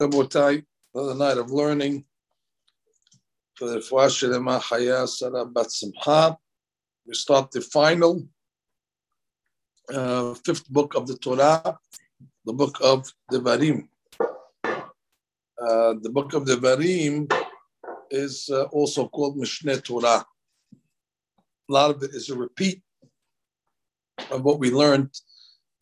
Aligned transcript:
Rabotai, 0.00 0.64
another 0.94 1.14
night 1.14 1.36
of 1.36 1.50
learning 1.50 2.06
for 3.54 3.68
the 3.68 3.80
Fuashalema 3.80 4.58
Haya 4.58 5.06
Sarah 5.06 5.44
Bat. 5.44 6.38
We 7.06 7.12
start 7.12 7.50
the 7.50 7.60
final 7.60 8.26
uh, 9.92 10.32
fifth 10.32 10.70
book 10.70 10.94
of 10.94 11.06
the 11.06 11.18
Torah, 11.18 11.78
the 12.46 12.52
book 12.54 12.78
of 12.80 13.12
Devarim. 13.30 13.88
Uh, 14.22 15.94
the 16.00 16.10
book 16.10 16.32
of 16.32 16.44
Devarim 16.44 17.30
is 18.10 18.48
uh, 18.50 18.62
also 18.72 19.06
called 19.06 19.36
Mishneh 19.36 19.84
Torah. 19.84 20.24
A 20.72 21.72
lot 21.72 21.90
of 21.90 22.02
it 22.02 22.14
is 22.14 22.30
a 22.30 22.34
repeat 22.34 22.80
of 24.30 24.44
what 24.44 24.58
we 24.58 24.70
learned 24.70 25.10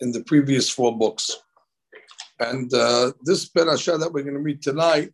in 0.01 0.11
the 0.11 0.25
previous 0.25 0.69
four 0.69 0.99
books. 0.99 1.37
And 2.41 2.73
uh, 2.73 3.13
this 3.23 3.49
parasha 3.49 3.99
that 3.99 4.13
we're 4.13 4.23
going 4.23 4.35
to 4.35 4.41
read 4.41 4.63
tonight 4.63 5.13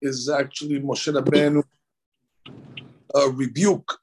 is 0.00 0.28
actually 0.28 0.80
Moshe 0.80 1.12
Rabbeinu 1.12 1.62
a 3.14 3.28
rebuke 3.30 3.98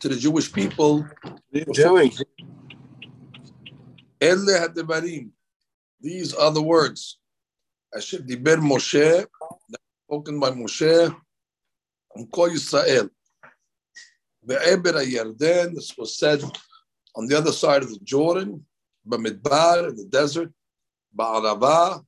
to 0.00 0.08
the 0.08 0.16
Jewish 0.16 0.52
people. 0.52 1.06
doing? 1.72 2.12
These 6.00 6.34
are 6.34 6.50
the 6.52 6.62
words. 6.62 7.18
Asher 7.94 8.18
diber 8.18 8.58
Moshe, 8.58 9.26
spoken 10.06 10.38
by 10.38 10.50
Moshe, 10.50 11.14
and 12.14 12.30
Kol 12.30 12.50
Yisrael. 12.50 13.10
Be'eber 14.46 15.04
Yarden, 15.04 15.74
this 15.74 15.96
was 15.96 16.16
said 16.16 16.42
on 17.16 17.26
the 17.26 17.36
other 17.36 17.52
side 17.52 17.82
of 17.82 17.90
the 17.90 17.98
Jordan, 18.04 18.64
Bamidbar, 19.06 19.88
in 19.88 19.96
the 19.96 20.04
desert, 20.04 20.52
Ba'arava, 21.16 22.04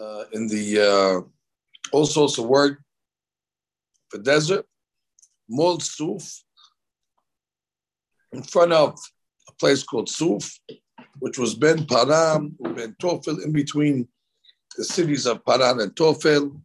uh, 0.00 0.24
in 0.32 0.46
the, 0.48 0.80
uh, 0.80 1.20
also 1.92 2.24
it's 2.24 2.38
a 2.38 2.42
word 2.42 2.78
for 4.08 4.18
desert, 4.18 4.66
Mol 5.48 5.80
Suf, 5.80 6.42
in 8.32 8.42
front 8.42 8.72
of 8.72 8.98
a 9.48 9.52
place 9.54 9.82
called 9.82 10.08
Suf, 10.08 10.58
which 11.18 11.38
was 11.38 11.54
Ben 11.54 11.86
Paran, 11.86 12.56
Ben 12.60 12.96
Tofel, 13.00 13.44
in 13.44 13.52
between 13.52 14.08
the 14.76 14.84
cities 14.84 15.26
of 15.26 15.44
Paran 15.44 15.80
and 15.80 15.94
Tofel, 15.94 16.58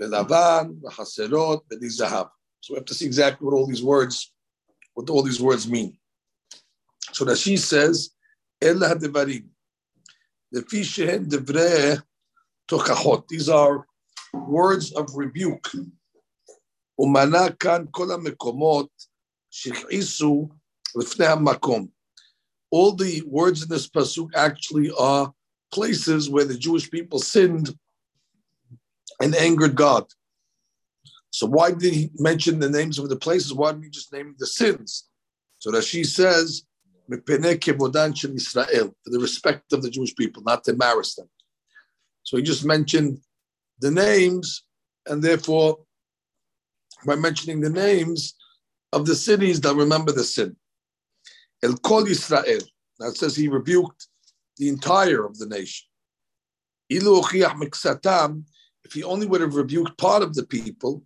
Belavan, 0.00 0.80
Haserot, 0.82 1.60
Belizahab. 1.72 2.28
So 2.60 2.74
we 2.74 2.78
have 2.78 2.86
to 2.86 2.94
see 2.94 3.06
exactly 3.06 3.44
what 3.44 3.54
all 3.54 3.66
these 3.66 3.82
words, 3.82 4.32
what 4.94 5.08
all 5.10 5.22
these 5.22 5.40
words 5.40 5.68
mean. 5.68 5.96
So 7.12 7.24
that 7.26 7.38
she 7.38 7.56
says, 7.56 8.10
Ella 8.60 8.88
Hadevarim 8.94 9.44
Lefishehen 10.53 11.29
Devre 11.29 12.01
Tokachot. 12.69 13.27
These 13.27 13.49
are 13.49 13.85
words 14.33 14.91
of 14.93 15.15
rebuke. 15.15 15.69
ומנה 16.99 17.49
כאן 17.59 17.85
כל 17.91 18.11
המקומות 18.11 18.89
שהכעיסו 19.49 20.49
לפני 20.97 21.25
המקום. 21.25 21.87
All 22.71 22.91
the 22.91 23.23
words 23.25 23.63
in 23.63 23.69
this 23.69 23.87
pasuk 23.87 24.29
actually 24.35 24.91
are 24.91 25.33
places 25.71 26.29
where 26.29 26.45
the 26.45 26.57
Jewish 26.57 26.91
people 26.91 27.19
sinned 27.19 27.73
and 29.21 29.35
angered 29.35 29.75
God. 29.75 30.05
So 31.31 31.45
why 31.47 31.71
did 31.71 31.93
he 31.93 32.11
mention 32.19 32.59
the 32.59 32.69
names 32.69 32.99
of 32.99 33.09
the 33.09 33.15
places? 33.15 33.53
Why 33.53 33.71
didn't 33.71 33.85
he 33.85 33.89
just 33.89 34.11
name 34.11 34.35
the 34.37 34.47
sins? 34.47 35.09
So 35.59 35.71
that 35.71 35.83
she 35.83 36.03
says, 37.08 38.66
for 38.66 39.10
the 39.10 39.20
respect 39.20 39.72
of 39.72 39.82
the 39.82 39.90
Jewish 39.90 40.14
people, 40.14 40.42
not 40.42 40.64
to 40.64 40.72
embarrass 40.72 41.14
them. 41.14 41.28
So 42.22 42.36
he 42.36 42.42
just 42.42 42.64
mentioned 42.64 43.20
the 43.80 43.90
names, 43.90 44.64
and 45.06 45.22
therefore, 45.22 45.78
by 47.06 47.16
mentioning 47.16 47.60
the 47.60 47.70
names 47.70 48.34
of 48.92 49.06
the 49.06 49.14
cities, 49.14 49.60
they'll 49.60 49.76
remember 49.76 50.12
the 50.12 50.24
sin. 50.24 50.56
El 51.62 51.74
Kol 51.74 52.04
Yisrael. 52.04 52.62
That 53.00 53.16
says 53.16 53.34
he 53.34 53.48
rebuked 53.48 54.06
the 54.56 54.68
entire 54.68 55.24
of 55.24 55.36
the 55.38 55.46
nation. 55.46 55.86
If 56.88 57.02
he 58.92 59.02
only 59.02 59.26
would 59.26 59.40
have 59.40 59.56
rebuked 59.56 59.98
part 59.98 60.22
of 60.22 60.34
the 60.34 60.46
people, 60.46 61.02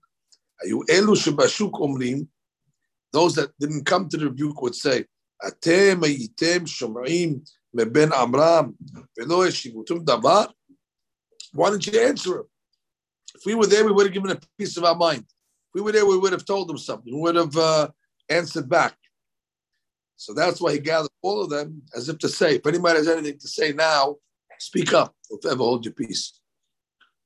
those 3.12 3.34
that 3.36 3.52
didn't 3.58 3.86
come 3.86 4.08
to 4.08 4.16
the 4.18 4.26
rebuke 4.26 4.60
would 4.60 4.74
say, 4.74 5.06
אתם 5.47 6.03
הייתם 6.03 6.67
שומעים 6.67 7.39
מבין 7.73 8.13
עמרם 8.13 8.71
ולא 9.17 9.45
השיבותם 9.45 9.99
דבר? 9.99 10.45
Why 11.55 11.69
didn't 11.69 11.85
you 11.87 11.99
answer 11.99 12.37
him? 12.39 12.47
If 13.35 13.45
we 13.45 13.55
were 13.55 13.67
there, 13.67 13.85
we 13.85 13.91
would 13.91 14.07
have 14.07 14.13
given 14.13 14.31
a 14.31 14.39
piece 14.57 14.77
of 14.77 14.83
our 14.83 14.95
mind. 14.95 15.25
If 15.67 15.73
we 15.75 15.81
were 15.81 15.91
there, 15.91 16.05
we 16.05 16.17
would 16.17 16.31
have 16.31 16.45
told 16.45 16.67
them 16.69 16.77
something. 16.77 17.13
We 17.13 17.21
would 17.21 17.35
have 17.35 17.55
uh, 17.55 17.89
answered 18.29 18.67
back. 18.69 18.95
So 20.15 20.33
that's 20.33 20.61
why 20.61 20.71
he 20.73 20.79
gathered 20.79 21.11
all 21.21 21.43
of 21.43 21.49
them 21.49 21.81
as 21.95 22.09
if 22.09 22.17
to 22.19 22.29
say, 22.29 22.55
if 22.55 22.65
anybody 22.65 22.97
has 22.99 23.07
anything 23.07 23.39
to 23.39 23.47
say 23.47 23.73
now, 23.73 24.15
speak 24.59 24.93
up, 24.93 25.13
or 25.29 25.37
ever 25.51 25.63
hold 25.63 25.85
your 25.85 25.93
peace. 25.93 26.39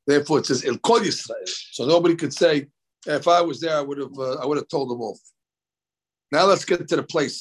Therefore, 0.08 0.40
it 0.40 0.46
says, 0.48 0.64
Il 0.64 0.78
Kol 0.80 1.02
Yisrael. 1.02 1.48
So 1.74 1.86
nobody 1.86 2.16
could 2.16 2.34
say, 2.34 2.68
if 3.06 3.28
I 3.28 3.42
was 3.42 3.60
there, 3.60 3.78
I 3.78 3.82
would 3.82 4.00
have, 4.00 4.18
uh, 4.18 4.36
I 4.42 4.46
would 4.46 4.58
have 4.58 4.70
told 4.70 4.90
them 4.90 5.02
off. 5.02 5.20
Now 6.33 6.47
let's 6.47 6.65
get 6.65 6.89
to 6.89 6.97
the 6.97 7.03
place. 7.03 7.39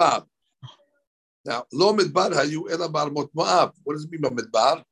Now, 0.00 1.64
lo 1.70 1.94
midbar 1.94 2.32
hayu 2.32 2.70
ela 2.70 2.88
bar 2.88 3.10
mo'ab. 3.10 3.72
What 3.84 3.92
does 3.92 4.04
it 4.04 4.10
mean 4.10 4.22
by 4.22 4.30
midbar? 4.30 4.82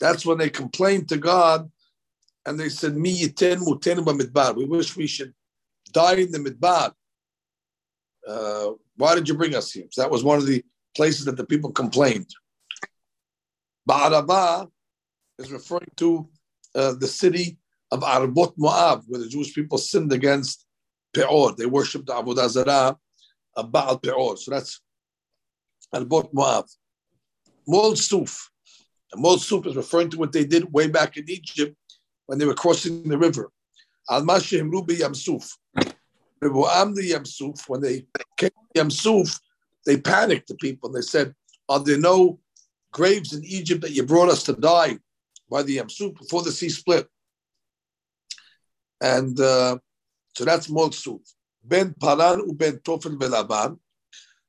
That's 0.00 0.24
when 0.24 0.38
they 0.38 0.48
complained 0.48 1.10
to 1.10 1.18
God 1.18 1.70
and 2.46 2.58
they 2.58 2.70
said, 2.70 2.96
Mi 2.96 3.14
yiten 3.14 3.58
mutenu 3.58 4.02
midbar. 4.04 4.56
We 4.56 4.64
wish 4.64 4.96
we 4.96 5.06
should 5.06 5.34
die 5.92 6.14
in 6.14 6.32
the 6.32 6.38
midbar. 6.38 6.92
Uh, 8.26 8.70
why 8.96 9.14
did 9.14 9.28
you 9.28 9.34
bring 9.34 9.54
us 9.54 9.70
here? 9.70 9.86
So 9.90 10.00
that 10.00 10.10
was 10.10 10.24
one 10.24 10.38
of 10.38 10.46
the 10.46 10.64
places 10.96 11.26
that 11.26 11.36
the 11.36 11.44
people 11.44 11.72
complained. 11.72 12.30
Ba'araba 13.88 14.66
is 15.38 15.52
referring 15.52 15.90
to 15.96 16.26
uh, 16.74 16.94
the 16.94 17.06
city 17.06 17.58
of 17.90 18.00
Arbot 18.00 18.54
Moab, 18.56 19.02
where 19.08 19.20
the 19.20 19.28
Jewish 19.28 19.54
people 19.54 19.78
sinned 19.78 20.12
against 20.12 20.66
Peor. 21.12 21.54
They 21.56 21.66
worshipped 21.66 22.06
Avodah 22.06 22.96
a 23.56 23.64
Baal 23.64 23.98
Peor. 23.98 24.36
So 24.36 24.50
that's 24.52 24.80
Arbot 25.94 26.32
Moab. 26.32 26.66
Mol 27.66 27.96
Suf. 27.96 28.50
And 29.12 29.40
Suf 29.40 29.66
is 29.66 29.76
referring 29.76 30.10
to 30.10 30.18
what 30.18 30.32
they 30.32 30.44
did 30.44 30.72
way 30.72 30.88
back 30.88 31.16
in 31.16 31.28
Egypt 31.28 31.76
when 32.26 32.38
they 32.38 32.46
were 32.46 32.54
crossing 32.54 33.08
the 33.08 33.18
river. 33.18 33.50
Al 34.08 34.22
Mashim 34.22 34.70
Rubi 34.70 34.98
Yamsuf. 34.98 35.56
Yamsuf, 36.42 37.68
when 37.68 37.80
they 37.80 38.06
came 38.36 38.50
to 38.74 38.82
Yamsuf, 38.82 39.40
they 39.84 39.96
panicked 39.96 40.48
the 40.48 40.54
people. 40.54 40.88
and 40.88 40.96
They 40.96 41.06
said, 41.06 41.34
Are 41.68 41.80
there 41.80 41.98
no 41.98 42.38
graves 42.92 43.32
in 43.32 43.44
Egypt 43.44 43.82
that 43.82 43.92
you 43.92 44.04
brought 44.04 44.28
us 44.28 44.42
to 44.44 44.52
die 44.52 44.98
by 45.50 45.62
the 45.62 45.78
Yamsuf 45.78 46.18
before 46.18 46.42
the 46.42 46.52
sea 46.52 46.68
split? 46.68 47.08
And 49.00 49.38
uh, 49.40 49.78
so 50.34 50.44
that's 50.44 50.68
Molsuf. 50.68 51.20
Ben 51.62 51.94
Paran 52.00 52.40
u 52.40 52.54
Ben 52.54 52.78
Tofel 52.78 53.18
Belaban. 53.18 53.78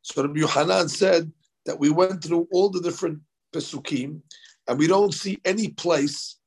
So 0.01 0.23
Rabbi 0.23 0.39
Yohanan 0.39 0.89
said 0.89 1.31
that 1.65 1.79
we 1.79 1.89
went 1.89 2.23
through 2.23 2.47
all 2.51 2.69
the 2.69 2.81
different 2.81 3.19
Pesukim 3.53 4.21
and 4.67 4.79
we 4.79 4.87
don't 4.87 5.13
see 5.13 5.39
any 5.45 5.69
place 5.69 6.37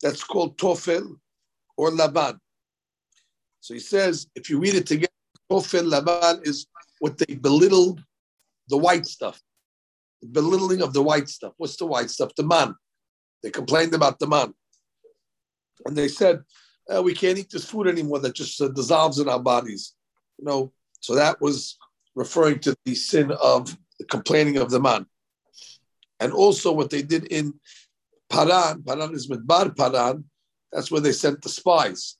that's 0.00 0.24
called 0.24 0.56
Tofel 0.58 1.16
or 1.76 1.90
Laban. 1.90 2.40
So 3.60 3.74
he 3.74 3.80
says, 3.80 4.26
if 4.34 4.50
you 4.50 4.58
read 4.58 4.74
it 4.74 4.86
together, 4.86 5.12
Tofel 5.50 5.88
Laban 5.88 6.42
is 6.44 6.66
what 6.98 7.18
they 7.18 7.34
belittled 7.34 8.02
the 8.68 8.76
white 8.76 9.06
stuff. 9.06 9.40
The 10.22 10.28
belittling 10.28 10.82
of 10.82 10.92
the 10.92 11.02
white 11.02 11.28
stuff. 11.28 11.52
What's 11.58 11.76
the 11.76 11.86
white 11.86 12.10
stuff? 12.10 12.34
The 12.36 12.44
man. 12.44 12.74
They 13.42 13.50
complained 13.50 13.94
about 13.94 14.18
the 14.18 14.26
man. 14.26 14.54
And 15.84 15.96
they 15.96 16.08
said, 16.08 16.42
uh, 16.92 17.02
we 17.02 17.14
can't 17.14 17.38
eat 17.38 17.50
this 17.50 17.64
food 17.64 17.86
anymore 17.86 18.20
that 18.20 18.34
just 18.34 18.60
uh, 18.60 18.68
dissolves 18.68 19.18
in 19.18 19.28
our 19.28 19.40
bodies. 19.40 19.94
You 20.38 20.44
know, 20.44 20.72
so 21.00 21.14
that 21.14 21.40
was 21.40 21.76
referring 22.14 22.60
to 22.60 22.74
the 22.84 22.94
sin 22.94 23.32
of 23.42 23.76
the 23.98 24.04
complaining 24.06 24.58
of 24.58 24.70
the 24.70 24.80
man. 24.80 25.06
And 26.20 26.32
also 26.32 26.72
what 26.72 26.90
they 26.90 27.02
did 27.02 27.24
in 27.26 27.54
Paran, 28.30 28.82
Paran 28.82 29.14
is 29.14 29.28
Midbar 29.28 29.76
Paran, 29.76 30.24
that's 30.72 30.90
where 30.90 31.00
they 31.00 31.12
sent 31.12 31.42
the 31.42 31.48
spies. 31.48 32.16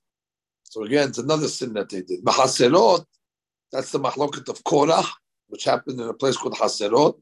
So 0.63 0.83
again, 0.83 1.09
it's 1.09 1.17
another 1.17 1.47
sin 1.47 1.73
that 1.73 1.89
they 1.89 2.01
did. 2.01 2.23
Mahaserot, 2.23 3.05
that's 3.71 3.91
the 3.91 3.99
mahloket 3.99 4.47
of 4.49 4.63
Korah, 4.63 5.03
which 5.47 5.63
happened 5.63 5.99
in 5.99 6.07
a 6.07 6.13
place 6.13 6.37
called 6.37 6.55
Haserot. 6.55 7.15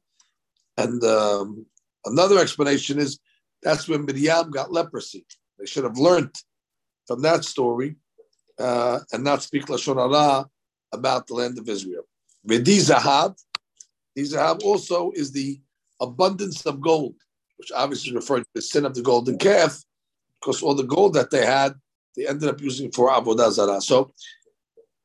And 0.77 1.03
um, 1.03 1.65
another 2.05 2.39
explanation 2.39 2.99
is 2.99 3.19
that's 3.61 3.87
when 3.87 4.05
Miriam 4.05 4.51
got 4.51 4.71
leprosy. 4.71 5.25
They 5.57 5.65
should 5.65 5.83
have 5.83 5.97
learned 5.97 6.35
from 7.07 7.21
that 7.21 7.43
story 7.43 7.95
uh, 8.59 8.99
and 9.11 9.23
not 9.23 9.43
speak 9.43 9.65
Lashon 9.65 9.95
Hara 9.95 10.47
about 10.91 11.27
the 11.27 11.33
land 11.33 11.57
of 11.57 11.67
Israel. 11.67 12.03
V'di 12.47 12.79
Zahav, 12.79 13.35
Zahav 14.17 14.63
also 14.63 15.11
is 15.11 15.31
the 15.31 15.59
abundance 16.01 16.65
of 16.65 16.81
gold. 16.81 17.15
which 17.57 17.71
obviously 17.75 18.13
referring 18.13 18.43
to 18.43 18.49
the 18.55 18.61
sin 18.61 18.85
of 18.85 18.93
the 18.93 19.01
golden 19.01 19.37
calf, 19.37 19.83
because 20.39 20.61
all 20.61 20.75
the 20.75 20.83
gold 20.83 21.13
that 21.13 21.31
they 21.31 21.45
had, 21.45 21.73
they 22.15 22.27
ended 22.27 22.49
up 22.49 22.61
using 22.61 22.91
for 22.91 23.09
avodah 23.09 23.51
zarah. 23.51 23.81
So 23.81 24.13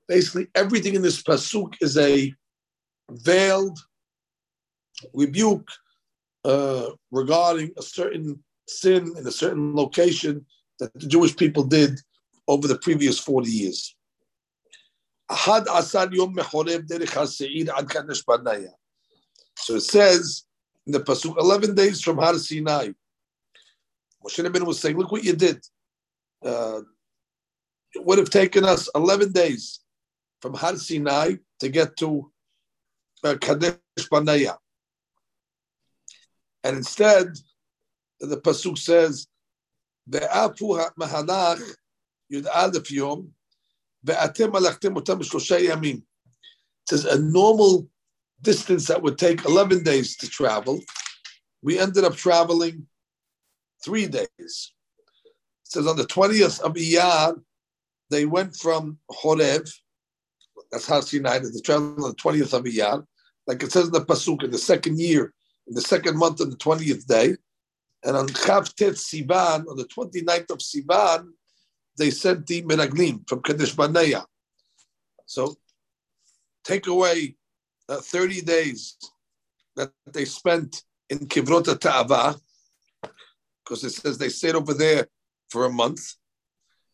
basically, 0.08 0.48
everything 0.54 0.94
in 0.94 1.02
this 1.02 1.22
pasuk 1.22 1.74
is 1.80 1.96
a 1.96 2.34
veiled 3.10 3.78
rebuke 5.14 5.68
uh, 6.44 6.90
regarding 7.10 7.70
a 7.78 7.82
certain 7.82 8.42
sin 8.66 9.14
in 9.16 9.26
a 9.26 9.30
certain 9.30 9.74
location 9.74 10.44
that 10.78 10.94
the 10.94 11.06
Jewish 11.06 11.36
people 11.36 11.64
did 11.64 12.00
over 12.46 12.68
the 12.68 12.78
previous 12.78 13.18
40 13.18 13.50
years. 13.50 13.94
So 15.30 15.36
it 19.74 19.80
says 19.80 20.44
in 20.86 20.92
the 20.92 21.00
Pasuk, 21.00 21.38
11 21.38 21.74
days 21.74 22.00
from 22.00 22.16
Har 22.16 22.38
Sinai. 22.38 22.92
Moshe 24.24 24.42
Rabbeinu 24.42 24.66
was 24.66 24.80
saying, 24.80 24.96
look 24.96 25.12
what 25.12 25.22
you 25.22 25.34
did. 25.34 25.62
Uh, 26.44 26.80
it 27.94 28.04
would 28.04 28.18
have 28.18 28.30
taken 28.30 28.64
us 28.64 28.88
11 28.94 29.32
days 29.32 29.80
from 30.40 30.54
Har 30.54 30.76
Sinai 30.76 31.34
to 31.60 31.68
get 31.68 31.96
to 31.98 32.32
uh, 33.24 33.34
Kadesh 33.40 33.76
Barnea. 34.10 34.56
And 36.64 36.78
instead, 36.78 37.34
the 38.20 38.40
Pasuk 38.40 38.78
says, 38.78 39.28
Ve'apu 40.08 40.90
mahalach 40.98 41.62
yud 42.32 42.44
alef 42.44 42.90
yom, 42.90 43.32
ve'atem 44.04 44.52
alachtem 44.52 44.96
otam 44.96 45.20
b'shlosha 45.20 45.60
yamim. 45.66 45.98
It 45.98 46.04
says 46.88 47.04
a 47.04 47.20
normal 47.20 47.88
distance 48.42 48.86
that 48.86 49.02
would 49.02 49.18
take 49.18 49.44
11 49.44 49.82
days 49.82 50.16
to 50.16 50.28
travel, 50.28 50.80
we 51.62 51.78
ended 51.78 52.04
up 52.04 52.14
traveling 52.14 52.86
three 53.84 54.06
days. 54.06 54.28
It 54.38 55.64
says 55.64 55.86
on 55.86 55.96
the 55.96 56.04
20th 56.04 56.60
of 56.60 56.74
Iyar, 56.74 57.40
they 58.10 58.24
went 58.24 58.56
from 58.56 58.98
Horeb, 59.10 59.66
that's 60.70 60.86
how 60.86 61.00
Sinai, 61.00 61.38
they 61.38 61.60
traveled 61.60 62.02
on 62.02 62.10
the 62.10 62.16
20th 62.16 62.52
of 62.52 62.64
Iyar, 62.64 63.04
like 63.46 63.62
it 63.62 63.72
says 63.72 63.86
in 63.86 63.92
the 63.92 64.04
Pasuk, 64.04 64.44
in 64.44 64.50
the 64.50 64.58
second 64.58 64.98
year, 65.00 65.32
in 65.66 65.74
the 65.74 65.80
second 65.80 66.16
month 66.16 66.40
on 66.40 66.50
the 66.50 66.56
20th 66.56 67.06
day. 67.06 67.36
And 68.04 68.16
on 68.16 68.28
Chavtet 68.28 68.94
Sivan, 68.94 69.66
on 69.68 69.76
the 69.76 69.84
29th 69.84 70.50
of 70.50 70.58
Sivan, 70.58 71.28
they 71.96 72.10
sent 72.10 72.46
the 72.46 72.62
Meraglim 72.62 73.28
from 73.28 73.42
Kadesh 73.42 73.74
Barnea. 73.74 74.24
So 75.26 75.56
take 76.64 76.86
away 76.86 77.36
uh, 77.88 78.00
30 78.00 78.42
days 78.42 78.96
that 79.76 79.90
they 80.12 80.24
spent 80.24 80.84
in 81.10 81.20
Kivrota 81.20 81.78
Ta'ava, 81.78 82.38
because 83.64 83.84
it 83.84 83.90
says 83.90 84.18
they 84.18 84.28
stayed 84.28 84.54
over 84.54 84.74
there 84.74 85.08
for 85.50 85.64
a 85.64 85.70
month. 85.70 86.14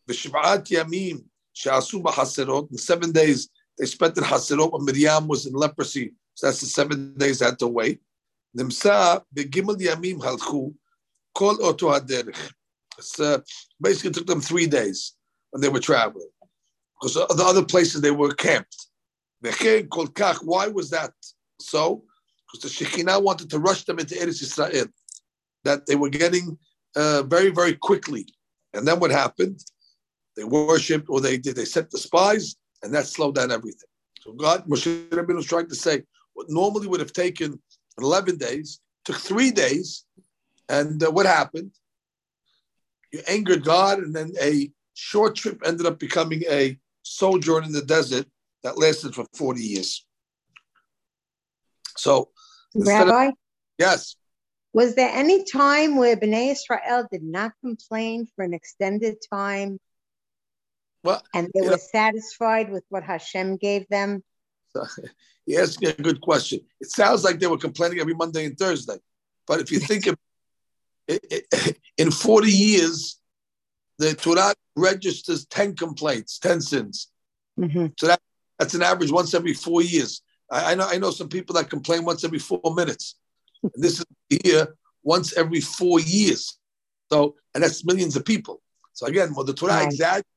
V'shiv'at 0.09 0.67
yamim 0.69 1.23
she'asu 1.53 2.01
b'haserot, 2.01 2.71
in 2.71 2.77
seven 2.77 3.11
days 3.11 3.49
they 3.77 3.85
spent 3.85 4.17
in 4.17 4.23
Haserot 4.23 4.71
when 4.71 4.85
Miriam 4.85 5.27
was 5.27 5.45
in 5.45 5.53
leprosy, 5.53 6.13
so 6.33 6.47
that's 6.47 6.61
the 6.61 6.67
seven 6.67 7.13
days 7.17 7.39
they 7.39 7.45
had 7.45 7.59
to 7.59 7.67
wait. 7.67 7.99
Nimsa 8.57 9.21
b'gimel 9.35 9.77
yamim 9.77 10.19
halchu 10.19 10.73
kol 11.35 11.63
oto 11.63 11.89
haderech. 11.89 12.51
Uh, 13.19 13.39
basically 13.81 14.11
took 14.11 14.25
them 14.25 14.39
three 14.39 14.67
days 14.67 15.15
when 15.51 15.61
they 15.61 15.69
were 15.69 15.81
traveling, 15.81 16.29
because 16.99 17.13
the 17.13 17.43
other 17.45 17.63
places 17.63 18.01
they 18.01 18.11
were 18.11 18.33
camped. 18.33 18.87
Called. 19.89 20.17
Why 20.43 20.67
was 20.67 20.89
that 20.89 21.11
so? 21.59 22.03
Because 22.51 22.77
the 22.77 22.85
Shekhinah 22.85 23.21
wanted 23.21 23.49
to 23.51 23.59
rush 23.59 23.83
them 23.83 23.99
into 23.99 24.15
Eretz 24.15 24.41
Israel, 24.41 24.87
that 25.65 25.85
they 25.85 25.95
were 25.95 26.09
getting 26.09 26.57
uh, 26.95 27.23
very, 27.23 27.49
very 27.49 27.75
quickly. 27.75 28.25
And 28.73 28.87
then 28.87 28.99
what 28.99 29.11
happened? 29.11 29.63
They 30.35 30.43
worshipped, 30.45 31.07
or 31.09 31.21
they 31.21 31.37
did. 31.37 31.55
They 31.55 31.65
sent 31.65 31.91
the 31.91 31.97
spies, 31.97 32.55
and 32.81 32.93
that 32.93 33.07
slowed 33.07 33.35
down 33.35 33.51
everything. 33.51 33.89
So 34.21 34.33
God, 34.33 34.65
Moshe 34.67 35.09
Rabbeinu 35.09 35.35
was 35.35 35.45
trying 35.45 35.69
to 35.69 35.75
say, 35.75 36.03
what 36.33 36.49
normally 36.49 36.87
would 36.87 36.99
have 36.99 37.13
taken 37.13 37.61
11 37.99 38.37
days, 38.37 38.79
took 39.03 39.17
three 39.17 39.51
days. 39.51 40.05
And 40.69 41.01
uh, 41.03 41.11
what 41.11 41.25
happened? 41.25 41.71
You 43.11 43.21
angered 43.27 43.63
God, 43.63 43.99
and 43.99 44.15
then 44.15 44.33
a 44.41 44.71
short 44.93 45.35
trip 45.35 45.61
ended 45.65 45.85
up 45.85 45.99
becoming 45.99 46.43
a 46.49 46.77
sojourn 47.03 47.63
in 47.63 47.71
the 47.71 47.81
desert 47.81 48.25
that 48.63 48.77
lasted 48.77 49.13
for 49.13 49.25
40 49.33 49.61
years. 49.61 50.05
So, 51.97 52.29
Rabbi? 52.73 53.25
Of, 53.27 53.33
yes. 53.77 54.15
Was 54.73 54.95
there 54.95 55.09
any 55.09 55.45
time 55.45 55.95
where 55.95 56.17
Bnei 56.17 56.51
Israel 56.51 57.07
did 57.09 57.23
not 57.23 57.53
complain 57.61 58.27
for 58.35 58.43
an 58.43 58.53
extended 58.53 59.17
time? 59.31 59.79
Well, 61.03 61.21
and 61.33 61.49
they 61.53 61.61
were 61.61 61.71
know, 61.71 61.77
satisfied 61.77 62.71
with 62.71 62.83
what 62.89 63.03
Hashem 63.03 63.57
gave 63.57 63.87
them? 63.87 64.23
So, 64.73 64.83
you're 65.45 65.61
asking 65.61 65.89
a 65.89 65.93
good 65.93 66.19
question. 66.19 66.59
It 66.81 66.89
sounds 66.89 67.23
like 67.23 67.39
they 67.39 67.47
were 67.47 67.57
complaining 67.57 67.99
every 67.99 68.15
Monday 68.15 68.45
and 68.45 68.57
Thursday. 68.57 68.97
But 69.47 69.61
if 69.61 69.71
you 69.71 69.79
think 69.79 70.07
of 70.07 70.17
it, 71.07 71.45
it, 71.51 71.77
in 71.97 72.11
40 72.11 72.51
years, 72.51 73.19
the 73.97 74.13
Torah 74.13 74.53
registers 74.75 75.45
10 75.45 75.75
complaints, 75.75 76.39
10 76.39 76.61
sins. 76.61 77.07
Mm-hmm. 77.59 77.87
So 77.97 78.07
that 78.07 78.19
that's 78.59 78.73
an 78.73 78.81
average 78.81 79.11
once 79.11 79.33
every 79.33 79.53
four 79.53 79.81
years. 79.81 80.21
I, 80.51 80.71
I 80.71 80.75
know 80.75 80.87
I 80.87 80.97
know 80.97 81.11
some 81.11 81.29
people 81.29 81.55
that 81.55 81.69
complain 81.69 82.05
once 82.05 82.23
every 82.23 82.39
four 82.39 82.61
minutes. 82.75 83.15
And 83.63 83.71
this 83.77 83.99
is 83.99 84.05
here 84.43 84.75
once 85.03 85.35
every 85.37 85.61
four 85.61 85.99
years. 85.99 86.57
So 87.11 87.35
and 87.53 87.63
that's 87.63 87.85
millions 87.85 88.15
of 88.15 88.25
people. 88.25 88.61
So 88.93 89.07
again, 89.07 89.33
well, 89.33 89.45
the 89.45 89.53
Torah 89.53 89.73
right. 89.73 89.85
exaggerates 89.85 90.27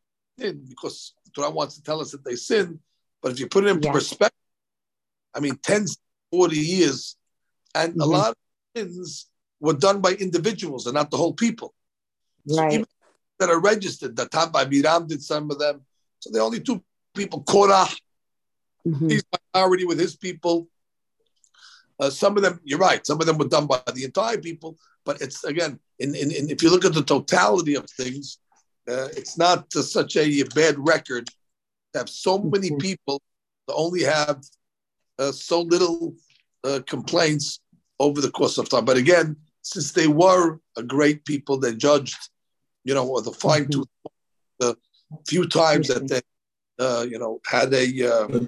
because 0.69 1.15
the 1.25 1.31
Torah 1.33 1.51
wants 1.51 1.77
to 1.77 1.83
tell 1.83 2.01
us 2.01 2.13
that 2.13 2.25
they 2.25 2.37
sin. 2.37 2.81
But 3.23 3.33
if 3.33 3.41
you 3.41 3.49
put 3.49 3.65
it 3.65 3.71
in 3.71 3.81
perspective, 3.81 4.33
I 5.35 5.41
mean, 5.41 5.57
10, 5.63 5.87
40 6.31 6.57
years, 6.57 7.17
and 7.75 7.93
mm-hmm. 7.93 8.01
a 8.01 8.07
lot 8.07 8.31
of 8.31 8.37
sins 8.77 9.27
were 9.61 9.75
done 9.75 10.01
by 10.01 10.13
individuals 10.13 10.87
and 10.87 10.95
not 10.95 11.11
the 11.11 11.17
whole 11.17 11.35
people. 11.35 11.75
Right. 12.49 12.81
So 12.81 12.85
that 13.39 13.51
are 13.51 13.61
registered, 13.61 14.17
that 14.17 14.31
by 14.53 14.65
Biram 14.65 15.07
did 15.07 15.23
some 15.23 15.51
of 15.51 15.59
them. 15.59 15.83
So 16.19 16.31
the 16.33 16.41
only 16.41 16.61
two 16.61 16.83
people, 17.15 17.43
Korah 17.43 17.89
Mm-hmm. 18.89 19.09
He's 19.09 19.25
minority 19.55 19.85
with 19.85 19.99
his 19.99 20.17
people. 20.17 20.69
Uh, 22.01 22.11
some 22.11 22.37
of 22.37 22.43
them, 22.43 22.61
you're 22.65 22.79
right. 22.79 23.05
Some 23.07 23.21
of 23.21 23.27
them 23.27 23.39
were 23.39 23.49
done 23.49 23.67
by 23.67 23.81
the 23.93 24.05
entire 24.05 24.39
people, 24.39 24.79
but 25.05 25.21
it's 25.21 25.45
again, 25.45 25.81
in, 25.99 26.15
in, 26.15 26.31
in 26.31 26.49
if 26.49 26.63
you 26.63 26.71
look 26.71 26.85
at 26.85 26.95
the 26.95 27.03
totality 27.03 27.75
of 27.75 27.87
things, 27.91 28.39
uh, 28.89 29.09
it's 29.17 29.37
not 29.37 29.67
uh, 29.77 29.83
such 29.83 30.17
a 30.17 30.43
bad 30.55 30.77
record 30.79 31.27
to 31.93 31.99
have 31.99 32.09
so 32.09 32.39
many 32.39 32.69
mm-hmm. 32.69 32.79
people 32.79 33.21
to 33.69 33.75
only 33.75 34.05
have 34.05 34.43
uh, 35.19 35.33
so 35.33 35.63
little 35.63 36.15
uh, 36.65 36.81
complaints 36.87 37.61
over 37.99 38.21
the 38.21 38.31
course 38.31 38.59
of 38.59 38.69
time. 38.69 38.85
But 38.85 38.97
again, 38.97 39.37
since 39.73 39.93
they 39.93 40.09
were 40.09 40.61
a 40.77 40.83
great 40.83 41.25
people, 41.25 41.59
they 41.59 41.75
judged, 41.75 42.19
you 42.85 42.95
know, 42.95 43.07
with 43.11 43.27
a 43.27 43.33
fine 43.33 43.67
mm-hmm. 43.67 43.81
tooth 43.81 43.89
the 44.61 44.77
few 45.27 45.47
times 45.47 45.89
that 45.89 46.09
they 46.09 46.23
uh, 46.79 47.05
you 47.09 47.19
know, 47.19 47.41
had 47.45 47.73
a. 47.75 47.87
Uh, 48.15 48.39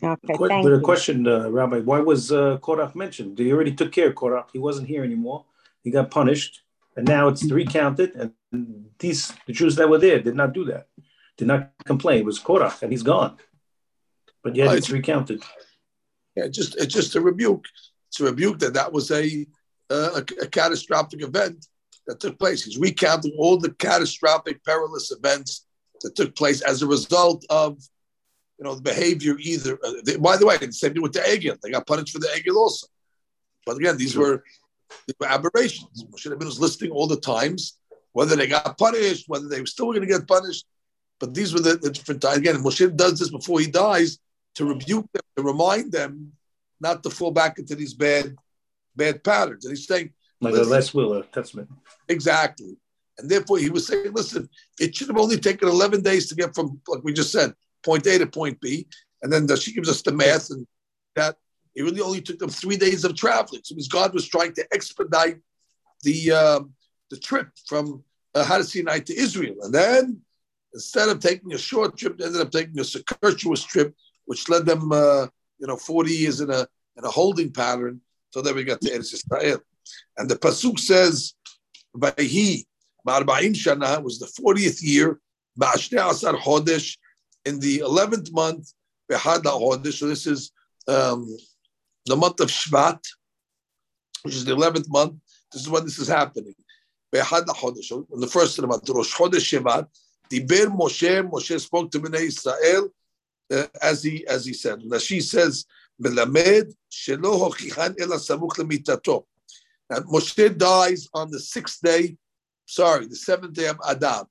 Okay, 0.00 0.34
Qu- 0.34 0.46
thank 0.46 0.62
but 0.62 0.72
a 0.72 0.80
question, 0.80 1.26
uh, 1.26 1.50
Rabbi, 1.50 1.80
why 1.80 1.98
was 1.98 2.30
uh, 2.30 2.58
Korach 2.62 2.94
mentioned? 2.94 3.36
They 3.36 3.50
already 3.50 3.74
took 3.74 3.90
care 3.90 4.10
of 4.10 4.14
Korach. 4.14 4.46
He 4.52 4.60
wasn't 4.60 4.86
here 4.86 5.02
anymore. 5.02 5.44
He 5.82 5.90
got 5.90 6.12
punished, 6.12 6.62
and 6.96 7.04
now 7.04 7.26
it's 7.26 7.42
recounted. 7.50 8.14
And 8.14 8.32
these 9.00 9.32
the 9.48 9.52
Jews 9.52 9.74
that 9.74 9.88
were 9.88 9.98
there 9.98 10.20
did 10.20 10.36
not 10.36 10.52
do 10.52 10.64
that, 10.66 10.86
did 11.36 11.48
not 11.48 11.72
complain. 11.84 12.20
It 12.20 12.26
was 12.26 12.38
Korach, 12.38 12.80
and 12.82 12.92
he's 12.92 13.02
gone. 13.02 13.38
But 14.44 14.54
yet 14.54 14.72
it's 14.76 14.88
recounted. 14.88 15.42
Yeah, 16.36 16.46
just 16.46 16.76
it's 16.76 16.94
just 16.94 17.16
a 17.16 17.20
rebuke. 17.20 17.66
It's 18.06 18.20
a 18.20 18.24
rebuke 18.30 18.60
that 18.60 18.74
that 18.74 18.92
was 18.92 19.10
a, 19.10 19.48
uh, 19.90 20.20
a, 20.20 20.42
a 20.42 20.46
catastrophic 20.46 21.22
event 21.22 21.66
that 22.06 22.20
took 22.20 22.38
place. 22.38 22.64
He's 22.64 22.78
recounting 22.78 23.34
all 23.38 23.58
the 23.58 23.72
catastrophic, 23.72 24.64
perilous 24.64 25.10
events 25.10 25.66
that 26.02 26.14
took 26.14 26.34
place 26.34 26.60
as 26.62 26.82
a 26.82 26.86
result 26.86 27.44
of 27.50 27.78
you 28.58 28.64
know 28.64 28.74
the 28.74 28.82
behavior 28.82 29.36
either. 29.38 29.78
Uh, 29.84 29.92
they, 30.04 30.16
by 30.16 30.36
the 30.36 30.46
way, 30.46 30.56
the 30.56 30.72
same 30.72 30.94
thing 30.94 31.02
with 31.02 31.12
the 31.12 31.20
Egel. 31.20 31.60
They 31.60 31.70
got 31.70 31.86
punished 31.86 32.12
for 32.12 32.18
the 32.18 32.28
Egel 32.28 32.56
also. 32.56 32.86
But 33.66 33.76
again, 33.76 33.98
these 33.98 34.16
were, 34.16 34.42
these 35.06 35.14
were 35.20 35.26
aberrations. 35.26 36.04
Moshe 36.10 36.26
Rabbeinu 36.26 36.46
was 36.46 36.60
listing 36.60 36.90
all 36.90 37.06
the 37.06 37.20
times 37.20 37.78
whether 38.12 38.34
they 38.34 38.46
got 38.46 38.78
punished, 38.78 39.28
whether 39.28 39.46
they 39.46 39.60
were 39.60 39.66
still 39.66 39.86
going 39.86 40.00
to 40.00 40.06
get 40.06 40.26
punished. 40.26 40.66
But 41.20 41.34
these 41.34 41.52
were 41.52 41.60
the, 41.60 41.76
the 41.76 41.90
different 41.90 42.22
times. 42.22 42.38
Again, 42.38 42.56
Moshe 42.56 42.96
does 42.96 43.18
this 43.18 43.30
before 43.30 43.60
he 43.60 43.66
dies 43.66 44.18
to 44.56 44.64
rebuke 44.64 45.06
them, 45.12 45.22
to 45.36 45.42
remind 45.42 45.92
them 45.92 46.32
not 46.80 47.02
to 47.02 47.10
fall 47.10 47.30
back 47.30 47.58
into 47.58 47.74
these 47.74 47.94
bad, 47.94 48.34
bad 48.98 49.24
patterns. 49.24 49.64
And 49.64 49.76
he's 49.76 49.86
saying, 49.86 50.12
like 50.40 50.54
the 50.54 50.64
last 50.64 50.94
will 50.94 51.14
of 51.14 51.32
testament. 51.32 51.70
Exactly. 52.08 52.76
And 53.18 53.30
therefore, 53.30 53.58
he 53.58 53.70
was 53.70 53.86
saying, 53.86 54.12
listen, 54.12 54.48
it 54.78 54.94
should 54.94 55.08
have 55.08 55.18
only 55.18 55.38
taken 55.38 55.68
11 55.68 56.02
days 56.02 56.28
to 56.28 56.34
get 56.34 56.54
from, 56.54 56.80
like 56.86 57.02
we 57.02 57.12
just 57.12 57.32
said, 57.32 57.54
point 57.82 58.06
A 58.06 58.18
to 58.18 58.26
point 58.26 58.60
B. 58.60 58.86
And 59.22 59.32
then 59.32 59.46
the, 59.46 59.56
she 59.56 59.72
gives 59.72 59.88
us 59.88 60.02
the 60.02 60.12
math 60.12 60.50
and 60.50 60.66
that 61.16 61.36
it 61.74 61.82
really 61.82 62.00
only 62.00 62.20
took 62.20 62.38
them 62.38 62.50
three 62.50 62.76
days 62.76 63.04
of 63.04 63.14
traveling. 63.14 63.62
So 63.64 63.76
God 63.88 64.12
was 64.12 64.28
trying 64.28 64.52
to 64.54 64.66
expedite 64.72 65.38
the 66.02 66.32
uh, 66.32 66.60
the 67.10 67.16
trip 67.16 67.48
from 67.66 68.04
uh, 68.34 68.62
Sinai 68.62 69.00
to 69.00 69.16
Israel, 69.16 69.56
and 69.62 69.74
then 69.74 70.20
instead 70.74 71.08
of 71.08 71.20
taking 71.20 71.52
a 71.52 71.58
short 71.58 71.96
trip, 71.96 72.18
they 72.18 72.26
ended 72.26 72.40
up 72.40 72.50
taking 72.50 72.78
a 72.78 72.84
circuitous 72.84 73.64
trip, 73.64 73.94
which 74.26 74.48
led 74.48 74.66
them, 74.66 74.92
uh, 74.92 75.26
you 75.58 75.66
know, 75.66 75.76
40 75.76 76.12
years 76.12 76.40
in 76.40 76.50
a 76.50 76.66
in 76.96 77.04
a 77.04 77.10
holding 77.10 77.52
pattern. 77.52 78.00
So 78.30 78.42
then 78.42 78.54
we 78.54 78.64
got 78.64 78.80
to 78.82 78.90
Eretz 78.90 79.60
and 80.16 80.28
the 80.28 80.36
pasuk 80.36 80.78
says, 80.78 81.34
"Vayhi 81.96 82.66
Ma'arba'im 83.06 83.54
Shana" 83.54 84.02
was 84.02 84.18
the 84.18 84.26
40th 84.26 84.82
year, 84.82 85.20
Ba'ashnei 85.58 86.10
Asar 86.10 86.34
Chodesh, 86.34 86.96
in 87.44 87.58
the 87.60 87.78
11th 87.78 88.32
month, 88.32 88.72
Behad 89.08 89.42
Chodesh. 89.42 89.94
So 89.94 90.06
this 90.06 90.26
is 90.26 90.52
um, 90.86 91.36
the 92.06 92.16
month 92.16 92.40
of 92.40 92.48
Shvat, 92.48 93.00
which 94.22 94.34
is 94.34 94.44
the 94.44 94.54
11th 94.54 94.88
month. 94.88 95.14
This 95.52 95.62
is 95.62 95.68
when 95.68 95.84
this 95.84 95.98
is 95.98 96.08
happening. 96.08 96.54
Behad 97.10 97.46
Chodesh, 97.46 97.90
in 98.12 98.20
the 98.20 98.26
first 98.26 98.58
of 98.58 98.62
the 98.62 98.68
month, 98.68 98.88
Rosh 98.88 99.14
Chodesh 99.14 99.60
Shevat, 99.60 99.86
Diber 100.30 100.66
Moshe, 100.66 101.30
Moshe 101.30 101.58
spoke 101.60 101.90
to 101.90 102.00
Bnei 102.00 102.26
Israel 102.26 102.88
uh, 103.50 103.66
as 103.80 104.02
he 104.02 104.26
as 104.26 104.44
he 104.44 104.52
said. 104.52 104.84
Now 104.84 104.98
she 104.98 105.20
says, 105.20 105.64
"Melamed 106.02 106.72
shelo 106.90 107.38
hochichan 107.38 107.94
ela 108.00 108.16
samuch 108.16 108.56
lemitato." 108.56 109.24
And 109.90 110.04
Moshe 110.06 110.56
dies 110.56 111.08
on 111.14 111.30
the 111.30 111.40
sixth 111.40 111.80
day, 111.82 112.16
sorry, 112.66 113.06
the 113.06 113.16
seventh 113.16 113.54
day 113.54 113.68
of 113.68 113.78
Adar. 113.86 114.26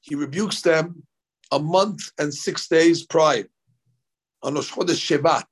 He 0.00 0.14
rebukes 0.14 0.60
them 0.62 1.02
a 1.50 1.58
month 1.58 2.10
and 2.18 2.32
six 2.32 2.68
days 2.68 3.04
prior 3.04 3.46
on 4.42 4.54
Rosh 4.54 4.72
Chodesh 4.72 5.18
Shevat. 5.18 5.44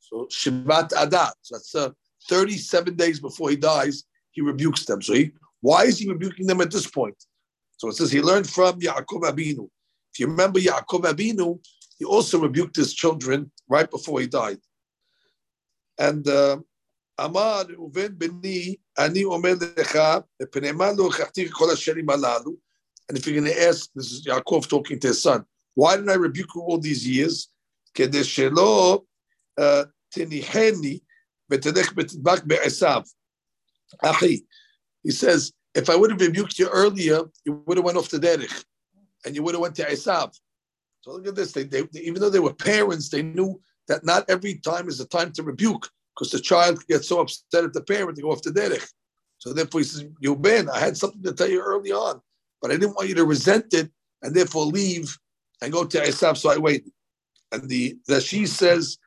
So 0.00 0.26
Shevat 0.30 0.92
Adar. 0.96 1.32
So 1.42 1.54
that's 1.56 1.74
uh, 1.74 1.90
37 2.28 2.96
days 2.96 3.20
before 3.20 3.50
he 3.50 3.56
dies. 3.56 4.04
He 4.32 4.40
rebukes 4.42 4.84
them. 4.84 5.00
So 5.02 5.14
he, 5.14 5.32
why 5.60 5.84
is 5.84 5.98
he 5.98 6.08
rebuking 6.08 6.46
them 6.46 6.60
at 6.60 6.70
this 6.70 6.86
point? 6.86 7.16
So 7.76 7.88
it 7.88 7.94
says 7.94 8.12
he 8.12 8.20
learned 8.20 8.48
from 8.48 8.80
Yaakov 8.80 9.22
Abinu. 9.22 9.68
If 10.12 10.20
you 10.20 10.26
remember 10.26 10.60
Yaakov 10.60 11.02
Abinu, 11.04 11.58
he 11.98 12.04
also 12.04 12.40
rebuked 12.40 12.76
his 12.76 12.94
children 12.94 13.50
right 13.71 13.89
before 13.89 14.19
he 14.19 14.27
died. 14.27 14.59
And 15.99 16.27
uh, 16.27 16.57
Amar 17.17 17.65
Uven 17.65 18.17
Beni 18.17 18.79
Ani 18.97 19.23
Omer 19.25 19.55
Lecha 19.55 20.23
Lo 20.39 21.09
Kol 21.09 21.69
Hasherim 21.69 22.05
Alalu. 22.05 22.55
And 23.09 23.17
if 23.17 23.25
you're 23.25 23.39
going 23.39 23.51
to 23.51 23.63
ask, 23.67 23.89
this 23.95 24.11
is 24.11 24.25
Yaakov 24.25 24.67
talking 24.67 24.99
to 24.99 25.07
his 25.07 25.21
son, 25.21 25.45
why 25.75 25.95
did 25.95 26.09
I 26.09 26.15
rebuke 26.15 26.49
you 26.55 26.61
all 26.61 26.77
these 26.77 27.07
years? 27.07 27.49
כדי 27.97 28.23
שלא 28.23 29.03
תניחני 30.09 30.99
ותלך 31.51 31.93
ותדבק 31.97 32.43
בעשיו. 32.43 33.01
אחי, 34.03 34.41
he 35.07 35.11
says, 35.11 35.51
if 35.73 35.89
I 35.89 35.95
would 35.95 36.11
have 36.11 36.21
rebuked 36.21 36.59
you 36.59 36.67
earlier, 36.69 37.21
you 37.45 37.63
would 37.65 37.77
have 37.77 37.85
went 37.85 37.97
off 37.97 38.09
the 38.09 38.19
derech, 38.19 38.65
and 39.25 39.35
you 39.35 39.43
would 39.43 39.55
have 39.55 39.61
went 39.61 39.75
to 39.75 39.83
Esav. 39.83 40.31
So 41.02 41.12
look 41.12 41.26
at 41.26 41.34
this. 41.34 41.52
They, 41.52 41.64
they, 41.64 41.82
even 41.94 42.20
though 42.20 42.30
they 42.30 42.38
were 42.38 42.54
parents, 42.54 43.08
they 43.08 43.22
knew 43.22 43.60
that 43.88 44.04
not 44.04 44.24
every 44.28 44.54
time 44.54 44.88
is 44.88 44.98
the 44.98 45.04
time 45.04 45.32
to 45.32 45.42
rebuke, 45.42 45.88
because 46.14 46.30
the 46.30 46.40
child 46.40 46.86
gets 46.86 47.08
so 47.08 47.20
upset 47.20 47.64
at 47.64 47.72
the 47.72 47.82
parent 47.82 48.16
to 48.16 48.22
go 48.22 48.30
off 48.30 48.42
the 48.42 48.50
derech. 48.50 48.88
So 49.38 49.52
therefore 49.52 49.80
he 49.80 49.84
says, 49.84 50.04
you 50.20 50.36
Ben, 50.36 50.70
I 50.70 50.78
had 50.78 50.96
something 50.96 51.22
to 51.24 51.32
tell 51.32 51.48
you 51.48 51.60
early 51.60 51.90
on, 51.90 52.20
but 52.60 52.70
I 52.70 52.74
didn't 52.74 52.94
want 52.94 53.08
you 53.08 53.16
to 53.16 53.24
resent 53.24 53.74
it 53.74 53.90
and 54.22 54.34
therefore 54.34 54.66
leave 54.66 55.18
and 55.60 55.72
go 55.72 55.84
to 55.84 55.98
Esav, 55.98 56.36
so 56.36 56.50
I 56.50 56.58
waited. 56.58 56.92
And 57.50 57.68
the 57.68 57.98
that 58.06 58.22
she 58.22 58.46
says 58.46 58.98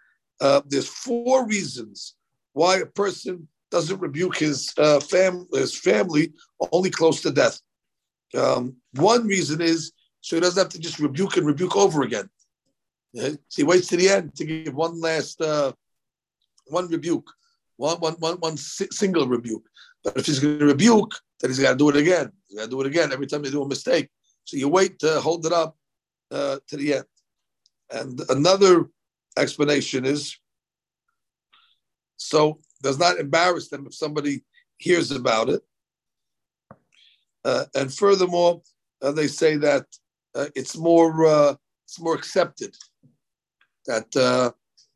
uh, 0.41 0.61
there's 0.67 0.87
four 0.87 1.47
reasons 1.47 2.15
why 2.53 2.77
a 2.77 2.85
person 2.85 3.47
doesn't 3.71 3.99
rebuke 3.99 4.37
his 4.37 4.73
uh, 4.77 4.99
fam- 4.99 5.47
his 5.53 5.77
family 5.77 6.33
only 6.71 6.89
close 6.89 7.21
to 7.21 7.31
death. 7.31 7.59
Um, 8.37 8.75
one 8.93 9.25
reason 9.25 9.61
is 9.61 9.93
so 10.25 10.35
he 10.35 10.39
doesn't 10.39 10.59
have 10.59 10.71
to 10.71 10.79
just 10.79 10.97
rebuke 10.97 11.37
and 11.37 11.45
rebuke 11.45 11.77
over 11.77 12.01
again. 12.01 12.27
So 13.13 13.37
he 13.55 13.63
waits 13.63 13.85
to 13.89 13.95
the 13.95 14.09
end 14.09 14.35
to 14.37 14.43
give 14.43 14.73
one 14.73 14.99
last 14.99 15.39
uh, 15.39 15.71
one 16.65 16.87
rebuke, 16.87 17.29
one, 17.77 17.99
one, 17.99 18.13
one, 18.13 18.37
one 18.37 18.57
single 18.57 19.27
rebuke. 19.27 19.67
But 20.03 20.17
if 20.17 20.25
he's 20.25 20.39
going 20.39 20.57
to 20.57 20.65
rebuke, 20.65 21.13
then 21.39 21.51
he's 21.51 21.59
got 21.59 21.73
to 21.73 21.77
do 21.77 21.89
it 21.89 21.97
again. 21.97 22.31
He's 22.47 22.57
got 22.57 22.63
to 22.63 22.71
do 22.71 22.81
it 22.81 22.87
again 22.87 23.13
every 23.13 23.27
time 23.27 23.45
you 23.45 23.51
do 23.51 23.61
a 23.61 23.67
mistake. 23.67 24.09
So 24.45 24.57
you 24.57 24.67
wait 24.67 24.97
to 24.99 25.21
hold 25.21 25.45
it 25.45 25.53
up 25.53 25.77
uh, 26.31 26.57
to 26.69 26.75
the 26.75 26.95
end. 26.95 27.05
And 27.91 28.21
another 28.29 28.89
explanation 29.37 30.05
is 30.05 30.35
so 32.17 32.57
does 32.81 32.97
not 32.97 33.19
embarrass 33.19 33.67
them 33.67 33.85
if 33.85 33.93
somebody 33.93 34.43
hears 34.77 35.11
about 35.11 35.49
it. 35.49 35.61
Uh, 37.43 37.65
and 37.75 37.93
furthermore, 37.93 38.63
uh, 39.03 39.11
they 39.11 39.27
say 39.27 39.57
that 39.57 39.85
uh, 40.35 40.47
it's 40.55 40.77
more 40.77 41.25
uh, 41.25 41.55
it's 41.85 41.99
more 41.99 42.15
accepted 42.15 42.75
that 43.87 44.15
uh, 44.15 44.51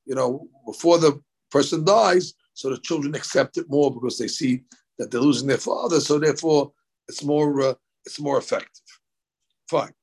you 0.05 0.15
know 0.15 0.47
before 0.65 0.97
the 0.97 1.21
person 1.51 1.83
dies, 1.83 2.33
so 2.53 2.69
the 2.69 2.77
children 2.77 3.15
accept 3.15 3.57
it 3.57 3.69
more 3.69 3.93
because 3.93 4.17
they 4.17 4.27
see 4.27 4.61
that 4.97 5.09
they're 5.09 5.21
losing 5.21 5.47
their 5.47 5.57
father, 5.57 5.99
so 5.99 6.19
therefore 6.19 6.71
it's 7.07 7.23
more 7.23 7.61
uh, 7.61 7.73
it's 8.05 8.19
more 8.19 8.37
effective. 8.37 8.83
Fine. 9.69 9.93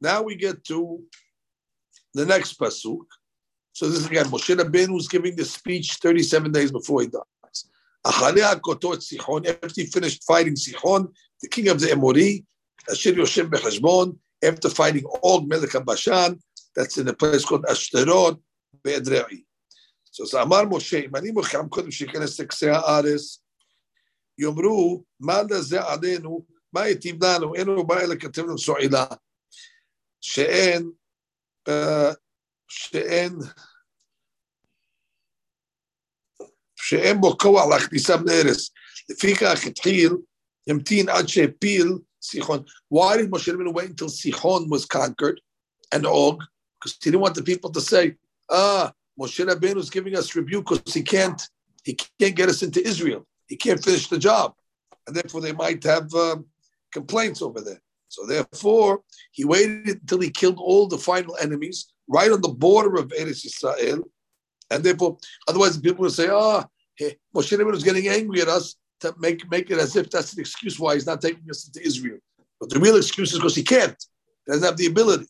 Now 0.00 0.22
we 0.22 0.34
get 0.34 0.64
to 0.64 1.02
the 2.14 2.24
next 2.24 2.58
pasuk. 2.58 3.06
So 3.72 3.88
this 3.88 4.00
is 4.00 4.06
again 4.06 4.26
Moshe 4.26 4.56
Rabbeinu 4.56 4.88
who's 4.88 5.08
giving 5.08 5.36
the 5.36 5.44
speech 5.44 5.94
37 5.94 6.52
days 6.52 6.72
before 6.72 7.02
he 7.02 7.08
dies. 7.08 7.24
After 8.06 8.32
he 9.74 9.86
finished 9.86 10.24
fighting 10.24 10.54
Sichon, 10.54 11.12
the 11.40 11.48
king 11.48 11.68
of 11.68 11.80
the 11.80 11.86
Emori, 11.86 12.44
Ashir 12.88 13.14
Yoshem 13.14 13.48
Bechashbon, 13.48 14.16
after 14.44 14.68
fighting 14.68 15.04
Og 15.22 15.48
Melek 15.48 15.72
Bashan, 15.84 16.38
that's 16.76 16.98
in 16.98 17.08
a 17.08 17.12
place 17.12 17.44
called 17.44 17.64
Ashterot 17.64 18.40
Be'edrei. 18.82 19.44
So 20.10 20.24
it's 20.24 20.34
Amar 20.34 20.66
Moshe, 20.66 21.10
Mani 21.10 21.32
Moshe, 21.32 21.58
I'm 21.58 21.68
going 21.68 21.86
to 21.86 21.92
shake 21.92 22.14
and 22.14 22.28
say, 22.28 22.44
Kseha 22.44 22.82
Ares, 22.86 23.40
Yomru, 24.40 25.04
Manda 25.20 25.62
Ze 25.62 25.76
Adenu, 25.76 26.44
Mayit 26.74 27.04
Enu 27.06 27.84
Ba'elek 27.84 28.20
Atevnu 28.20 28.58
So'ila, 28.58 29.10
uh, 29.10 29.16
She'en, 30.20 30.92
She'en, 32.68 33.42
She'en 36.76 37.20
Bo 37.20 37.34
Kowa, 37.34 37.62
Lach 37.62 37.88
Nisam 37.90 38.24
Neres, 38.24 38.70
Fika 39.18 39.46
Achit 39.46 40.22
Yemtin 40.68 41.08
Ad 41.08 41.28
She'epil, 41.28 41.98
Yemtin 41.98 42.04
Sichon. 42.24 42.66
Why 42.88 43.16
did 43.16 43.30
Moshe 43.30 43.52
Rabbeinu 43.52 43.72
wait 43.72 43.90
until 43.90 44.08
Sichon 44.08 44.68
was 44.68 44.86
conquered 44.86 45.40
and 45.92 46.06
Og? 46.06 46.42
Because 46.80 46.98
he 47.02 47.10
didn't 47.10 47.20
want 47.20 47.34
the 47.34 47.42
people 47.42 47.70
to 47.70 47.80
say, 47.80 48.16
ah, 48.50 48.92
Moshe 49.20 49.44
Rabbeinu 49.46 49.76
is 49.76 49.90
giving 49.90 50.16
us 50.16 50.34
rebuke 50.34 50.68
because 50.68 50.94
he 50.94 51.02
can't, 51.02 51.40
he 51.84 51.94
can't 51.94 52.34
get 52.34 52.48
us 52.48 52.62
into 52.62 52.84
Israel. 52.86 53.26
He 53.46 53.56
can't 53.56 53.82
finish 53.82 54.08
the 54.08 54.18
job. 54.18 54.54
And 55.06 55.14
therefore 55.14 55.42
they 55.42 55.52
might 55.52 55.84
have 55.84 56.12
uh, 56.14 56.36
complaints 56.92 57.42
over 57.42 57.60
there. 57.60 57.80
So 58.08 58.26
therefore, 58.26 59.02
he 59.32 59.44
waited 59.44 60.00
until 60.00 60.20
he 60.20 60.30
killed 60.30 60.58
all 60.58 60.86
the 60.86 60.98
final 60.98 61.36
enemies 61.40 61.92
right 62.08 62.30
on 62.30 62.40
the 62.40 62.48
border 62.48 62.94
of 62.96 63.08
Eretz 63.08 63.44
Israel. 63.44 64.04
And 64.70 64.82
therefore, 64.82 65.18
otherwise 65.48 65.76
people 65.78 66.02
would 66.02 66.12
say, 66.12 66.28
ah, 66.28 66.64
oh, 66.64 67.10
Moshe 67.34 67.58
Rabbeinu 67.58 67.74
is 67.74 67.84
getting 67.84 68.08
angry 68.08 68.40
at 68.40 68.48
us 68.48 68.76
to 69.00 69.14
make 69.18 69.50
make 69.50 69.70
it 69.70 69.78
as 69.78 69.96
if 69.96 70.10
that's 70.10 70.32
an 70.32 70.40
excuse 70.40 70.78
why 70.78 70.94
he's 70.94 71.06
not 71.06 71.20
taking 71.20 71.48
us 71.50 71.66
into 71.66 71.86
Israel." 71.86 72.18
But 72.60 72.70
the 72.70 72.80
real 72.80 72.96
excuse 72.96 73.32
is 73.32 73.38
because 73.38 73.54
he 73.54 73.62
can't. 73.62 73.96
He 74.46 74.52
doesn't 74.52 74.66
have 74.66 74.76
the 74.76 74.86
ability. 74.86 75.26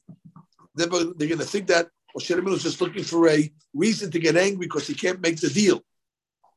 They're, 0.74 0.86
they're 0.86 1.28
going 1.28 1.38
to 1.38 1.44
think 1.44 1.68
that 1.68 1.88
Moshe 2.16 2.34
Rabbeinu 2.34 2.54
is 2.54 2.62
just 2.62 2.80
looking 2.80 3.04
for 3.04 3.28
a 3.28 3.50
reason 3.72 4.10
to 4.10 4.18
get 4.18 4.36
angry 4.36 4.66
because 4.66 4.86
he 4.86 4.94
can't 4.94 5.20
make 5.20 5.40
the 5.40 5.48
deal. 5.48 5.80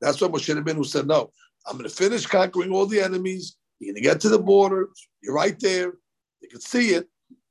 That's 0.02 0.22
why 0.22 0.28
Moshe 0.28 0.54
Rabbeinu 0.54 0.86
said, 0.86 1.08
"No, 1.08 1.32
I'm 1.66 1.78
going 1.78 1.90
to 1.90 1.96
finish 1.96 2.26
conquering 2.26 2.72
all 2.72 2.86
the 2.86 3.02
enemies. 3.02 3.58
You're 3.80 3.94
going 3.94 4.04
to 4.04 4.10
get 4.10 4.22
to 4.22 4.30
the 4.30 4.40
border. 4.40 4.90
You're 5.22 5.36
right 5.36 5.60
there. 5.60 5.94
You 6.42 6.50
can 6.50 6.62
see 6.62 6.90
it. 6.90 7.08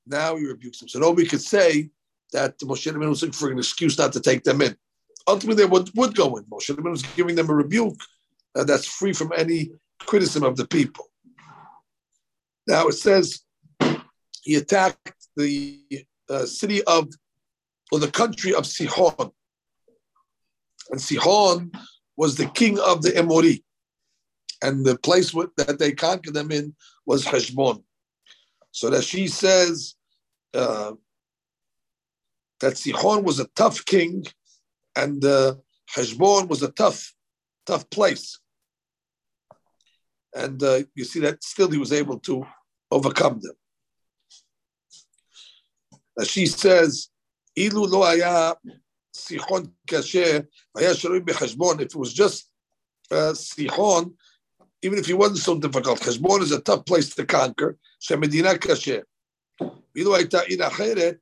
Now 0.06 0.36
he 0.36 0.46
rebukes 0.46 0.78
them. 0.78 0.88
So 0.88 0.98
nobody 0.98 1.26
could 1.26 1.42
say 1.42 1.90
that 2.32 2.58
Moshe 2.60 2.90
Rabbeinu 2.92 3.08
was 3.08 3.22
looking 3.22 3.32
for 3.32 3.50
an 3.50 3.58
excuse 3.58 3.98
not 3.98 4.12
to 4.12 4.20
take 4.20 4.44
them 4.44 4.62
in. 4.62 4.76
Ultimately, 5.28 5.64
they 5.64 5.68
would, 5.68 5.90
would 5.96 6.14
go 6.14 6.36
in. 6.36 6.44
Moshe 6.44 6.74
Rabbeinu 6.74 6.90
was 6.90 7.02
giving 7.02 7.34
them 7.34 7.50
a 7.50 7.54
rebuke 7.54 8.00
uh, 8.56 8.64
that's 8.64 8.86
free 8.86 9.12
from 9.12 9.32
any 9.36 9.70
criticism 10.00 10.44
of 10.44 10.56
the 10.56 10.66
people. 10.66 11.10
Now 12.66 12.88
it 12.88 12.94
says 12.94 13.40
he 14.42 14.54
attacked 14.54 15.28
the 15.36 15.80
uh, 16.28 16.46
city 16.46 16.82
of, 16.84 17.08
or 17.92 17.98
the 17.98 18.10
country 18.10 18.54
of 18.54 18.66
Sihon. 18.66 19.30
And 20.90 21.00
Sihon 21.00 21.72
was 22.16 22.36
the 22.36 22.46
king 22.46 22.78
of 22.78 23.02
the 23.02 23.10
Emori. 23.10 23.62
And 24.62 24.84
the 24.84 24.98
place 24.98 25.32
that 25.32 25.76
they 25.78 25.92
conquered 25.92 26.34
them 26.34 26.50
in 26.50 26.74
was 27.04 27.24
Heshbon. 27.24 27.82
So 28.70 28.90
that 28.90 29.04
she 29.04 29.28
says 29.28 29.94
uh, 30.54 30.92
that 32.60 32.78
Sihon 32.78 33.22
was 33.24 33.38
a 33.38 33.48
tough 33.54 33.84
king 33.84 34.24
and 34.96 35.24
uh, 35.24 35.56
Heshbon 35.94 36.48
was 36.48 36.62
a 36.62 36.70
tough, 36.72 37.12
tough 37.66 37.88
place. 37.90 38.38
And 40.36 40.62
uh, 40.62 40.80
you 40.94 41.04
see 41.04 41.20
that 41.20 41.42
still 41.42 41.70
he 41.70 41.78
was 41.78 41.92
able 41.92 42.18
to 42.20 42.46
overcome 42.90 43.40
them. 43.40 43.56
As 46.18 46.28
she 46.28 46.46
says, 46.46 47.08
"Ilu 47.56 47.86
lo 47.92 48.02
haya 48.02 48.54
sichon 49.14 49.72
kasher, 49.88 50.46
haya 50.76 50.90
shaloi 50.90 51.20
becheshbon." 51.20 51.80
If 51.80 51.86
it 51.86 51.96
was 51.96 52.12
just 52.12 52.50
uh, 53.10 53.32
sichon, 53.32 54.14
even 54.82 54.98
if 54.98 55.06
he 55.06 55.14
wasn't 55.14 55.38
so 55.38 55.58
difficult, 55.58 56.00
cheshbon 56.00 56.42
is 56.42 56.52
a 56.52 56.60
tough 56.60 56.84
place 56.84 57.14
to 57.14 57.24
conquer. 57.24 57.78
Shemedina 58.00 58.58
kasher. 58.58 59.02
Ilu 59.60 60.12
hayta 60.18 60.40
ira 60.50 60.70
cheret, 60.70 61.18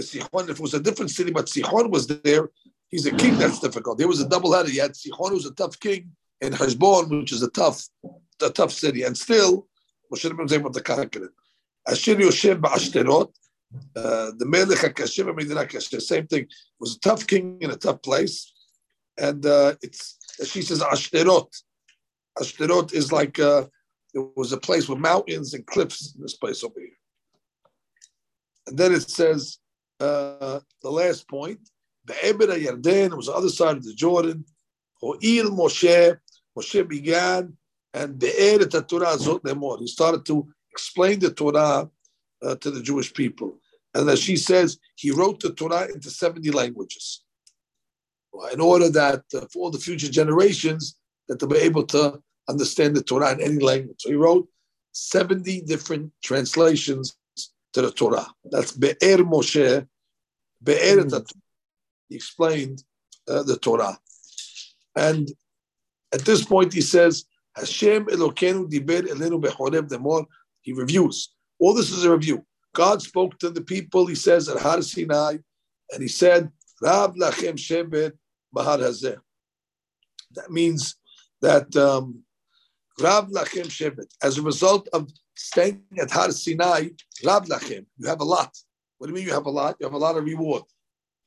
Sichon, 0.00 0.48
if 0.48 0.56
it 0.56 0.60
was 0.60 0.74
a 0.74 0.80
different 0.80 1.10
city, 1.10 1.30
but 1.30 1.46
Sichon 1.46 1.90
was 1.90 2.06
there, 2.06 2.50
he's 2.88 3.06
a 3.06 3.10
king 3.10 3.36
that's 3.36 3.60
difficult. 3.60 3.98
There 3.98 4.08
was 4.08 4.20
a 4.20 4.28
double 4.28 4.52
header. 4.52 4.70
You 4.70 4.82
had 4.82 4.92
Sichon, 4.92 5.28
who 5.28 5.34
was 5.34 5.46
a 5.46 5.54
tough 5.54 5.78
king, 5.78 6.12
and 6.40 6.54
Heshbon, 6.54 7.20
which 7.20 7.32
is 7.32 7.42
a 7.42 7.50
tough, 7.50 7.86
a 8.42 8.50
tough 8.50 8.72
city. 8.72 9.02
And 9.04 9.16
still, 9.16 9.68
Moshe 10.12 10.28
Rabbeinu 10.28 10.42
was 10.42 10.52
able 10.52 10.70
to 10.70 10.80
conquer 10.80 11.24
it. 11.24 11.30
Ashir 11.86 12.16
Yoshem 12.16 12.60
Ba'ashterot, 12.60 13.32
uh, 13.96 14.32
the 14.36 14.46
Melech 14.46 14.78
HaKashim 14.78 15.34
Medina 15.34 15.64
Kasher, 15.64 16.00
same 16.00 16.26
thing. 16.26 16.42
It 16.42 16.48
was 16.78 16.96
a 16.96 17.00
tough 17.00 17.26
king 17.26 17.58
in 17.60 17.70
a 17.70 17.76
tough 17.76 18.02
place. 18.02 18.52
And 19.18 19.44
uh, 19.44 19.74
it's, 19.82 20.18
she 20.44 20.62
says 20.62 20.80
Ashterot. 20.80 21.48
Ashterot 22.38 22.92
is 22.92 23.12
like, 23.12 23.38
uh, 23.38 23.66
it 24.14 24.26
was 24.36 24.52
a 24.52 24.58
place 24.58 24.88
with 24.88 24.98
mountains 24.98 25.54
and 25.54 25.66
cliffs 25.66 26.12
this 26.12 26.36
place 26.36 26.62
over 26.62 26.78
here. 26.78 26.88
And 28.66 28.78
then 28.78 28.92
it 28.92 29.10
says, 29.10 29.58
uh, 30.00 30.60
the 30.82 30.90
last 30.90 31.28
point, 31.28 31.60
the 32.04 32.14
Ebed 32.24 32.48
Yarden 32.48 33.16
was 33.16 33.26
the 33.26 33.32
other 33.32 33.48
side 33.48 33.76
of 33.76 33.84
the 33.84 33.94
Jordan. 33.94 34.44
Ho'il 35.00 35.50
Moshe, 35.50 36.18
Moshe 36.56 36.88
began 36.88 37.56
and 37.94 38.18
be'er 38.18 38.62
et 38.62 38.88
Torah 38.88 39.16
zot 39.16 39.42
lemor. 39.42 39.78
He 39.80 39.86
started 39.86 40.24
to 40.26 40.48
explain 40.70 41.18
the 41.18 41.32
Torah 41.32 41.90
uh, 42.42 42.54
to 42.56 42.70
the 42.70 42.82
Jewish 42.82 43.12
people. 43.12 43.58
And 43.94 44.08
as 44.08 44.20
she 44.20 44.36
says, 44.36 44.78
he 44.96 45.10
wrote 45.10 45.40
the 45.40 45.52
Torah 45.52 45.88
into 45.92 46.10
70 46.10 46.50
languages 46.50 47.22
in 48.52 48.60
order 48.60 48.88
that 48.90 49.24
uh, 49.34 49.40
for 49.52 49.64
all 49.64 49.70
the 49.70 49.78
future 49.78 50.08
generations 50.08 50.96
that 51.28 51.38
they'll 51.38 51.48
be 51.48 51.58
able 51.58 51.84
to 51.86 52.20
understand 52.48 52.96
the 52.96 53.02
Torah 53.02 53.32
in 53.32 53.40
any 53.40 53.58
language. 53.58 53.96
So 54.00 54.08
he 54.08 54.16
wrote 54.16 54.48
70 54.92 55.62
different 55.62 56.12
translations 56.22 57.16
to 57.72 57.82
the 57.82 57.90
Torah. 57.90 58.26
That's 58.50 58.72
Be'er 58.72 59.18
Moshe, 59.18 59.86
Be'er 60.62 60.96
mm. 60.98 61.32
He 62.08 62.16
explained 62.16 62.82
uh, 63.28 63.42
the 63.42 63.56
Torah. 63.56 63.98
And 64.96 65.30
at 66.12 66.20
this 66.22 66.44
point, 66.44 66.72
he 66.72 66.82
says, 66.82 67.24
Hashem 67.56 68.06
Elokeinu 68.06 68.70
diber 68.70 69.02
elenu 69.02 69.42
bechoreb 69.42 69.88
demor. 69.88 70.26
He 70.62 70.72
reviews. 70.72 71.34
All 71.58 71.74
this 71.74 71.90
is 71.90 72.04
a 72.04 72.10
review. 72.10 72.44
God 72.74 73.02
spoke 73.02 73.38
to 73.38 73.50
the 73.50 73.60
people, 73.60 74.06
he 74.06 74.14
says, 74.14 74.48
at 74.48 74.58
Har 74.58 74.80
Sinai, 74.80 75.36
and 75.92 76.02
he 76.02 76.08
said, 76.08 76.50
Rab 76.80 77.14
lachem 77.16 77.54
shebet 77.54 78.12
bahar 78.52 78.78
hazeh. 78.78 79.18
That 80.32 80.50
means 80.50 80.96
that 81.42 81.74
um, 81.76 82.22
Rab 83.00 83.28
lachem 83.28 83.66
shebet. 83.66 84.06
As 84.22 84.38
a 84.38 84.42
result 84.42 84.88
of 84.92 85.10
staying 85.36 85.82
at 86.00 86.10
Har 86.10 86.32
Sinai, 86.32 86.88
Rab 87.24 87.46
lachem, 87.46 87.84
you 87.98 88.08
have 88.08 88.20
a 88.20 88.24
lot. 88.24 88.56
What 88.98 89.08
do 89.08 89.12
you 89.12 89.16
mean 89.16 89.26
you 89.26 89.34
have 89.34 89.46
a 89.46 89.50
lot? 89.50 89.76
You 89.78 89.86
have 89.86 89.94
a 89.94 89.98
lot 89.98 90.16
of 90.16 90.24
reward. 90.24 90.62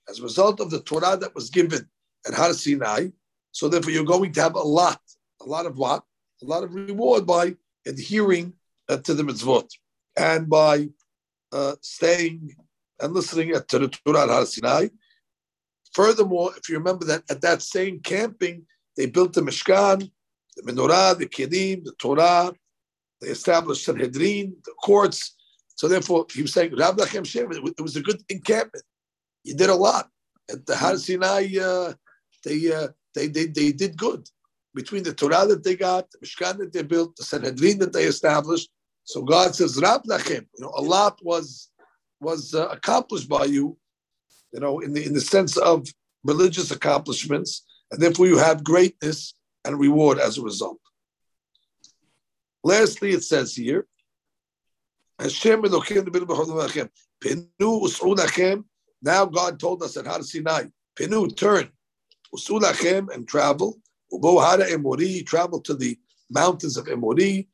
As 0.10 0.20
a 0.20 0.24
result 0.24 0.60
of 0.60 0.70
the 0.72 0.82
Torah 0.82 1.18
that 1.18 1.36
was 1.36 1.50
given 1.50 1.88
at 2.28 2.34
Har 2.34 2.54
Sinai, 2.54 3.10
so 3.52 3.70
therefore 3.70 3.92
you're 3.92 4.04
going 4.04 4.34
to 4.34 4.42
have 4.42 4.56
a 4.56 4.60
lot, 4.60 5.00
a 5.42 5.46
lot 5.46 5.66
of 5.66 5.78
what? 5.78 6.04
A 6.42 6.46
lot 6.46 6.64
of 6.64 6.74
reward 6.74 7.26
by 7.26 7.56
adhering 7.86 8.54
uh, 8.90 8.98
to 8.98 9.14
the 9.14 9.24
mitzvot 9.24 9.70
and 10.18 10.50
by 10.50 10.90
uh, 11.52 11.76
staying 11.82 12.56
and 13.00 13.14
listening 13.14 13.54
to 13.54 13.80
the 13.80 13.88
Torah 13.88 14.24
at 14.24 14.30
Har 14.30 14.46
Sinai. 14.46 14.88
Furthermore, 15.94 16.52
if 16.58 16.68
you 16.68 16.78
remember 16.78 17.06
that 17.06 17.24
at 17.30 17.42
that 17.42 17.62
same 17.62 18.00
camping, 18.00 18.66
they 18.98 19.06
built 19.06 19.34
the 19.34 19.42
Mishkan, 19.42 20.12
the 20.58 20.64
Menorah, 20.64 21.18
the 21.18 21.26
Kedim, 21.26 21.84
the 21.86 21.94
Torah, 21.98 22.54
they 23.22 23.30
established 23.30 23.86
Sanhedrin, 23.86 24.56
the 24.66 24.74
courts. 24.84 25.36
So 25.76 25.88
therefore, 25.88 26.26
he 26.32 26.42
was 26.42 26.54
saying, 26.54 26.76
Rab 26.76 26.98
Lachem 26.98 27.26
Shem, 27.26 27.52
it 27.52 27.82
was 27.82 27.96
a 27.96 28.02
good 28.02 28.22
encampment. 28.30 28.84
You 29.44 29.56
did 29.56 29.70
a 29.70 29.76
lot. 29.76 30.10
At 30.50 30.66
the 30.66 30.76
Har 30.76 30.98
Sinai, 30.98 31.48
uh, 31.62 31.94
they, 32.44 32.74
uh, 32.74 32.90
they, 33.14 33.28
they, 33.28 33.46
they 33.46 33.72
did 33.72 33.98
good. 33.98 34.30
Between 34.76 35.04
the 35.04 35.14
Torah 35.14 35.48
that 35.48 35.64
they 35.64 35.76
got, 35.76 36.12
the 36.12 36.20
Mishkan 36.20 36.58
that 36.58 36.74
they 36.74 36.84
built, 36.84 37.16
the 37.16 37.24
Sanhedrin 37.24 37.80
that 37.80 37.94
they 37.94 38.04
established. 38.04 38.70
So 39.06 39.22
God 39.24 39.56
says, 39.56 39.80
Rab 39.82 40.04
Lachem, 40.04 40.46
you 40.56 40.62
know, 40.64 40.74
a 40.76 40.82
lot 40.82 41.18
was 41.24 41.70
was 42.20 42.54
uh, 42.54 42.68
accomplished 42.68 43.30
by 43.30 43.46
you, 43.46 43.78
you 44.52 44.60
know, 44.60 44.80
in 44.80 44.94
the 44.94 45.06
in 45.06 45.14
the 45.14 45.22
sense 45.22 45.58
of 45.58 45.88
religious 46.24 46.72
accomplishments, 46.72 47.66
and 47.92 48.02
therefore 48.02 48.28
you 48.28 48.38
have 48.38 48.64
greatness 48.64 49.34
and 49.64 49.80
reward 49.80 50.20
as 50.20 50.38
a 50.38 50.42
result. 50.42 50.80
Lastly, 52.64 53.12
it 53.12 53.24
says 53.24 53.56
here, 53.56 53.86
Hashem 55.20 55.62
Now 59.02 59.26
God 59.26 59.60
told 59.60 59.84
us 59.84 59.98
at 59.98 60.08
Har 60.08 60.24
Sinai, 60.24 60.64
Pinu, 60.98 61.36
turn, 61.36 61.70
usulachem 62.36 63.14
and 63.14 63.28
travel. 63.28 63.80
Ubo 64.12 64.44
Hara 64.44 64.66
Emori, 64.70 65.26
travel 65.26 65.62
to 65.62 65.74
the 65.74 65.98
mountains 66.30 66.78
of 66.78 66.86
Emori, 66.86 67.48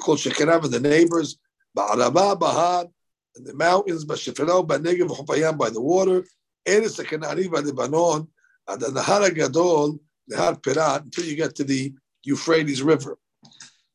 called 0.00 0.18
Shekerav 0.18 0.64
and 0.64 0.72
the 0.72 0.80
neighbors, 0.80 1.38
Ba'araba, 1.76 2.38
Bahad, 2.38 2.90
and 3.36 3.46
the 3.46 3.54
mountains, 3.54 4.04
Bashefelo, 4.04 4.66
Banegev, 4.66 5.08
Chopayam 5.08 5.58
by 5.58 5.70
the 5.70 5.80
water, 5.80 6.24
Eres 6.64 6.96
Kanari, 6.96 7.50
Lebanon, 7.50 8.26
and 8.68 8.80
the 8.80 8.88
Nahar 8.88 9.32
Gadol, 9.34 9.98
Nahar 10.32 10.60
Perat, 10.60 11.04
until 11.04 11.24
you 11.24 11.36
get 11.36 11.54
to 11.54 11.64
the 11.64 11.94
Euphrates 12.24 12.82
River. 12.82 13.18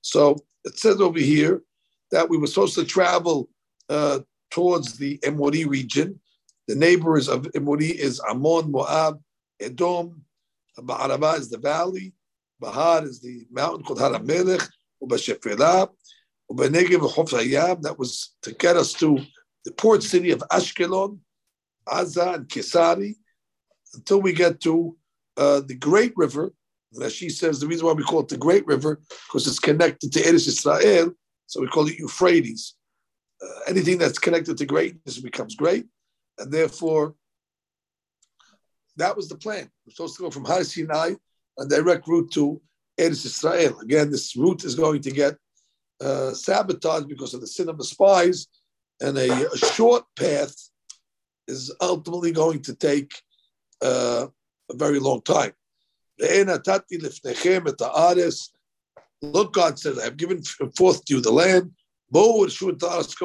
So 0.01 0.37
it 0.63 0.77
says 0.77 1.01
over 1.01 1.19
here 1.19 1.61
that 2.11 2.29
we 2.29 2.37
were 2.37 2.47
supposed 2.47 2.75
to 2.75 2.85
travel 2.85 3.49
uh, 3.89 4.19
towards 4.51 4.97
the 4.97 5.17
Emori 5.19 5.67
region. 5.67 6.19
The 6.67 6.75
neighbors 6.75 7.27
of 7.27 7.43
Emori 7.55 7.93
is 7.93 8.21
Ammon, 8.29 8.71
Moab, 8.71 9.21
Edom. 9.59 10.23
Ba'araba 10.81 11.39
is 11.39 11.49
the 11.49 11.57
valley. 11.57 12.13
Bahar 12.59 13.03
is 13.03 13.19
the 13.19 13.45
mountain 13.51 13.83
called 13.83 13.99
Haramelech. 13.99 14.67
Ubashefela. 15.03 15.89
Ubanegev 16.51 16.99
Hayam. 17.13 17.81
That 17.81 17.97
was 17.97 18.35
to 18.43 18.53
get 18.53 18.75
us 18.75 18.93
to 18.93 19.19
the 19.65 19.71
port 19.71 20.03
city 20.03 20.31
of 20.31 20.43
Ashkelon, 20.51 21.19
Aza, 21.87 22.35
and 22.35 22.47
Kesari, 22.47 23.15
until 23.93 24.21
we 24.21 24.33
get 24.33 24.59
to 24.61 24.97
uh, 25.37 25.61
the 25.61 25.75
Great 25.75 26.13
River, 26.15 26.53
she 27.09 27.29
says 27.29 27.59
the 27.59 27.67
reason 27.67 27.85
why 27.85 27.93
we 27.93 28.03
call 28.03 28.21
it 28.21 28.29
the 28.29 28.37
Great 28.37 28.65
River 28.65 29.01
because 29.27 29.47
it's 29.47 29.59
connected 29.59 30.11
to 30.11 30.19
Eretz 30.19 30.47
Israel, 30.47 31.11
so 31.47 31.61
we 31.61 31.67
call 31.67 31.87
it 31.87 31.97
Euphrates. 31.97 32.75
Uh, 33.41 33.59
anything 33.67 33.97
that's 33.97 34.19
connected 34.19 34.57
to 34.57 34.65
greatness 34.65 35.19
becomes 35.19 35.55
great, 35.55 35.85
and 36.37 36.51
therefore 36.51 37.15
that 38.97 39.15
was 39.15 39.29
the 39.29 39.35
plan. 39.35 39.69
We're 39.85 39.93
supposed 39.93 40.17
to 40.17 40.23
go 40.23 40.29
from 40.29 40.45
Har 40.45 40.63
Sinai, 40.63 41.13
a 41.59 41.65
direct 41.65 42.07
route 42.07 42.31
to 42.31 42.61
Eretz 42.99 43.25
Israel. 43.25 43.79
Again, 43.79 44.11
this 44.11 44.35
route 44.35 44.63
is 44.63 44.75
going 44.75 45.01
to 45.01 45.11
get 45.11 45.35
uh, 46.01 46.33
sabotaged 46.33 47.07
because 47.07 47.33
of 47.33 47.41
the 47.41 47.47
sin 47.47 47.69
of 47.69 47.77
the 47.77 47.83
spies, 47.83 48.47
and 48.99 49.17
a, 49.17 49.51
a 49.51 49.57
short 49.57 50.03
path 50.15 50.55
is 51.47 51.73
ultimately 51.81 52.31
going 52.31 52.61
to 52.61 52.75
take 52.75 53.11
uh, 53.81 54.27
a 54.69 54.75
very 54.75 54.99
long 54.99 55.21
time. 55.21 55.53
Look, 59.23 59.53
God 59.53 59.79
says, 59.79 59.99
I 59.99 60.03
have 60.03 60.17
given 60.17 60.41
forth 60.77 61.05
to 61.05 61.15
you 61.15 61.21
the 61.21 61.31
land. 61.31 61.71
Go 62.13 62.43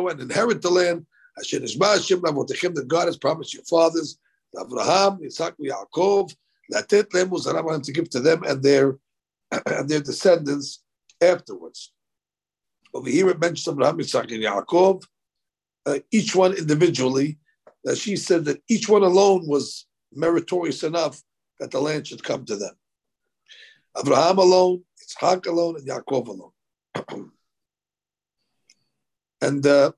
and 0.09 0.21
inherit 0.21 0.63
the 0.63 0.71
land. 0.71 1.07
That 1.37 2.85
God 2.89 3.07
has 3.07 3.17
promised 3.17 3.55
your 3.55 3.65
fathers, 3.65 4.19
Abraham, 4.59 5.21
Isaac, 5.25 5.55
Yaakov, 5.61 6.35
Latet 6.71 7.13
Lem 7.15 7.31
Uzaram 7.31 7.83
to 7.83 7.93
give 7.93 8.11
to 8.11 8.21
them 8.21 8.43
and 8.45 8.63
their 8.63 8.99
and 9.67 9.89
their 9.89 10.01
descendants 10.01 10.83
afterwards. 11.21 11.93
Over 12.93 13.09
here 13.09 13.29
it 13.29 13.41
mentions 13.41 13.69
Abraham, 13.69 14.01
Isaac, 14.01 14.31
and 14.31 14.43
Yaakov, 14.43 15.05
uh, 15.87 15.99
each 16.11 16.35
one 16.35 16.55
individually. 16.55 17.39
That 17.85 17.99
she 17.99 18.17
said 18.17 18.45
that 18.47 18.61
each 18.69 18.89
one 18.89 19.05
alone 19.05 19.47
was 19.47 19.87
meritorious 20.13 20.83
enough 20.83 21.23
that 21.61 21.71
the 21.71 21.81
land 21.81 22.09
should 22.09 22.25
come 22.25 22.45
to 22.47 22.57
them. 22.57 22.75
Abraham 23.97 24.39
alone, 24.39 24.83
Yitzhak 25.01 25.47
alone, 25.47 25.77
and 25.77 25.87
Yaakov 25.87 26.27
alone. 26.27 27.31
and 29.41 29.65
uh, 29.65 29.93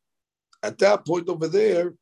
at 0.63 0.79
that 0.79 1.07
point 1.07 1.29
over 1.29 1.49
there, 1.49 1.95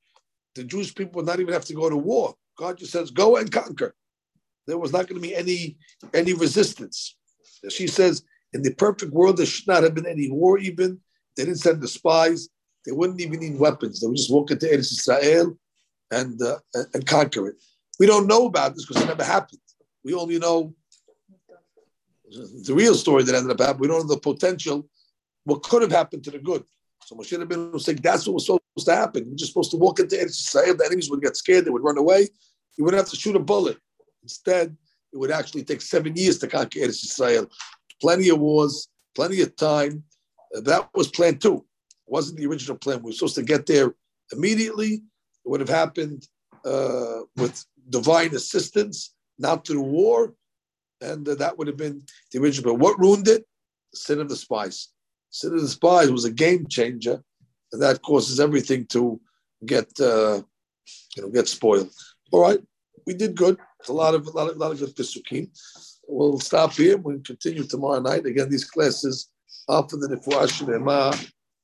the 0.55 0.65
Jewish 0.65 0.95
people 0.95 1.17
would 1.17 1.27
not 1.27 1.41
even 1.41 1.53
have 1.53 1.67
to 1.67 1.75
go 1.75 1.89
to 1.89 1.97
war. 1.97 2.35
God 2.57 2.79
just 2.79 2.93
says, 2.93 3.11
"Go 3.11 3.37
and 3.37 3.51
conquer." 3.51 3.95
There 4.67 4.79
was 4.79 4.93
not 4.93 5.07
going 5.07 5.21
to 5.21 5.29
be 5.29 5.35
any 5.35 5.77
any 6.13 6.35
resistance. 6.35 7.17
She 7.69 7.87
says, 7.87 8.23
In 8.53 8.63
the 8.63 8.75
perfect 8.75 9.13
world, 9.13 9.37
there 9.37 9.47
should 9.47 9.67
not 9.67 9.83
have 9.83 9.95
been 9.95 10.07
any 10.07 10.31
war 10.31 10.59
even. 10.59 11.01
They 11.37 11.45
didn't 11.45 11.61
send 11.61 11.81
the 11.81 11.89
spies. 11.89 12.49
They 12.85 12.93
wouldn't 12.93 13.21
even 13.21 13.41
need 13.41 13.59
weapons. 13.59 14.01
They 14.01 14.07
would 14.07 14.17
just 14.17 14.33
walk 14.33 14.51
into 14.51 14.67
Eretz 14.67 14.93
Israel 14.93 15.59
and, 16.11 16.41
uh, 16.41 16.59
and 16.95 17.07
conquer 17.07 17.49
it. 17.49 17.57
We 17.99 18.07
don't 18.07 18.27
know 18.27 18.47
about 18.47 18.75
this 18.75 18.87
because 18.87 19.03
it 19.03 19.07
never 19.07 19.25
happened. 19.25 19.61
We 20.05 20.15
only 20.15 20.39
know 20.39 20.75
the 22.31 22.75
real 22.75 22.95
story 22.95 23.25
that 23.25 23.35
ended 23.35 23.53
up 23.53 23.67
happening. 23.67 23.81
We 23.81 23.89
don't 23.89 24.07
know 24.07 24.15
the 24.15 24.21
potential, 24.21 24.89
what 25.45 25.63
could 25.63 25.83
have 25.83 25.91
happened 25.91 26.25
to 26.25 26.31
the 26.31 26.39
good. 26.39 26.65
So 27.07 27.15
Moshe 27.15 27.39
Rabbeinu 27.39 27.73
was 27.73 27.85
saying 27.85 28.01
that's 28.03 28.27
what 28.27 28.35
was 28.35 28.47
supposed 28.47 28.87
to 28.87 28.97
happen. 28.97 29.27
We're 29.29 29.37
just 29.37 29.53
supposed 29.53 29.71
to 29.71 29.77
walk 29.77 30.01
into 30.01 30.17
Eretz 30.17 30.45
Israel. 30.45 30.77
The 30.77 30.87
enemies 30.87 31.09
would 31.09 31.23
get 31.23 31.37
scared. 31.37 31.65
They 31.65 31.71
would 31.71 31.85
run 31.85 31.99
away. 31.99 32.27
You 32.77 32.83
wouldn't 32.83 33.01
have 33.01 33.09
to 33.11 33.15
shoot 33.15 33.37
a 33.37 33.39
bullet. 33.39 33.79
Instead, 34.25 34.77
it 35.13 35.17
would 35.17 35.31
actually 35.31 35.63
take 35.63 35.83
seven 35.83 36.17
years 36.17 36.39
to 36.39 36.49
conquer 36.49 36.81
Eretz 36.81 37.05
Israel. 37.05 37.49
Plenty 38.01 38.29
of 38.31 38.41
wars, 38.41 38.89
plenty 39.15 39.41
of 39.41 39.55
time. 39.55 40.03
Uh, 40.53 40.63
that 40.63 40.89
was 40.95 41.07
plan 41.07 41.39
two. 41.39 41.59
It 41.59 42.09
wasn't 42.09 42.39
the 42.39 42.47
original 42.47 42.77
plan. 42.77 42.99
We 43.03 43.11
were 43.11 43.13
supposed 43.13 43.37
to 43.37 43.45
get 43.45 43.67
there 43.67 43.95
immediately. 44.33 44.95
It 44.95 45.49
would 45.49 45.61
have 45.61 45.69
happened 45.69 46.27
uh, 46.65 47.21
with 47.37 47.65
divine 47.89 48.35
assistance, 48.35 49.15
not 49.39 49.65
through 49.65 49.83
war. 49.83 50.35
And 51.01 51.29
uh, 51.29 51.37
that 51.37 51.57
would 51.57 51.69
have 51.69 51.77
been 51.77 52.03
the 52.33 52.41
original. 52.41 52.73
But 52.73 52.81
what 52.81 52.99
ruined 52.99 53.29
it? 53.29 53.47
The 53.93 53.97
sin 53.97 54.21
of 54.21 54.29
the 54.29 54.35
spies. 54.35 54.89
Citizen 55.37 55.69
Spies 55.69 56.11
was 56.11 56.25
a 56.25 56.31
game 56.31 56.67
changer, 56.67 57.23
and 57.71 57.83
that 57.83 58.01
causes 58.01 58.41
everything 58.41 58.87
to 58.87 59.21
get 59.67 59.89
uh, 60.01 60.41
you 61.15 61.23
know 61.23 61.29
get 61.29 61.47
spoiled. 61.47 61.91
All 62.33 62.41
right, 62.41 62.61
we 63.07 63.13
did 63.13 63.37
good. 63.37 63.59
A 63.87 63.93
lot 63.93 64.15
of 64.15 64.27
a 64.27 64.31
lot 64.31 64.49
of 64.49 64.57
a 64.57 64.59
lot 64.59 64.73
of 64.73 64.79
good 64.79 64.97
pisukim. 64.97 65.51
We'll 66.09 66.41
stop 66.41 66.73
here. 66.73 66.97
We'll 66.97 67.21
continue 67.21 67.65
tomorrow 67.65 68.01
night. 68.01 68.25
Again, 68.25 68.49
these 68.49 68.65
classes 68.65 69.29
after 69.69 69.97
the 69.99 70.09
nifuah 70.09 70.49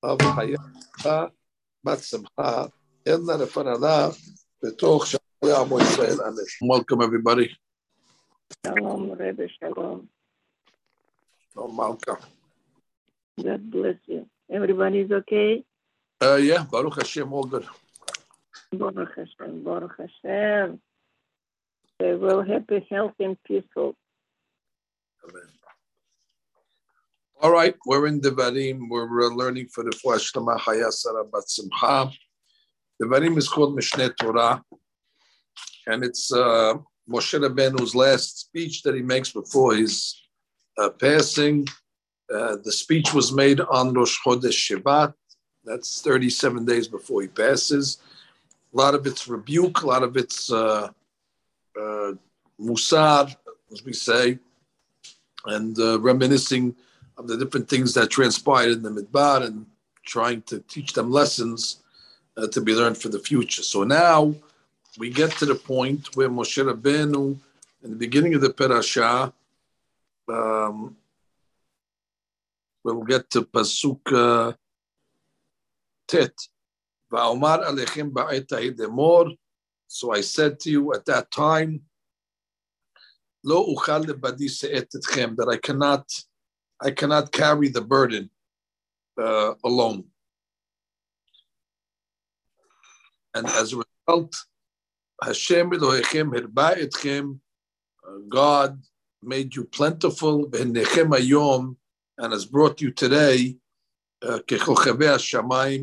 of 0.02 0.18
Welcome 6.60 7.00
everybody. 7.00 7.56
Shalom 8.66 9.12
Rebbe 9.12 9.48
Shalom. 9.58 10.10
Shalom 11.54 11.98
God 13.42 13.70
bless 13.70 13.96
you. 14.06 14.26
Everybody's 14.50 15.10
okay? 15.10 15.64
Uh, 16.22 16.36
yeah, 16.36 16.64
Baruch 16.70 16.96
Hashem, 16.96 17.32
all 17.32 17.44
good. 17.44 17.66
Baruch 18.72 19.16
Hashem, 19.16 19.64
Baruch 19.64 19.96
Hashem. 19.98 20.80
They 21.98 22.14
will 22.14 22.42
happy, 22.42 22.86
healthy, 22.90 23.24
and 23.24 23.36
peaceful. 23.44 23.96
Amen. 25.28 25.48
All 27.40 27.50
right, 27.50 27.74
we're 27.86 28.06
in 28.06 28.20
Devarim. 28.20 28.88
We're 28.88 29.34
learning 29.34 29.68
for 29.68 29.82
the 29.82 29.90
Hayasara 29.90 31.30
Bat. 31.32 32.12
Devarim 33.02 33.36
is 33.36 33.48
called 33.48 33.76
Mishneh 33.76 34.16
Torah, 34.16 34.62
and 35.88 36.04
it's 36.04 36.32
uh, 36.32 36.74
Moshe 37.10 37.38
Rabbeinu's 37.40 37.94
last 37.96 38.38
speech 38.38 38.82
that 38.82 38.94
he 38.94 39.02
makes 39.02 39.32
before 39.32 39.74
his 39.74 40.22
uh, 40.78 40.90
passing. 40.90 41.66
Uh, 42.30 42.56
the 42.64 42.72
speech 42.72 43.12
was 43.12 43.32
made 43.32 43.60
on 43.60 43.92
Rosh 43.92 44.18
Chodesh 44.24 44.82
Shevat. 44.82 45.14
That's 45.64 46.02
37 46.02 46.64
days 46.64 46.88
before 46.88 47.22
he 47.22 47.28
passes. 47.28 47.98
A 48.72 48.76
lot 48.76 48.94
of 48.94 49.06
it's 49.06 49.28
rebuke, 49.28 49.82
a 49.82 49.86
lot 49.86 50.02
of 50.02 50.16
it's 50.16 50.50
uh, 50.50 50.88
uh, 51.78 52.12
musar, 52.60 53.34
as 53.70 53.84
we 53.84 53.92
say, 53.92 54.38
and 55.46 55.78
uh, 55.78 56.00
reminiscing 56.00 56.74
of 57.18 57.28
the 57.28 57.36
different 57.36 57.68
things 57.68 57.94
that 57.94 58.10
transpired 58.10 58.72
in 58.72 58.82
the 58.82 58.90
Midbar 58.90 59.44
and 59.44 59.66
trying 60.04 60.42
to 60.42 60.60
teach 60.60 60.94
them 60.94 61.10
lessons 61.10 61.82
uh, 62.36 62.46
to 62.48 62.60
be 62.60 62.74
learned 62.74 62.98
for 62.98 63.08
the 63.08 63.18
future. 63.18 63.62
So 63.62 63.84
now 63.84 64.34
we 64.98 65.10
get 65.10 65.30
to 65.32 65.46
the 65.46 65.54
point 65.54 66.16
where 66.16 66.28
Moshe 66.28 66.62
Rabbeinu, 66.62 67.36
in 67.84 67.90
the 67.90 67.96
beginning 67.96 68.34
of 68.34 68.40
the 68.40 68.50
parasha, 68.50 69.32
um, 70.28 70.96
we'll 72.84 73.02
get 73.02 73.30
to 73.30 73.42
pasuk 73.42 74.00
uh, 74.12 74.52
tet. 76.08 76.34
Va'omar 77.12 77.64
alechem 77.66 78.10
ba'et 78.10 79.36
So 79.86 80.12
I 80.12 80.20
said 80.20 80.58
to 80.60 80.70
you 80.70 80.94
at 80.94 81.04
that 81.06 81.30
time, 81.30 81.82
lo 83.44 83.74
uchal 83.74 84.04
lebadi 84.04 84.48
etchem, 84.48 85.36
that 85.36 85.48
I 85.48 85.56
cannot, 85.56 86.06
I 86.80 86.90
cannot 86.90 87.32
carry 87.32 87.68
the 87.68 87.82
burden 87.82 88.30
uh, 89.20 89.54
alone. 89.64 90.04
And 93.34 93.46
as 93.46 93.72
a 93.72 93.82
result, 94.08 94.34
Hashem 95.22 95.70
Elohechem 95.70 96.34
hirba 96.34 96.76
etchem, 96.78 97.38
God 98.28 98.82
made 99.22 99.54
you 99.54 99.64
plentiful, 99.64 100.48
v'nechem 100.48 101.10
ayom, 101.16 101.76
and 102.22 102.32
has 102.32 102.46
brought 102.46 102.80
you 102.80 102.92
today, 102.92 103.56
uh, 104.22 104.38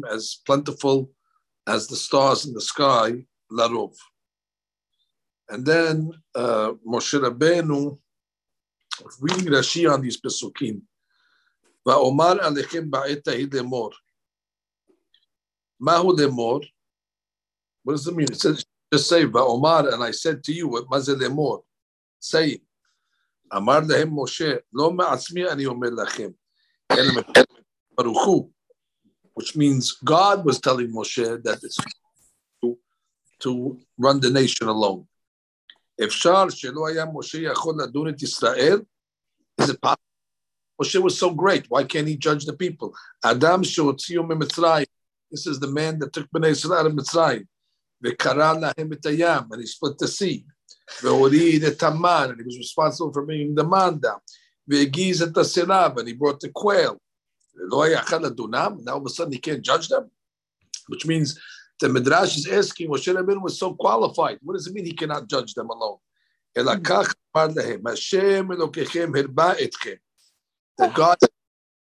as 0.10 0.40
plentiful 0.46 1.12
as 1.68 1.88
the 1.88 1.98
stars 1.98 2.46
in 2.46 2.54
the 2.54 2.62
sky, 2.62 3.26
larov. 3.52 3.94
And 5.50 5.66
then 5.66 6.12
uh, 6.34 6.72
Moshe 6.88 7.20
Rabbeinu, 7.20 8.00
reading 9.20 9.48
Rashi 9.48 9.92
on 9.92 10.02
these 10.02 10.22
pesukim, 10.22 10.82
va'omar 11.86 12.40
alechem 12.40 12.90
ba'et 12.90 13.24
lemor. 13.24 13.92
Mahu 15.82 16.16
lemor. 16.16 16.66
What 17.84 17.94
does 17.94 18.08
it 18.08 18.16
mean? 18.16 18.32
It 18.32 18.40
says 18.40 18.66
just 18.94 19.10
say, 19.10 19.26
Va'omar, 19.26 19.94
and 19.94 20.04
I 20.04 20.12
said 20.12 20.44
to 20.46 20.54
you, 20.54 20.70
what 20.70 20.88
lemor? 20.88 21.62
Say 22.20 22.50
it. 22.52 22.62
Amar 23.51 23.83
lehem 23.83 24.11
Moshe, 24.11 24.61
lo 24.73 24.91
ma'atzmi 24.91 25.51
ani 25.51 25.67
omer 25.67 25.91
lachem. 25.91 26.35
Baruch 27.97 28.51
which 29.35 29.57
means 29.57 29.93
God 30.05 30.45
was 30.45 30.61
telling 30.61 30.93
Moshe 30.93 31.43
that 31.43 31.59
it's 31.63 31.77
to, 32.63 32.79
to 33.41 33.81
run 33.99 34.21
the 34.21 34.31
nation 34.31 34.69
alone. 34.69 35.07
If 35.99 36.13
Shar 36.13 36.47
shelo 36.47 36.89
haya 36.89 37.07
Moshe 37.07 37.41
yachol 37.41 37.79
ladun 37.79 38.13
et 38.13 38.23
Israel, 38.23 38.87
is 39.59 39.71
it 39.71 39.81
possible? 39.81 40.01
Moshe 40.81 41.03
was 41.03 41.19
so 41.19 41.31
great. 41.31 41.67
Why 41.69 41.85
can't 41.85 42.09
he 42.09 42.17
judge 42.17 42.45
the 42.45 42.53
people? 42.53 42.95
Adam 43.25 43.63
sheotziu 43.63 44.29
mitzrayim. 44.29 44.87
This 45.31 45.47
is 45.47 45.59
the 45.59 45.69
man 45.69 45.99
that 45.99 46.13
took 46.13 46.31
Bnei 46.31 46.51
Israel 46.51 46.81
out 46.81 46.87
of 46.87 46.93
Mitzrayim. 46.93 47.47
וקרא 48.05 48.53
להם 48.53 48.93
את 48.93 49.07
הים, 49.07 49.43
and 49.51 49.61
he 49.61 49.67
split 49.67 49.99
the 49.99 50.09
sea. 50.09 50.45
והוריד 51.03 51.65
את 51.65 51.83
המן, 51.83 52.31
and 52.31 52.41
he 52.41 52.45
was 52.45 52.59
responsible 52.59 53.13
for 53.13 53.23
bringing 53.23 53.55
the 53.55 53.65
man 53.65 53.99
down. 53.99 54.21
והגיז 54.69 55.23
את 55.23 55.37
הסירב, 55.37 55.99
and 55.99 56.09
he 56.09 56.13
brought 56.13 56.41
the 56.41 56.51
quail. 56.53 56.97
ולא 57.55 57.85
היה 57.85 58.01
אחד 58.01 58.23
לדונם, 58.23 58.77
now 58.81 58.93
all 58.93 59.01
of 59.01 59.07
a 59.07 59.11
sudden 59.11 59.33
he 59.33 59.39
can't 59.39 59.63
judge 59.63 59.89
them, 59.89 60.11
which 60.89 61.07
means 61.07 61.39
the 61.81 61.89
Midrash 61.89 62.37
is 62.37 62.47
asking, 62.47 62.89
Moshe 62.89 63.13
Rabbeinu 63.15 63.43
was 63.43 63.59
so 63.59 63.75
qualified. 63.75 64.39
What 64.43 64.55
does 64.55 64.67
it 64.67 64.75
mean 64.75 64.87
he 64.87 64.93
cannot 64.93 65.29
judge 65.29 65.55
them 65.55 65.71
alone? 65.71 65.99
אלא 66.57 66.73
כך 66.85 67.15
אמר 67.37 67.47
להם, 67.57 67.87
השם 67.87 68.53
אלוקיכם 68.53 69.13
הרבה 69.17 69.53
אתכם. 69.65 69.95
That 70.81 70.95
God 70.95 71.17
is 71.25 71.29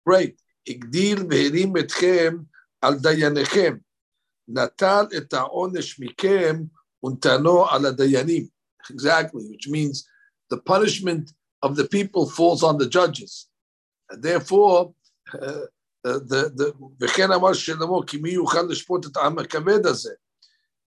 great, 0.09 0.43
הגדיל 0.69 1.27
והרים 1.31 1.77
אתכם 1.77 2.37
על 2.81 2.95
דייניכם. 2.95 3.77
נטל 4.49 5.05
את 5.17 5.33
העונש 5.33 6.01
מכם 6.01 6.57
ונתנו 7.05 7.69
על 7.69 7.87
הדיינים. 7.87 8.52
exactly, 8.90 9.46
which 9.50 9.68
means 9.68 10.08
the 10.50 10.58
punishment 10.58 11.34
of 11.62 11.76
the 11.76 11.86
people 11.86 12.30
falls 12.30 12.64
on 12.64 12.78
the 12.78 12.88
judges. 12.88 13.48
And 14.10 14.22
therefore, 14.22 14.94
uh, 15.34 15.66
uh 16.06 16.20
the 16.32 16.52
the 16.56 16.74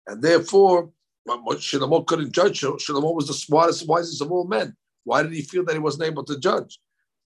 and 0.06 0.22
therefore, 0.22 0.90
Shlomo 1.28 2.06
couldn't 2.06 2.32
judge. 2.32 2.60
Shlomo 2.60 3.14
was 3.14 3.26
the 3.26 3.34
smartest, 3.34 3.88
wisest 3.88 4.22
of 4.22 4.30
all 4.30 4.46
men. 4.46 4.76
Why 5.04 5.22
did 5.22 5.32
he 5.32 5.42
feel 5.42 5.64
that 5.64 5.72
he 5.72 5.78
wasn't 5.78 6.04
able 6.04 6.24
to 6.24 6.38
judge? 6.38 6.78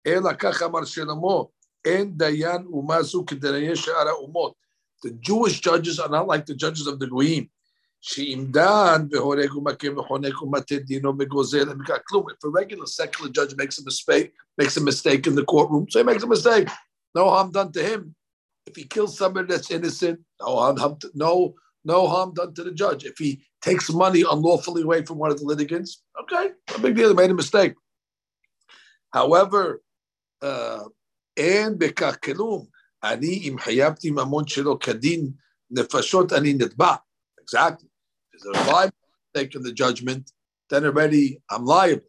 The 0.04 0.36
Jewish 5.20 5.60
judges 5.60 5.98
are 5.98 6.08
not 6.08 6.26
like 6.26 6.46
the 6.46 6.54
judges 6.54 6.86
of 6.86 6.98
the 6.98 7.06
Goyim. 7.06 7.50
If 8.05 8.27
a 12.43 12.49
regular 12.49 12.85
secular 12.85 13.31
judge 13.31 13.55
makes 13.55 13.79
a 13.79 13.83
mistake, 13.85 14.33
makes 14.57 14.75
a 14.75 14.81
mistake 14.81 15.25
in 15.25 15.35
the 15.35 15.45
courtroom, 15.45 15.87
so 15.89 15.99
he 15.99 16.03
makes 16.03 16.23
a 16.23 16.27
mistake. 16.27 16.67
No 17.15 17.29
harm 17.29 17.51
done 17.51 17.71
to 17.71 17.81
him. 17.81 18.13
If 18.65 18.75
he 18.75 18.83
kills 18.83 19.17
somebody 19.17 19.47
that's 19.47 19.71
innocent, 19.71 20.19
no 20.41 20.57
harm, 20.57 20.97
no, 21.13 21.55
no 21.85 22.07
harm 22.07 22.33
done 22.33 22.53
to 22.55 22.63
the 22.63 22.71
judge. 22.71 23.05
If 23.05 23.17
he 23.17 23.41
takes 23.61 23.89
money 23.89 24.23
unlawfully 24.29 24.81
away 24.81 25.05
from 25.05 25.17
one 25.17 25.31
of 25.31 25.39
the 25.39 25.45
litigants, 25.45 26.01
okay, 26.21 26.51
a 26.75 26.79
big 26.79 26.95
deal. 26.95 27.09
He 27.09 27.15
made 27.15 27.31
a 27.31 27.33
mistake. 27.33 27.75
However, 29.13 29.81
uh, 30.41 30.89
אין 31.37 31.77
בכך 31.77 32.17
כלום. 32.23 32.65
אני, 33.03 33.49
אם 33.49 33.55
חייבתי 33.59 34.11
ממון 34.11 34.47
שלא 34.47 34.77
כדין 34.79 35.31
נפשות, 35.71 36.33
אני 36.33 36.53
נתבע. 36.53 36.95
Exactly. 37.41 37.86
If 38.44 38.68
I 38.68 38.90
take 39.34 39.52
the 39.52 39.72
judgment, 39.72 40.30
then 40.70 40.84
already 40.84 41.40
I'm 41.50 41.64
liable. 41.64 42.04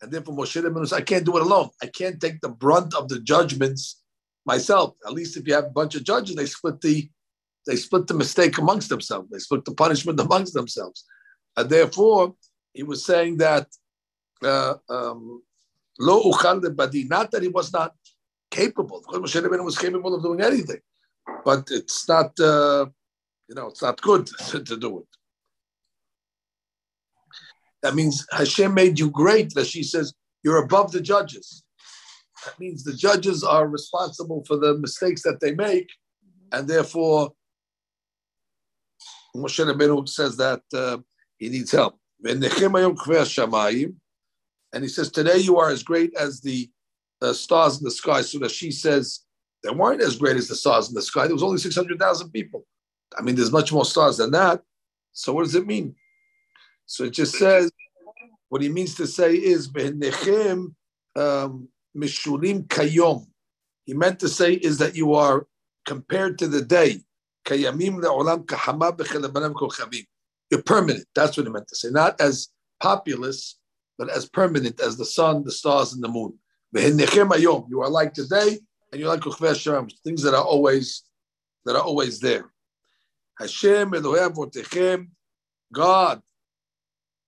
And 0.00 0.12
therefore 0.12 0.36
Moshe 0.36 0.62
Rabbeinu 0.62 0.80
says, 0.80 0.92
I 0.92 1.00
can't 1.00 1.24
do 1.24 1.36
it 1.36 1.42
alone. 1.42 1.70
I 1.82 1.86
can't 1.86 2.20
take 2.20 2.40
the 2.40 2.48
brunt 2.48 2.94
of 2.94 3.08
the 3.08 3.20
judgments 3.20 4.02
myself. 4.44 4.94
At 5.06 5.12
least 5.12 5.36
if 5.36 5.46
you 5.46 5.54
have 5.54 5.64
a 5.64 5.70
bunch 5.70 5.94
of 5.94 6.04
judges, 6.04 6.36
they 6.36 6.46
split 6.46 6.80
the 6.80 7.08
they 7.66 7.76
split 7.76 8.06
the 8.06 8.14
mistake 8.14 8.58
amongst 8.58 8.90
themselves. 8.90 9.30
They 9.30 9.38
split 9.38 9.64
the 9.64 9.74
punishment 9.74 10.20
amongst 10.20 10.52
themselves. 10.52 11.04
And 11.56 11.70
therefore, 11.70 12.34
he 12.74 12.82
was 12.82 13.06
saying 13.06 13.38
that 13.38 13.68
uh, 14.42 14.74
um, 14.90 15.42
lo 15.98 16.30
uchal 16.30 16.76
badi, 16.76 17.04
not 17.04 17.30
that 17.30 17.42
he 17.42 17.48
was 17.48 17.72
not 17.72 17.94
capable. 18.50 18.98
Of 18.98 19.06
course, 19.06 19.32
Moshe 19.32 19.42
Rabbeinu 19.42 19.64
was 19.64 19.78
capable 19.78 20.14
of 20.14 20.22
doing 20.22 20.42
anything, 20.42 20.80
but 21.44 21.68
it's 21.70 22.06
not, 22.08 22.38
uh, 22.38 22.86
you 23.48 23.54
know, 23.54 23.68
it's 23.68 23.82
not 23.82 24.00
good 24.02 24.26
to, 24.26 24.62
to 24.68 24.76
do 24.76 24.98
it. 24.98 25.06
That 27.84 27.94
means 27.94 28.26
Hashem 28.32 28.72
made 28.72 28.98
you 28.98 29.10
great. 29.10 29.52
That 29.54 29.66
she 29.66 29.82
says 29.82 30.14
you're 30.42 30.64
above 30.64 30.90
the 30.90 31.02
judges. 31.02 31.62
That 32.46 32.58
means 32.58 32.82
the 32.82 32.94
judges 32.94 33.44
are 33.44 33.68
responsible 33.68 34.42
for 34.46 34.56
the 34.56 34.78
mistakes 34.78 35.22
that 35.22 35.40
they 35.40 35.54
make, 35.54 35.90
and 36.50 36.66
therefore 36.66 37.34
Moshe 39.36 39.62
Rabbeinu 39.62 40.08
says 40.08 40.38
that 40.38 40.62
uh, 40.72 40.96
he 41.36 41.50
needs 41.50 41.72
help. 41.72 41.98
And 42.24 42.42
he 44.82 44.88
says, 44.88 45.10
Today 45.10 45.36
you 45.36 45.58
are 45.58 45.68
as 45.68 45.82
great 45.82 46.14
as 46.16 46.40
the 46.40 46.70
uh, 47.20 47.34
stars 47.34 47.76
in 47.78 47.84
the 47.84 47.90
sky. 47.90 48.22
So 48.22 48.38
that 48.38 48.50
she 48.50 48.70
says, 48.70 49.20
They 49.62 49.70
weren't 49.70 50.00
as 50.00 50.16
great 50.16 50.38
as 50.38 50.48
the 50.48 50.54
stars 50.54 50.88
in 50.88 50.94
the 50.94 51.02
sky. 51.02 51.26
There 51.26 51.34
was 51.34 51.42
only 51.42 51.58
600,000 51.58 52.30
people. 52.30 52.64
I 53.14 53.20
mean, 53.20 53.34
there's 53.34 53.52
much 53.52 53.74
more 53.74 53.84
stars 53.84 54.16
than 54.16 54.30
that. 54.30 54.62
So 55.12 55.34
what 55.34 55.44
does 55.44 55.54
it 55.54 55.66
mean? 55.66 55.96
So 56.86 57.04
it 57.04 57.10
just 57.10 57.36
says, 57.36 57.70
what 58.48 58.62
he 58.62 58.68
means 58.68 58.94
to 58.96 59.06
say 59.06 59.34
is, 59.34 59.68
um, 61.16 61.68
mishulim 61.96 62.66
kayom. 62.66 63.26
He 63.84 63.94
meant 63.94 64.20
to 64.20 64.28
say 64.28 64.54
is 64.54 64.78
that 64.78 64.96
you 64.96 65.14
are 65.14 65.46
compared 65.84 66.38
to 66.38 66.48
the 66.48 66.62
day. 66.62 67.00
You're 70.50 70.62
permanent. 70.62 71.06
That's 71.14 71.36
what 71.36 71.46
he 71.46 71.52
meant 71.52 71.68
to 71.68 71.76
say. 71.76 71.90
Not 71.90 72.20
as 72.20 72.48
populous, 72.80 73.58
but 73.98 74.08
as 74.08 74.26
permanent 74.26 74.80
as 74.80 74.96
the 74.96 75.04
sun, 75.04 75.44
the 75.44 75.52
stars, 75.52 75.92
and 75.92 76.02
the 76.02 76.08
moon. 76.08 76.38
You 76.72 77.82
are 77.82 77.90
like 77.90 78.14
today, 78.14 78.58
and 78.90 79.00
you're 79.00 79.14
like 79.14 79.22
things 79.22 80.22
that 80.22 80.34
are 80.34 80.44
always 80.44 81.02
that 81.66 81.76
are 81.76 81.82
always 81.82 82.20
there. 82.20 82.50
Hashem 83.38 83.90
God 85.72 86.22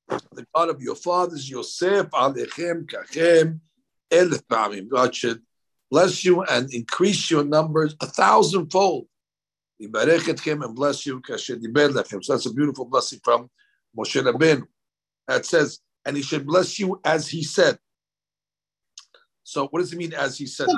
the 0.09 0.47
God 0.55 0.69
of 0.69 0.81
your 0.81 0.95
fathers, 0.95 1.49
Yosef, 1.49 2.07
Alechem, 2.11 2.87
Kachem, 2.87 3.61
Elif 4.11 4.43
Ba'amim. 4.43 4.89
God 4.89 5.15
should 5.15 5.43
bless 5.91 6.25
you 6.25 6.43
and 6.43 6.73
increase 6.73 7.31
your 7.31 7.45
numbers 7.45 7.97
a 8.01 8.07
thousandfold. 8.07 9.07
Yibarechetchem 9.83 10.65
and 10.65 10.75
bless 10.75 11.05
you, 11.07 11.21
Kasher 11.21 11.61
Diber 11.61 11.91
Lechem. 11.91 12.25
So 12.25 12.33
that's 12.33 12.47
a 12.47 12.53
beautiful 12.53 12.85
blessing 12.87 13.21
from 13.23 13.51
Moshe 13.97 14.23
Rabbeinu. 14.23 14.63
That 15.29 15.45
says, 15.45 15.81
and 16.05 16.17
he 16.17 16.23
should 16.23 16.47
bless 16.47 16.79
you 16.79 17.01
as 17.05 17.29
he 17.29 17.43
said. 17.43 17.79
So 19.43 19.69
what 19.69 19.81
does 19.81 19.93
it 19.93 19.97
mean 19.97 20.15
as 20.15 20.39
he 20.39 20.47
said? 20.47 20.69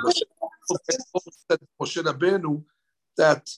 Moshe 1.81 2.03
Rabbeinu 2.03 2.63
that 3.17 3.49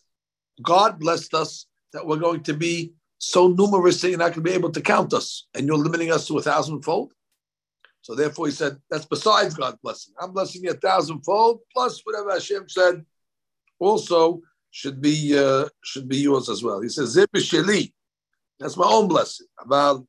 God 0.61 0.99
blessed 0.99 1.33
us 1.33 1.67
that 1.93 2.05
we're 2.05 2.17
going 2.17 2.43
to 2.43 2.53
be 2.53 2.93
so 3.23 3.49
numerous 3.49 4.01
that 4.01 4.09
you're 4.09 4.17
not 4.17 4.33
going 4.33 4.43
to 4.43 4.49
be 4.49 4.51
able 4.51 4.71
to 4.71 4.81
count 4.81 5.13
us, 5.13 5.45
and 5.53 5.67
you're 5.67 5.77
limiting 5.77 6.11
us 6.11 6.27
to 6.27 6.39
a 6.39 6.41
thousandfold. 6.41 7.13
So 8.01 8.15
therefore, 8.15 8.47
he 8.47 8.51
said 8.51 8.77
that's 8.89 9.05
besides 9.05 9.53
God's 9.53 9.77
blessing. 9.83 10.15
I'm 10.19 10.33
blessing 10.33 10.63
you 10.63 10.71
a 10.71 10.73
thousandfold 10.73 11.59
plus 11.71 12.01
whatever 12.03 12.31
Hashem 12.31 12.67
said. 12.67 13.05
Also 13.79 14.41
should 14.71 14.99
be 14.99 15.37
uh, 15.37 15.69
should 15.83 16.09
be 16.09 16.17
yours 16.17 16.49
as 16.49 16.63
well. 16.63 16.81
He 16.81 16.89
says 16.89 17.15
Sheli. 17.15 17.93
That's 18.59 18.75
my 18.75 18.87
own 18.87 19.07
blessing. 19.07 19.45
About 19.59 20.03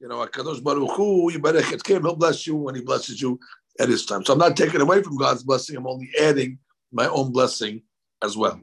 you 0.00 0.06
know, 0.06 0.24
Hakadosh 0.24 0.62
Baruch 0.62 0.92
Hu, 0.92 1.30
He'll 1.30 2.16
bless 2.16 2.46
you 2.46 2.54
when 2.54 2.76
He 2.76 2.82
blesses 2.82 3.20
you 3.20 3.40
at 3.80 3.88
His 3.88 4.06
time. 4.06 4.24
So 4.24 4.32
I'm 4.32 4.38
not 4.38 4.56
taking 4.56 4.80
away 4.80 5.02
from 5.02 5.16
God's 5.16 5.42
blessing. 5.42 5.76
I'm 5.76 5.88
only 5.88 6.10
adding 6.20 6.58
my 6.92 7.08
own 7.08 7.32
blessing 7.32 7.82
as 8.22 8.36
well. 8.36 8.60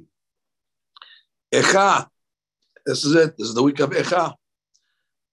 Echa 1.54 2.08
this 2.86 3.06
is 3.06 3.16
it. 3.16 3.38
This 3.38 3.48
is 3.48 3.54
the 3.54 3.64
week 3.64 3.80
of 3.80 3.92
Echa. 3.92 4.34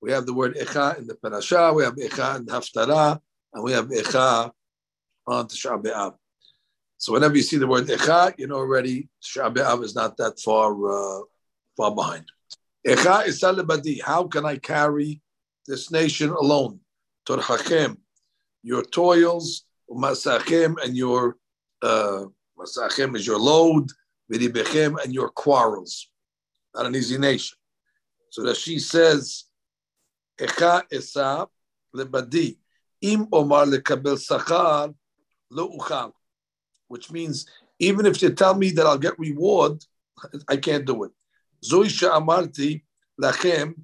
We 0.00 0.12
have 0.12 0.26
the 0.26 0.34
word 0.34 0.56
Echa 0.56 0.98
in 0.98 1.06
the 1.06 1.14
Parashah, 1.14 1.74
we 1.74 1.82
have 1.84 1.96
Echa 1.96 2.36
in 2.36 2.46
the 2.46 2.52
Haftarah, 2.52 3.18
and 3.52 3.64
we 3.64 3.72
have 3.72 3.88
Echa 3.88 4.50
on 5.26 5.46
Tisha 5.48 5.82
B'Av. 5.82 6.14
So 6.98 7.12
whenever 7.12 7.36
you 7.36 7.42
see 7.42 7.58
the 7.58 7.66
word 7.66 7.86
Echa, 7.86 8.34
you 8.38 8.46
know 8.46 8.56
already 8.56 9.08
Tisha 9.22 9.52
B'Av 9.52 9.82
is 9.82 9.94
not 9.94 10.16
that 10.18 10.38
far 10.38 10.72
uh, 10.88 11.22
far 11.76 11.94
behind. 11.94 12.26
Echa 12.86 13.26
is 13.26 13.40
salibadi. 13.40 14.00
How 14.02 14.24
can 14.24 14.44
I 14.44 14.56
carry 14.56 15.20
this 15.66 15.90
nation 15.90 16.30
alone? 16.30 16.80
Torhachem, 17.28 17.96
your 18.62 18.84
toils, 18.84 19.64
masachem, 19.90 20.76
and 20.82 20.96
your 20.96 21.36
uh, 21.82 22.24
masachem 22.58 23.16
is 23.16 23.26
your 23.26 23.38
load, 23.38 23.88
vidibechem, 24.32 25.02
and 25.02 25.12
your 25.12 25.28
quarrels 25.30 26.08
not 26.75 26.85
an 26.85 26.95
easy 26.95 27.17
nation. 27.17 27.57
So 28.29 28.43
that 28.43 28.57
she 28.57 28.79
says, 28.79 29.45
Echa 30.39 30.83
esa 30.91 31.47
lebadi, 31.95 32.57
im 33.01 33.27
omar 33.31 33.65
lekabel 33.65 34.17
sachar 34.17 34.93
lo 35.51 35.77
uchal, 35.77 36.11
which 36.87 37.11
means 37.11 37.45
even 37.79 38.05
if 38.05 38.21
you 38.21 38.29
tell 38.31 38.55
me 38.55 38.71
that 38.71 38.85
I'll 38.85 38.97
get 38.97 39.19
reward, 39.19 39.83
I 40.47 40.57
can't 40.57 40.85
do 40.85 41.03
it. 41.03 41.11
Zoi 41.63 41.89
she'amarti 41.89 42.83
lachem, 43.21 43.75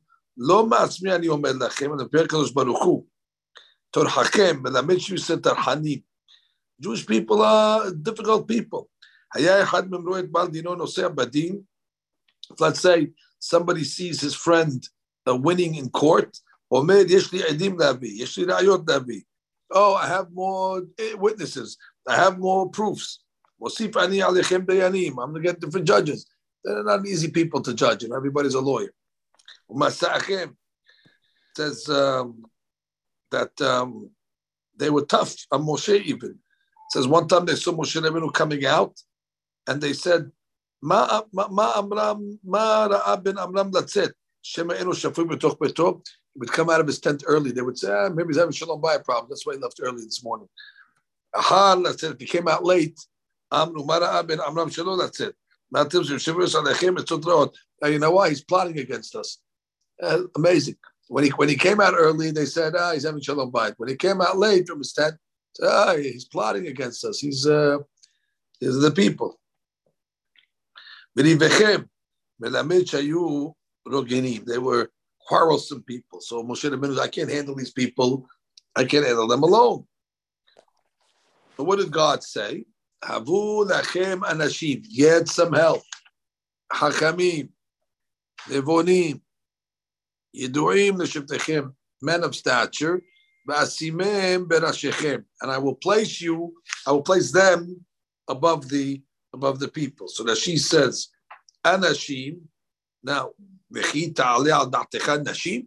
לא 0.42 0.66
מעצמי 0.66 1.16
אני 1.16 1.28
אומר 1.28 1.52
לכם, 1.60 1.94
אני 1.94 2.04
מדבר 2.04 2.24
הקדוש 2.24 2.52
ברוך 2.52 2.84
הוא, 2.84 3.06
תורחכם, 3.92 4.60
מלמד 4.64 4.98
שיוסי 4.98 5.38
טרחנים. 5.44 6.00
Jewish 6.82 7.06
people 7.06 7.42
are 7.42 7.92
difficult 7.92 8.48
people. 8.48 8.86
היה 9.34 9.64
אחד 9.64 9.90
מהם 9.90 10.08
רואה 10.08 10.20
את 10.20 10.32
בעל 10.32 10.48
דינו 10.48 10.76
נוסע 10.76 11.08
בדין, 11.08 11.62
let's 12.61 12.81
say 12.81 13.11
somebody 13.39 13.85
sees 13.85 14.21
his 14.21 14.35
friend 14.35 14.87
uh, 15.27 15.37
winning 15.37 15.75
in 15.77 15.91
court, 15.91 16.39
oh, 19.75 19.95
I 19.95 20.07
have 20.07 20.33
more 20.33 20.83
eh, 20.99 21.15
witnesses. 21.15 21.77
I 22.09 22.17
have 22.17 22.39
more 22.39 22.69
proofs. 22.71 23.21
I'm 23.61 23.71
going 23.71 24.13
to 24.13 25.41
get 25.41 25.61
different 25.61 25.87
judges. 25.87 26.27
They're 26.65 26.85
not 26.85 27.07
easy 27.07 27.31
people 27.31 27.61
to 27.63 27.75
judge, 27.75 28.05
and 28.05 28.13
everybody's 28.13 28.55
a 28.55 28.61
lawyer. 28.61 28.93
says 31.57 31.89
um, 31.89 32.45
that 33.31 33.61
um, 33.61 34.11
they 34.77 34.91
were 34.91 35.05
tough 35.05 35.35
on 35.51 35.63
Moshe 35.63 36.03
even. 36.05 36.39
Says 36.91 37.07
one 37.07 37.29
time 37.29 37.45
they 37.45 37.55
saw 37.55 37.73
Moshe 37.73 38.01
Rabbeinu 38.01 38.33
coming 38.33 38.65
out, 38.67 39.01
and 39.67 39.81
they 39.81 39.93
said, 39.93 40.31
מה, 40.85 41.19
מה, 41.33 41.45
מה, 41.51 41.79
אמרם, 41.79 42.21
מה 42.45 42.87
ראה 42.91 43.17
בין 43.17 43.39
עמרם 43.39 43.71
לצאת? 43.75 44.11
שמא 44.43 44.73
אלו 44.73 44.95
שפוי 44.95 45.25
בתוך 45.25 45.57
ביתו? 45.61 46.01
It 46.37 46.41
would 46.41 46.53
come 46.53 46.69
out 46.69 46.81
of 46.81 46.87
his 46.87 46.99
tent 46.99 47.23
early. 47.27 47.53
They 47.53 47.63
would 47.63 47.79
say, 47.79 47.91
ah, 47.91 48.09
maybe 48.09 48.29
he's 48.31 48.39
having 48.39 48.53
shalom 48.53 48.83
bayit 48.83 49.05
problem. 49.05 49.29
That's 49.31 49.47
why 49.47 49.55
he 49.55 49.61
left 49.61 49.79
early 49.81 50.05
this 50.05 50.23
morning. 50.23 50.49
Ahal, 51.35 51.85
that's 51.85 52.03
it. 52.03 52.21
He 52.21 52.27
came 52.27 52.49
out 52.49 52.65
late, 52.65 52.99
אמנו, 53.53 53.87
מה 53.87 53.99
ראה 53.99 54.23
בין 54.23 54.41
עמרם 54.41 54.69
That's 54.99 55.21
it. 55.21 55.35
Matim 55.75 55.87
אתם 55.87 56.05
שיושבים 56.05 56.67
עליכם 56.67 56.99
עצות 56.99 57.25
רעות? 57.25 57.57
Now, 57.83 57.89
you 57.89 57.99
know 57.99 58.11
why? 58.11 58.29
He's 58.29 58.45
plotting 58.45 58.79
against 58.79 59.15
us. 59.15 59.39
Uh, 60.03 60.23
amazing. 60.37 60.77
When 61.09 61.25
he, 61.25 61.31
when 61.31 61.49
he 61.49 61.57
came 61.57 61.81
out 61.81 61.95
early, 61.97 62.31
they 62.31 62.47
said, 62.47 62.75
ah, 62.77 62.93
he's 62.93 63.05
having 63.05 63.23
shalom 63.23 63.51
bayit. 63.51 63.75
When 63.79 63.89
he 63.89 63.97
came 63.97 64.21
out 64.21 64.37
late 64.37 64.69
from 64.69 64.79
his 64.79 64.93
tent, 64.93 65.15
ah, 65.63 65.95
he's 65.97 66.27
plotting 66.27 66.67
against 66.67 67.05
us. 67.05 67.21
He's, 67.21 67.47
uh, 67.47 67.79
he's 68.61 68.81
the 68.81 68.91
people. 68.91 69.39
They 71.17 71.35
were 74.59 74.91
quarrelsome 75.27 75.83
people. 75.83 76.21
So 76.21 76.43
Moshe 76.43 76.71
Rabbeinu, 76.71 76.99
I 76.99 77.09
can't 77.09 77.31
handle 77.31 77.55
these 77.55 77.73
people. 77.73 78.27
I 78.77 78.85
can't 78.85 79.07
handle 79.07 79.29
them 79.29 79.43
alone. 79.43 79.87
So 81.57 81.65
what 81.65 81.79
did 81.79 81.91
God 81.91 82.23
say? 82.23 82.65
Havu 83.03 83.67
lachem 83.69 84.21
anashim. 84.21 84.83
Get 84.95 85.29
some 85.29 85.53
help. 85.53 85.83
Hakamim. 86.73 87.51
Nevonim. 88.49 89.21
Yiduim 90.37 90.99
l'shivtechem. 90.99 91.75
Men 92.03 92.25
of 92.25 92.35
stature. 92.35 93.03
V'asimem 93.47 94.47
berashechem, 94.47 95.23
and 95.43 95.51
I 95.51 95.59
will 95.59 95.75
place 95.75 96.19
you, 96.19 96.55
I 96.87 96.93
will 96.93 97.03
place 97.03 97.31
them 97.31 97.85
above 98.27 98.71
the 98.71 99.03
above 99.35 99.59
the 99.59 99.69
people. 99.69 100.09
So 100.09 100.25
that 100.25 100.39
she 100.39 100.57
says, 100.57 101.09
Anashim. 101.65 102.39
Now, 103.03 103.33
nashim. 103.73 105.67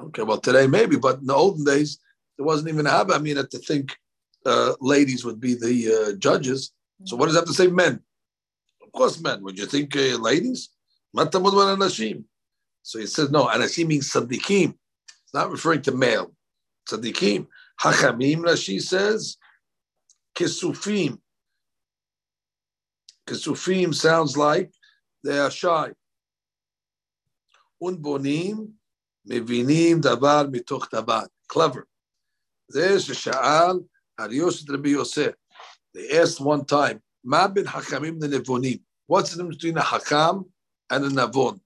Okay, 0.00 0.22
well 0.22 0.38
today 0.38 0.66
maybe, 0.66 0.96
but 0.96 1.18
in 1.20 1.26
the 1.26 1.34
olden 1.34 1.64
days 1.64 1.98
there 2.36 2.46
wasn't 2.46 2.68
even 2.68 2.86
a 2.86 2.90
I 2.90 3.18
mean, 3.18 3.36
to 3.36 3.58
think 3.58 3.96
uh, 4.46 4.74
ladies 4.80 5.24
would 5.24 5.40
be 5.40 5.54
the 5.54 6.12
uh, 6.14 6.16
judges. 6.16 6.72
So 7.04 7.16
what 7.16 7.26
does 7.26 7.34
that 7.34 7.40
have 7.40 7.48
to 7.48 7.54
say? 7.54 7.66
Men. 7.66 8.00
Of 8.82 8.92
course, 8.92 9.20
men. 9.20 9.42
Would 9.42 9.58
you 9.58 9.66
think 9.66 9.96
uh, 9.96 10.18
ladies? 10.18 10.70
anashim. 11.16 12.24
So 12.82 12.98
he 12.98 13.06
says 13.06 13.30
no. 13.30 13.46
Anashim 13.46 13.86
means 13.88 14.10
sadikim. 14.10 14.74
It's 15.08 15.34
not 15.34 15.50
referring 15.50 15.82
to 15.82 15.92
male. 15.92 16.32
Sadikim. 16.88 17.46
Hachamim. 17.80 18.38
Rashi 18.38 18.80
says 18.80 19.36
kisufim. 20.36 21.18
Kisufim 23.26 23.94
sounds 23.94 24.36
like 24.36 24.72
they 25.22 25.38
are 25.38 25.50
shy. 25.50 25.92
Unbonim 27.82 28.72
mevinim 29.28 30.00
davar 30.00 30.52
mitoch 30.52 30.88
davar. 30.90 31.28
Clever. 31.48 31.86
There's 32.68 33.08
a 33.10 33.12
sha'al 33.14 33.84
Ariyosh 34.18 34.68
Rabbi 34.68 34.90
Yosef. 34.90 35.34
They 35.92 36.18
asked 36.18 36.40
one 36.40 36.64
time, 36.64 37.02
Ma 37.24 37.48
bin 37.48 37.64
Hakamim 37.64 38.20
nevonim. 38.20 38.80
What's 39.06 39.30
the 39.30 39.36
difference 39.36 39.56
between 39.56 39.78
a 39.78 39.82
Hakam 39.82 40.46
and 40.90 41.04
a 41.04 41.08
Navon? 41.08 41.60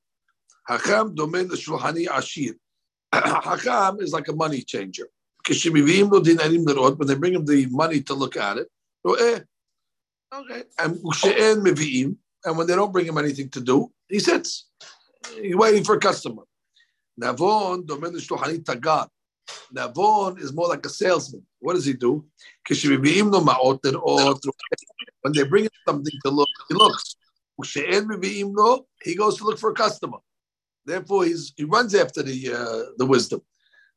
Hakam 0.68 1.14
domain 1.14 1.48
the 1.48 1.56
Shulhani 1.56 2.08
Ashir. 2.08 2.54
Hakam 3.12 4.02
is 4.02 4.12
like 4.12 4.28
a 4.28 4.32
money 4.32 4.62
changer. 4.62 5.08
When 5.46 5.56
they 5.56 7.14
bring 7.14 7.34
him 7.34 7.44
the 7.46 7.68
money 7.70 8.02
to 8.02 8.14
look 8.14 8.36
at 8.36 8.58
it, 8.58 8.68
eh, 9.18 9.40
okay. 10.32 10.62
And 10.78 10.96
mevi'im, 10.96 12.16
and 12.44 12.56
when 12.56 12.66
they 12.66 12.74
don't 12.74 12.92
bring 12.92 13.06
him 13.06 13.18
anything 13.18 13.48
to 13.50 13.60
do, 13.60 13.92
he 14.08 14.18
sits. 14.18 14.66
He's 15.40 15.56
waiting 15.56 15.84
for 15.84 15.96
a 15.96 16.00
customer. 16.00 16.42
Navon 17.20 17.86
domain 17.86 18.12
the 18.12 18.18
Shulhani 18.20 18.62
Tagat. 18.62 19.08
Navon 19.74 20.38
is 20.40 20.52
more 20.52 20.68
like 20.68 20.84
a 20.86 20.88
salesman. 20.88 21.44
What 21.58 21.74
does 21.74 21.84
he 21.84 21.94
do? 21.94 22.24
When 25.22 25.32
they 25.32 25.42
bring 25.44 25.64
him 25.64 25.70
something 25.86 26.12
to 26.24 26.30
look, 26.30 26.48
he 26.68 26.74
looks. 26.74 27.16
He 29.02 29.14
goes 29.16 29.36
to 29.38 29.44
look 29.44 29.58
for 29.58 29.70
a 29.70 29.74
customer. 29.74 30.18
Therefore, 30.86 31.24
he's, 31.24 31.52
he 31.56 31.64
runs 31.64 31.94
after 31.94 32.22
the 32.22 32.52
uh, 32.52 32.92
the 32.96 33.04
wisdom. 33.04 33.42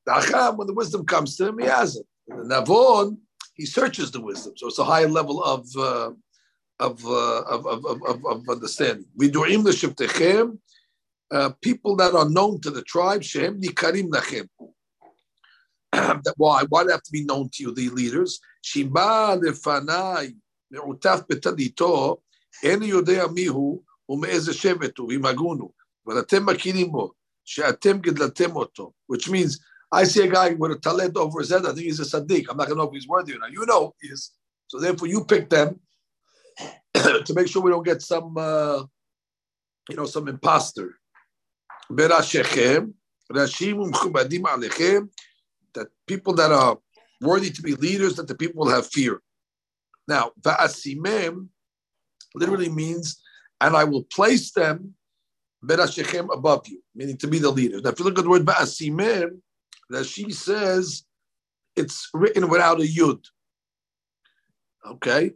When 0.05 0.67
the 0.67 0.73
wisdom 0.73 1.05
comes 1.05 1.37
to 1.37 1.49
him, 1.49 1.59
he 1.59 1.65
has 1.65 1.95
it. 1.95 2.05
Navon, 2.29 3.17
he 3.60 3.66
searches 3.66 4.10
the 4.10 4.20
wisdom. 4.20 4.54
So 4.56 4.68
it's 4.68 4.78
a 4.78 4.84
higher 4.84 5.08
level 5.08 5.42
of 5.42 5.66
uh, 5.76 6.10
of, 6.78 7.04
uh, 7.06 7.40
of, 7.42 7.66
of, 7.66 7.86
of, 7.86 8.26
of 8.26 8.48
understanding. 8.48 9.06
Vidurim 9.18 9.64
l'shiftechem, 9.64 10.58
uh, 11.30 11.50
people 11.62 11.96
that 11.96 12.14
are 12.14 12.28
known 12.28 12.60
to 12.60 12.70
the 12.70 12.82
tribe, 12.82 13.22
shem 13.22 13.60
nikarim 13.60 14.10
lachem. 14.10 14.48
that 15.92 16.34
why? 16.36 16.64
Why 16.68 16.82
do 16.82 16.88
they 16.88 16.92
have 16.92 17.02
to 17.02 17.12
be 17.12 17.24
known 17.24 17.48
to 17.54 17.62
you, 17.62 17.74
the 17.74 17.88
leaders? 17.88 18.40
Shimba 18.62 19.40
lefanai 19.42 20.36
me'utaf 20.70 21.26
betadito, 21.26 22.18
אין 22.62 22.82
יודע 22.82 23.26
מיהו 23.26 23.82
ומאיזה 24.08 24.54
שבט 24.54 24.98
הוא, 24.98 25.12
אם 25.12 25.26
הגונו, 25.26 25.72
אבל 26.06 26.20
אתם 26.20 26.46
מכירים 26.46 26.92
בו, 26.92 27.12
שאתם 27.44 27.98
גדלתם 27.98 28.56
אותו, 28.56 28.92
which 29.12 29.28
means, 29.28 29.58
I 29.91 30.05
see 30.05 30.23
a 30.23 30.27
guy 30.27 30.53
with 30.53 30.71
a 30.71 30.77
talent 30.77 31.17
over 31.17 31.39
his 31.39 31.49
head. 31.49 31.65
I 31.65 31.73
think 31.73 31.79
he's 31.79 31.99
a 31.99 32.03
sadiq. 32.03 32.45
I'm 32.49 32.57
not 32.57 32.67
going 32.67 32.77
to 32.77 32.83
know 32.83 32.89
if 32.89 32.93
he's 32.93 33.07
worthy 33.07 33.33
or 33.33 33.39
not. 33.39 33.51
You 33.51 33.65
know 33.65 33.93
he 34.01 34.07
is. 34.07 34.31
So 34.67 34.79
therefore, 34.79 35.09
you 35.09 35.25
pick 35.25 35.49
them 35.49 35.81
to 36.93 37.33
make 37.35 37.47
sure 37.49 37.61
we 37.61 37.71
don't 37.71 37.85
get 37.85 38.01
some, 38.01 38.37
uh, 38.37 38.83
you 39.89 39.97
know, 39.97 40.05
some 40.05 40.29
imposter. 40.29 40.97
That 45.73 45.87
people 46.07 46.33
that 46.35 46.51
are 46.51 46.77
worthy 47.19 47.49
to 47.49 47.61
be 47.61 47.75
leaders, 47.75 48.15
that 48.15 48.27
the 48.29 48.35
people 48.35 48.63
will 48.63 48.71
have 48.71 48.87
fear. 48.87 49.21
Now, 50.07 50.31
va'asimem 50.41 51.47
literally 52.33 52.69
means, 52.69 53.21
and 53.59 53.75
I 53.75 53.83
will 53.83 54.03
place 54.03 54.51
them 54.51 54.95
berashechem 55.63 56.33
above 56.33 56.67
you, 56.67 56.81
meaning 56.95 57.17
to 57.17 57.27
be 57.27 57.39
the 57.39 57.51
leaders. 57.51 57.83
Now, 57.83 57.89
if 57.89 57.99
you 57.99 58.05
look 58.05 58.17
at 58.17 58.23
the 58.23 58.29
word 58.29 58.45
va'asimem, 58.45 59.41
that 59.91 60.05
she 60.05 60.31
says 60.31 61.03
it's 61.75 62.09
written 62.13 62.49
without 62.49 62.79
a 62.79 62.83
yud. 62.83 63.23
Okay, 64.85 65.31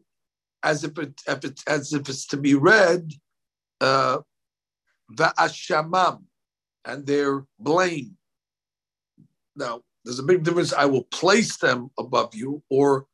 as 0.64 0.84
if 0.84 0.98
it, 0.98 1.22
if 1.28 1.44
it 1.46 1.62
as 1.68 1.94
if 1.94 2.10
it's 2.10 2.26
to 2.28 2.38
be 2.38 2.56
read 2.56 3.14
uh, 3.82 4.20
va'ashamam, 5.12 6.24
and 6.86 7.06
their 7.06 7.46
blame. 7.60 8.18
Now, 9.56 9.82
there's 10.04 10.20
a 10.20 10.24
big 10.24 10.44
difference. 10.44 10.74
I 10.74 10.86
will 10.86 11.04
place 11.04 11.58
them 11.58 11.90
above 11.98 12.36
you, 12.36 12.64
or 12.70 13.08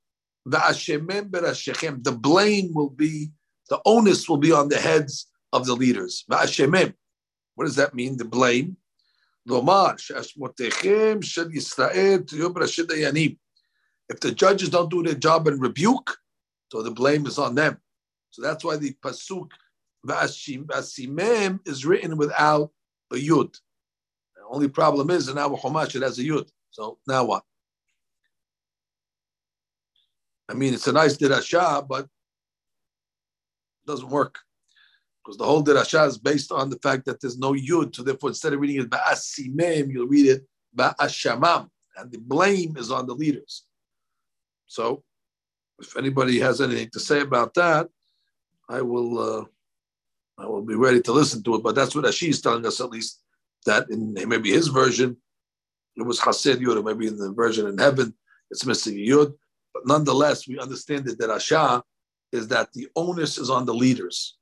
the 0.46 0.58
ashemem 0.58 2.04
The 2.04 2.12
blame 2.12 2.74
will 2.74 2.90
be, 2.90 3.32
the 3.70 3.80
onus 3.86 4.28
will 4.28 4.38
be 4.38 4.52
on 4.52 4.70
the 4.70 4.78
heads 4.78 5.28
of 5.54 5.66
the 5.66 5.74
leaders. 5.74 6.26
Va'ashemem. 6.30 6.94
What 7.56 7.66
does 7.66 7.76
that 7.76 7.94
mean? 7.94 8.18
The 8.18 8.26
blame. 8.26 8.78
If 9.48 9.60
the 14.20 14.32
judges 14.36 14.70
don't 14.70 14.92
do 14.92 15.04
their 15.04 15.16
job 15.16 15.48
and 15.48 15.62
rebuke, 15.62 16.18
so 16.72 16.84
the 16.84 16.92
blame 16.92 17.26
is 17.26 17.40
on 17.40 17.56
them. 17.56 17.78
So 18.30 18.42
that's 18.44 18.64
why 18.64 18.78
the 18.78 18.94
pasuk 19.04 19.50
v'asimem 20.06 21.60
is 21.68 21.86
written 21.86 22.18
without 22.18 22.72
a 23.12 23.16
yud. 23.16 23.58
The 24.36 24.44
only 24.50 24.68
problem 24.68 25.10
is 25.10 25.28
in 25.28 25.38
our 25.38 25.58
Chumash 25.58 25.96
it 25.96 26.04
has 26.04 26.20
a 26.20 26.24
yud. 26.24 26.48
So 26.70 27.00
now 27.08 27.26
what? 27.26 27.44
I 30.50 30.54
mean, 30.54 30.74
it's 30.74 30.88
a 30.88 30.92
nice 30.92 31.18
dirasha, 31.18 31.88
but 31.88 32.06
it 32.06 32.10
doesn't 33.88 34.10
work 34.10 34.38
because 35.24 35.38
the 35.38 35.46
whole 35.46 35.64
dirasha 35.64 36.08
is 36.08 36.18
based 36.18 36.52
on 36.52 36.70
the 36.70 36.78
fact 36.78 37.06
that 37.06 37.22
there's 37.22 37.38
no 37.38 37.54
yud. 37.54 37.96
So 37.96 38.04
therefore, 38.04 38.30
instead 38.30 38.54
of 38.54 38.60
reading 38.60 38.82
it 38.82 38.90
ba'asimem, 38.90 39.92
you'll 39.92 40.08
read 40.08 40.28
it 40.28 40.48
ba'ashamam, 40.76 41.70
and 41.98 42.12
the 42.12 42.20
blame 42.20 42.78
is 42.78 42.92
on 42.92 43.06
the 43.06 43.14
leaders. 43.14 43.66
So, 44.68 45.04
if 45.80 45.98
anybody 45.98 46.40
has 46.40 46.62
anything 46.62 46.90
to 46.94 47.00
say 47.00 47.22
about 47.22 47.54
that, 47.56 47.90
I 48.70 48.82
will. 48.82 49.20
Uh, 49.20 49.46
I 50.42 50.48
will 50.48 50.64
be 50.64 50.76
ready 50.76 51.02
to 51.02 51.12
listen 51.12 51.44
to 51.44 51.56
it. 51.56 51.64
But 51.64 51.76
that's 51.76 51.96
what 51.96 52.06
Rashi 52.06 52.30
is 52.30 52.42
telling 52.42 52.66
us, 52.66 52.82
at 52.82 52.90
least 52.90 53.22
that 53.66 53.90
in 53.90 54.14
maybe 54.28 54.50
his 54.50 54.70
version, 54.70 55.18
it 55.96 56.04
was 56.04 56.20
Hasid 56.20 56.58
Yud, 56.58 56.78
or 56.78 56.84
maybe 56.84 57.08
in 57.08 57.18
the 57.18 57.32
version 57.32 57.68
in 57.68 57.78
heaven, 57.78 58.14
it's 58.50 58.66
missing 58.66 58.96
Yud. 58.96 59.34
But 59.74 59.86
nonetheless, 59.86 60.48
we 60.48 60.58
understand 60.60 61.06
that 61.06 61.20
the 61.20 61.28
Rasha 61.28 61.84
is 62.32 62.48
that 62.48 62.72
the 62.74 62.88
onus 62.96 63.38
is 63.38 63.50
on 63.50 63.66
the 63.66 63.74
leaders. 63.74 64.38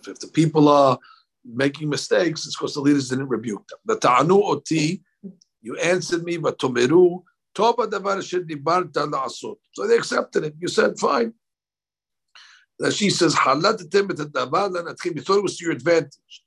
If, 0.00 0.08
if 0.08 0.20
the 0.20 0.28
people 0.28 0.68
are 0.68 0.98
making 1.44 1.88
mistakes, 1.88 2.46
it's 2.46 2.56
because 2.56 2.74
the 2.74 2.80
leaders 2.80 3.08
didn't 3.08 3.28
rebuke 3.28 3.66
them. 3.68 3.78
The 3.84 3.96
Ta'anu 3.96 4.42
Oti, 4.42 5.02
you 5.62 5.76
answered 5.76 6.24
me, 6.24 6.36
but 6.36 6.58
Tomeru, 6.58 7.22
Toba 7.54 7.86
Davar 7.86 8.22
So 9.32 9.86
they 9.86 9.96
accepted 9.96 10.44
it. 10.44 10.54
You 10.58 10.68
said, 10.68 10.98
fine. 10.98 11.34
That 12.78 12.94
she 12.94 13.10
says, 13.10 13.34
You 13.34 13.42
thought 13.50 15.36
it 15.36 15.42
was 15.42 15.58
to 15.58 15.64
your 15.64 15.72
advantage. 15.72 16.44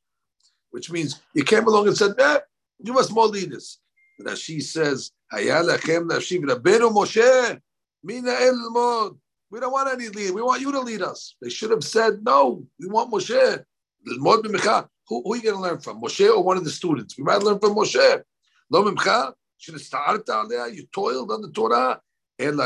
Which 0.72 0.90
means 0.90 1.22
you 1.36 1.44
came 1.44 1.68
along 1.68 1.88
and 1.88 1.98
said, 1.98 2.14
eh, 2.18 2.40
give 2.84 2.98
us 2.98 3.12
more 3.12 3.28
leaders. 3.28 3.80
Rashi 4.20 4.62
says, 4.62 5.12
Hayalachem 5.32 6.10
Rabbeinu 6.10 6.92
Moshe, 6.92 7.60
Mina 8.04 8.32
Elmod. 8.32 9.18
We 9.53 9.61
don't 9.61 9.73
want 9.73 9.89
any 9.89 10.09
lead. 10.09 10.33
We 10.33 10.43
want 10.43 10.61
you 10.61 10.73
to 10.73 10.81
lead 10.81 11.03
us. 11.03 11.37
They 11.41 11.49
should 11.49 11.71
have 11.71 11.85
said, 11.85 12.23
no, 12.23 12.67
we 12.79 12.87
want 12.87 13.13
Moshe. 13.13 13.65
Who, 14.05 15.23
who 15.23 15.33
are 15.33 15.37
you 15.37 15.43
going 15.43 15.55
to 15.55 15.61
learn 15.61 15.81
from? 15.81 16.03
Moshe 16.03 16.29
or 16.29 16.43
one 16.43 16.57
of 16.57 16.65
the 16.65 16.71
students? 16.71 17.17
We 17.17 17.25
might 17.25 17.43
learn 17.43 17.59
from 17.59 17.75
Moshe. 17.75 18.23
Lo 18.71 18.85
Mimcha, 18.85 19.33
should 19.59 19.75
have 19.75 19.83
started 19.83 20.27
aliyah. 20.27 20.75
You 20.75 20.87
toiled 20.95 21.33
on 21.33 21.43
the 21.43 21.51
Torah. 21.51 22.01
You 22.41 22.53
know 22.53 22.65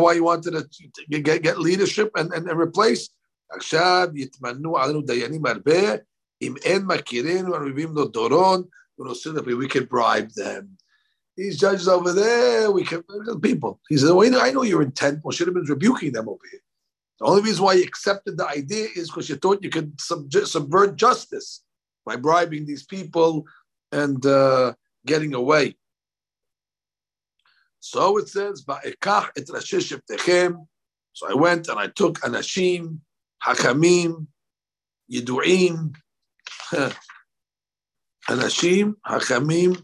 why 0.00 0.12
you 0.12 0.24
wanted 0.24 0.50
to 0.50 0.68
get, 1.08 1.42
get 1.42 1.58
leadership 1.58 2.10
and, 2.14 2.32
and, 2.32 2.48
and 2.48 2.60
replace? 2.60 3.08
עכשיו 3.50 4.08
יתמנו 4.14 4.78
עלינו 4.78 5.02
דיינים 5.02 5.46
הרבה, 5.46 5.94
אם 6.42 6.56
אין 6.56 6.86
מכירנו 6.86 7.56
הנביאים 7.56 7.96
לדורון, 7.96 8.62
we 9.00 9.68
can 9.68 9.86
bribe 9.86 10.30
them. 10.34 10.66
These 11.35 11.59
judges 11.59 11.87
over 11.87 12.13
there, 12.13 12.71
we 12.71 12.83
can 12.83 13.03
people. 13.41 13.79
He 13.89 13.97
said, 13.97 14.11
well, 14.11 14.41
I 14.41 14.51
know 14.51 14.61
your 14.63 14.83
intent. 14.83 15.21
Well, 15.23 15.31
should 15.31 15.47
have 15.47 15.55
been 15.55 15.63
rebuking 15.63 16.11
them 16.11 16.29
over 16.29 16.41
here. 16.51 16.59
The 17.19 17.25
only 17.25 17.41
reason 17.41 17.63
why 17.63 17.73
you 17.73 17.83
accepted 17.83 18.37
the 18.37 18.47
idea 18.47 18.87
is 18.95 19.09
because 19.09 19.29
you 19.29 19.37
thought 19.37 19.63
you 19.63 19.69
could 19.69 19.99
sub- 19.99 20.31
subvert 20.31 20.95
justice 20.95 21.63
by 22.05 22.17
bribing 22.17 22.65
these 22.65 22.85
people 22.85 23.45
and 23.91 24.23
uh, 24.25 24.73
getting 25.05 25.33
away. 25.33 25.75
So 27.79 28.17
it 28.17 28.29
says. 28.29 28.63
So 28.65 28.79
I 31.29 31.33
went 31.33 31.67
and 31.67 31.79
I 31.79 31.87
took 31.87 32.19
anashim, 32.21 32.99
hakamim, 33.43 34.27
yiduim, 35.11 35.95
anashim, 38.29 38.93
hakamim. 39.07 39.83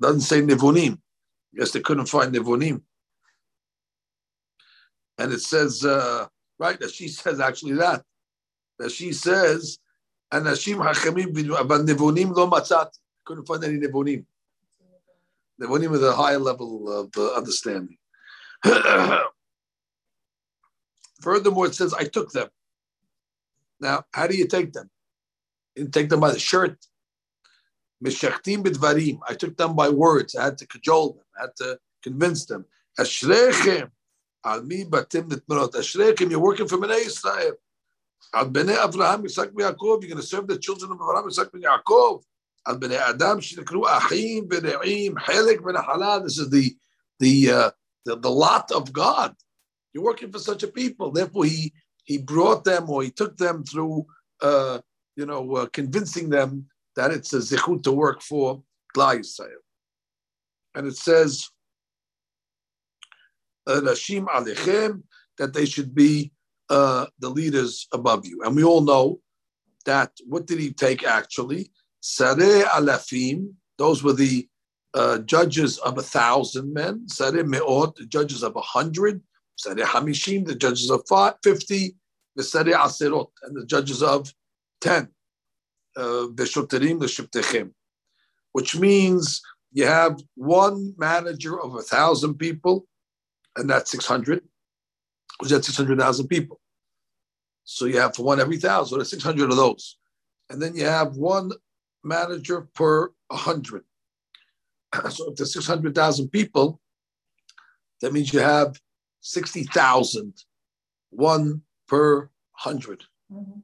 Doesn't 0.00 0.20
say 0.20 0.40
nevunim. 0.40 0.98
Yes, 1.52 1.72
they 1.72 1.80
couldn't 1.80 2.06
find 2.06 2.34
nevunim. 2.34 2.82
And 5.18 5.32
it 5.32 5.40
says, 5.40 5.84
uh, 5.84 6.26
right, 6.58 6.78
that 6.78 6.92
she 6.92 7.08
says 7.08 7.40
actually 7.40 7.74
that. 7.74 8.04
That 8.78 8.92
she 8.92 9.12
says, 9.12 9.78
anashim 10.32 10.76
hakamim, 10.76 11.34
but 11.66 11.80
nevunim 11.80 12.34
lo 12.34 12.48
matzat. 12.48 12.90
Couldn't 13.24 13.46
find 13.46 13.64
any 13.64 13.78
nevunim. 13.78 14.24
Nevunim 15.60 15.94
is 15.94 16.02
a 16.02 16.14
higher 16.14 16.38
level 16.38 16.90
of 16.92 17.10
uh, 17.16 17.34
understanding. 17.34 17.98
Furthermore, 21.20 21.66
it 21.66 21.74
says, 21.74 21.92
I 21.92 22.04
took 22.04 22.30
them. 22.30 22.48
Now, 23.80 24.04
how 24.12 24.28
do 24.28 24.36
you 24.36 24.46
take 24.46 24.72
them? 24.72 24.88
You 25.74 25.88
take 25.88 26.08
them 26.08 26.20
by 26.20 26.30
the 26.32 26.38
shirt. 26.38 26.78
Mishachtim 28.04 28.62
bidvarim. 28.64 29.18
I 29.28 29.34
took 29.34 29.56
them 29.56 29.74
by 29.74 29.88
words. 29.88 30.34
I 30.36 30.44
had 30.44 30.58
to 30.58 30.66
cajole 30.66 31.14
them. 31.14 31.24
I 31.38 31.42
had 31.42 31.56
to 31.56 31.78
convince 32.02 32.46
them. 32.46 32.64
Ashrechem. 32.98 33.90
Al 34.44 34.62
mi 34.62 34.84
batim 34.84 35.28
nitmerot. 35.28 35.72
Ashrechem, 35.72 36.30
you're 36.30 36.40
working 36.40 36.68
for 36.68 36.78
Bnei 36.78 37.06
Israel. 37.06 37.54
Al 38.34 38.50
bnei 38.50 38.76
Avraham, 38.76 39.24
Yitzhak 39.24 39.52
Yaakov. 39.52 40.02
You're 40.02 40.10
going 40.10 40.16
to 40.16 40.22
serve 40.22 40.46
the 40.46 40.58
children 40.58 40.92
of 40.92 40.98
Avraham, 40.98 41.26
Yitzhak 41.26 41.50
Yaakov. 41.50 42.22
Al 42.66 42.78
bnei 42.78 42.98
Adam, 42.98 43.40
shinekru 43.40 43.86
achim, 43.86 44.48
b'ne'im, 44.48 45.14
helek, 45.14 45.58
b'ne'halal. 45.58 46.24
This 46.24 46.38
is 46.38 46.50
the, 46.50 46.76
the, 47.18 47.50
uh, 47.50 47.70
the, 48.04 48.16
the 48.16 48.30
lot 48.30 48.70
of 48.72 48.92
God. 48.92 49.34
You're 49.92 50.04
working 50.04 50.30
for 50.30 50.38
such 50.38 50.62
a 50.62 50.68
people. 50.68 51.10
Therefore, 51.10 51.46
he 51.46 51.72
he 52.08 52.16
brought 52.16 52.64
them 52.64 52.88
or 52.88 53.02
he 53.02 53.10
took 53.10 53.36
them 53.36 53.64
through, 53.64 54.06
uh, 54.40 54.78
you 55.14 55.26
know, 55.26 55.56
uh, 55.56 55.66
convincing 55.66 56.30
them 56.30 56.66
that 56.98 57.12
it's 57.12 57.32
a 57.32 57.38
zichut 57.38 57.84
to 57.84 57.92
work 57.92 58.20
for 58.20 58.60
Klal 58.92 59.20
Yisrael. 59.20 59.62
And 60.74 60.84
it 60.88 60.96
says, 60.96 61.48
Rashim 63.68 64.26
Alechem, 64.26 65.04
that 65.38 65.54
they 65.54 65.64
should 65.64 65.94
be 65.94 66.32
uh, 66.68 67.06
the 67.20 67.28
leaders 67.28 67.86
above 67.92 68.26
you. 68.26 68.42
And 68.42 68.56
we 68.56 68.64
all 68.64 68.80
know 68.80 69.20
that, 69.86 70.10
what 70.26 70.48
did 70.48 70.58
he 70.58 70.72
take 70.72 71.04
actually? 71.04 71.70
Sareh 72.02 72.64
Alafim, 72.64 73.52
those 73.76 74.02
were 74.02 74.12
the 74.12 74.48
uh, 74.92 75.18
judges 75.18 75.78
of 75.78 75.98
a 75.98 76.02
thousand 76.02 76.74
men. 76.74 77.06
Sareh 77.06 77.46
Me'ot, 77.46 77.94
the 77.94 78.06
judges 78.06 78.42
of 78.42 78.56
a 78.56 78.60
hundred. 78.60 79.22
Sareh 79.56 79.84
Hamishim, 79.84 80.44
the 80.44 80.56
judges 80.56 80.90
of 80.90 81.02
50. 81.08 81.94
Sareh 82.40 82.72
Aserot, 82.72 83.30
and 83.44 83.56
the 83.56 83.66
judges 83.66 84.02
of 84.02 84.34
10. 84.80 85.08
Beshoterim 85.98 87.72
which 88.52 88.76
means 88.76 89.42
you 89.72 89.86
have 89.86 90.20
one 90.34 90.94
manager 90.96 91.60
of 91.60 91.74
a 91.74 91.82
thousand 91.82 92.34
people, 92.34 92.86
and 93.56 93.68
that's 93.68 93.90
600, 93.90 94.42
which 95.38 95.52
is 95.52 95.66
600,000 95.66 96.28
people. 96.28 96.60
So 97.64 97.84
you 97.84 97.98
have 97.98 98.16
for 98.16 98.22
one 98.22 98.40
every 98.40 98.56
thousand, 98.56 98.98
there's 98.98 99.10
600 99.10 99.50
of 99.50 99.56
those. 99.56 99.98
And 100.48 100.60
then 100.62 100.74
you 100.74 100.86
have 100.86 101.16
one 101.16 101.52
manager 102.02 102.62
per 102.74 103.10
100. 103.28 103.84
So 105.10 105.30
if 105.30 105.36
there's 105.36 105.52
600,000 105.52 106.30
people, 106.30 106.80
that 108.00 108.12
means 108.12 108.32
you 108.32 108.40
have 108.40 108.80
60,000, 109.20 110.44
one 111.10 111.62
per 111.86 112.30
100. 112.64 113.04
Mhm. 113.30 113.62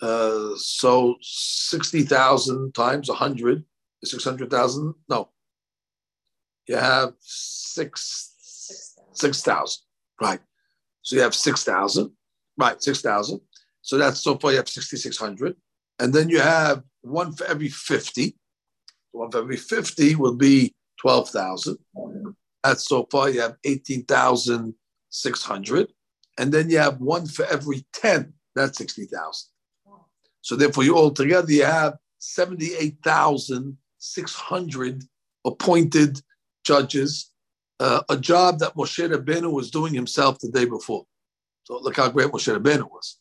Uh, 0.00 0.50
so 0.56 1.16
60,000 1.20 2.74
times 2.74 3.08
100 3.08 3.64
is 4.02 4.10
600,000. 4.10 4.94
No. 5.08 5.30
You 6.66 6.76
have 6.76 7.12
six 7.20 8.34
Six 9.14 9.42
thousand. 9.42 9.78
6,000. 9.78 9.82
Right. 10.20 10.40
So 11.02 11.16
you 11.16 11.22
have 11.22 11.34
6,000. 11.34 12.10
Right. 12.56 12.80
6,000. 12.82 13.40
So 13.82 13.98
that's 13.98 14.20
so 14.20 14.36
far 14.36 14.52
you 14.52 14.58
have 14.58 14.68
6,600. 14.68 15.56
And 15.98 16.12
then 16.12 16.28
you 16.28 16.38
have 16.40 16.84
one 17.02 17.32
for 17.32 17.46
every 17.46 17.68
50. 17.68 18.36
One 19.12 19.30
for 19.30 19.38
every 19.38 19.56
50 19.56 20.16
will 20.16 20.34
be 20.34 20.74
12,000. 21.00 21.78
That's 22.62 22.86
so 22.88 23.06
far 23.10 23.30
you 23.30 23.40
have 23.42 23.56
18,600. 23.64 25.88
And 26.38 26.52
then 26.52 26.70
you 26.70 26.78
have 26.78 27.00
one 27.00 27.26
for 27.26 27.44
every 27.46 27.84
10. 27.92 28.32
That's 28.56 28.78
60,000. 28.78 29.50
So 30.44 30.56
therefore, 30.56 30.84
you 30.84 30.94
all 30.94 31.10
together 31.10 31.50
you 31.50 31.64
have 31.64 31.96
seventy-eight 32.18 32.98
thousand 33.02 33.78
six 33.96 34.34
hundred 34.34 35.02
appointed 35.46 36.20
judges, 36.64 37.32
uh, 37.80 38.02
a 38.10 38.18
job 38.18 38.58
that 38.58 38.74
Moshe 38.74 39.08
Rabbeinu 39.08 39.50
was 39.50 39.70
doing 39.70 39.94
himself 39.94 40.38
the 40.38 40.50
day 40.50 40.66
before. 40.66 41.06
So 41.62 41.78
look 41.80 41.96
how 41.96 42.10
great 42.10 42.28
Moshe 42.28 42.54
Rabbeinu 42.54 42.90
was. 42.90 43.18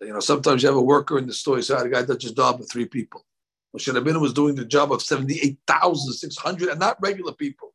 You 0.00 0.12
know, 0.12 0.20
sometimes 0.20 0.62
you 0.62 0.68
have 0.68 0.76
a 0.76 0.80
worker 0.94 1.18
in 1.18 1.26
the 1.26 1.34
store, 1.34 1.56
you 1.56 1.62
say, 1.62 1.74
"Ah, 1.74 1.82
the 1.82 1.88
guy 1.88 2.02
does 2.02 2.22
his 2.22 2.30
job 2.30 2.60
with 2.60 2.70
three 2.70 2.86
people. 2.86 3.26
Moshe 3.76 3.92
Rabbeinu 3.92 4.20
was 4.20 4.32
doing 4.32 4.54
the 4.54 4.64
job 4.64 4.92
of 4.92 5.02
seventy-eight 5.02 5.58
thousand 5.66 6.12
six 6.12 6.36
hundred, 6.36 6.68
and 6.68 6.78
not 6.78 7.02
regular 7.02 7.32
people. 7.32 7.74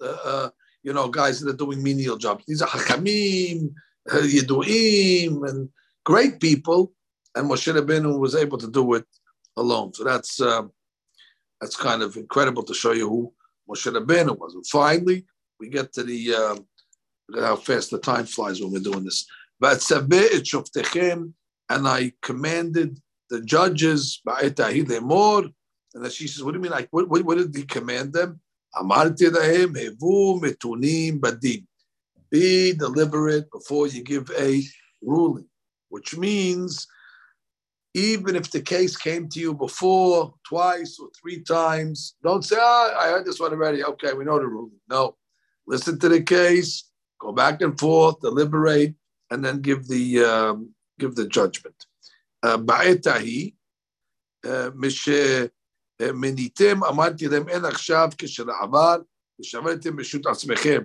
Uh, 0.00 0.18
uh, 0.24 0.50
you 0.84 0.92
know, 0.92 1.08
guys 1.08 1.40
that 1.40 1.52
are 1.52 1.64
doing 1.64 1.82
menial 1.82 2.16
jobs. 2.16 2.44
These 2.46 2.62
are 2.62 2.68
hakamim, 2.68 3.74
yiduim, 4.08 5.48
and 5.48 5.68
great 6.04 6.38
people 6.38 6.92
and 7.34 7.50
Moshe 7.50 7.72
Rabbeinu 7.72 8.18
was 8.18 8.34
able 8.34 8.58
to 8.58 8.70
do 8.70 8.94
it 8.94 9.06
alone. 9.56 9.92
So 9.94 10.04
that's 10.04 10.40
uh, 10.40 10.62
that's 11.60 11.76
kind 11.76 12.02
of 12.02 12.16
incredible 12.16 12.62
to 12.64 12.74
show 12.74 12.92
you 12.92 13.08
who 13.08 13.32
Moshe 13.68 13.90
Rabbeinu 13.90 14.38
was. 14.38 14.54
And 14.54 14.66
finally, 14.66 15.24
we 15.58 15.68
get 15.68 15.92
to 15.94 16.02
the 16.02 16.34
uh, 16.34 16.56
how 17.40 17.56
fast 17.56 17.90
the 17.90 17.98
time 17.98 18.26
flies 18.26 18.60
when 18.60 18.72
we're 18.72 18.80
doing 18.80 19.04
this. 19.04 19.26
But 19.60 19.80
and 21.68 21.88
I 21.88 22.12
commanded 22.22 23.00
the 23.30 23.40
judges 23.40 24.20
and 24.26 26.04
then 26.04 26.10
she 26.10 26.26
says, 26.26 26.42
"What 26.42 26.52
do 26.52 26.58
you 26.58 26.62
mean? 26.62 26.72
Like, 26.72 26.88
what, 26.90 27.08
what, 27.08 27.22
what 27.24 27.38
did 27.38 27.54
he 27.54 27.64
command 27.64 28.12
them? 28.12 28.40
Be 32.30 32.72
deliberate 32.72 33.50
before 33.50 33.86
you 33.86 34.02
give 34.02 34.30
a 34.38 34.62
ruling, 35.02 35.46
which 35.88 36.16
means." 36.16 36.86
even 37.93 38.35
if 38.35 38.51
the 38.51 38.61
case 38.61 38.95
came 38.95 39.27
to 39.29 39.39
you 39.39 39.53
before, 39.53 40.33
twice 40.47 40.99
or 40.99 41.09
three 41.19 41.41
times, 41.41 42.15
don't 42.23 42.43
say, 42.43 42.57
ah, 42.59 42.95
I 42.99 43.09
heard 43.09 43.25
this 43.25 43.39
one 43.39 43.51
already. 43.53 43.83
Okay, 43.83 44.13
we 44.13 44.25
know 44.25 44.39
the 44.39 44.47
ruling. 44.47 44.79
No. 44.89 45.15
Listen 45.65 45.99
to 45.99 46.09
the 46.09 46.21
case, 46.21 46.89
go 47.19 47.31
back 47.31 47.61
and 47.61 47.77
forth, 47.79 48.19
deliberate, 48.21 48.93
and 49.31 49.43
then 49.43 49.61
give 49.61 49.87
the 49.87 50.23
um, 50.23 50.73
give 50.99 51.15
the 51.15 51.27
judgment. 51.27 51.75
Ba'etahi, 52.43 53.53
מניתם, 56.13 56.83
אמרתי 56.83 57.27
להם, 57.27 57.49
אין 57.49 57.65
עכשיו 57.65 58.09
כשלעבר, 58.17 58.97
ושמרתם 59.39 59.95
ברשות 59.95 60.25
עצמכם. 60.25 60.81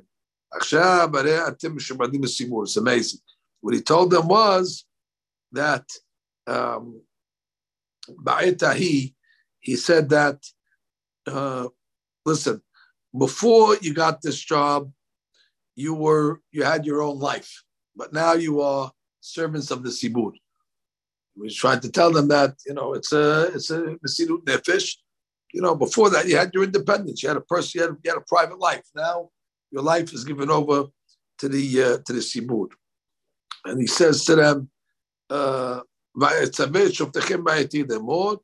עכשיו 0.53 1.09
הרי 1.15 1.49
אתם 1.49 1.77
משומדים 1.77 2.21
בסימור. 2.21 2.65
It's 2.65 2.77
amazing. 2.77 3.21
What 3.61 3.75
he 3.75 3.81
told 3.83 4.11
them 4.11 4.29
was 4.29 4.85
that 5.53 5.85
um, 6.48 7.02
he 9.60 9.76
said 9.76 10.10
that, 10.10 10.40
uh, 11.28 11.68
listen, 12.26 12.62
before 13.18 13.78
you 13.82 13.94
got 13.94 14.22
this 14.22 14.40
job, 14.40 14.92
you 15.76 15.94
were 15.94 16.42
you 16.52 16.64
had 16.64 16.86
your 16.86 17.02
own 17.02 17.20
life, 17.20 17.64
but 17.96 18.14
now 18.14 18.34
you 18.34 18.62
are 18.62 18.92
servants 19.20 19.72
of 19.72 19.84
the 19.84 19.90
Sibur. 19.90 20.32
We 21.36 21.54
tried 21.54 21.84
to 21.84 21.92
tell 21.92 22.12
them 22.12 22.28
that 22.30 22.56
you 22.66 22.74
know 22.74 22.94
it's 22.94 23.14
a 23.14 23.52
it's 23.54 23.70
a 23.70 23.98
Mesirut 24.06 24.44
Nefesh. 24.46 24.96
You 25.54 25.62
know, 25.62 25.76
before 25.76 26.10
that 26.10 26.28
you 26.28 26.36
had 26.36 26.52
your 26.54 26.64
independence, 26.64 27.22
you 27.22 27.30
had 27.30 27.38
a 27.38 27.42
person, 27.42 27.80
you 27.80 27.88
had, 27.88 27.98
you 28.04 28.12
had 28.12 28.18
a 28.18 28.26
private 28.28 28.60
life. 28.60 28.86
Now 28.96 29.30
your 29.72 29.84
life 29.84 30.14
is 30.14 30.24
given 30.24 30.50
over 30.50 30.86
to 31.40 31.50
the 31.50 31.84
uh, 31.84 31.98
to 32.06 32.14
the 32.14 32.20
Sibur, 32.20 32.68
and 33.66 33.80
he 33.80 33.88
says 33.88 34.26
to 34.26 34.36
them. 34.36 34.70
Uh, 35.30 35.82
ויצווה 36.17 36.93
שופטיכם 36.93 37.45
בעתיד 37.45 37.93
לאמור, 37.93 38.37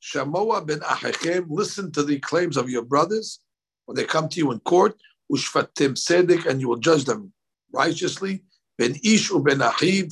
שמוע 0.00 0.60
בין 0.60 0.78
אחיכם, 0.82 1.42
listen 1.50 1.90
to 1.90 2.02
the 2.02 2.18
claims 2.18 2.56
of 2.56 2.68
your 2.68 2.82
brothers 2.82 3.40
when 3.86 3.96
they 3.96 4.04
come 4.04 4.28
to 4.28 4.38
you 4.38 4.52
in 4.52 4.60
court, 4.60 4.94
ושפטתם 5.32 5.94
צדק, 5.94 6.46
and 6.46 6.60
you 6.60 6.68
will 6.68 6.80
judge 6.80 7.04
them 7.04 7.32
righteously, 7.76 8.38
בין 8.78 8.92
איש 8.94 9.30
ובין 9.30 9.62
אחיו, 9.62 10.06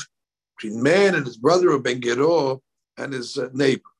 between 0.56 0.82
man 0.82 1.14
and 1.14 1.26
his 1.26 1.36
brother, 1.36 1.72
or 1.72 1.78
ben 1.78 2.00
gero 2.00 2.62
and 2.96 3.12
his 3.12 3.38
uh, 3.38 3.48
neighbor. 3.52 3.90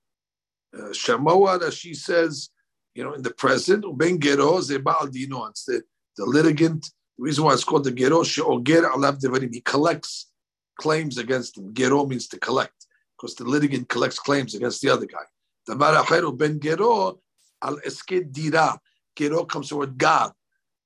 Uh, 0.76 0.90
Shamoa, 0.92 1.62
as 1.62 1.74
she 1.74 1.94
says, 1.94 2.50
you 2.94 3.02
know, 3.02 3.14
in 3.14 3.22
the 3.22 3.32
present, 3.32 3.84
ben 3.96 4.18
gero 4.20 4.60
ze 4.60 4.78
baal 4.78 5.06
dino, 5.06 5.46
it's 5.46 5.64
the, 5.64 5.82
the 6.16 6.24
litigant. 6.24 6.90
The 7.18 7.24
reason 7.24 7.44
why 7.44 7.54
it's 7.54 7.64
called 7.64 7.84
the 7.84 7.92
gero 7.92 8.22
she'oger 8.22 8.90
alav 8.90 9.20
devarim. 9.20 9.52
He 9.52 9.60
collects 9.60 10.30
claims 10.78 11.18
against 11.18 11.58
him. 11.58 11.74
Gero 11.74 12.06
means 12.06 12.28
to 12.28 12.38
collect, 12.38 12.73
because 13.15 13.35
the 13.35 13.43
litigant 13.43 13.87
collects 13.89 14.19
claims 14.19 14.55
against 14.55 14.81
the 14.81 14.89
other 14.89 15.05
guy. 15.05 15.25
Davar 15.67 16.01
acheru 16.03 16.37
ben 16.37 16.59
gero 16.59 17.19
al 17.61 17.77
esked 17.77 18.31
dira. 18.31 18.79
Gero 19.15 19.45
comes 19.45 19.69
from 19.69 19.79
word 19.79 19.97
God, 19.97 20.33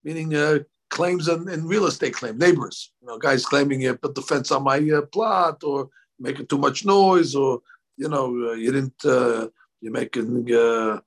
meaning 0.04 0.36
uh, 0.36 0.60
claims 0.90 1.28
in, 1.28 1.50
in 1.50 1.66
real 1.66 1.86
estate 1.88 2.14
claim, 2.14 2.38
neighbors. 2.38 2.92
You 3.02 3.08
know, 3.08 3.18
guys 3.18 3.46
claiming 3.46 3.82
you 3.82 3.96
put 3.96 4.16
the 4.16 4.22
fence 4.22 4.52
on 4.52 4.64
my 4.64 4.78
uh, 4.78 5.02
plot 5.02 5.64
or 5.64 5.90
making 6.20 6.48
too 6.48 6.58
much 6.58 6.86
noise 6.86 7.36
or, 7.36 7.62
you 7.98 8.10
know, 8.10 8.26
uh, 8.50 8.54
you 8.54 8.72
didn't, 8.72 9.06
uh, 9.06 9.48
you're 9.82 9.92
making, 9.92 10.54
uh, 10.54 11.00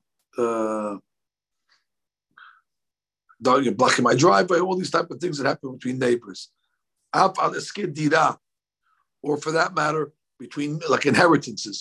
you're 3.45 3.75
blocking 3.75 4.05
my 4.05 4.15
driveway, 4.15 4.61
all 4.61 4.77
these 4.77 4.91
type 4.91 5.11
of 5.11 5.21
things 5.21 5.39
that 5.39 5.47
happen 5.47 5.73
between 5.73 5.99
neighbors. 5.99 6.49
Eskid 7.15 8.39
Or 9.23 9.37
for 9.37 9.53
that 9.53 9.75
matter, 9.75 10.13
between 10.43 10.81
like 10.89 11.07
inheritances, 11.07 11.79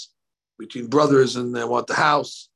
between 0.63 0.85
brothers 0.95 1.35
and 1.35 1.47
they 1.55 1.63
want 1.73 1.87
the 1.87 1.99
house 2.09 2.49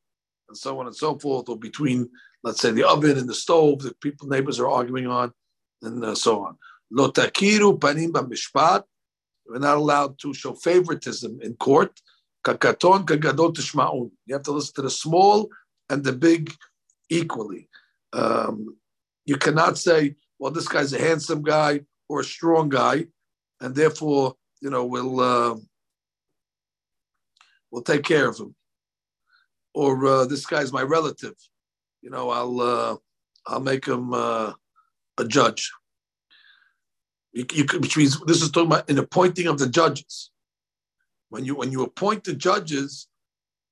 and 0.48 0.58
so 0.64 0.80
on 0.80 0.86
and 0.86 0.96
so 0.96 1.18
forth, 1.24 1.50
or 1.50 1.58
between 1.58 2.00
let's 2.44 2.62
say 2.62 2.72
the 2.72 2.88
oven 2.94 3.18
and 3.18 3.28
the 3.28 3.40
stove 3.46 3.80
that 3.80 4.00
people 4.06 4.28
neighbors 4.28 4.60
are 4.60 4.70
arguing 4.80 5.08
on, 5.08 5.28
and 5.82 6.04
uh, 6.06 6.14
so 6.26 6.34
on. 6.46 6.54
Lo 6.92 7.06
takiru 7.12 7.80
panim 7.80 8.12
b'mishpat. 8.12 8.84
We're 9.48 9.68
not 9.70 9.78
allowed 9.78 10.14
to 10.20 10.34
show 10.34 10.54
favoritism 10.54 11.40
in 11.42 11.56
court. 11.56 11.94
Kakaton 12.46 13.06
kagadol 13.10 13.52
tishma'un. 13.56 14.12
You 14.28 14.36
have 14.36 14.44
to 14.44 14.52
listen 14.52 14.76
to 14.76 14.84
the 14.84 14.96
small 15.04 15.50
and 15.90 16.04
the 16.04 16.14
big 16.14 16.54
equally. 17.10 17.68
Um, 18.14 18.78
you 19.26 19.38
cannot 19.38 19.80
say, 19.80 20.16
well, 20.40 20.52
this 20.52 20.68
guy's 20.68 20.94
a 20.94 21.02
handsome 21.08 21.42
guy 21.42 21.82
or 22.10 22.20
a 22.20 22.24
strong 22.36 22.70
guy, 22.70 22.98
and 23.62 23.74
therefore, 23.74 24.36
you 24.62 24.70
know, 24.70 24.86
we'll 24.86 25.20
uh, 25.20 25.56
we'll 27.76 27.84
take 27.84 28.04
care 28.04 28.30
of 28.30 28.40
him. 28.40 28.56
Or 29.74 30.06
uh, 30.06 30.26
this 30.26 30.46
guy's 30.46 30.72
my 30.72 30.82
relative 30.82 31.36
you 32.06 32.12
know, 32.12 32.30
I'll 32.30 32.62
uh, 32.62 32.96
I'll 33.48 33.62
make 33.62 33.88
him 33.88 34.14
uh, 34.14 34.54
a 35.18 35.26
judge. 35.26 35.72
You, 37.34 37.46
you 37.52 37.66
which 37.80 37.98
means 37.98 38.22
this 38.26 38.44
is 38.44 38.52
talking 38.52 38.68
about 38.68 38.90
an 38.92 39.00
appointing 39.00 39.48
of 39.48 39.58
the 39.58 39.68
judges. 39.68 40.30
When 41.30 41.44
you 41.44 41.56
when 41.56 41.72
you 41.72 41.82
appoint 41.82 42.24
the 42.24 42.36
judges, 42.36 43.08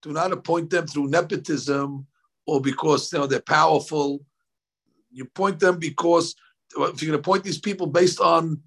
do 0.02 0.12
not 0.12 0.32
appoint 0.32 0.72
them 0.72 0.88
through 0.88 1.10
nepotism 1.10 2.08
or 2.48 2.60
because 2.60 3.14
you 3.14 3.20
know 3.20 3.28
they're 3.28 3.40
powerful. 3.40 4.26
You 5.12 5.26
appoint 5.26 5.60
them 5.60 5.78
because 5.78 6.36
if 6.72 6.78
going 6.78 6.96
to 6.96 7.14
appoint 7.14 7.44
these 7.44 7.60
people 7.60 7.86
based 7.86 8.20
on 8.20 8.60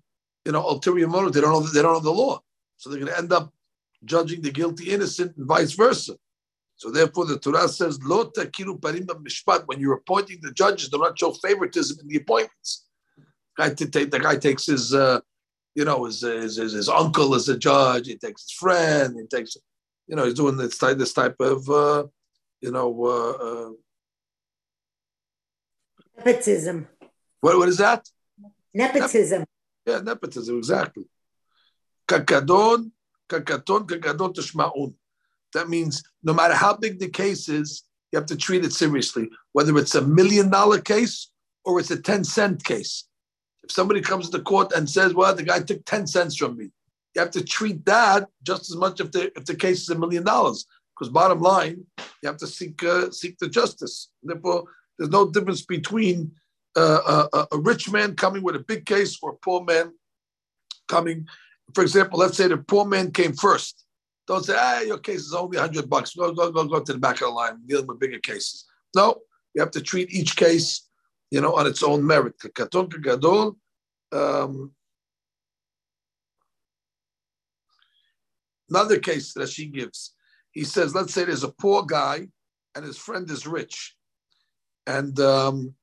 you 0.44 0.52
know 0.52 0.62
ulterior 0.62 1.08
motive, 1.08 1.32
they 1.32 1.40
don't 1.40 1.52
know 1.52 1.60
they 1.60 1.82
don't 1.82 1.94
know 1.94 1.98
the 1.98 2.12
law, 2.12 2.40
so 2.76 2.88
they're 2.88 3.00
going 3.00 3.10
to 3.10 3.18
end 3.18 3.32
up 3.32 3.52
judging 4.06 4.40
the 4.42 4.50
guilty 4.50 4.90
innocent 4.90 5.36
and 5.36 5.46
vice 5.46 5.72
versa. 5.72 6.14
So 6.76 6.90
therefore, 6.90 7.24
the 7.26 7.38
Torah 7.38 7.68
says, 7.68 7.98
"Lo 8.02 8.30
takiru 8.30 8.78
parim 8.78 9.06
mishpat." 9.06 9.66
When 9.66 9.80
you're 9.80 9.94
appointing 9.94 10.38
the 10.42 10.52
judges, 10.52 10.88
do 10.88 10.98
not 10.98 11.18
show 11.18 11.32
favoritism 11.32 11.98
in 12.00 12.08
the 12.08 12.16
appointments. 12.18 12.86
Guy 13.56 13.70
t- 13.70 13.86
t- 13.86 14.04
the 14.04 14.18
guy 14.20 14.36
takes 14.36 14.66
his, 14.66 14.92
uh, 14.92 15.20
you 15.74 15.84
know, 15.86 16.04
his, 16.04 16.20
his, 16.20 16.56
his 16.56 16.72
his 16.72 16.88
uncle 16.88 17.34
as 17.34 17.48
a 17.48 17.56
judge. 17.56 18.06
He 18.06 18.16
takes 18.16 18.42
his 18.42 18.52
friend. 18.52 19.18
He 19.18 19.26
takes, 19.26 19.56
you 20.06 20.16
know, 20.16 20.24
he's 20.24 20.34
doing 20.34 20.56
this 20.58 20.76
type 20.76 20.98
this 20.98 21.14
type 21.14 21.36
of, 21.40 21.68
uh, 21.70 22.04
you 22.60 22.70
know, 22.70 22.90
uh, 23.04 23.30
uh, 23.46 23.70
Nepotism. 26.18 26.88
what 27.40 27.56
what 27.58 27.68
is 27.68 27.78
that? 27.78 28.06
Nepotism. 28.74 29.44
Yeah, 29.86 30.00
nepotism 30.00 30.58
exactly. 30.58 31.04
Kakadon, 32.08 32.90
That 35.54 35.68
means 35.68 36.02
no 36.22 36.34
matter 36.34 36.54
how 36.54 36.76
big 36.76 36.98
the 36.98 37.08
case 37.08 37.48
is, 37.48 37.82
you 38.12 38.18
have 38.18 38.26
to 38.26 38.36
treat 38.36 38.64
it 38.64 38.72
seriously, 38.72 39.28
whether 39.52 39.76
it's 39.78 39.94
a 39.94 40.02
million 40.02 40.50
dollar 40.50 40.80
case 40.80 41.30
or 41.64 41.80
it's 41.80 41.90
a 41.90 42.00
10 42.00 42.24
cent 42.24 42.64
case. 42.64 43.04
If 43.64 43.72
somebody 43.72 44.00
comes 44.00 44.30
to 44.30 44.40
court 44.40 44.72
and 44.72 44.88
says, 44.88 45.12
well, 45.14 45.34
the 45.34 45.42
guy 45.42 45.60
took 45.60 45.84
10 45.84 46.06
cents 46.06 46.36
from 46.36 46.56
me, 46.56 46.70
you 47.14 47.20
have 47.20 47.32
to 47.32 47.44
treat 47.44 47.84
that 47.86 48.28
just 48.42 48.70
as 48.70 48.76
much 48.76 49.00
if 49.00 49.10
the, 49.10 49.32
if 49.36 49.44
the 49.44 49.56
case 49.56 49.82
is 49.82 49.90
a 49.90 49.98
million 49.98 50.22
dollars. 50.22 50.66
Because 50.94 51.12
bottom 51.12 51.40
line, 51.40 51.84
you 52.22 52.26
have 52.28 52.36
to 52.38 52.46
seek 52.46 52.82
uh, 52.82 53.10
seek 53.10 53.38
the 53.38 53.48
justice. 53.48 54.10
Therefore, 54.22 54.64
there's 54.98 55.10
no 55.10 55.30
difference 55.30 55.62
between 55.62 56.32
uh, 56.76 57.26
a, 57.32 57.46
a 57.52 57.58
rich 57.58 57.90
man 57.90 58.14
coming 58.14 58.42
with 58.42 58.56
a 58.56 58.60
big 58.60 58.86
case 58.86 59.18
or 59.20 59.30
a 59.30 59.36
poor 59.36 59.62
man 59.64 59.92
coming. 60.88 61.26
For 61.74 61.82
example, 61.82 62.18
let's 62.18 62.36
say 62.36 62.48
the 62.48 62.58
poor 62.58 62.84
man 62.84 63.10
came 63.10 63.34
first. 63.34 63.84
Don't 64.26 64.44
say, 64.44 64.56
ah, 64.58 64.80
your 64.80 64.98
case 64.98 65.20
is 65.20 65.34
only 65.34 65.56
100 65.56 65.88
bucks. 65.88 66.14
Go, 66.14 66.32
go, 66.32 66.50
go, 66.50 66.64
go 66.64 66.80
to 66.80 66.92
the 66.92 66.98
back 66.98 67.16
of 67.16 67.28
the 67.28 67.28
line, 67.28 67.60
dealing 67.66 67.86
with 67.86 68.00
bigger 68.00 68.18
cases. 68.18 68.64
No, 68.94 69.20
you 69.54 69.60
have 69.60 69.70
to 69.72 69.80
treat 69.80 70.12
each 70.12 70.36
case, 70.36 70.88
you 71.30 71.40
know, 71.40 71.54
on 71.54 71.66
its 71.66 71.82
own 71.82 72.04
merit. 72.04 72.34
Um, 74.12 74.72
another 78.68 78.98
case 78.98 79.32
that 79.34 79.48
she 79.48 79.66
gives. 79.66 80.14
He 80.50 80.64
says, 80.64 80.94
let's 80.94 81.12
say 81.12 81.24
there's 81.24 81.44
a 81.44 81.52
poor 81.52 81.84
guy 81.84 82.28
and 82.74 82.84
his 82.84 82.98
friend 82.98 83.30
is 83.30 83.46
rich. 83.46 83.94
And 84.86 85.18
um, 85.20 85.74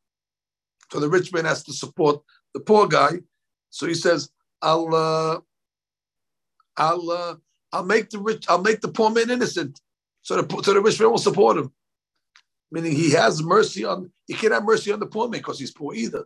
so 0.91 0.99
the 0.99 1.09
rich 1.09 1.33
man 1.33 1.45
has 1.45 1.63
to 1.63 1.73
support 1.73 2.21
the 2.53 2.59
poor 2.59 2.87
guy. 2.87 3.19
So 3.69 3.87
he 3.87 3.93
says, 3.93 4.29
I'll, 4.61 4.93
uh, 4.93 5.39
I'll, 6.77 7.09
uh, 7.09 7.35
I'll 7.71 7.85
make 7.85 8.09
the 8.09 8.19
rich, 8.19 8.45
I'll 8.49 8.61
make 8.61 8.81
the 8.81 8.87
poor 8.87 9.09
man 9.09 9.29
innocent. 9.29 9.79
So 10.21 10.41
the, 10.41 10.61
so 10.63 10.73
the 10.73 10.81
rich 10.81 10.99
man 10.99 11.11
will 11.11 11.17
support 11.17 11.57
him. 11.57 11.71
Meaning 12.71 12.93
he 12.93 13.11
has 13.11 13.43
mercy 13.43 13.85
on, 13.85 14.11
you 14.27 14.35
can't 14.35 14.53
have 14.53 14.63
mercy 14.63 14.91
on 14.91 14.99
the 14.99 15.05
poor 15.05 15.27
man 15.27 15.39
because 15.39 15.59
he's 15.59 15.71
poor 15.71 15.93
either. 15.93 16.25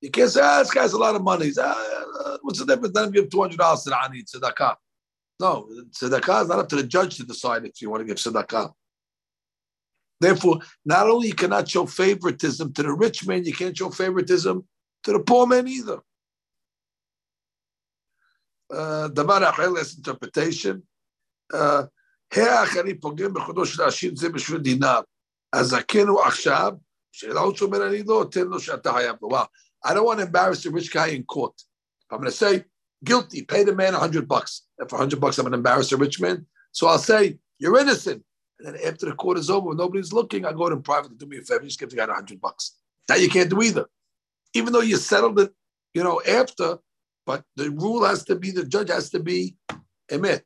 You 0.00 0.10
can't 0.10 0.30
say, 0.30 0.40
ah, 0.42 0.58
this 0.58 0.72
guy's 0.72 0.92
a 0.92 0.98
lot 0.98 1.14
of 1.14 1.22
money. 1.22 1.50
Ah, 1.58 2.36
what's 2.42 2.58
the 2.58 2.66
difference? 2.66 2.94
Let 2.94 3.06
him 3.06 3.12
give 3.12 3.28
$200 3.28 3.50
to 3.84 3.90
the 3.90 4.02
Ani, 4.02 4.22
tzedakah. 4.22 4.76
No, 5.38 5.68
tzedakah 5.90 6.42
is 6.42 6.48
not 6.48 6.58
up 6.58 6.68
to 6.68 6.76
the 6.76 6.82
judge 6.82 7.16
to 7.16 7.24
decide 7.24 7.64
if 7.64 7.80
you 7.80 7.90
want 7.90 8.00
to 8.00 8.06
give 8.06 8.16
tzedakah. 8.16 8.72
Therefore, 10.20 10.60
not 10.84 11.08
only 11.08 11.28
you 11.28 11.34
cannot 11.34 11.68
show 11.68 11.86
favoritism 11.86 12.72
to 12.74 12.82
the 12.82 12.92
rich 12.92 13.26
man, 13.26 13.44
you 13.44 13.54
can't 13.54 13.76
show 13.76 13.88
favoritism 13.88 14.66
to 15.04 15.12
the 15.12 15.20
poor 15.20 15.46
man 15.46 15.66
either. 15.66 16.00
דבר 19.07 19.49
אחר 19.49 19.69
לס 19.69 19.99
interpretation, 19.99 20.77
האחרים 22.31 22.99
פוגעים 22.99 23.33
בכבודו 23.33 23.65
של 23.65 23.81
העשיר 23.81 24.13
זה 24.15 24.29
בשביל 24.29 24.59
דינר. 24.61 24.99
אז 25.53 25.67
זכנו 25.67 26.21
עכשיו, 26.21 26.71
שאלה 27.11 27.39
הוא 27.39 27.55
שאומר, 27.55 27.87
אני 27.87 28.03
לא 28.03 28.23
אתן 28.23 28.47
לו 28.47 28.59
שאתה 28.59 28.93
חייב 28.93 29.15
לו. 29.21 29.29
Wow, 29.29 29.45
I 29.85 29.93
don't 29.93 30.05
want 30.05 30.19
to 30.19 30.25
embarrass 30.25 30.63
the 30.63 30.71
rich 30.71 30.91
guy 30.91 31.07
in 31.07 31.23
court. 31.23 31.61
If 32.01 32.11
I'm 32.11 32.17
going 32.19 32.31
to 32.31 32.37
say, 32.37 32.65
guilty, 33.03 33.43
pay 33.43 33.63
the 33.63 33.73
man 33.73 33.93
100 33.93 34.27
bucks. 34.27 34.63
And 34.79 34.89
for 34.89 34.97
100 34.97 35.19
bucks, 35.19 35.37
I'm 35.37 35.43
going 35.43 35.51
to 35.51 35.57
embarrass 35.57 35.91
a 35.91 35.97
rich 35.97 36.19
man. 36.19 36.45
So 36.71 36.87
I'll 36.87 36.97
say, 36.97 37.37
you're 37.59 37.79
innocent. 37.79 38.23
And 38.59 38.67
then 38.67 38.75
after 38.87 39.05
the 39.05 39.13
court 39.13 39.37
is 39.37 39.49
over, 39.49 39.67
when 39.67 39.77
nobody's 39.77 40.11
looking, 40.11 40.45
I 40.45 40.51
go 40.53 40.69
to 40.69 40.75
him 40.75 40.81
privately, 40.81 41.15
do 41.17 41.25
me 41.25 41.37
a 41.37 41.41
favor, 41.41 41.63
just 41.63 41.79
give 41.79 41.89
the 41.89 41.95
guy 41.95 42.05
100 42.05 42.41
bucks. 42.41 42.77
That 43.07 43.21
you 43.21 43.29
can't 43.29 43.49
do 43.49 43.61
either. 43.61 43.85
Even 44.53 44.73
though 44.73 44.81
you 44.81 44.97
settled 44.97 45.39
it, 45.39 45.53
you 45.93 46.03
know, 46.03 46.21
after, 46.27 46.79
but 47.26 47.44
the 47.56 47.70
rule 47.70 48.04
has 48.04 48.24
to 48.24 48.36
be, 48.36 48.50
the 48.50 48.64
judge 48.64 48.90
has 48.90 49.10
to 49.10 49.20
be 49.20 49.56
emit. 50.08 50.44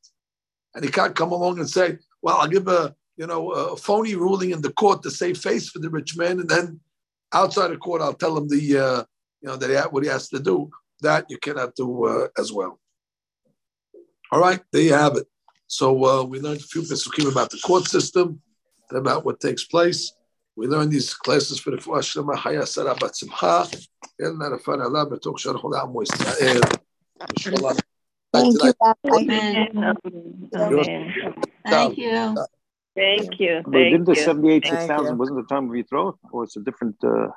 And 0.75 0.85
he 0.85 0.91
can't 0.91 1.15
come 1.15 1.33
along 1.33 1.59
and 1.59 1.69
say, 1.69 1.99
well, 2.21 2.39
I'll 2.39 2.49
give 2.49 2.69
a, 2.69 2.95
you 3.17 3.27
know, 3.27 3.51
a 3.51 3.77
phony 3.77 4.15
ruling 4.15 4.51
in 4.51 4.61
the 4.61 4.73
court 4.73 5.03
to 5.03 5.11
save 5.11 5.39
face 5.39 5.69
for 5.69 5.79
the 5.79 5.91
rich 5.91 6.17
man. 6.17 6.41
And 6.41 6.49
then 6.49 6.81
outside 7.33 7.69
the 7.69 7.77
court, 7.77 8.03
I'll 8.03 8.13
tell 8.15 8.37
him 8.37 8.49
the, 8.49 8.79
uh, 8.79 9.05
you 9.41 9.49
know, 9.49 9.57
that 9.57 9.71
he, 9.71 9.77
what 9.77 10.03
he 10.03 10.09
has 10.09 10.29
to 10.31 10.41
do. 10.41 10.71
That 11.01 11.27
you 11.29 11.39
cannot 11.39 11.75
do 11.75 12.07
uh, 12.07 12.29
as 12.39 12.53
well. 12.53 12.81
All 14.33 14.41
right, 14.41 14.61
there 14.73 14.83
you 14.83 14.95
have 14.95 15.17
it. 15.17 15.27
So 15.67 16.05
uh, 16.05 16.23
we 16.25 16.41
learned 16.41 16.61
a 16.61 16.65
few 16.65 16.83
pesukim 16.83 17.31
about 17.31 17.51
the 17.51 17.59
court 17.59 17.85
system 17.85 18.41
and 18.91 18.99
about 18.99 19.25
what 19.25 19.41
takes 19.41 19.65
place. 19.65 20.13
We 20.57 20.67
learned 20.67 20.93
these 20.93 21.15
classes 21.15 21.59
for 21.59 21.71
the 21.73 21.79
Fuashim 21.79 22.35
Haya 22.35 22.65
Sarah 22.67 22.95
Batsimcha. 22.95 23.87
Elna 24.21 24.59
Rafan 24.59 24.85
Allah 24.85 25.07
Betok 25.07 25.39
Sharach 25.39 25.63
Olam 25.63 26.03
Israel. 26.03 26.63
Inshallah. 27.31 27.77
Thank 28.33 28.55
you, 28.63 28.73
Rabbi. 28.81 29.17
Amen. 29.17 29.97
Amen. 30.55 31.15
Thank 31.65 31.99
you. 31.99 32.37
Thank 32.97 33.41
you. 33.41 33.63
But 33.65 33.73
Thank 33.73 33.91
didn't 33.91 34.05
the 34.05 34.15
you. 34.15 34.23
78, 34.23 34.65
Thank 34.65 34.81
6,000 34.81 35.13
you. 35.13 35.19
wasn't 35.19 35.39
the 35.39 35.55
time 35.55 35.65
of 35.69 35.71
Yitro? 35.71 36.17
Or 36.31 36.45
it's 36.45 36.57
a 36.57 36.61
different 36.61 36.97
uh, 37.03 37.29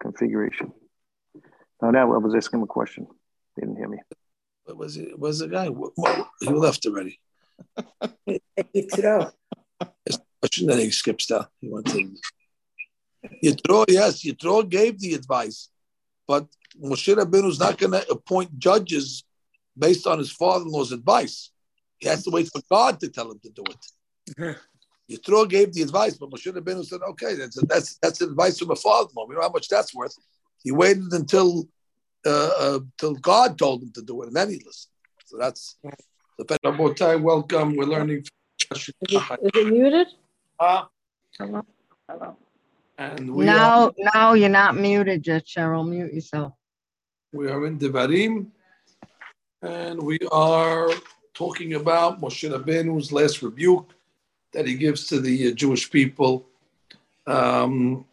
configuration? 0.00 0.72
No, 1.80 1.90
now 1.90 2.12
I 2.12 2.18
was 2.18 2.34
asking 2.34 2.58
him 2.58 2.64
a 2.64 2.66
question. 2.66 3.06
They 3.56 3.62
didn't 3.62 3.76
hear 3.76 3.88
me. 3.88 3.98
What 4.64 4.76
was 4.76 4.96
it? 4.98 5.18
Was 5.18 5.38
the 5.38 5.48
guy? 5.48 5.68
What, 5.70 5.92
what, 5.94 6.28
he 6.40 6.48
left 6.48 6.84
already. 6.84 7.18
Yitro. 8.28 9.32
Question 10.40 10.66
that 10.66 10.78
he 10.78 10.90
skips 10.90 11.26
down. 11.26 11.46
He 11.60 11.68
went 11.70 11.86
to. 11.86 12.14
Yitro, 13.44 13.84
yes, 13.88 14.24
Yitro 14.24 14.68
gave 14.68 15.00
the 15.00 15.14
advice, 15.14 15.68
but 16.26 16.46
Moshe 16.82 17.14
Rabbeinu 17.14 17.48
is 17.48 17.58
not 17.58 17.78
going 17.78 17.92
to 17.92 18.08
appoint 18.10 18.58
judges 18.58 19.24
based 19.76 20.06
on 20.06 20.18
his 20.18 20.30
father-in-law's 20.30 20.92
advice. 20.92 21.50
He 21.98 22.08
has 22.08 22.22
to 22.24 22.30
wait 22.30 22.48
for 22.52 22.62
God 22.70 23.00
to 23.00 23.08
tell 23.08 23.30
him 23.30 23.40
to 23.42 23.50
do 23.50 23.64
it. 23.66 24.56
Yitro 25.10 25.48
gave 25.48 25.72
the 25.72 25.82
advice, 25.82 26.16
but 26.16 26.30
Moshe 26.30 26.52
Rabbeinu 26.52 26.84
said, 26.84 27.00
"Okay, 27.10 27.34
that's 27.34 27.56
that's 27.66 27.98
that's 28.02 28.20
advice 28.20 28.58
from 28.58 28.70
a 28.70 28.76
father-in-law. 28.76 29.26
We 29.26 29.34
know 29.34 29.40
how 29.40 29.48
much 29.48 29.68
that's 29.68 29.94
worth." 29.94 30.14
He 30.62 30.70
waited 30.70 31.12
until 31.12 31.66
uh, 32.26 32.50
uh, 32.58 32.80
till 32.98 33.14
God 33.14 33.58
told 33.58 33.82
him 33.82 33.92
to 33.92 34.02
do 34.02 34.22
it, 34.22 34.26
and 34.26 34.36
then 34.36 34.50
he 34.50 34.56
listened. 34.56 34.92
So 35.24 35.38
that's 35.38 35.76
the 36.38 36.94
time. 36.94 37.22
Welcome. 37.22 37.74
We're 37.74 37.84
learning. 37.84 38.24
Is 38.74 38.88
it, 38.88 38.96
is 39.00 39.50
it 39.54 39.72
muted? 39.72 40.08
Uh, 40.60 40.84
Hello. 41.38 41.64
Hello. 42.08 42.36
And 42.98 43.32
we 43.34 43.44
No, 43.44 43.54
are 43.54 43.92
no, 44.14 44.34
you're 44.34 44.48
not 44.48 44.76
muted 44.76 45.26
yet, 45.26 45.46
Cheryl. 45.46 45.88
Mute 45.88 46.12
yourself. 46.12 46.52
we 47.32 47.48
are 47.48 47.64
in 47.66 47.78
Devarim, 47.78 48.48
and 49.62 50.02
we 50.02 50.18
are 50.32 50.90
talking 51.32 51.74
about 51.74 52.20
Moshe 52.20 52.50
Rabbeinu's 52.50 53.12
last 53.12 53.40
rebuke 53.42 53.94
that 54.52 54.66
he 54.66 54.74
gives 54.74 55.06
to 55.08 55.20
the 55.20 55.48
uh, 55.48 55.54
Jewish 55.54 55.90
people. 55.90 56.46
Um, 57.26 58.04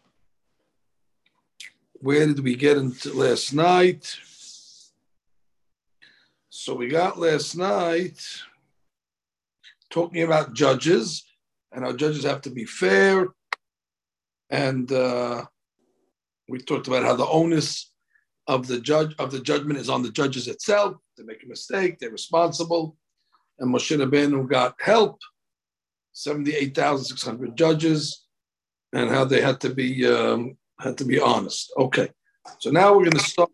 where 2.00 2.26
did 2.26 2.40
we 2.40 2.54
get 2.54 2.76
into 2.76 3.12
last 3.14 3.52
night? 3.52 4.16
So 6.50 6.74
we 6.74 6.88
got 6.88 7.18
last 7.18 7.56
night 7.56 8.20
talking 9.90 10.22
about 10.22 10.54
judges, 10.54 11.24
and 11.72 11.84
our 11.84 11.92
judges 11.92 12.24
have 12.24 12.42
to 12.42 12.50
be 12.50 12.64
fair. 12.64 13.28
And 14.50 14.90
uh, 14.92 15.44
we 16.48 16.58
talked 16.58 16.86
about 16.86 17.04
how 17.04 17.16
the 17.16 17.26
onus 17.26 17.92
of 18.46 18.66
the 18.66 18.80
judge 18.80 19.14
of 19.18 19.30
the 19.32 19.40
judgment 19.40 19.78
is 19.80 19.88
on 19.88 20.02
the 20.02 20.12
judges 20.12 20.46
itself. 20.46 20.96
They 21.16 21.24
make 21.24 21.42
a 21.42 21.48
mistake, 21.48 21.98
they're 21.98 22.10
responsible. 22.10 22.96
And 23.58 23.74
Moshe 23.74 23.96
Rabbeinu 23.96 24.48
got 24.48 24.76
help, 24.80 25.18
seventy-eight 26.12 26.74
thousand 26.74 27.06
six 27.06 27.22
hundred 27.22 27.56
judges, 27.56 28.26
and 28.92 29.10
how 29.10 29.24
they 29.24 29.40
had 29.40 29.60
to 29.62 29.70
be 29.74 30.06
um, 30.06 30.56
had 30.78 30.96
to 30.98 31.04
be 31.04 31.18
honest. 31.18 31.72
Okay, 31.78 32.08
so 32.58 32.70
now 32.70 32.92
we're 32.92 33.04
going 33.04 33.12
to 33.12 33.18
start 33.18 33.50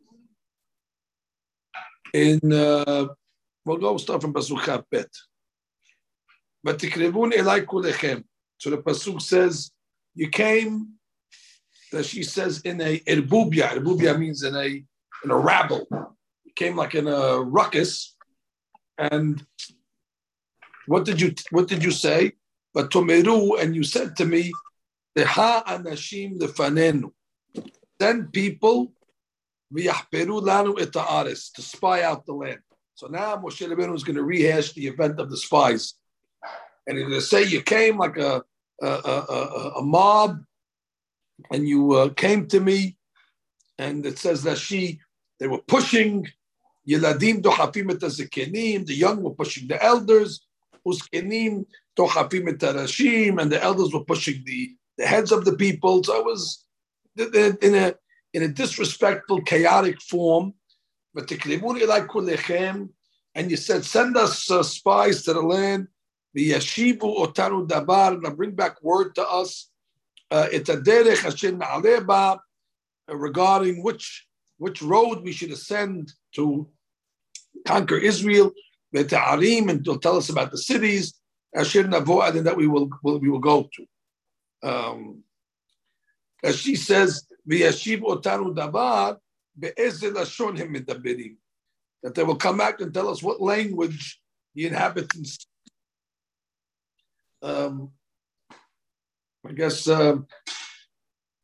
in. 2.12 2.52
Uh, 2.52 3.06
we'll 3.64 3.78
go 3.78 3.96
start 3.96 4.20
from 4.20 4.34
Pasuk 4.34 4.84
Bet. 4.90 5.08
So 6.64 6.72
the 8.70 8.78
pasuk 8.78 9.20
says, 9.20 9.72
"You 10.14 10.28
came." 10.28 10.94
That 11.92 12.06
she 12.06 12.22
says 12.22 12.60
in 12.62 12.80
a 12.80 13.00
erbubia. 13.00 13.68
Erbubia 13.76 14.18
means 14.18 14.42
in 14.42 14.56
a 14.56 14.82
in 15.24 15.30
a 15.30 15.36
rabble. 15.36 15.86
You 16.44 16.52
came 16.54 16.76
like 16.76 16.94
in 16.94 17.06
a 17.06 17.40
ruckus, 17.40 18.16
and 18.96 19.44
what 20.86 21.04
did 21.04 21.20
you 21.20 21.34
what 21.50 21.68
did 21.68 21.84
you 21.84 21.90
say? 21.90 22.32
But 22.74 22.90
tomeru, 22.90 23.60
and 23.60 23.76
you 23.76 23.84
said 23.84 24.16
to 24.16 24.24
me, 24.24 24.52
"Deha 25.16 25.64
anashim 25.66 26.38
the 26.38 26.46
fanenu. 26.46 27.12
Send 28.00 28.32
people 28.32 28.94
lanu 29.72 30.74
haaretz, 30.76 31.52
to 31.52 31.62
spy 31.62 32.02
out 32.02 32.26
the 32.26 32.32
land. 32.32 32.60
So 32.94 33.06
now 33.08 33.36
Moshe 33.36 33.66
Rabbeinu 33.66 33.94
is 33.94 34.04
going 34.04 34.16
to 34.16 34.22
rehash 34.22 34.72
the 34.72 34.86
event 34.86 35.18
of 35.18 35.30
the 35.30 35.36
spies, 35.36 35.94
and 36.86 36.96
he's 36.96 37.06
going 37.06 37.20
to 37.20 37.26
say 37.26 37.44
you 37.44 37.62
came 37.62 37.98
like 37.98 38.16
a 38.16 38.44
a, 38.86 39.24
a, 39.28 39.72
a, 39.76 39.82
mob, 39.82 40.42
and 41.50 41.68
you 41.68 41.92
uh, 41.92 42.08
came 42.10 42.46
to 42.48 42.60
me, 42.60 42.96
and 43.78 44.04
it 44.04 44.18
says 44.18 44.42
that 44.42 44.58
she 44.58 45.00
they 45.38 45.46
were 45.46 45.62
pushing 45.62 46.26
Yeladim 46.88 47.42
dohafim 47.42 47.92
et 47.92 48.00
hazekenim, 48.00 48.86
the 48.86 48.94
young 48.94 49.22
were 49.22 49.34
pushing 49.34 49.68
the 49.68 49.82
elders, 49.82 50.46
uskenim 50.86 51.66
dohafim 51.96 52.48
et 52.48 52.58
harashim, 52.58 53.40
and 53.40 53.52
the 53.52 53.62
elders 53.62 53.92
were 53.92 54.04
pushing 54.04 54.42
the, 54.44 54.74
the 54.98 55.06
heads 55.06 55.32
of 55.32 55.44
the 55.44 55.54
people. 55.54 56.02
So 56.02 56.18
it 56.18 56.24
was 56.24 56.64
in 57.16 57.74
a 57.74 57.94
in 58.32 58.42
a 58.42 58.48
disrespectful, 58.48 59.42
chaotic 59.42 60.00
form. 60.00 60.54
But 61.14 61.28
the 61.28 62.88
and 63.34 63.50
you 63.50 63.56
said, 63.56 63.84
send 63.84 64.16
us 64.16 64.50
uh, 64.50 64.62
spies 64.62 65.22
to 65.24 65.32
the 65.32 65.40
land, 65.42 65.88
the 66.34 66.52
yashibu 66.52 67.00
otanu 67.00 67.66
dabar, 67.68 68.12
and 68.12 68.36
bring 68.36 68.52
back 68.52 68.82
word 68.82 69.14
to 69.14 69.28
us. 69.28 69.70
It's 70.30 70.68
a 70.68 70.76
derech 70.76 71.18
hashem 71.18 71.60
na'aleba 71.60 72.38
regarding 73.08 73.82
which 73.82 74.26
which 74.58 74.80
road 74.80 75.22
we 75.22 75.32
should 75.32 75.50
ascend 75.50 76.12
to 76.34 76.68
conquer 77.66 77.96
Israel. 77.96 78.52
Beta'arim, 78.94 79.70
and 79.70 79.84
they'll 79.84 79.98
tell 79.98 80.16
us 80.16 80.28
about 80.28 80.50
the 80.50 80.58
cities. 80.58 81.14
Asher 81.54 81.84
navo'ad, 81.84 82.36
and 82.36 82.46
that 82.46 82.56
we 82.56 82.66
will, 82.66 82.88
we 83.02 83.28
will 83.28 83.38
go 83.38 83.68
to. 83.74 83.86
Um, 84.68 85.24
as 86.42 86.56
she 86.56 86.76
says, 86.76 87.26
"V'yashiv 87.48 88.00
otanu 88.02 88.54
dabar 88.54 89.18
be'ezel 89.58 90.12
lashon 90.12 90.56
him 90.56 90.74
medaberim," 90.74 91.36
that 92.02 92.14
they 92.14 92.22
will 92.22 92.36
come 92.36 92.58
back 92.58 92.80
and 92.80 92.92
tell 92.92 93.08
us 93.08 93.22
what 93.22 93.40
language 93.40 94.20
the 94.54 94.66
inhabitants. 94.66 95.46
Um, 97.42 97.90
I 99.46 99.52
guess 99.52 99.88
um, 99.88 100.26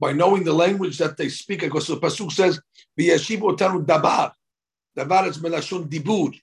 by 0.01 0.13
knowing 0.13 0.45
the 0.45 0.53
language 0.53 0.99
that 0.99 1.17
they 1.17 1.29
speak, 1.29 1.61
because 1.61 1.89
the 1.89 1.97
pasuk 1.97 2.31
says, 2.31 2.61
"V'yashiv 2.99 3.41
otanu 3.41 3.85
dabar." 3.85 4.33
Dabar 4.97 5.27
is 5.27 5.39
melashon 5.39 5.89
dibur. 5.89 6.39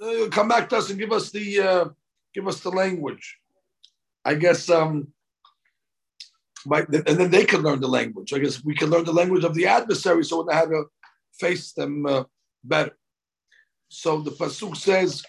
Uh, 0.00 0.28
come 0.30 0.48
back 0.48 0.68
to 0.68 0.76
us 0.76 0.90
and 0.90 0.98
give 0.98 1.12
us 1.12 1.30
the 1.30 1.60
uh, 1.60 1.84
give 2.34 2.48
us 2.48 2.60
the 2.60 2.70
language. 2.70 3.38
I 4.24 4.34
guess 4.34 4.70
um, 4.70 5.08
by, 6.66 6.80
and 6.80 7.16
then 7.18 7.30
they 7.30 7.44
can 7.44 7.62
learn 7.62 7.80
the 7.80 7.88
language. 7.88 8.32
I 8.32 8.38
guess 8.38 8.64
we 8.64 8.74
can 8.74 8.90
learn 8.90 9.04
the 9.04 9.12
language 9.12 9.44
of 9.44 9.54
the 9.54 9.66
adversary, 9.66 10.24
so 10.24 10.40
we 10.40 10.46
know 10.46 10.54
how 10.54 10.66
to 10.66 10.84
face 11.38 11.72
them 11.72 12.06
uh, 12.06 12.24
better. 12.64 12.96
So 13.88 14.20
the 14.20 14.30
pasuk 14.30 14.76
says, 14.76 15.24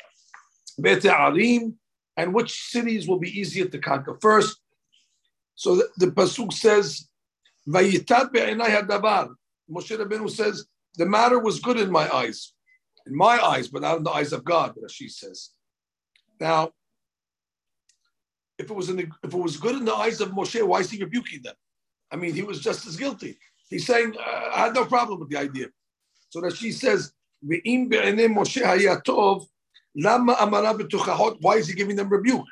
"Bete 0.80 1.03
arim," 1.03 1.76
and 2.20 2.34
which 2.34 2.51
cities 2.74 3.07
will 3.07 3.17
be 3.17 3.39
easier 3.39 3.65
to 3.65 3.80
conquer 3.80 4.17
first. 4.20 4.59
So 5.55 5.78
the, 5.78 5.89
the 5.97 6.07
pasuk 6.07 6.51
says. 6.51 7.07
Moshe 7.67 8.03
Rabbeinu 10.01 10.30
says, 10.30 10.65
"The 10.95 11.05
matter 11.05 11.39
was 11.39 11.59
good 11.59 11.78
in 11.78 11.91
my 11.91 12.13
eyes, 12.13 12.53
in 13.07 13.15
my 13.15 13.38
eyes, 13.51 13.67
but 13.70 13.84
not 13.84 13.97
in 13.99 14.03
the 14.03 14.11
eyes 14.11 14.34
of 14.34 14.43
God." 14.43 14.76
She 14.89 15.07
says. 15.07 15.51
Now, 16.41 16.72
if 18.57 18.70
it 18.70 18.76
was 18.76 18.89
in 18.89 18.97
the, 18.97 19.07
if 19.24 19.34
it 19.34 19.43
was 19.47 19.57
good 19.57 19.76
in 19.76 19.86
the 19.86 19.93
eyes 19.93 20.20
of 20.20 20.30
Moshe, 20.32 20.61
why 20.65 20.80
is 20.80 20.89
he 20.91 21.01
rebuking 21.01 21.41
them? 21.43 21.55
I 22.11 22.15
mean, 22.15 22.34
he 22.34 22.41
was 22.41 22.59
just 22.59 22.88
as 22.88 22.95
guilty. 22.97 23.38
He's 23.70 23.86
saying, 23.86 24.15
I 24.20 24.65
had 24.65 24.74
no 24.74 24.86
problem 24.86 25.20
with 25.20 25.30
the 25.30 25.38
idea. 25.38 25.67
So 26.30 26.41
that 26.41 26.55
she 26.57 26.72
says, 26.72 27.13
"Ve'im 27.45 27.89
be'enei 27.89 28.28
Moshe 28.38 28.61
hayatov, 28.61 29.45
lama 29.96 30.34
amara 30.40 30.74
b'tuchahot." 30.74 31.38
Why 31.42 31.58
is 31.58 31.68
he 31.68 31.74
giving 31.74 31.96
them 31.96 32.10
rebuke? 32.10 32.46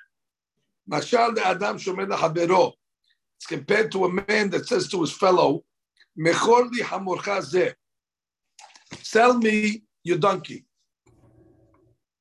Mashal 0.89 1.35
de 1.35 1.45
Adam. 1.45 1.75
It's 1.75 3.45
compared 3.45 3.91
to 3.91 4.05
a 4.05 4.11
man 4.11 4.49
that 4.49 4.67
says 4.67 4.87
to 4.89 5.01
his 5.01 5.11
fellow, 5.11 5.63
"Mechor 6.17 6.69
li. 6.71 7.71
Sell 9.01 9.37
me 9.37 9.83
your 10.03 10.17
donkey. 10.17 10.65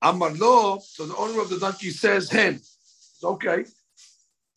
Amar 0.03 0.31
lo. 0.31 0.79
So 0.81 1.07
the 1.07 1.17
owner 1.17 1.41
of 1.41 1.49
the 1.49 1.59
donkey 1.59 1.91
says, 1.91 2.31
"Hen." 2.31 2.55
It's 2.55 3.25
okay. 3.25 3.65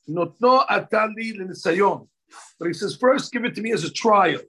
Notno 0.09 0.67
atali 0.67 1.37
l'nisayon. 1.37 2.07
But 2.59 2.67
he 2.67 2.73
says, 2.73 2.95
first 2.95 3.31
give 3.31 3.45
it 3.45 3.55
to 3.55 3.61
me 3.61 3.71
as 3.71 3.83
a 3.83 3.91
trial. 3.91 4.41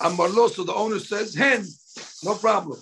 Amarlo, 0.00 0.50
so 0.50 0.64
the 0.64 0.74
owner 0.74 0.98
says, 0.98 1.34
hen, 1.34 1.64
no 2.24 2.34
problem. 2.34 2.78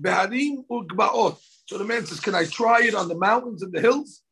Beharim 0.00 0.64
ugbaot. 0.70 1.38
So 1.66 1.78
the 1.78 1.84
man 1.84 2.06
says, 2.06 2.20
can 2.20 2.34
I 2.34 2.44
try 2.46 2.82
it 2.82 2.94
on 2.94 3.08
the 3.08 3.18
mountains 3.18 3.62
and 3.62 3.72
the 3.72 3.80
hills? 3.80 4.22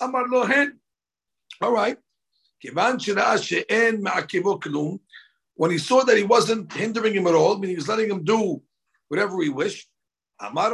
Amarlo, 0.00 0.46
hen. 0.46 0.78
All 1.60 1.72
right. 1.72 1.98
When 5.56 5.70
he 5.70 5.78
saw 5.78 6.02
that 6.04 6.16
he 6.16 6.24
wasn't 6.24 6.72
hindering 6.72 7.14
him 7.14 7.26
at 7.26 7.34
all, 7.34 7.56
I 7.56 7.58
mean, 7.58 7.70
he 7.70 7.76
was 7.76 7.88
letting 7.88 8.10
him 8.10 8.24
do 8.24 8.62
whatever 9.08 9.42
he 9.42 9.48
wished. 9.50 9.88
Amar. 10.40 10.70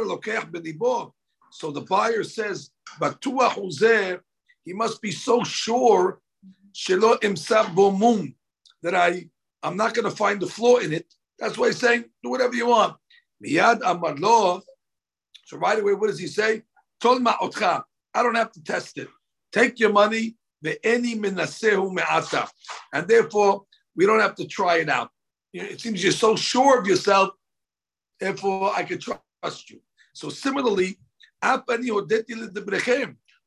So 1.51 1.71
the 1.71 1.81
buyer 1.81 2.23
says, 2.23 2.71
he 4.63 4.73
must 4.73 5.01
be 5.01 5.11
so 5.11 5.43
sure 5.43 6.21
that 8.83 8.95
I 8.95 9.29
I'm 9.63 9.77
not 9.77 9.93
going 9.93 10.09
to 10.09 10.15
find 10.15 10.41
the 10.41 10.47
flaw 10.47 10.77
in 10.77 10.93
it. 10.93 11.13
That's 11.37 11.57
why 11.57 11.67
he's 11.67 11.77
saying 11.77 12.05
do 12.23 12.29
whatever 12.29 12.55
you 12.55 12.67
want. 12.67 12.95
Amar. 13.83 14.61
So 15.51 15.57
right 15.57 15.77
away, 15.77 15.93
what 15.93 16.07
does 16.07 16.17
he 16.17 16.27
say? 16.27 16.63
Tol 17.01 17.19
ma'otcha. 17.19 17.83
I 18.13 18.23
don't 18.23 18.35
have 18.35 18.53
to 18.53 18.63
test 18.63 18.97
it. 18.97 19.09
Take 19.51 19.81
your 19.81 19.91
money. 19.91 20.37
Me'ata. 20.63 22.47
And 22.93 23.05
therefore, 23.05 23.65
we 23.93 24.05
don't 24.05 24.21
have 24.21 24.35
to 24.35 24.47
try 24.47 24.77
it 24.77 24.87
out. 24.87 25.09
It 25.51 25.81
seems 25.81 26.01
you're 26.01 26.13
so 26.13 26.37
sure 26.37 26.79
of 26.79 26.87
yourself, 26.87 27.31
therefore 28.17 28.71
I 28.73 28.83
can 28.83 28.97
trust 28.97 29.69
you. 29.69 29.81
So 30.13 30.29
similarly, 30.29 30.97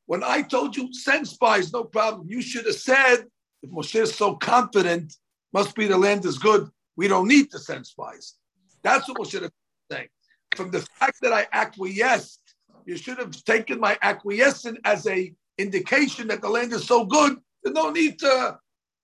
when 0.07 0.23
I 0.23 0.43
told 0.43 0.77
you 0.77 0.93
send 0.93 1.27
spies, 1.27 1.73
no 1.73 1.85
problem. 1.85 2.27
You 2.29 2.43
should 2.43 2.67
have 2.67 2.75
said, 2.75 3.25
if 3.63 3.71
Moshe 3.71 3.99
is 3.99 4.15
so 4.15 4.35
confident, 4.35 5.17
must 5.55 5.75
be 5.75 5.87
the 5.87 5.97
land 5.97 6.27
is 6.27 6.37
good. 6.37 6.69
We 6.97 7.09
don't 7.09 7.29
need 7.29 7.51
to 7.53 7.59
send 7.59 7.87
spies. 7.87 8.35
That's 8.83 9.09
what 9.09 9.17
Moshe 9.17 9.31
should 9.31 9.45
is 9.45 9.51
saying. 9.91 10.09
From 10.57 10.71
the 10.71 10.81
fact 10.99 11.21
that 11.23 11.33
I 11.33 11.47
acquiesced, 11.53 12.41
you 12.87 12.97
should 12.97 13.19
have 13.19 13.33
taken 13.45 13.81
my 13.81 13.99
acquiescence 14.03 14.79
as 14.85 15.07
a 15.07 15.35
indication 15.59 16.29
that 16.29 16.43
the 16.43 16.49
land 16.49 16.73
is 16.73 16.87
so 16.87 17.05
good. 17.05 17.39
There's 17.63 17.75
no 17.75 17.91
need 17.91 18.19
to, 18.21 18.59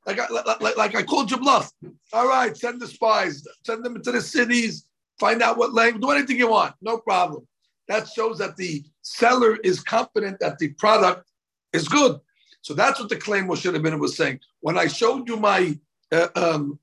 like 0.07 0.19
I, 0.19 0.29
like, 0.29 0.77
like 0.77 0.95
I 0.95 1.03
called 1.03 1.31
you 1.31 1.39
bluff. 1.39 1.73
All 2.13 2.29
right, 2.29 2.57
send 2.57 2.81
the 2.81 2.87
spies, 2.87 3.47
send 3.65 3.85
them 3.85 3.97
into 3.97 4.13
the 4.13 4.21
cities, 4.21 4.87
find 5.19 5.43
out 5.43 5.57
what 5.57 5.73
language, 5.73 6.03
do 6.03 6.11
anything 6.11 6.39
you 6.39 6.51
want, 6.51 6.75
no 6.83 6.99
problem. 6.99 7.47
That 7.89 8.09
shows 8.09 8.39
that 8.39 8.57
the 8.57 8.85
seller 9.03 9.57
is 9.65 9.81
confident 9.81 10.39
that 10.41 10.59
the 10.59 10.69
product 10.75 11.29
is 11.73 11.89
good. 11.89 12.21
So 12.63 12.75
that's 12.75 13.01
what 13.01 13.09
the 13.09 13.17
claim 13.17 13.47
was 13.47 13.61
should 13.61 13.75
have 13.75 13.83
been 13.83 13.99
was 13.99 14.17
saying. 14.17 14.41
When 14.61 14.79
I 14.79 14.87
showed 14.87 15.29
you 15.29 15.37
my 15.37 15.79
uh, 16.13 16.29
um, 16.35 16.79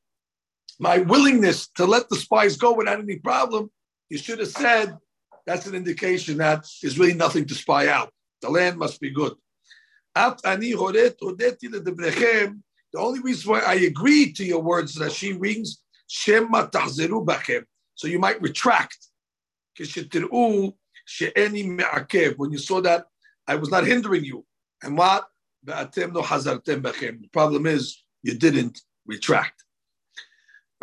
my 0.79 0.99
willingness 0.99 1.67
to 1.75 1.85
let 1.85 2.09
the 2.09 2.15
spies 2.15 2.57
go 2.57 2.73
without 2.73 2.99
any 2.99 3.17
problem, 3.17 3.69
you 4.09 4.17
should 4.17 4.39
have 4.39 4.49
said 4.49 4.97
that's 5.45 5.67
an 5.67 5.75
indication 5.75 6.37
that 6.37 6.67
there's 6.81 6.99
really 6.99 7.13
nothing 7.13 7.45
to 7.45 7.55
spy 7.55 7.87
out. 7.87 8.11
The 8.41 8.49
land 8.49 8.77
must 8.77 8.99
be 8.99 9.09
good. 9.09 9.33
The 10.15 10.37
only 12.95 13.19
reason 13.19 13.51
why 13.51 13.59
I 13.61 13.75
agree 13.75 14.33
to 14.33 14.43
your 14.43 14.61
words 14.61 14.95
that 14.95 15.11
she 15.11 15.33
rings, 15.33 15.81
So 16.07 16.47
you 18.07 18.19
might 18.19 18.41
retract. 18.41 18.97
When 22.37 22.51
you 22.51 22.57
saw 22.57 22.81
that, 22.81 23.05
I 23.47 23.55
was 23.55 23.69
not 23.69 23.85
hindering 23.85 24.25
you. 24.25 24.45
And 24.83 24.97
what? 24.97 25.27
The 25.63 27.29
problem 27.31 27.65
is 27.65 28.03
you 28.23 28.37
didn't 28.37 28.81
retract. 29.05 29.63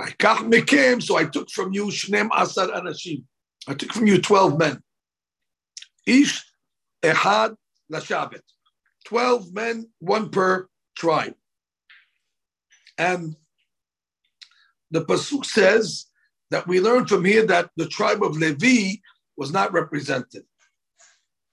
So 0.01 1.17
I 1.17 1.25
took 1.25 1.51
from 1.51 1.73
you 1.73 1.87
Shnem 1.87 2.29
Asar 2.35 2.69
Anashim. 2.69 3.25
I 3.69 3.75
took 3.75 3.93
from 3.93 4.07
you 4.07 4.21
12 4.21 4.59
men. 4.59 4.83
Ish 6.07 6.45
Ehad 7.03 7.57
Lashabet. 7.93 8.41
12 9.07 9.53
men, 9.53 9.91
one 9.99 10.31
per 10.31 10.69
tribe. 10.97 11.35
And 12.99 13.37
the 14.91 15.05
Pasuk 15.05 15.45
says 15.45 16.07
that 16.51 16.67
we 16.67 16.81
learn 16.81 17.07
from 17.07 17.25
here 17.25 17.47
that 17.47 17.71
the 17.77 17.87
tribe 17.87 18.23
of 18.23 18.37
Levi 18.37 18.97
was 19.37 19.53
not 19.53 19.73
represented. 19.73 20.45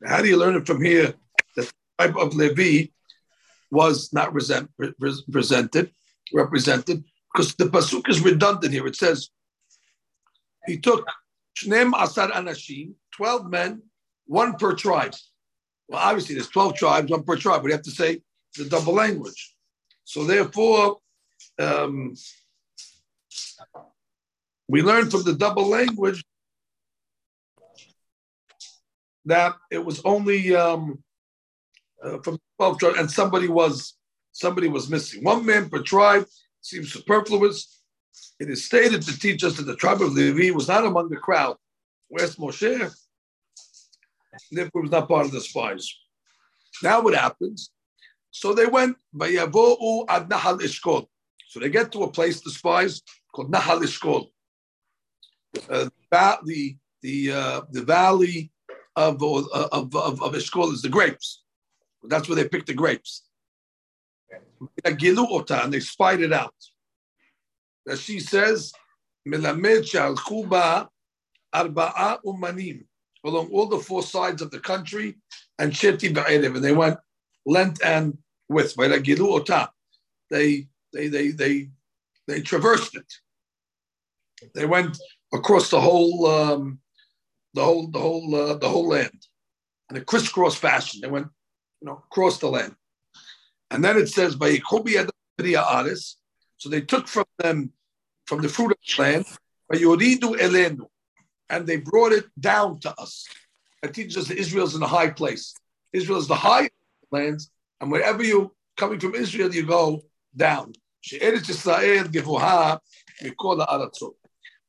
How 0.06 0.22
do 0.22 0.28
you 0.28 0.38
learn 0.38 0.56
it 0.56 0.66
from 0.66 0.84
here 0.84 1.14
that 1.56 1.66
the 1.68 1.72
tribe 2.00 2.18
of 2.18 2.36
Levi 2.36 2.88
was 3.70 4.12
not 4.14 4.34
resent, 4.34 4.70
presented, 5.32 5.92
represented? 6.34 7.04
Because 7.34 7.56
the 7.56 7.66
Pasuk 7.66 8.10
is 8.10 8.22
redundant 8.22 8.74
here. 8.74 8.86
It 8.88 8.96
says, 8.96 9.30
he 10.66 10.78
took 10.78 11.08
Shnem 11.58 11.94
Asar 11.98 12.30
Anashim, 12.30 12.94
12 13.16 13.50
men, 13.50 13.82
one 14.26 14.56
per 14.56 14.74
tribe. 14.76 15.14
Well, 15.88 16.02
obviously, 16.02 16.36
there's 16.36 16.50
12 16.50 16.76
tribes, 16.76 17.12
one 17.12 17.24
per 17.24 17.38
tribe. 17.38 17.64
We 17.64 17.72
have 17.72 17.82
to 17.84 17.92
say 17.92 18.22
the 18.58 18.66
double 18.66 18.94
language. 18.94 19.56
So, 20.04 20.26
therefore, 20.26 20.98
um, 21.60 22.16
we 24.68 24.82
learn 24.82 25.10
from 25.10 25.24
the 25.24 25.34
double 25.34 25.68
language 25.68 26.24
that 29.26 29.56
it 29.70 29.84
was 29.84 30.02
only 30.06 30.56
um, 30.56 31.04
uh, 32.04 32.20
from 32.24 32.40
12 32.58 32.80
tribes, 32.80 33.00
and 33.00 33.12
somebody 33.12 33.48
was 33.48 33.98
somebody 34.32 34.68
was 34.68 34.90
missing. 34.90 35.24
One 35.24 35.46
man 35.46 35.70
per 35.70 35.82
tribe 35.82 36.26
seems 36.62 36.94
superfluous. 36.94 37.82
It 38.40 38.50
is 38.50 38.66
stated 38.66 39.02
to 39.04 39.20
teach 39.20 39.44
us 39.44 39.58
that 39.58 39.64
the 39.64 39.76
tribe 39.76 40.02
of 40.02 40.14
Levi 40.14 40.52
was 40.56 40.68
not 40.68 40.86
among 40.86 41.10
the 41.10 41.18
crowd. 41.18 41.58
Where's 42.08 42.36
Moshe? 42.36 42.92
Therefore, 44.52 44.82
was 44.82 44.92
not 44.92 45.08
part 45.08 45.26
of 45.26 45.32
the 45.32 45.42
spies. 45.42 45.94
Now 46.82 47.02
what 47.02 47.16
happens? 47.16 47.72
So 48.32 48.54
they 48.54 48.66
went 48.66 48.98
Vayavo'u 49.16 50.06
ad 50.10 50.30
Nahal 50.30 50.60
Ishkol. 50.60 51.08
So 51.50 51.60
they 51.60 51.70
get 51.70 51.92
to 51.92 52.04
a 52.04 52.12
place, 52.12 52.42
the 52.42 52.50
spies, 52.50 53.02
called 53.34 53.52
Nahal 53.52 53.82
Ishkol. 53.82 54.28
Uh, 55.70 55.90
the 56.46 56.78
the 57.02 57.32
uh, 57.32 57.62
the 57.72 57.82
valley 57.82 58.52
of, 58.96 59.22
of, 59.22 59.48
of, 59.96 59.96
of 59.96 60.34
Ishkol 60.34 60.74
is 60.74 60.82
the 60.82 60.90
grapes. 60.90 61.44
That's 62.04 62.28
where 62.28 62.36
they 62.36 62.48
pick 62.48 62.66
the 62.66 62.74
grapes. 62.74 63.24
And 64.86 65.74
they 65.74 65.80
spied 65.80 66.22
it 66.22 66.34
out. 66.34 66.56
That 67.86 68.00
she 68.00 68.20
says, 68.20 68.72
Melamed 69.28 69.86
Arba'a 71.54 72.20
Umanim 72.24 72.86
along 73.24 73.50
all 73.52 73.68
the 73.68 73.80
four 73.80 74.04
sides 74.04 74.42
of 74.42 74.52
the 74.52 74.60
country, 74.60 75.16
and 75.60 75.72
Sheti 75.72 76.14
Ba'erev, 76.14 76.56
and 76.56 76.64
they 76.64 76.74
went 76.74 76.98
length 77.46 77.84
and 77.84 78.18
width. 78.50 78.76
They 78.76 80.68
they 80.94 81.08
they 81.08 81.28
they 81.30 81.70
they 82.28 82.42
traversed 82.42 82.96
it. 82.96 83.14
They 84.56 84.66
went 84.66 84.98
across 85.34 85.70
the 85.70 85.80
whole 85.80 86.26
um, 86.26 86.80
the 87.54 87.64
whole 87.64 87.88
the 87.88 88.00
whole 88.00 88.36
uh, 88.36 88.56
the 88.56 88.70
whole 88.70 88.88
land 88.88 89.28
in 89.90 89.98
a 89.98 90.02
crisscross 90.02 90.56
fashion. 90.56 91.02
They 91.02 91.10
went 91.10 91.28
you 91.82 91.88
know 91.88 92.04
across 92.12 92.40
the 92.40 92.50
land, 92.50 92.76
and 93.72 93.84
then 93.84 93.98
it 93.98 94.10
says. 94.10 94.34
So 96.58 96.70
they 96.70 96.82
took 96.82 97.08
from 97.08 97.26
them 97.40 97.72
from 98.28 98.42
the 98.42 98.50
fruit 98.50 98.72
of 98.72 98.78
the 98.88 100.50
land 100.54 100.82
and 101.50 101.68
they 101.68 101.78
brought 101.78 102.12
it 102.14 102.26
down 102.40 102.80
to 102.80 102.94
us. 103.00 103.28
That 103.82 103.94
teaches 103.94 104.18
us 104.18 104.28
that 104.28 104.38
Israel's 104.38 104.76
in 104.76 104.84
a 104.84 104.88
high 104.88 105.10
place. 105.10 105.56
Israel 105.92 106.20
is 106.20 106.28
the 106.28 106.36
high 106.36 106.70
lands, 107.12 107.52
and 107.82 107.92
wherever 107.92 108.24
you 108.24 108.54
coming 108.78 109.00
from 109.00 109.16
Israel, 109.16 109.54
you 109.54 109.66
go 109.66 110.04
down. 110.36 110.74
She'eretz 111.02 111.48
Yisrael 111.50 112.06
gevuha 112.06 112.80
mikol 113.24 113.60
ha'aratzot. 113.60 114.14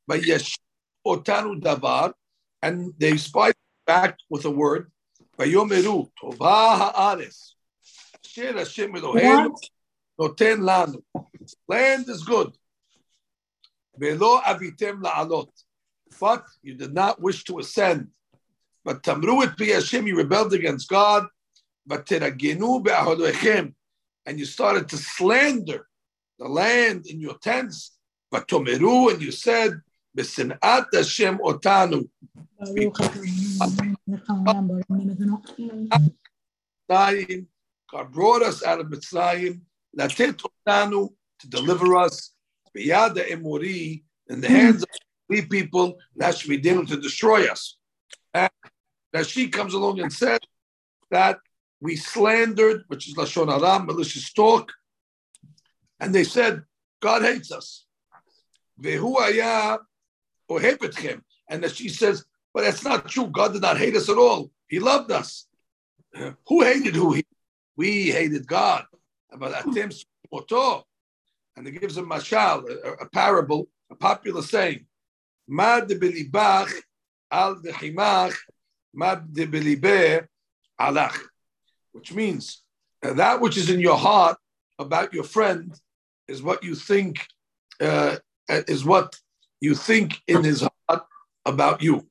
Vayesh 0.09 0.57
otanu 1.07 1.61
davar, 1.61 2.13
and 2.61 2.93
they 2.97 3.15
spied 3.17 3.55
back 3.85 4.17
with 4.29 4.45
a 4.45 4.51
word. 4.51 4.91
Vayomeru 5.37 6.09
tova 6.21 6.77
ha'aretz. 6.79 7.52
Hashem 8.35 8.93
Eloheinu 8.93 9.57
noten 10.19 10.59
lanu. 10.59 11.03
Land 11.67 12.09
is 12.09 12.23
good. 12.23 12.53
Avitem 13.99 15.01
la'alot 15.01 15.49
but 16.19 16.45
you 16.61 16.75
did 16.75 16.93
not 16.93 17.21
wish 17.21 17.43
to 17.45 17.59
ascend. 17.59 18.07
But 18.85 19.03
tamruit 19.03 19.57
bi 19.57 19.65
Hashem, 19.65 20.07
you 20.07 20.15
rebelled 20.17 20.53
against 20.53 20.87
God. 20.89 21.27
Be'ahodechem, 21.85 23.73
and 24.25 24.39
you 24.39 24.45
started 24.45 24.87
to 24.89 24.97
slander 24.97 25.87
the 26.39 26.47
land 26.47 27.07
in 27.07 27.19
your 27.19 27.37
tents. 27.37 27.97
But 28.31 28.47
tomeru, 28.47 29.11
and 29.11 29.21
you 29.21 29.31
said, 29.31 29.81
"Besinat 30.17 30.85
Hashem 30.93 31.39
otanu." 31.39 32.09
God 37.93 38.11
brought 38.11 38.41
us 38.41 38.63
out 38.63 38.79
of 38.79 38.87
Mitzrayim, 38.87 39.61
to 39.95 41.49
deliver 41.49 41.95
us, 41.95 42.31
biyada 42.75 43.29
emori 43.29 44.03
in 44.29 44.41
the 44.41 44.49
hands 44.49 44.81
of 44.81 44.89
leave 45.29 45.47
people 45.47 45.99
that 46.15 46.35
should 46.35 46.49
be 46.49 46.57
dealing 46.57 46.87
to 46.87 46.97
destroy 46.97 47.45
us. 47.45 47.77
And 48.33 48.49
that 49.11 49.27
she 49.27 49.47
comes 49.49 49.75
along 49.75 49.99
and 49.99 50.11
said 50.11 50.41
that 51.11 51.37
we 51.81 51.95
slandered, 51.95 52.83
which 52.87 53.07
is 53.07 53.15
Lashon 53.15 53.51
Aram, 53.51 53.85
malicious 53.85 54.33
talk, 54.33 54.71
and 55.99 56.15
they 56.15 56.23
said, 56.23 56.63
God 56.99 57.21
hates 57.21 57.51
us. 57.51 57.85
And 61.49 61.69
she 61.69 61.89
says, 61.89 62.25
but 62.53 62.63
that's 62.63 62.83
not 62.83 63.07
true. 63.07 63.27
God 63.27 63.53
did 63.53 63.61
not 63.61 63.77
hate 63.77 63.95
us 63.95 64.09
at 64.09 64.17
all. 64.17 64.49
He 64.67 64.79
loved 64.79 65.11
us. 65.11 65.45
Who 66.47 66.63
hated 66.63 66.95
who? 66.95 67.13
He, 67.13 67.25
we 67.75 68.11
hated 68.11 68.47
God. 68.47 68.85
And 69.31 69.43
it 71.67 71.79
gives 71.79 71.97
a 71.97 72.03
mashal, 72.03 72.69
a, 72.69 73.03
a 73.03 73.09
parable, 73.09 73.67
a 73.91 73.95
popular 73.95 74.41
saying. 74.41 74.85
Mad 75.47 75.89
belibach 75.89 76.71
al 77.31 77.55
dechimach, 77.55 78.35
mad 78.93 79.27
belibe 79.33 80.27
alach, 80.79 81.19
which 81.91 82.13
means 82.13 82.63
that 83.01 83.41
which 83.41 83.57
is 83.57 83.69
in 83.69 83.79
your 83.79 83.97
heart 83.97 84.37
about 84.79 85.13
your 85.13 85.23
friend 85.23 85.73
is 86.27 86.41
what 86.41 86.63
you 86.63 86.75
think 86.75 87.25
uh, 87.81 88.17
is 88.47 88.85
what 88.85 89.15
you 89.59 89.75
think 89.75 90.21
in 90.27 90.43
his 90.43 90.67
heart 90.87 91.03
about 91.45 91.81
you, 91.81 92.07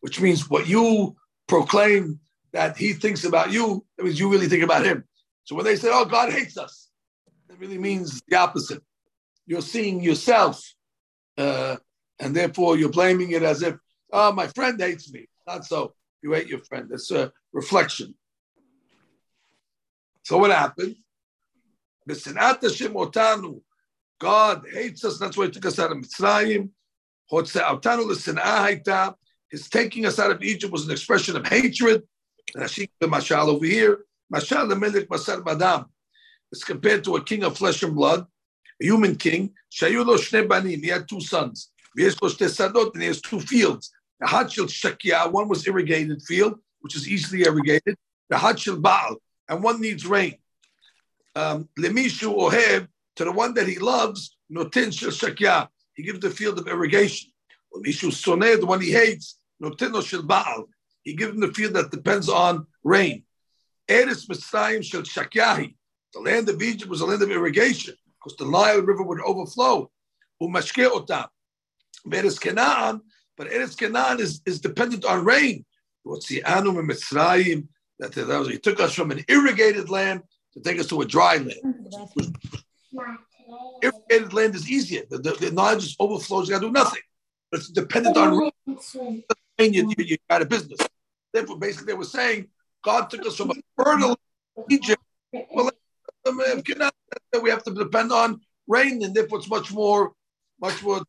which 0.00 0.20
means 0.20 0.50
what 0.50 0.68
you 0.68 1.16
proclaim 1.46 2.18
that 2.52 2.76
he 2.76 2.92
thinks 2.92 3.24
about 3.24 3.52
you, 3.52 3.84
that 3.96 4.04
means 4.04 4.18
you 4.18 4.30
really 4.30 4.48
think 4.48 4.64
about 4.64 4.84
him. 4.84 5.04
So 5.44 5.54
when 5.54 5.64
they 5.64 5.76
say, 5.76 5.88
oh, 5.92 6.04
God 6.04 6.32
hates 6.32 6.56
us, 6.56 6.88
it 7.48 7.58
really 7.58 7.78
means 7.78 8.20
the 8.28 8.36
opposite. 8.36 8.82
You're 9.46 9.62
seeing 9.62 10.02
yourself, 10.02 10.62
uh, 11.36 11.76
and 12.18 12.34
therefore 12.34 12.76
you're 12.76 12.90
blaming 12.90 13.30
it 13.30 13.42
as 13.42 13.62
if, 13.62 13.76
oh, 14.12 14.32
my 14.32 14.46
friend 14.48 14.80
hates 14.80 15.12
me. 15.12 15.28
Not 15.46 15.64
so. 15.64 15.94
You 16.22 16.32
hate 16.32 16.48
your 16.48 16.58
friend. 16.60 16.88
It's 16.92 17.10
a 17.10 17.32
reflection. 17.52 18.14
So 20.24 20.36
what 20.36 20.50
happened? 20.50 20.96
God 24.20 24.64
hates 24.72 25.04
us. 25.04 25.18
That's 25.18 25.36
why 25.36 25.46
he 25.46 25.50
took 25.50 25.66
us 25.66 25.78
out 25.78 25.92
of 25.92 25.98
Mitzrayim. 25.98 26.70
His 29.50 29.68
taking 29.70 30.06
us 30.06 30.18
out 30.18 30.30
of 30.30 30.42
Egypt 30.42 30.72
was 30.72 30.84
an 30.84 30.90
expression 30.90 31.36
of 31.36 31.46
hatred. 31.46 32.02
And 32.54 32.64
Ashik 32.64 32.90
the 33.00 33.06
Mashal 33.06 33.48
over 33.48 33.66
here. 33.66 34.00
Mashal 34.32 34.68
the 34.68 34.74
Melik 34.74 35.06
Masar 35.08 35.44
Madam. 35.44 35.86
It's 36.52 36.64
compared 36.64 37.04
to 37.04 37.16
a 37.16 37.22
king 37.22 37.44
of 37.44 37.58
flesh 37.58 37.82
and 37.82 37.94
blood, 37.94 38.26
a 38.80 38.84
human 38.84 39.16
king. 39.16 39.52
Shayulo 39.72 40.16
Shne 40.16 40.48
Banim. 40.48 40.80
He 40.82 40.88
had 40.88 41.08
two 41.08 41.20
sons. 41.20 41.70
Sadot, 41.96 42.92
and 42.94 43.02
he 43.02 43.08
has 43.08 43.20
two 43.20 43.40
fields. 43.40 43.90
The 44.20 44.26
Hachil 44.26 44.66
Shakia, 44.66 45.30
one 45.30 45.48
was 45.48 45.66
irrigated 45.66 46.22
field, 46.22 46.58
which 46.80 46.96
is 46.96 47.08
easily 47.08 47.42
irrigated. 47.42 47.96
The 48.28 48.36
Hachil 48.36 48.80
Baal, 48.80 49.16
and 49.48 49.62
one 49.62 49.80
needs 49.80 50.06
rain. 50.06 50.36
Um, 51.34 51.68
Lemishu 51.78 52.36
Ohev, 52.36 52.88
to 53.16 53.24
the 53.24 53.32
one 53.32 53.54
that 53.54 53.66
he 53.66 53.78
loves, 53.78 54.36
Notin 54.52 54.88
Shakia, 54.88 55.68
he 55.94 56.02
gives 56.02 56.20
the 56.20 56.30
field 56.30 56.58
of 56.58 56.68
irrigation. 56.68 57.30
Lemishu 57.74 58.10
Soneh, 58.10 58.58
the 58.58 58.66
one 58.66 58.80
he 58.80 58.92
hates, 58.92 59.38
Notin 59.62 60.04
Shel 60.04 60.22
Baal, 60.22 60.68
he 61.08 61.14
gives 61.14 61.32
them 61.32 61.40
the 61.40 61.54
field 61.54 61.72
that 61.72 61.90
depends 61.90 62.28
on 62.28 62.66
rain. 62.84 63.22
Eretz 63.88 64.28
Mitzrayim 64.28 64.84
Shel 64.84 65.00
Shakyahi, 65.00 65.74
the 66.12 66.20
land 66.20 66.50
of 66.50 66.62
Egypt 66.62 66.90
was 66.90 67.00
a 67.00 67.06
land 67.06 67.22
of 67.22 67.30
irrigation 67.30 67.94
because 68.18 68.36
the 68.36 68.44
Nile 68.44 68.82
River 68.82 69.02
would 69.02 69.22
overflow. 69.22 69.90
Umashke 70.42 70.86
Otam. 70.86 71.26
Eretz 72.06 72.38
Canaan, 72.38 73.00
but 73.38 73.48
Eretz 73.48 73.74
Canaan 73.74 74.20
is, 74.20 74.42
is 74.44 74.60
dependent 74.60 75.06
on 75.06 75.24
rain. 75.24 75.64
What's 76.02 76.26
the 76.26 76.42
Anum 76.42 76.78
and 76.78 76.90
Mitzrayim? 76.90 77.68
That, 78.00 78.12
that 78.12 78.28
was, 78.28 78.48
he 78.48 78.58
took 78.58 78.78
us 78.78 78.92
from 78.92 79.10
an 79.10 79.24
irrigated 79.28 79.88
land 79.88 80.22
to 80.52 80.60
take 80.60 80.78
us 80.78 80.88
to 80.88 81.00
a 81.00 81.06
dry 81.06 81.38
land. 81.38 81.74
Irrigated 83.82 84.34
land 84.34 84.54
is 84.54 84.70
easier. 84.70 85.04
The, 85.08 85.18
the, 85.18 85.32
the 85.32 85.52
Nile 85.52 85.78
just 85.78 85.96
overflows, 85.98 86.48
you 86.48 86.54
got 86.54 86.60
to 86.60 86.66
do 86.66 86.72
nothing. 86.72 87.00
But 87.50 87.60
it's 87.60 87.70
dependent 87.70 88.18
on 88.18 88.36
rain. 88.36 89.72
You, 89.72 89.92
you, 89.96 90.04
you 90.04 90.16
got 90.28 90.42
a 90.42 90.46
business. 90.46 90.78
Therefore, 91.32 91.58
basically, 91.58 91.86
they 91.86 91.98
were 91.98 92.04
saying 92.04 92.48
God 92.82 93.10
took 93.10 93.26
us 93.26 93.36
from 93.36 93.50
a 93.50 93.54
fertile 93.76 94.18
Egypt. 94.68 95.02
Well, 95.32 95.70
we 97.42 97.50
have 97.50 97.62
to 97.64 97.74
depend 97.74 98.12
on 98.12 98.40
rain, 98.66 99.02
and 99.02 99.14
therefore 99.14 99.38
it's 99.38 99.48
much 99.48 99.72
more, 99.72 100.12
much 100.60 100.82
more. 100.82 101.02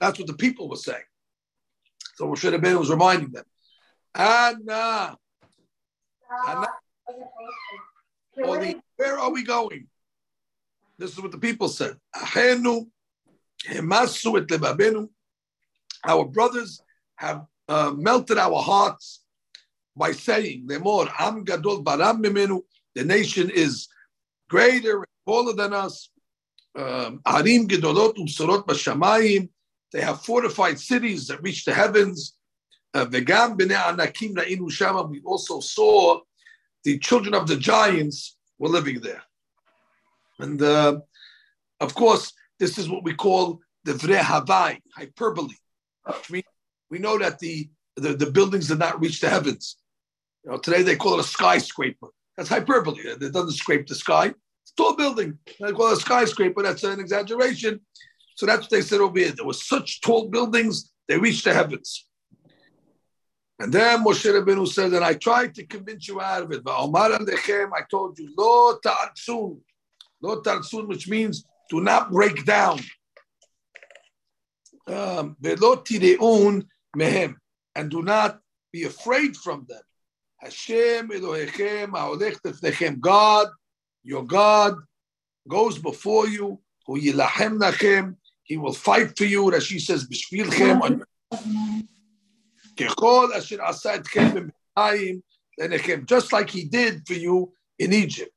That's 0.00 0.18
what 0.18 0.26
the 0.26 0.34
people 0.34 0.68
were 0.68 0.76
saying. 0.76 1.04
So 2.16 2.26
Moshe 2.26 2.50
Rabbeinu 2.50 2.78
was 2.78 2.90
reminding 2.90 3.30
them. 3.30 3.44
Anna, 4.14 5.16
Anna, 6.46 6.68
where 8.34 9.18
are 9.18 9.30
we 9.30 9.42
going? 9.42 9.86
This 10.98 11.12
is 11.12 11.20
what 11.20 11.32
the 11.32 11.38
people 11.38 11.68
said. 11.68 11.96
Our 16.04 16.24
brothers 16.24 16.82
have 17.16 17.46
uh, 17.68 17.92
melted 17.96 18.38
our 18.38 18.62
hearts 18.62 19.25
by 19.96 20.12
saying, 20.12 20.66
"Lemor 20.66 21.10
Am 21.18 21.44
Gadol 21.44 21.82
Baram 21.82 22.22
Mimenu." 22.22 22.62
The 22.94 23.04
nation 23.04 23.50
is 23.50 23.88
greater 24.48 24.98
and 24.98 25.06
taller 25.26 25.52
than 25.52 25.72
us. 25.72 26.10
Um, 26.74 27.20
Arim 27.26 27.66
Gedolot 27.66 28.16
Umsorot 28.16 28.66
Bashamayim. 28.66 29.48
They 29.92 30.00
have 30.02 30.22
fortified 30.22 30.78
cities 30.78 31.28
that 31.28 31.42
reach 31.42 31.64
the 31.64 31.74
heavens. 31.74 32.36
Uh, 32.94 33.06
Vegam 33.06 33.58
Bnei 33.58 33.76
Anakim 33.76 34.34
Na'inu 34.34 34.70
Shama. 34.70 35.02
We 35.02 35.20
also 35.22 35.60
saw 35.60 36.20
the 36.84 36.98
children 36.98 37.34
of 37.34 37.46
the 37.46 37.56
giants 37.56 38.36
were 38.58 38.68
living 38.68 39.00
there, 39.00 39.22
and 40.38 40.60
uh, 40.62 41.00
of 41.80 41.94
course, 41.94 42.32
this 42.58 42.78
is 42.78 42.88
what 42.88 43.04
we 43.04 43.14
call 43.14 43.60
the 43.84 43.92
Vre 43.92 44.18
Havai, 44.18 44.80
hyperbole. 44.94 45.54
We, 46.30 46.44
we 46.90 46.98
know 46.98 47.18
that 47.18 47.38
the, 47.38 47.68
the, 47.96 48.14
the 48.14 48.30
buildings 48.30 48.68
did 48.68 48.78
not 48.78 49.00
reach 49.00 49.20
the 49.20 49.28
heavens. 49.28 49.76
You 50.46 50.52
know, 50.52 50.58
today 50.58 50.82
they 50.82 50.94
call 50.94 51.14
it 51.14 51.20
a 51.20 51.24
skyscraper. 51.24 52.06
That's 52.36 52.48
hyperbole. 52.48 53.00
It 53.00 53.32
doesn't 53.32 53.50
scrape 53.52 53.88
the 53.88 53.96
sky. 53.96 54.26
It's 54.26 54.72
a 54.72 54.76
tall 54.76 54.94
building. 54.94 55.38
They 55.60 55.72
call 55.72 55.90
it 55.90 55.98
a 55.98 56.00
skyscraper. 56.00 56.62
That's 56.62 56.84
an 56.84 57.00
exaggeration. 57.00 57.80
So 58.36 58.46
that's 58.46 58.62
what 58.62 58.70
they 58.70 58.82
said 58.82 59.00
over 59.00 59.18
here. 59.18 59.32
There 59.32 59.44
were 59.44 59.54
such 59.54 60.00
tall 60.02 60.28
buildings, 60.28 60.92
they 61.08 61.18
reached 61.18 61.44
the 61.44 61.52
heavens. 61.52 62.06
And 63.58 63.72
then 63.72 64.04
Moshe 64.04 64.30
Rabbeinu 64.30 64.68
said, 64.68 64.92
and 64.92 65.04
I 65.04 65.14
tried 65.14 65.54
to 65.56 65.66
convince 65.66 66.06
you 66.06 66.20
out 66.20 66.44
of 66.44 66.52
it. 66.52 66.62
But 66.62 66.78
Omar 66.78 67.10
Alechem, 67.10 67.70
I 67.74 67.80
told 67.90 68.16
you, 68.18 68.32
lo 68.38 68.78
ta'atsun. 68.78 69.58
Lo 70.20 70.40
ta'atsun, 70.42 70.86
which 70.86 71.08
means 71.08 71.44
do 71.70 71.80
not 71.80 72.12
break 72.12 72.44
down. 72.44 72.78
Um. 74.86 75.36
And 77.74 77.90
do 77.90 78.02
not 78.02 78.38
be 78.72 78.84
afraid 78.84 79.36
from 79.36 79.66
them. 79.68 79.80
Hashem 80.38 81.08
Elohechem 81.08 81.90
ha'olech 81.90 82.40
tefnechem. 82.42 83.00
God, 83.00 83.48
your 84.02 84.24
God, 84.24 84.74
goes 85.48 85.78
before 85.78 86.28
you. 86.28 86.60
Hu 86.86 87.00
yilahem 87.00 87.58
nachem. 87.58 88.16
He 88.42 88.56
will 88.56 88.72
fight 88.72 89.16
for 89.16 89.24
you. 89.24 89.52
as 89.52 89.64
Rashi 89.64 89.80
says, 89.80 90.06
b'shvilchem. 90.06 91.02
Kechol 92.76 93.34
asher 93.34 93.62
asa 93.62 93.98
etchem 93.98 94.52
b'mitzrayim 94.76 96.06
Just 96.06 96.32
like 96.32 96.50
he 96.50 96.64
did 96.64 97.06
for 97.06 97.14
you 97.14 97.52
in 97.78 97.92
Egypt. 97.92 98.32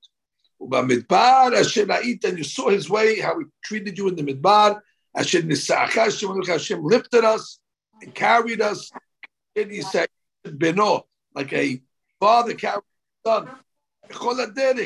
Ubamidbar 0.61 1.53
asher 1.53 1.85
na'it. 1.85 2.23
And 2.23 2.37
you 2.37 2.43
saw 2.43 2.69
his 2.69 2.89
way, 2.89 3.19
how 3.19 3.37
he 3.39 3.45
treated 3.63 3.97
you 3.97 4.07
in 4.07 4.15
the 4.15 4.23
midbar. 4.23 4.79
Asher 5.15 5.41
nisa'ach 5.41 6.47
Hashem 6.47 6.83
lifted 6.83 7.25
us 7.25 7.59
and 8.01 8.15
carried 8.15 8.61
us. 8.61 8.89
And 9.55 9.69
he 9.69 9.81
said, 9.81 10.07
Beno, 10.45 11.03
like 11.35 11.51
a 11.53 11.81
father 12.19 12.53
carried 12.53 12.83
son. 13.25 13.49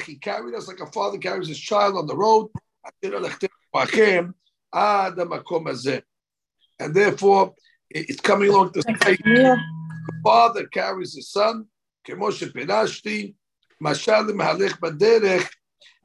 He 0.05 0.15
carried 0.17 0.55
us 0.55 0.67
like 0.67 0.79
a 0.79 0.88
father 0.88 1.17
carries 1.17 1.47
his 1.47 1.59
child 1.59 1.95
on 1.97 2.07
the 2.07 2.15
road. 2.15 2.49
And 6.79 6.93
therefore, 6.93 7.53
it's 7.89 8.19
coming 8.19 8.49
along 8.49 8.71
the 8.73 8.84
father 10.23 10.65
carries 10.67 11.15
his 11.15 11.29
son. 11.31 11.67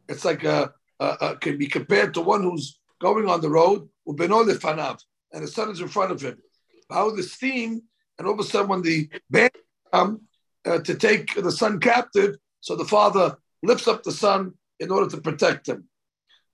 It's 0.08 0.24
like 0.24 0.44
a, 0.44 0.72
a, 1.00 1.06
a, 1.06 1.36
can 1.36 1.58
be 1.58 1.66
compared 1.66 2.14
to 2.14 2.20
one 2.20 2.42
who's 2.42 2.78
going 3.00 3.28
on 3.28 3.40
the 3.40 3.50
road, 3.50 3.88
and 4.06 4.18
the 4.18 5.48
son 5.48 5.70
is 5.70 5.80
in 5.80 5.88
front 5.88 6.12
of 6.12 6.20
him. 6.20 6.38
How 6.90 7.10
the 7.10 7.22
steam, 7.22 7.82
and 8.18 8.26
all 8.26 8.34
of 8.34 8.40
a 8.40 8.44
sudden, 8.44 8.68
when 8.68 8.82
the 8.82 9.08
band 9.30 9.50
uh, 10.68 10.78
to 10.80 10.94
take 10.94 11.34
the 11.34 11.52
son 11.52 11.80
captive. 11.80 12.36
So 12.60 12.76
the 12.76 12.84
father 12.84 13.36
lifts 13.62 13.88
up 13.88 14.02
the 14.02 14.12
son 14.12 14.52
in 14.80 14.90
order 14.90 15.08
to 15.10 15.20
protect 15.20 15.68
him. 15.68 15.88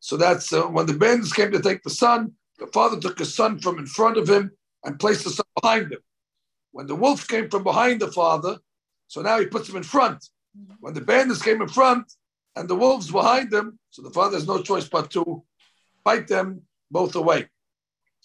So 0.01 0.17
that's 0.17 0.53
uh, 0.53 0.62
when 0.62 0.87
the 0.87 0.95
bandits 0.95 1.33
came 1.33 1.51
to 1.53 1.61
take 1.61 1.83
the 1.83 1.91
son, 1.91 2.33
the 2.59 2.67
father 2.69 3.01
took 3.01 3.19
his 3.19 3.35
son 3.35 3.59
from 3.59 3.79
in 3.79 3.87
front 3.87 4.17
of 4.17 4.29
him 4.29 4.53
and 4.85 5.01
placed 5.01 5.25
the 5.25 5.31
son 5.31 5.47
behind 5.61 5.93
him. 5.93 6.01
When 6.73 6.87
the 6.87 6.95
wolf 6.95 7.27
came 7.27 7.49
from 7.49 7.65
behind 7.65 8.01
the 8.01 8.12
father, 8.12 8.59
so 9.09 9.23
now 9.23 9.39
he 9.39 9.47
puts 9.47 9.69
him 9.69 9.77
in 9.77 9.83
front. 9.83 10.25
When 10.81 10.95
the 10.95 11.01
bandits 11.01 11.43
came 11.43 11.61
in 11.62 11.69
front 11.69 12.12
and 12.55 12.69
the 12.69 12.75
wolves 12.75 13.11
behind 13.11 13.51
them, 13.51 13.79
so 13.91 14.03
the 14.03 14.11
father 14.11 14.37
has 14.37 14.47
no 14.47 14.62
choice 14.62 14.89
but 14.89 15.11
to 15.12 15.43
fight 16.05 16.29
them 16.29 16.62
both 16.91 17.17
away. 17.17 17.49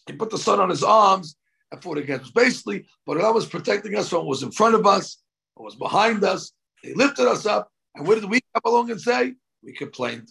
He 0.06 0.14
put 0.14 0.30
the 0.30 0.38
son 0.38 0.60
on 0.60 0.70
his 0.70 0.84
arms 0.84 1.36
and 1.72 1.82
fought 1.82 1.98
against. 1.98 2.34
Basically, 2.34 2.86
but 3.06 3.18
Allah 3.18 3.34
was 3.34 3.46
protecting 3.46 3.96
us 3.96 4.10
from 4.10 4.20
what 4.20 4.28
was 4.28 4.44
in 4.44 4.52
front 4.52 4.76
of 4.76 4.86
us 4.86 5.18
what 5.60 5.66
was 5.66 5.76
behind 5.76 6.24
us. 6.24 6.54
They 6.82 6.94
lifted 6.94 7.28
us 7.28 7.46
up. 7.46 7.70
And 7.94 8.08
what 8.08 8.16
did 8.16 8.30
we 8.30 8.40
come 8.54 8.62
along 8.64 8.92
and 8.92 9.02
say? 9.02 9.34
We 9.62 9.74
complained. 9.74 10.30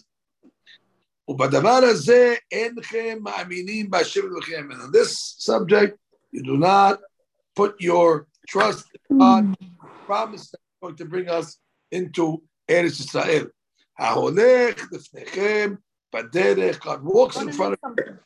And 1.27 1.39
on 4.81 4.91
this 4.91 5.35
subject, 5.37 5.99
you 6.31 6.41
do 6.41 6.57
not 6.57 6.99
put 7.55 7.79
your 7.79 8.25
trust 8.47 8.87
on 9.11 9.17
God. 9.19 9.55
Promise 10.07 10.49
that 10.49 10.59
going 10.81 10.95
to 10.95 11.05
bring 11.05 11.29
us 11.29 11.59
into 11.91 12.41
Eretz 12.67 12.99
Israel. 12.99 13.49
God 16.79 17.03
walks 17.03 17.37
in 17.37 17.51
front 17.51 17.77
of 17.83 17.99
you. 17.99 18.17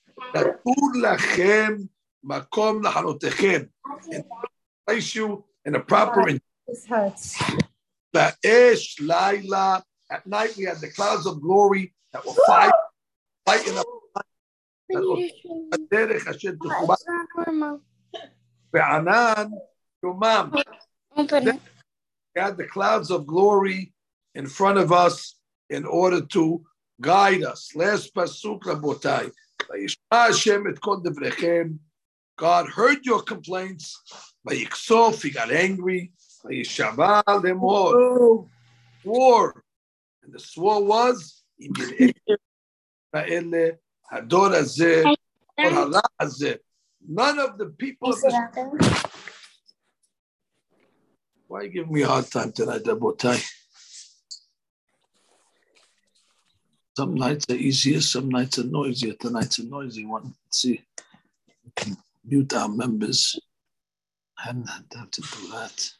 Place 4.87 5.15
you 5.15 5.45
in 5.65 5.75
a 5.75 5.79
proper 5.81 6.21
This 6.72 6.86
hurts. 6.86 7.36
Ba'esh 8.14 9.00
Laila. 9.00 9.82
At 10.10 10.26
night 10.26 10.56
we 10.56 10.64
had 10.64 10.80
the 10.80 10.90
clouds 10.90 11.26
of 11.26 11.40
glory 11.40 11.94
that 12.12 12.24
will 12.24 12.36
fight, 12.46 12.72
fighting 13.46 13.78
up. 13.78 13.86
הדרך 15.72 16.28
אשר 16.28 16.50
תחובה 16.64 16.94
בענן 18.72 19.50
יומם. 20.02 20.50
We 21.16 22.40
had 22.40 22.56
the 22.56 22.66
clouds 22.66 23.10
of 23.10 23.26
glory 23.26 23.92
in 24.34 24.46
front 24.46 24.78
of 24.78 24.92
us 24.92 25.34
in 25.68 25.84
order 25.84 26.20
to 26.20 26.64
guide 27.00 27.42
us. 27.42 27.74
Last 27.74 28.14
pasuk, 28.14 28.64
Rabotai. 28.64 29.30
וישמע 29.70 30.24
השם 30.30 30.62
את 30.70 30.78
כל 30.78 30.96
דבריכם. 31.04 31.68
God 32.40 32.66
heard 32.68 33.04
your 33.04 33.22
complaints. 33.22 33.96
ויקסוף, 34.44 35.24
he 35.24 35.30
got 35.30 35.50
angry. 35.50 36.12
Vayishaval 36.45 37.23
demor 37.41 38.47
war, 39.03 39.63
and 40.23 40.33
the 40.33 40.39
swore 40.39 40.83
was 40.83 41.43
None 47.05 47.39
of 47.39 47.57
the 47.57 47.73
people. 47.77 48.09
Of 48.11 48.21
the... 48.21 49.09
Why 51.47 51.65
give 51.65 51.73
you 51.73 51.81
giving 51.81 51.93
me 51.93 52.01
a 52.01 52.07
hard 52.07 52.31
time 52.31 52.51
tonight, 52.51 52.83
Rabotai? 52.83 53.43
Some 56.95 57.15
nights 57.15 57.45
are 57.49 57.55
easier, 57.55 58.01
some 58.01 58.29
nights 58.29 58.59
are 58.59 58.63
noisier. 58.63 59.13
Tonight's 59.13 59.59
a 59.59 59.65
noisy 59.65 60.05
one. 60.05 60.33
Let's 60.45 60.61
see, 60.61 60.83
mute 62.25 62.53
our 62.53 62.69
members. 62.69 63.39
I 64.37 64.43
haven't 64.43 64.69
had 64.69 64.89
time 64.91 65.09
to 65.11 65.21
do 65.21 65.47
that. 65.51 65.93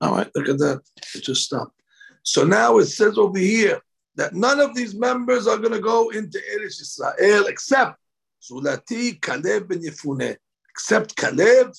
All 0.00 0.14
right, 0.14 0.30
look 0.34 0.48
at 0.48 0.58
that. 0.58 0.80
It 1.14 1.22
just 1.22 1.44
stopped. 1.44 1.80
So 2.22 2.44
now 2.44 2.78
it 2.78 2.86
says 2.86 3.18
over 3.18 3.38
here 3.38 3.80
that 4.16 4.34
none 4.34 4.60
of 4.60 4.74
these 4.74 4.94
members 4.94 5.46
are 5.46 5.58
going 5.58 5.72
to 5.72 5.80
go 5.80 6.10
into 6.10 6.38
Eretz 6.54 6.80
Israel 6.80 7.46
except 7.46 7.98
Zulati, 8.42 9.20
Caleb, 9.20 9.68
ben 9.68 9.82
Yefune. 9.82 10.36
Except 10.70 11.16
Caleb, 11.16 11.72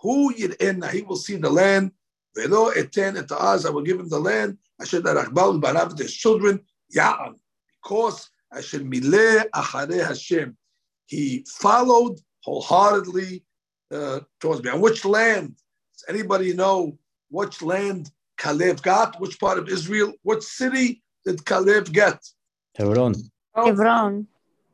who 0.00 0.32
yir'ena, 0.34 0.90
he 0.90 1.02
will 1.02 1.16
see 1.16 1.36
the 1.36 1.50
land. 1.50 1.92
Velo 2.34 2.70
eten 2.70 3.16
et 3.16 3.30
az, 3.32 3.66
I 3.66 3.70
will 3.70 3.82
give 3.82 3.98
him 3.98 4.08
the 4.08 4.18
land. 4.18 4.58
I 4.80 4.84
Asher 4.84 5.00
darachbal 5.00 5.60
barav 5.60 5.98
his 5.98 6.14
children. 6.14 6.60
Ya'an, 6.94 7.34
because 7.82 8.30
Asher 8.52 8.80
mileh 8.80 9.44
achareh 9.54 10.06
Hashem. 10.06 10.56
He 11.06 11.44
followed 11.48 12.18
wholeheartedly 12.44 13.44
uh, 13.92 14.20
towards 14.40 14.62
me. 14.62 14.70
And 14.70 14.80
which 14.80 15.04
land? 15.04 15.56
Does 15.94 16.04
anybody 16.08 16.54
know 16.54 16.98
which 17.30 17.62
land 17.62 18.10
Caleb 18.38 18.82
got? 18.82 19.20
Which 19.20 19.38
part 19.38 19.58
of 19.58 19.68
Israel? 19.68 20.12
What 20.22 20.42
city 20.42 21.02
did 21.24 21.44
Caleb 21.44 21.92
get? 21.92 22.24
Hebron. 22.76 23.14
Hebron. 23.54 24.26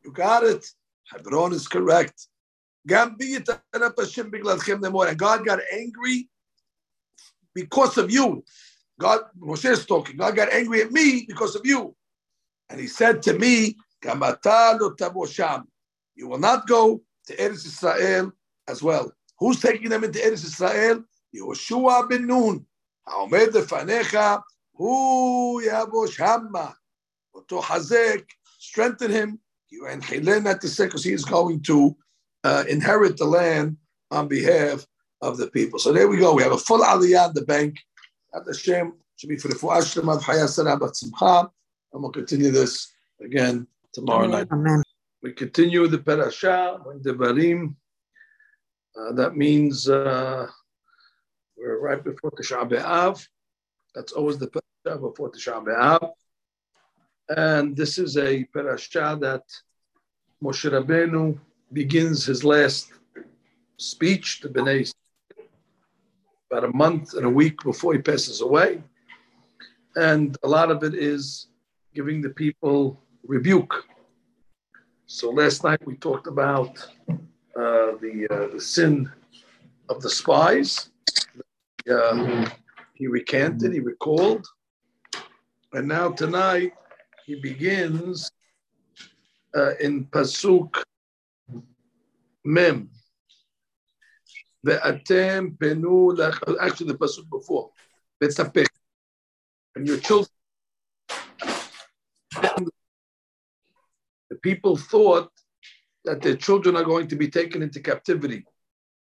You 0.04 0.12
got 0.12 0.44
it. 0.44 0.66
Hebron 1.10 1.52
is 1.52 1.66
correct. 1.66 2.28
And 2.86 3.18
God 5.18 5.46
got 5.46 5.60
angry 5.72 6.28
because 7.54 7.98
of 7.98 8.10
you. 8.10 8.44
God, 9.00 9.20
Moshe 9.38 9.70
is 9.70 9.86
talking. 9.86 10.16
God 10.16 10.36
got 10.36 10.52
angry 10.52 10.82
at 10.82 10.92
me 10.92 11.24
because 11.26 11.56
of 11.56 11.64
you. 11.64 11.96
And 12.68 12.78
he 12.80 12.86
said 12.86 13.22
to 13.22 13.38
me, 13.38 13.76
You 16.16 16.28
will 16.28 16.38
not 16.38 16.66
go 16.66 17.02
to 17.26 17.36
Eretz 17.36 17.66
Israel 17.66 18.32
as 18.68 18.82
well. 18.82 19.12
Who's 19.38 19.60
taking 19.60 19.88
them 19.88 20.04
into 20.04 20.18
Eretz 20.18 20.44
Israel? 20.44 21.04
יהושע 21.34 22.00
Nun, 22.10 22.26
נון, 22.26 22.58
העומד 23.06 23.46
לפניך, 23.54 24.18
הוא 24.72 25.62
יבוש 25.62 26.20
המה. 26.20 26.70
אותו 27.34 27.62
חזק, 27.62 28.20
strengthen 28.60 29.10
him, 29.10 29.38
you 29.70 29.84
to 29.84 30.54
תסק, 30.60 30.86
because 30.86 31.04
he 31.04 31.12
is 31.12 31.24
going 31.24 31.60
to 31.60 31.96
uh, 32.44 32.64
inherit 32.68 33.16
the 33.16 33.24
land 33.24 33.76
on 34.10 34.28
behalf 34.28 34.86
of 35.20 35.36
the 35.36 35.48
people. 35.48 35.78
So 35.78 35.92
there 35.92 36.08
we 36.08 36.18
go. 36.18 36.34
We 36.34 36.42
have 36.44 36.52
a 36.52 36.58
full 36.58 36.80
aliyah 36.80 37.28
in 37.28 37.34
the 37.34 37.44
bank. 37.44 37.78
At 38.34 38.44
the 38.44 38.54
Shem 38.54 38.92
should 39.16 39.28
be 39.28 39.36
for 39.36 39.48
the 39.48 39.54
fu'ah 39.54 39.82
shlema, 39.82 40.20
v'chaya 40.20 40.48
sarah, 40.48 40.78
v'tzimcha. 40.78 41.50
And 41.92 42.02
we'll 42.02 42.12
continue 42.12 42.50
this 42.50 42.92
again 43.20 43.66
tomorrow 43.92 44.26
night. 44.26 44.48
Amen. 44.52 44.82
We 45.22 45.32
continue 45.32 45.88
the 45.88 45.98
parasha, 45.98 46.78
when 46.84 47.00
Devarim. 47.00 47.74
Uh, 48.96 49.12
that 49.12 49.36
means... 49.36 49.88
Uh, 49.88 50.46
we're 51.56 51.80
right 51.80 52.02
before 52.02 52.30
Tisha 52.32 52.68
B'Av. 52.68 53.26
That's 53.94 54.12
always 54.12 54.38
the 54.38 54.48
parasha 54.48 55.00
before 55.00 55.30
Tisha 55.30 55.64
B'Av. 55.64 56.12
And 57.28 57.76
this 57.76 57.98
is 57.98 58.16
a 58.16 58.44
parasha 58.44 59.16
that 59.20 59.42
Moshe 60.42 60.70
Rabbeinu 60.70 61.38
begins 61.72 62.26
his 62.26 62.44
last 62.44 62.92
speech 63.78 64.40
to 64.40 64.48
Bnei 64.48 64.92
about 66.50 66.64
a 66.64 66.76
month 66.76 67.14
and 67.14 67.24
a 67.24 67.30
week 67.30 67.62
before 67.62 67.94
he 67.94 68.00
passes 68.00 68.40
away. 68.40 68.82
And 69.96 70.36
a 70.42 70.48
lot 70.48 70.70
of 70.70 70.82
it 70.82 70.94
is 70.94 71.48
giving 71.94 72.20
the 72.20 72.30
people 72.30 73.00
rebuke. 73.26 73.84
So 75.06 75.30
last 75.30 75.64
night 75.64 75.84
we 75.86 75.96
talked 75.96 76.26
about 76.26 76.78
uh, 77.08 77.96
the, 78.02 78.26
uh, 78.30 78.54
the 78.54 78.60
sin 78.60 79.10
of 79.88 80.02
the 80.02 80.10
spies. 80.10 80.90
Uh, 81.90 82.48
he 82.94 83.06
recanted, 83.06 83.72
he 83.72 83.80
recalled. 83.80 84.46
And 85.72 85.88
now 85.88 86.10
tonight 86.10 86.72
he 87.26 87.34
begins 87.40 88.30
uh, 89.54 89.74
in 89.80 90.06
Pasuk 90.06 90.82
Mem. 92.44 92.90
Ve'atem 94.66 95.58
penu 95.58 96.16
lach- 96.16 96.56
actually 96.60 96.92
the 96.92 96.98
Pasuk 96.98 97.28
before. 97.28 97.70
Ve'tzapech. 98.22 98.66
And 99.76 99.86
your 99.86 99.98
children. 99.98 100.30
The 104.30 104.36
people 104.42 104.76
thought 104.76 105.30
that 106.04 106.22
their 106.22 106.36
children 106.36 106.76
are 106.76 106.84
going 106.84 107.08
to 107.08 107.16
be 107.16 107.28
taken 107.28 107.62
into 107.62 107.80
captivity 107.80 108.44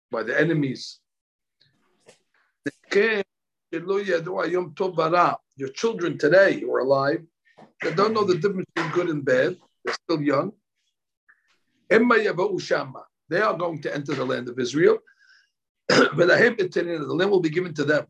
by 0.10 0.24
the 0.24 0.40
enemies. 0.40 1.00
Your 5.58 5.70
children 5.70 6.18
today 6.18 6.60
who 6.60 6.74
are 6.74 6.80
alive, 6.80 7.24
they 7.82 7.94
don't 7.94 8.14
know 8.14 8.26
the 8.26 8.36
difference 8.36 8.66
between 8.76 8.92
good 8.92 9.10
and 9.10 9.24
bad. 9.24 9.58
They're 9.86 9.94
still 9.94 10.22
young. 10.22 10.52
They 11.89 13.42
are 13.42 13.58
going 13.58 13.82
to 13.82 13.94
enter 13.94 14.14
the 14.14 14.26
land 14.26 14.50
of 14.50 14.60
Israel. 14.60 14.98
the 15.88 17.06
land 17.08 17.32
will 17.32 17.39
be 17.39 17.50
given 17.50 17.74
to 17.76 17.84
them. 17.86 18.06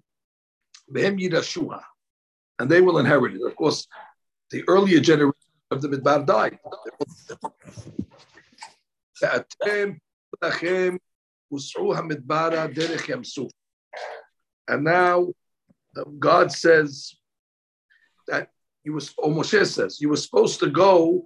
And 2.60 2.70
they 2.70 2.82
will 2.82 2.98
inherit 2.98 3.36
it. 3.36 3.42
Of 3.46 3.56
course, 3.56 3.88
the 4.50 4.64
earlier 4.68 5.00
generation 5.00 5.34
of 5.70 5.82
the 5.82 5.90
Midbar 5.90 6.26
died. 6.26 6.60
And 14.68 14.84
now 14.84 15.28
uh, 15.98 16.04
God 16.20 16.52
says 16.52 17.16
that 18.28 18.50
you 18.84 18.94
was, 18.94 19.14
or 19.18 19.30
Moshe 19.30 19.66
says, 19.66 20.02
you 20.02 20.10
were 20.10 20.18
supposed 20.18 20.60
to 20.60 20.70
go 20.70 21.24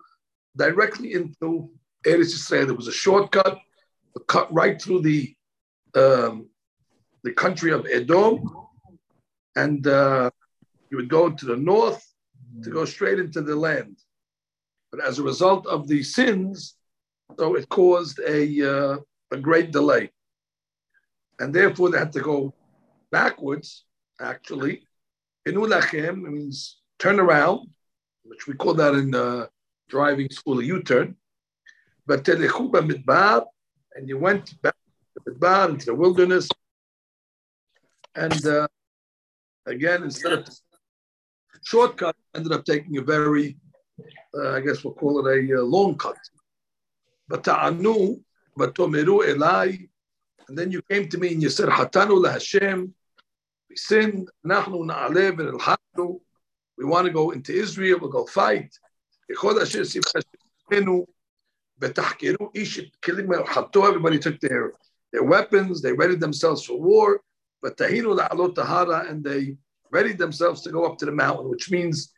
directly 0.58 1.14
into 1.14 1.70
Eretz 2.06 2.34
Israel. 2.34 2.68
There 2.68 2.76
was 2.76 2.88
a 2.88 2.92
shortcut, 2.92 3.60
a 4.16 4.20
cut 4.22 4.54
right 4.54 4.82
through 4.82 5.02
the 5.02 5.36
um, 5.96 6.50
the 7.24 7.32
country 7.32 7.72
of 7.72 7.88
Edom, 7.92 8.44
and 9.56 9.88
uh, 9.88 10.30
you 10.90 10.98
would 10.98 11.10
go 11.10 11.30
to 11.30 11.46
the 11.46 11.56
north 11.56 12.06
to 12.64 12.70
go 12.70 12.86
straight 12.86 13.18
into 13.18 13.42
the 13.42 13.56
land. 13.56 13.98
But 14.92 15.04
as 15.04 15.18
a 15.18 15.24
result 15.24 15.66
of 15.66 15.88
the 15.88 16.04
sins, 16.04 16.76
so 17.40 17.56
it 17.56 17.68
caused 17.70 18.20
a 18.20 18.42
uh, 18.74 18.98
a 19.32 19.38
great 19.38 19.72
delay, 19.72 20.12
and 21.40 21.54
therefore 21.54 21.90
they 21.90 21.98
had 21.98 22.14
to 22.14 22.22
go 22.22 22.54
backwards. 23.22 23.70
Actually, 24.32 24.74
Inulachem 25.48 26.16
means 26.28 26.58
turn 27.04 27.18
around, 27.26 27.60
which 28.30 28.44
we 28.48 28.54
call 28.62 28.74
that 28.82 28.94
in 29.02 29.10
the 29.18 29.28
driving 29.94 30.30
school 30.38 30.58
a 30.60 30.66
U-turn. 30.76 31.08
But 32.08 32.24
telechuba 32.26 32.80
midbar, 32.90 33.46
and 33.96 34.04
you 34.10 34.18
went 34.28 34.46
back 34.62 34.80
to 35.14 35.20
midbar 35.26 35.70
into 35.70 35.86
the 35.90 35.98
wilderness, 36.04 36.48
and 38.26 38.42
uh, 38.58 38.68
again 39.76 40.00
instead 40.10 40.34
of 40.38 40.42
shortcut, 41.70 42.16
ended 42.36 42.52
up 42.58 42.64
taking 42.66 42.96
a 42.98 43.06
very 43.16 43.48
uh, 44.38 44.50
I 44.58 44.60
guess 44.66 44.78
we'll 44.84 45.00
call 45.02 45.14
it 45.22 45.28
a 45.36 45.40
uh, 45.60 45.64
long 45.76 45.92
cut. 46.04 46.20
But 47.30 47.44
ta'anu, 47.48 47.98
but 48.60 48.76
tomeru 48.76 49.18
elai, 49.32 49.68
and 50.48 50.58
then 50.58 50.72
you 50.72 50.82
came 50.92 51.08
to 51.10 51.18
me 51.18 51.28
and 51.34 51.42
you 51.42 51.50
said, 51.50 51.70
Hatanu 51.70 52.22
la 52.24 52.32
Hashem, 52.32 52.94
we 53.76 53.80
sinned, 53.80 54.30
nachnu 54.46 54.86
na'alev 54.86 55.40
el 55.98 56.22
we 56.78 56.86
want 56.86 57.06
to 57.06 57.12
go 57.12 57.32
into 57.32 57.54
Israel, 57.54 57.98
we'll 58.00 58.10
go 58.10 58.26
fight. 58.26 58.74
Everybody 59.30 59.66
took 64.20 64.40
their, 64.40 64.72
their 65.12 65.24
weapons, 65.24 65.82
they 65.82 65.92
readied 65.92 66.20
themselves 66.22 66.64
for 66.64 66.80
war, 66.80 67.22
but 67.62 67.78
la'alot 67.78 68.56
tahara, 68.56 69.06
and 69.10 69.24
they 69.24 69.58
readied 69.92 70.18
themselves 70.18 70.62
to 70.62 70.72
go 70.72 70.86
up 70.86 70.98
to 71.00 71.06
the 71.06 71.12
mountain, 71.12 71.50
which 71.50 71.70
means 71.70 72.14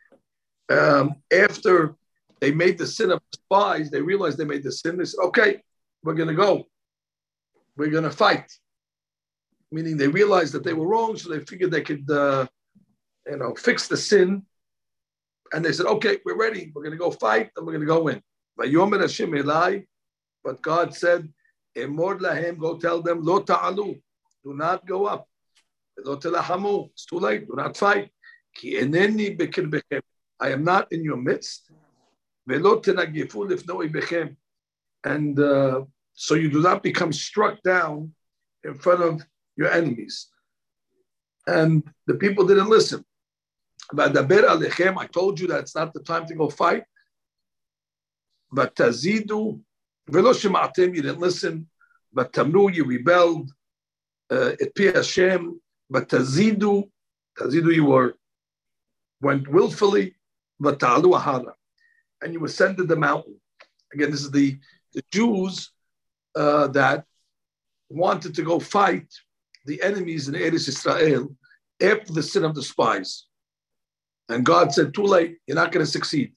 um, 0.70 1.16
after 1.32 1.95
they 2.39 2.51
made 2.51 2.78
the 2.78 2.86
sin 2.86 3.12
of 3.12 3.20
spies, 3.34 3.89
they 3.89 4.01
realized 4.01 4.38
they 4.38 4.45
made 4.45 4.64
the 4.64 4.72
sin. 4.72 4.97
They 4.97 5.05
said, 5.05 5.24
okay, 5.24 5.64
we're 6.03 6.14
going 6.14 6.30
to 6.30 6.36
go. 6.36 6.68
We're 7.76 7.89
going 7.89 8.03
to 8.03 8.12
fight. 8.12 8.51
Meaning 9.72 9.97
they 9.97 10.07
realized 10.07 10.53
that 10.53 10.63
they 10.63 10.74
were 10.74 10.88
wrong, 10.88 11.18
so 11.18 11.30
they 11.30 11.39
figured 11.41 11.72
they 11.72 11.82
could, 11.82 12.09
uh, 12.09 12.47
you 13.26 13.38
know, 13.38 13.53
fix 13.55 13.88
the 13.88 13.97
sin. 13.97 14.43
And 15.53 15.63
they 15.63 15.72
said, 15.72 15.86
okay, 15.86 16.20
we're 16.26 16.38
ready. 16.38 16.72
We're 16.74 16.84
going 16.84 16.97
to 16.97 16.97
go 16.97 17.11
fight 17.11 17.51
and 17.55 17.65
we're 17.65 17.74
going 17.74 17.88
to 17.88 17.88
go 17.88 18.03
win. 18.03 18.22
But 20.43 20.61
God 20.61 20.95
said, 20.95 21.34
go 21.76 22.78
tell 22.78 23.01
them, 23.01 23.24
lo 23.24 23.39
ta'alu, 23.39 24.01
do 24.43 24.53
not 24.53 24.86
go 24.86 25.05
up. 25.05 25.28
It's 25.97 27.05
too 27.05 27.20
late, 27.20 27.47
do 27.47 27.55
not 27.55 27.78
fight. 27.78 28.11
I 30.39 30.49
am 30.49 30.63
not 30.63 30.91
in 30.91 31.03
your 31.03 31.18
midst. 31.18 31.72
And 35.03 35.39
uh, 35.39 35.82
so 36.13 36.36
you 36.36 36.49
do 36.49 36.61
not 36.61 36.82
become 36.84 37.13
struck 37.13 37.61
down 37.63 38.13
in 38.63 38.76
front 38.76 39.01
of 39.01 39.22
your 39.58 39.72
enemies. 39.72 40.28
And 41.45 41.84
the 42.05 42.16
people 42.16 42.45
didn't 42.45 42.70
listen. 42.70 43.03
I 43.97 45.08
told 45.12 45.39
you 45.39 45.47
that 45.47 45.60
it's 45.62 45.76
not 45.76 45.93
the 45.93 46.01
time 46.01 46.26
to 46.28 46.36
go 46.36 46.49
fight. 46.49 46.84
But 48.51 48.76
tazidu, 48.76 49.60
you 50.10 51.01
didn't 51.01 51.20
listen. 51.20 51.68
But 52.14 52.34
tamnu, 52.34 52.74
you 52.74 52.86
rebelled. 52.86 53.51
Uh, 54.30 54.53
it 54.60 54.76
pi 54.76 54.91
Hashem. 54.95 55.60
But 55.89 56.10
tazidu, 56.10 56.89
tazidu, 57.38 57.74
you 57.74 57.86
were 57.86 58.16
went 59.22 59.47
willfully. 59.47 60.16
But 60.60 60.80
ta'alu 60.80 61.12
ahara 61.12 61.53
and 62.22 62.34
you 62.34 62.43
ascended 62.45 62.88
the 62.88 62.95
mountain. 62.95 63.39
Again, 63.93 64.12
this 64.12 64.22
is 64.22 64.32
the, 64.32 64.58
the 64.93 65.03
Jews 65.12 65.72
uh, 66.36 66.68
that 66.68 67.05
wanted 67.89 68.36
to 68.36 68.41
go 68.41 68.60
fight 68.60 69.08
the 69.68 69.82
enemies 69.84 70.28
in 70.28 70.34
Eretz 70.34 70.68
Israel 70.68 71.36
after 71.82 72.13
the 72.13 72.24
sin 72.24 72.43
of 72.43 72.55
the 72.55 72.63
spies. 72.63 73.26
And 74.30 74.45
God 74.45 74.74
said, 74.74 74.93
too 74.93 75.03
late, 75.03 75.38
you're 75.45 75.55
not 75.55 75.72
going 75.72 75.86
to 75.86 75.91
succeed. 75.91 76.34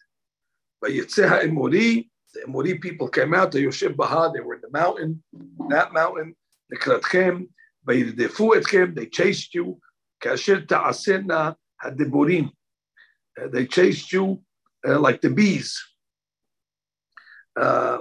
But 0.81 0.91
Yitzeha 0.91 1.45
Emori, 1.45 2.09
the 2.35 2.41
Emori 2.47 2.81
people 2.81 3.09
came 3.09 3.35
out, 3.35 3.53
the 3.53 3.65
Yosheb 3.65 3.97
Baha, 3.97 4.33
they 4.33 4.41
were 4.41 4.55
in 4.55 4.61
the 4.61 4.71
mountain, 4.71 5.23
that 5.69 5.93
mountain, 5.93 6.37
the 6.69 6.77
Kratchem, 6.77 7.49
they 7.87 9.07
chased 9.07 9.55
you. 9.55 9.81
Uh, 10.23 10.37
they 13.53 13.67
chased 13.67 14.13
you 14.13 14.43
uh, 14.87 14.99
like 14.99 15.21
the 15.21 15.31
bees. 15.31 15.83
Uh, 17.59 17.99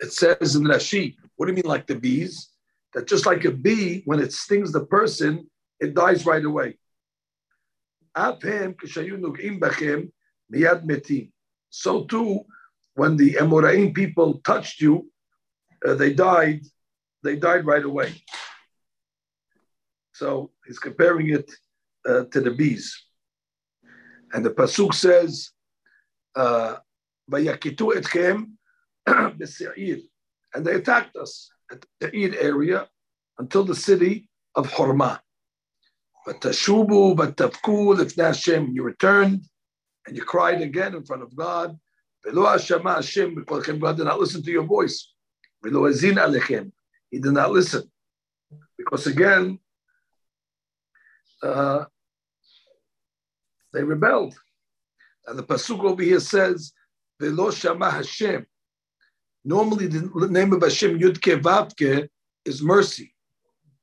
it 0.00 0.12
says 0.12 0.56
in 0.56 0.64
Rashi, 0.64 1.16
what 1.36 1.46
do 1.46 1.52
you 1.52 1.56
mean 1.56 1.64
like 1.64 1.86
the 1.86 1.94
bees? 1.94 2.53
That 2.94 3.08
just 3.08 3.26
like 3.26 3.44
a 3.44 3.50
bee, 3.50 4.02
when 4.04 4.20
it 4.20 4.32
stings 4.32 4.72
the 4.72 4.86
person, 4.86 5.50
it 5.80 5.94
dies 5.94 6.24
right 6.24 6.44
away. 6.44 6.78
So 11.70 12.04
too, 12.04 12.40
when 12.94 13.16
the 13.16 13.34
Emorim 13.34 13.92
people 13.94 14.40
touched 14.44 14.80
you, 14.80 15.10
uh, 15.84 15.94
they 15.94 16.12
died. 16.12 16.62
They 17.24 17.36
died 17.36 17.66
right 17.66 17.84
away. 17.84 18.22
So 20.12 20.52
he's 20.64 20.78
comparing 20.78 21.30
it 21.30 21.50
uh, 22.06 22.24
to 22.30 22.40
the 22.40 22.52
bees. 22.52 22.96
And 24.32 24.44
the 24.44 24.50
pasuk 24.50 24.94
says, 24.94 25.50
uh, 26.36 26.76
and 29.06 30.64
they 30.64 30.74
attacked 30.74 31.16
us 31.16 31.50
at 31.70 31.84
the 32.00 32.10
Seir 32.10 32.34
area 32.38 32.88
until 33.38 33.64
the 33.64 33.74
city 33.74 34.28
of 34.54 34.68
Horma. 34.68 35.20
But 36.26 36.40
tashubu, 36.40 37.16
but 37.16 37.36
tavku 37.36 37.96
Hashem, 38.16 38.72
you 38.72 38.82
returned 38.82 39.44
and 40.06 40.16
you 40.16 40.24
cried 40.24 40.62
again 40.62 40.94
in 40.94 41.04
front 41.04 41.22
of 41.22 41.34
God. 41.36 41.78
Hashem, 42.26 43.34
because 43.34 43.66
God 43.66 43.96
did 43.96 44.04
not 44.04 44.18
listen 44.18 44.42
to 44.42 44.50
your 44.50 44.62
voice. 44.64 45.12
He 45.62 45.70
did 47.20 47.32
not 47.32 47.52
listen, 47.52 47.90
because 48.78 49.06
again, 49.06 49.58
uh, 51.42 51.84
they 53.72 53.82
rebelled. 53.82 54.34
And 55.26 55.38
the 55.38 55.42
Pasuk 55.42 55.84
over 55.84 56.02
here 56.02 56.20
says, 56.20 56.72
Hashem. 57.20 58.46
Normally, 59.44 59.86
the 59.86 60.28
name 60.30 60.52
of 60.52 60.62
Hashem, 60.62 60.98
Yudke 60.98 61.40
Vavke, 61.40 62.08
is 62.44 62.62
mercy. 62.62 63.14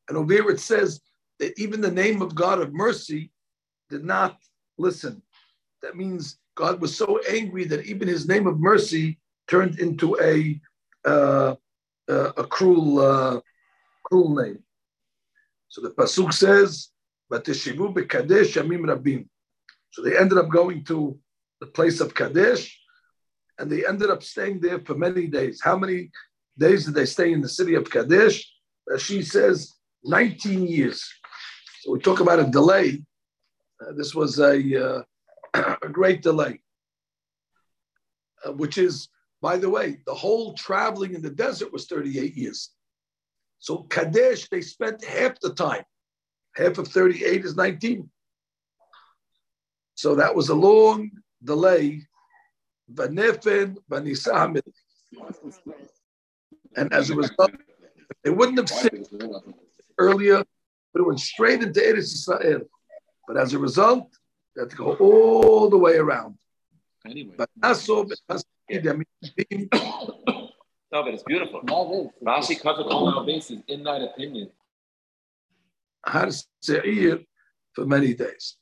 And 0.09 0.17
over 0.17 0.33
here 0.33 0.49
it 0.49 0.59
says 0.59 1.01
that 1.39 1.57
even 1.59 1.81
the 1.81 1.91
name 1.91 2.21
of 2.21 2.35
God 2.35 2.59
of 2.59 2.73
mercy 2.73 3.31
did 3.89 4.03
not 4.03 4.37
listen. 4.77 5.21
That 5.81 5.95
means 5.95 6.37
God 6.55 6.81
was 6.81 6.95
so 6.95 7.19
angry 7.29 7.65
that 7.65 7.85
even 7.85 8.07
his 8.07 8.27
name 8.27 8.47
of 8.47 8.59
mercy 8.59 9.19
turned 9.47 9.79
into 9.79 10.17
a 10.21 10.59
uh, 11.07 11.55
uh, 12.09 12.31
a 12.37 12.43
cruel 12.43 12.99
uh, 12.99 13.39
cruel 14.03 14.35
name. 14.35 14.59
So 15.69 15.81
the 15.81 15.91
pasuk 15.91 16.33
says, 16.33 16.89
"Vateshivu 17.31 17.93
bekadesh 17.93 18.53
yamim 18.53 18.85
rabim." 18.85 19.27
So 19.91 20.01
they 20.01 20.17
ended 20.17 20.37
up 20.37 20.49
going 20.49 20.83
to 20.85 21.17
the 21.59 21.67
place 21.67 21.99
of 21.99 22.13
Kadesh, 22.13 22.77
and 23.61 23.71
they 23.71 23.85
ended 23.85 24.09
up 24.09 24.23
staying 24.23 24.59
there 24.59 24.79
for 24.79 24.95
many 24.95 25.27
days. 25.27 25.61
How 25.63 25.77
many 25.77 26.09
days 26.57 26.85
did 26.85 26.95
they 26.95 27.05
stay 27.05 27.31
in 27.31 27.41
the 27.41 27.49
city 27.49 27.75
of 27.75 27.89
Kadesh? 27.89 28.43
she 28.97 29.21
says 29.21 29.75
19 30.03 30.67
years. 30.67 31.07
So 31.81 31.93
we 31.93 31.99
talk 31.99 32.19
about 32.19 32.39
a 32.39 32.45
delay. 32.45 33.01
Uh, 33.79 33.93
this 33.95 34.15
was 34.15 34.39
a, 34.39 34.57
uh, 34.85 35.03
a 35.83 35.89
great 35.89 36.23
delay, 36.23 36.59
uh, 38.43 38.53
which 38.53 38.79
is, 38.79 39.07
by 39.41 39.57
the 39.57 39.69
way, 39.69 39.99
the 40.07 40.13
whole 40.13 40.55
traveling 40.55 41.13
in 41.13 41.21
the 41.21 41.29
desert 41.29 41.71
was 41.71 41.85
38 41.85 42.35
years. 42.35 42.71
So 43.59 43.83
Kadesh, 43.83 44.49
they 44.49 44.61
spent 44.61 45.05
half 45.05 45.39
the 45.39 45.53
time. 45.53 45.83
Half 46.55 46.79
of 46.79 46.87
38 46.87 47.45
is 47.45 47.55
19. 47.55 48.09
So 49.93 50.15
that 50.15 50.35
was 50.35 50.49
a 50.49 50.55
long 50.55 51.11
delay. 51.43 52.01
And 56.75 56.93
as 56.93 57.09
a 57.09 57.15
result, 57.15 57.51
they 58.23 58.29
wouldn't 58.29 58.57
have 58.57 58.69
sinned 58.69 59.07
earlier, 59.97 60.43
but 60.93 61.01
it 61.01 61.05
went 61.05 61.19
straight 61.19 61.61
into 61.63 61.79
Eretz 61.79 62.13
Israel. 62.13 62.61
But 63.27 63.37
as 63.37 63.53
a 63.53 63.59
result, 63.59 64.09
they 64.55 64.61
had 64.61 64.69
to 64.71 64.75
go 64.75 64.93
all 64.93 65.69
the 65.69 65.77
way 65.77 65.95
around. 65.97 66.37
Anyway. 67.05 67.33
But 67.37 67.49
no, 67.57 67.69
but 71.03 71.13
it's 71.13 71.23
beautiful. 71.23 71.61
Rashi 72.23 72.59
covered 72.61 72.87
all 72.87 73.17
our 73.17 73.25
bases 73.25 73.61
in 73.67 73.83
that 73.83 74.01
opinion. 74.01 74.51
Har 76.05 76.29
Seir 76.61 77.19
for 77.73 77.85
many 77.85 78.13
days. 78.13 78.57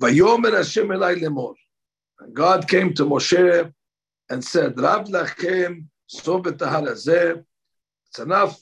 Vayomer 0.00 0.52
Hashem 0.56 0.88
Elai 0.88 1.16
Lemor. 1.16 1.54
God 2.32 2.68
came 2.68 2.94
to 2.94 3.04
Moshe 3.04 3.72
and 4.30 4.44
said, 4.44 4.78
Rav 4.80 5.06
Lachem, 5.08 5.86
Sobetaharazeh, 6.10 7.44
it's 8.08 8.18
enough. 8.18 8.58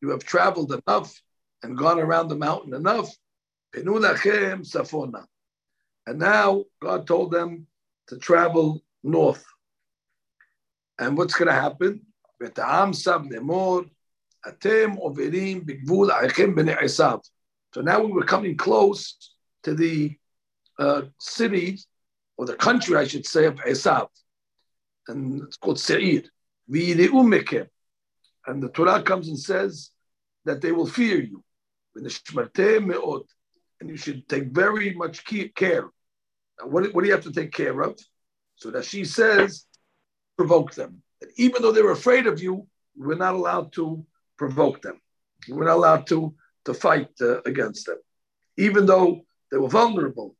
You 0.00 0.10
have 0.10 0.24
traveled 0.24 0.72
enough 0.72 1.20
and 1.62 1.76
gone 1.76 2.00
around 2.00 2.28
the 2.28 2.36
mountain 2.36 2.74
enough. 2.74 3.10
Pinu 3.74 4.00
Lachem, 4.00 4.68
Safona. 4.68 5.26
And 6.06 6.18
now 6.18 6.64
God 6.82 7.06
told 7.06 7.30
them 7.30 7.66
to 8.08 8.16
travel 8.18 8.82
north. 9.02 9.44
And 10.98 11.16
what's 11.16 11.34
going 11.34 11.48
to 11.48 11.54
happen? 11.54 12.00
So 17.72 17.80
now 17.82 18.02
we 18.02 18.12
were 18.12 18.24
coming 18.24 18.56
close 18.56 19.34
to 19.62 19.74
the 19.74 20.16
uh, 20.78 21.02
cities 21.18 21.86
or 22.40 22.46
the 22.46 22.54
country, 22.54 22.96
I 22.96 23.06
should 23.06 23.26
say, 23.26 23.44
of 23.44 23.56
Esav. 23.56 24.08
And 25.08 25.42
it's 25.42 25.58
called 25.58 25.78
Seir. 25.78 26.22
And 28.46 28.62
the 28.62 28.70
Torah 28.72 29.02
comes 29.02 29.28
and 29.28 29.38
says 29.38 29.90
that 30.46 30.62
they 30.62 30.72
will 30.72 30.86
fear 30.86 31.20
you. 31.20 31.44
And 31.94 33.90
you 33.90 33.96
should 33.98 34.26
take 34.26 34.46
very 34.62 34.94
much 34.94 35.22
care. 35.54 35.90
What, 36.62 36.94
what 36.94 37.02
do 37.02 37.08
you 37.08 37.12
have 37.12 37.24
to 37.24 37.32
take 37.32 37.52
care 37.52 37.78
of? 37.82 37.98
So 38.56 38.70
Rashi 38.70 39.06
says, 39.06 39.66
provoke 40.38 40.72
them. 40.72 41.02
And 41.20 41.30
even 41.36 41.60
though 41.60 41.72
they're 41.72 41.90
afraid 41.90 42.26
of 42.26 42.40
you, 42.40 42.66
we're 42.96 43.16
not 43.16 43.34
allowed 43.34 43.70
to 43.74 44.06
provoke 44.38 44.80
them. 44.80 44.98
We're 45.46 45.66
not 45.66 45.76
allowed 45.76 46.06
to, 46.06 46.34
to 46.64 46.72
fight 46.72 47.10
uh, 47.20 47.42
against 47.42 47.84
them. 47.84 47.98
Even 48.56 48.86
though 48.86 49.26
they 49.50 49.58
were 49.58 49.68
vulnerable, 49.68 50.36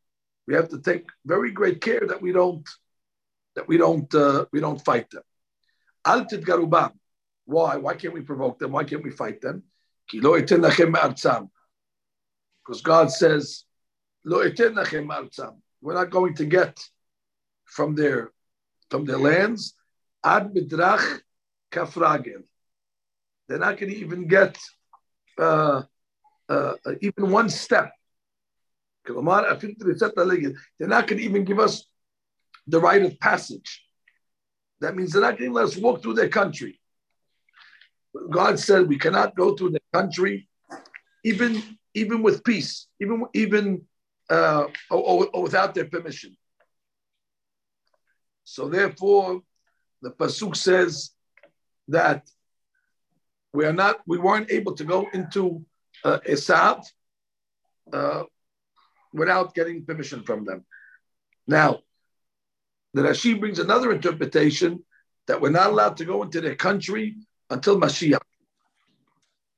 we 0.51 0.56
have 0.56 0.68
to 0.70 0.81
take 0.81 1.06
very 1.24 1.52
great 1.52 1.81
care 1.81 2.05
that 2.09 2.20
we 2.20 2.32
don't 2.32 2.68
that 3.55 3.68
we 3.68 3.77
don't 3.77 4.12
uh, 4.12 4.47
we 4.52 4.59
don't 4.59 4.85
fight 4.85 5.09
them. 5.10 5.22
Al 6.05 6.24
garubam. 6.24 6.93
Why? 7.44 7.77
Why 7.77 7.94
can't 7.94 8.14
we 8.14 8.22
provoke 8.22 8.59
them? 8.59 8.72
Why 8.72 8.82
can't 8.82 9.05
we 9.05 9.12
fight 9.12 9.40
them? 9.40 9.62
Because 10.10 10.32
God 12.82 13.12
says, 13.12 13.64
We're 14.24 14.52
not 16.01 16.10
going 16.10 16.35
to 16.35 16.44
get 16.44 16.85
from 17.64 17.94
their 17.94 18.32
from 18.90 19.05
their 19.05 19.18
lands 19.18 19.74
ad 20.24 20.52
midrach 20.52 21.22
kafragel. 21.70 22.43
They're 23.47 23.59
not 23.66 23.78
going 23.78 23.93
to 23.93 23.98
even 23.98 24.27
get 24.27 24.59
uh, 25.39 25.82
uh, 26.48 26.74
even 27.01 27.31
one 27.31 27.51
step. 27.51 27.93
They're 29.06 30.89
not 30.89 31.06
going 31.06 31.18
to 31.18 31.24
even 31.24 31.44
give 31.44 31.59
us 31.59 31.86
the 32.66 32.81
right 32.81 33.02
of 33.02 33.18
passage. 33.18 33.85
That 34.81 34.97
means 34.97 35.12
they're 35.12 35.22
not 35.22 35.39
going 35.39 35.51
to 35.51 35.55
let 35.55 35.66
us 35.66 35.77
walk 35.77 36.02
through 36.02 36.14
their 36.14 36.28
country. 36.28 36.81
God 38.31 38.59
said 38.59 38.89
we 38.89 38.98
cannot 38.98 39.36
go 39.36 39.55
through 39.55 39.70
their 39.70 39.81
country, 39.93 40.48
even 41.24 41.62
even 41.94 42.22
with 42.22 42.44
peace, 42.44 42.86
even 43.01 43.24
even 43.35 43.82
uh, 44.28 44.64
or, 44.90 45.28
or 45.32 45.43
without 45.43 45.74
their 45.74 45.86
permission. 45.86 46.36
So 48.44 48.68
therefore, 48.68 49.43
the 50.02 50.10
pasuk 50.10 50.56
says 50.56 51.10
that 51.89 52.28
we 53.52 53.64
are 53.64 53.72
not, 53.72 54.01
we 54.06 54.18
weren't 54.18 54.51
able 54.51 54.74
to 54.74 54.85
go 54.85 55.06
into 55.12 55.64
uh, 56.05 56.18
uh, 57.93 58.22
without 59.12 59.55
getting 59.55 59.85
permission 59.85 60.23
from 60.23 60.45
them. 60.45 60.65
Now, 61.47 61.81
the 62.95 63.03
Rashi 63.03 63.39
brings 63.39 63.59
another 63.59 63.93
interpretation 63.93 64.85
that 65.27 65.41
we're 65.41 65.51
not 65.51 65.70
allowed 65.70 65.97
to 65.99 66.05
go 66.05 66.23
into 66.23 66.41
their 66.41 66.57
country 66.57 67.16
until 67.51 67.78
Mashiach, 67.81 68.20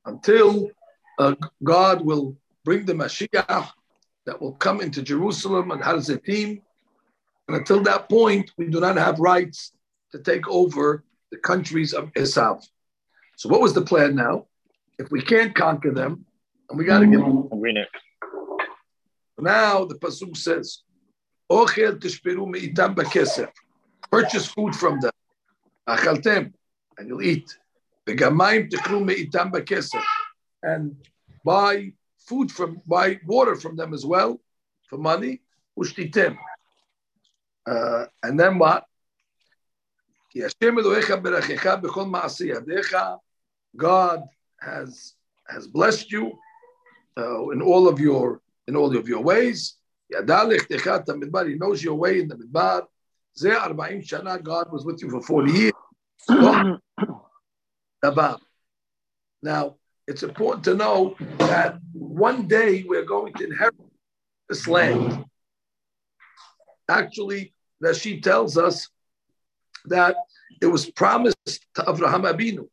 until 0.05 0.71
uh, 1.19 1.35
God 1.63 2.05
will 2.05 2.37
bring 2.65 2.85
the 2.85 2.95
Mashiach 2.95 3.71
that 4.27 4.41
will 4.41 4.53
come 4.53 4.81
into 4.81 5.03
Jerusalem 5.03 5.71
and 5.71 5.83
Har. 5.83 5.97
And 7.49 7.57
until 7.57 7.83
that 7.83 8.09
point, 8.09 8.53
we 8.57 8.67
do 8.69 8.81
not 8.81 8.97
have 8.97 9.19
rights 9.19 9.73
to 10.13 10.19
take 10.19 10.49
over 10.49 11.05
the 11.31 11.39
countries 11.39 11.93
of 11.93 12.13
Esav. 12.13 12.63
So 13.37 13.49
what 13.49 13.61
was 13.61 13.73
the 13.73 13.83
plan 13.83 14.15
now? 14.15 14.47
If 14.99 15.11
we 15.11 15.23
can't 15.23 15.55
conquer 15.55 15.91
them, 15.93 16.27
and 16.69 16.79
we 16.79 16.85
got 16.85 17.01
to 17.01 17.07
get 17.07 17.19
them. 17.19 17.49
Now 19.43 19.85
the 19.85 19.97
pasuk 19.97 20.37
says, 20.37 20.83
"Ochel 21.51 21.99
tishperu 21.99 22.47
meitam 22.47 22.95
bakesef." 22.95 23.51
Purchase 24.11 24.47
food 24.47 24.75
from 24.77 25.01
them. 25.01 25.11
Achaltem, 25.89 26.53
and 26.97 27.09
you'll 27.09 27.23
eat. 27.23 27.59
V'gamayim 28.07 28.71
tikru 28.71 29.03
meitam 29.09 29.51
bakesef, 29.51 30.05
and 30.63 30.97
buy 31.45 31.93
food 32.19 32.53
from, 32.53 32.81
buy 32.87 33.19
water 33.27 33.57
from 33.57 33.75
them 33.77 33.93
as 33.93 34.07
well 34.07 34.41
for 34.89 34.99
money. 34.99 35.41
Ushtitem. 35.77 36.37
Uh, 37.67 38.05
and 38.23 38.39
then 38.39 38.59
what? 38.59 38.85
God 43.77 44.23
has 44.61 45.15
has 45.49 45.67
blessed 45.67 46.13
you 46.13 46.39
uh, 47.19 47.49
in 47.49 47.61
all 47.61 47.89
of 47.89 47.99
your 47.99 48.42
in 48.69 48.77
all 48.77 48.97
of 48.97 49.09
your 49.09 49.23
ways. 49.23 49.75
He 50.11 50.19
knows 50.19 51.83
your 51.83 51.95
way 51.95 52.21
in 52.21 52.29
the 52.29 52.37
midbar. 52.37 52.87
God 54.43 54.73
was 54.73 54.85
with 54.85 55.03
you 55.03 55.11
for 55.11 55.23
40 55.23 55.53
years. 55.53 55.73
now, 59.43 59.77
it's 60.07 60.23
important 60.23 60.65
to 60.65 60.75
know 60.75 61.17
that 61.39 61.79
one 61.93 62.47
day 62.47 62.85
we're 62.87 63.05
going 63.05 63.33
to 63.35 63.45
inherit 63.45 63.75
this 64.49 64.69
land. 64.69 65.25
Actually, 66.89 67.55
Rashi 67.83 68.23
tells 68.23 68.59
us 68.59 68.89
that 69.87 70.17
it 70.61 70.67
was 70.67 70.91
promised 70.91 71.67
to 71.75 71.85
Abraham 71.89 72.23
Abinu. 72.23 72.69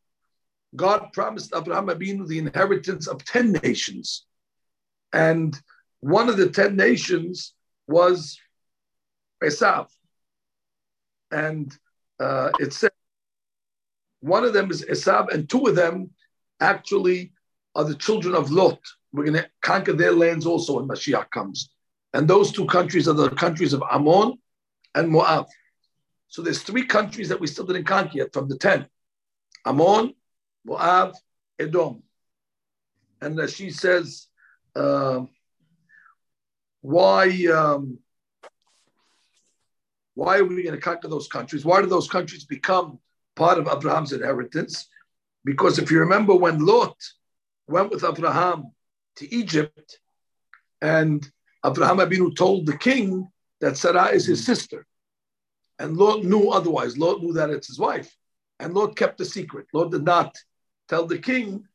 God 0.76 1.10
promised 1.14 1.54
Abraham 1.56 1.88
Abinu 1.88 2.28
the 2.28 2.40
inheritance 2.40 3.08
of 3.08 3.24
10 3.26 3.54
nations. 3.64 4.26
And 5.14 5.60
one 6.02 6.30
of 6.30 6.38
the 6.38 6.50
10 6.50 6.76
nations 6.76 7.54
was 7.88 8.40
Esav. 9.44 9.88
And 11.32 11.76
uh, 12.20 12.52
it 12.60 12.74
said 12.74 12.92
one 14.22 14.44
of 14.44 14.54
them 14.54 14.70
is 14.70 14.84
Esav, 14.84 15.34
and 15.34 15.50
two 15.50 15.66
of 15.66 15.76
them 15.76 16.10
actually 16.60 17.32
are 17.76 17.86
the 17.86 17.96
children 17.96 18.36
of 18.36 18.52
Lot. 18.52 18.80
We're 19.12 19.26
going 19.26 19.38
to 19.38 19.50
conquer 19.62 19.94
their 19.94 20.12
lands 20.12 20.46
also 20.46 20.78
when 20.80 20.88
Mashiach 20.88 21.30
comes. 21.32 21.70
And 22.14 22.28
those 22.28 22.52
two 22.52 22.66
countries 22.66 23.08
are 23.08 23.14
the 23.14 23.30
countries 23.30 23.74
of 23.74 23.84
Ammon 23.90 24.34
and 24.96 25.10
Moab. 25.10 25.46
So 26.28 26.42
there's 26.42 26.62
three 26.62 26.86
countries 26.86 27.30
that 27.30 27.40
we 27.40 27.48
still 27.48 27.66
didn't 27.66 27.86
conquer 27.86 28.18
yet 28.18 28.34
from 28.34 28.50
the 28.50 28.58
10. 28.58 28.88
Ammon, 29.66 30.14
Moab, 30.66 31.14
Edom. 31.58 32.04
And 33.22 33.50
she 33.50 33.70
says, 33.70 34.28
uh, 34.76 35.22
why, 36.82 37.30
um, 37.54 38.00
why 40.16 40.38
are 40.38 40.46
we 40.46 40.64
going 40.64 40.76
to 40.76 40.82
conquer 40.82 41.08
those 41.08 41.28
countries? 41.28 41.66
Why 41.66 41.82
do 41.82 41.88
those 41.88 42.08
countries 42.08 42.46
become 42.46 43.00
part 43.36 43.58
of 43.58 43.68
Abraham's 43.68 44.14
inheritance? 44.14 44.88
Because 45.46 45.80
if 45.80 45.92
you 45.92 46.00
remember 46.00 46.36
when 46.36 46.66
Lot 46.66 46.96
went 47.68 47.92
with 47.92 48.04
Abraham 48.04 48.72
to 49.18 49.34
Egypt, 49.34 50.00
and 50.82 51.30
Abraham 51.66 51.98
Abinu 51.98 52.36
told 52.36 52.66
the 52.66 52.78
king 52.78 53.30
that 53.60 53.78
Sarah 53.78 54.08
is 54.08 54.26
his 54.26 54.46
sister. 54.46 54.86
And 55.78 55.98
Lot 55.98 56.24
knew 56.24 56.50
otherwise. 56.50 56.98
Lot 56.98 57.22
knew 57.22 57.34
that 57.34 57.50
it's 57.50 57.68
his 57.68 57.80
wife. 57.80 58.16
And 58.60 58.74
Lot 58.74 58.96
kept 58.96 59.18
the 59.18 59.26
secret. 59.26 59.68
Lot 59.74 59.92
did 59.92 60.04
not 60.04 60.36
tell 60.88 61.06
the 61.06 61.20
king. 61.20 61.66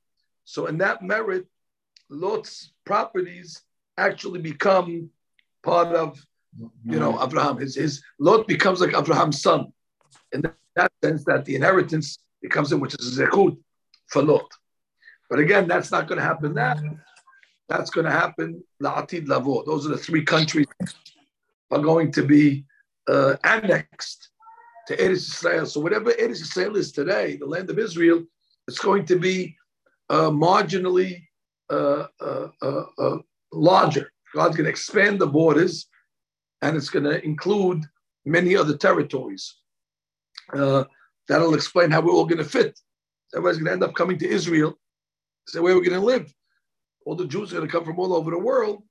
So, 0.45 0.67
in 0.67 0.79
that 0.79 1.03
merit, 1.03 1.47
Lot's 2.11 2.73
properties 2.85 3.63
actually 3.97 4.41
become 4.41 5.11
part 5.63 5.89
of, 5.89 6.21
you 6.85 6.99
know, 6.99 7.23
Abraham. 7.23 7.59
His, 7.59 7.75
his 7.75 8.03
Lot 8.19 8.47
becomes 8.47 8.81
like 8.81 8.95
Abraham's 8.97 9.41
son. 9.41 9.73
In 10.33 10.43
that 10.77 10.93
sense, 11.03 11.25
that 11.25 11.45
the 11.45 11.55
inheritance 11.57 12.19
becomes 12.43 12.73
him, 12.73 12.81
which 12.81 12.95
is 12.95 13.19
zechut 13.19 13.57
for 14.09 14.23
Lot. 14.23 14.51
But 15.31 15.39
again, 15.39 15.67
that's 15.67 15.91
not 15.91 16.07
going 16.09 16.19
to 16.19 16.25
happen 16.25 16.55
That 16.55 16.79
That's 17.69 17.91
going 17.91 18.07
to 18.07 18.13
happen 18.13 18.63
la'atid 18.83 19.27
lavo. 19.29 19.65
Those 19.65 19.87
are 19.87 19.91
the 19.91 19.99
three 19.99 20.25
countries 20.25 20.67
are 21.71 21.81
going 21.81 22.13
to 22.13 22.23
be 22.23 22.65
uh, 23.09 23.37
annexed 23.45 24.31
to 24.87 24.97
Eretz 24.97 25.35
Israel. 25.35 25.67
So 25.67 25.81
whatever 25.81 26.13
Eretz 26.13 26.43
Israel 26.43 26.77
is 26.77 26.93
today, 26.93 27.37
the 27.37 27.47
land 27.47 27.71
of 27.71 27.79
Israel, 27.79 28.23
it's 28.69 28.79
going 28.79 29.07
to 29.07 29.19
be 29.19 29.57
uh, 30.11 30.31
marginally 30.31 31.23
uh, 31.71 32.07
uh, 32.21 32.49
uh, 32.63 32.85
uh 32.99 33.19
larger. 33.55 34.11
God's 34.35 34.57
going 34.57 34.65
to 34.65 34.71
expand 34.71 35.21
the 35.21 35.27
borders, 35.27 35.87
and 36.63 36.77
it's 36.77 36.91
going 36.91 37.05
to 37.05 37.25
include 37.25 37.85
many 38.25 38.57
other 38.57 38.77
territories. 38.77 39.57
Uh, 40.53 40.85
that'll 41.29 41.55
explain 41.55 41.91
how 41.91 42.01
we're 42.01 42.13
all 42.13 42.27
going 42.27 42.39
to 42.39 42.45
fit. 42.45 42.79
Everybody's 43.35 43.59
going 43.59 43.67
to 43.67 43.73
end 43.73 43.85
up 43.85 43.95
coming 43.95 44.19
to 44.19 44.29
Israel. 44.29 44.79
Say 45.47 45.61
where 45.61 45.75
we're 45.75 45.85
going 45.85 46.01
to 46.01 46.07
live. 46.07 46.33
All 47.07 47.15
the 47.15 47.27
Jews 47.27 47.53
are 47.53 47.57
going 47.57 47.69
to 47.69 47.73
come 47.73 47.85
from 47.85 47.99
all 47.99 48.15
over 48.15 48.31
the 48.31 48.39
world. 48.39 48.83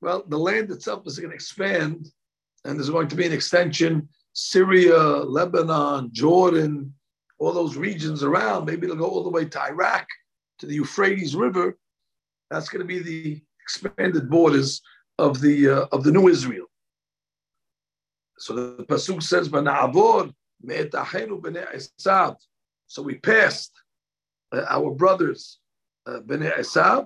Well, 0.00 0.24
the 0.26 0.38
land 0.38 0.70
itself 0.70 1.06
is 1.06 1.18
going 1.18 1.30
to 1.30 1.34
expand, 1.34 2.10
and 2.64 2.76
there's 2.76 2.90
going 2.90 3.08
to 3.08 3.16
be 3.16 3.26
an 3.26 3.32
extension. 3.32 4.08
Syria, 4.32 4.98
Lebanon, 4.98 6.10
Jordan, 6.12 6.94
all 7.38 7.52
those 7.52 7.76
regions 7.76 8.22
around. 8.22 8.66
Maybe 8.66 8.86
it'll 8.86 8.96
go 8.96 9.06
all 9.06 9.24
the 9.24 9.30
way 9.30 9.44
to 9.44 9.62
Iraq, 9.62 10.06
to 10.58 10.66
the 10.66 10.74
Euphrates 10.74 11.34
River. 11.36 11.76
That's 12.50 12.68
going 12.68 12.80
to 12.80 12.86
be 12.86 12.98
the 13.00 13.42
expanded 13.62 14.28
borders 14.30 14.80
of 15.18 15.40
the 15.40 15.68
uh, 15.68 15.86
of 15.92 16.04
the 16.04 16.12
new 16.12 16.28
Israel. 16.28 16.66
So 18.38 18.54
the 18.54 18.84
pasuk 18.84 19.22
says, 19.22 19.48
"V'na'avor 19.48 20.32
me'etachenu 20.62 21.40
b'nei 21.40 21.66
Esav." 21.76 22.36
So 22.86 23.02
we 23.02 23.16
passed 23.16 23.72
uh, 24.52 24.64
our 24.68 24.90
brothers, 24.92 25.58
uh, 26.06 26.20
b'nei 26.20 26.52
Esav, 26.58 27.04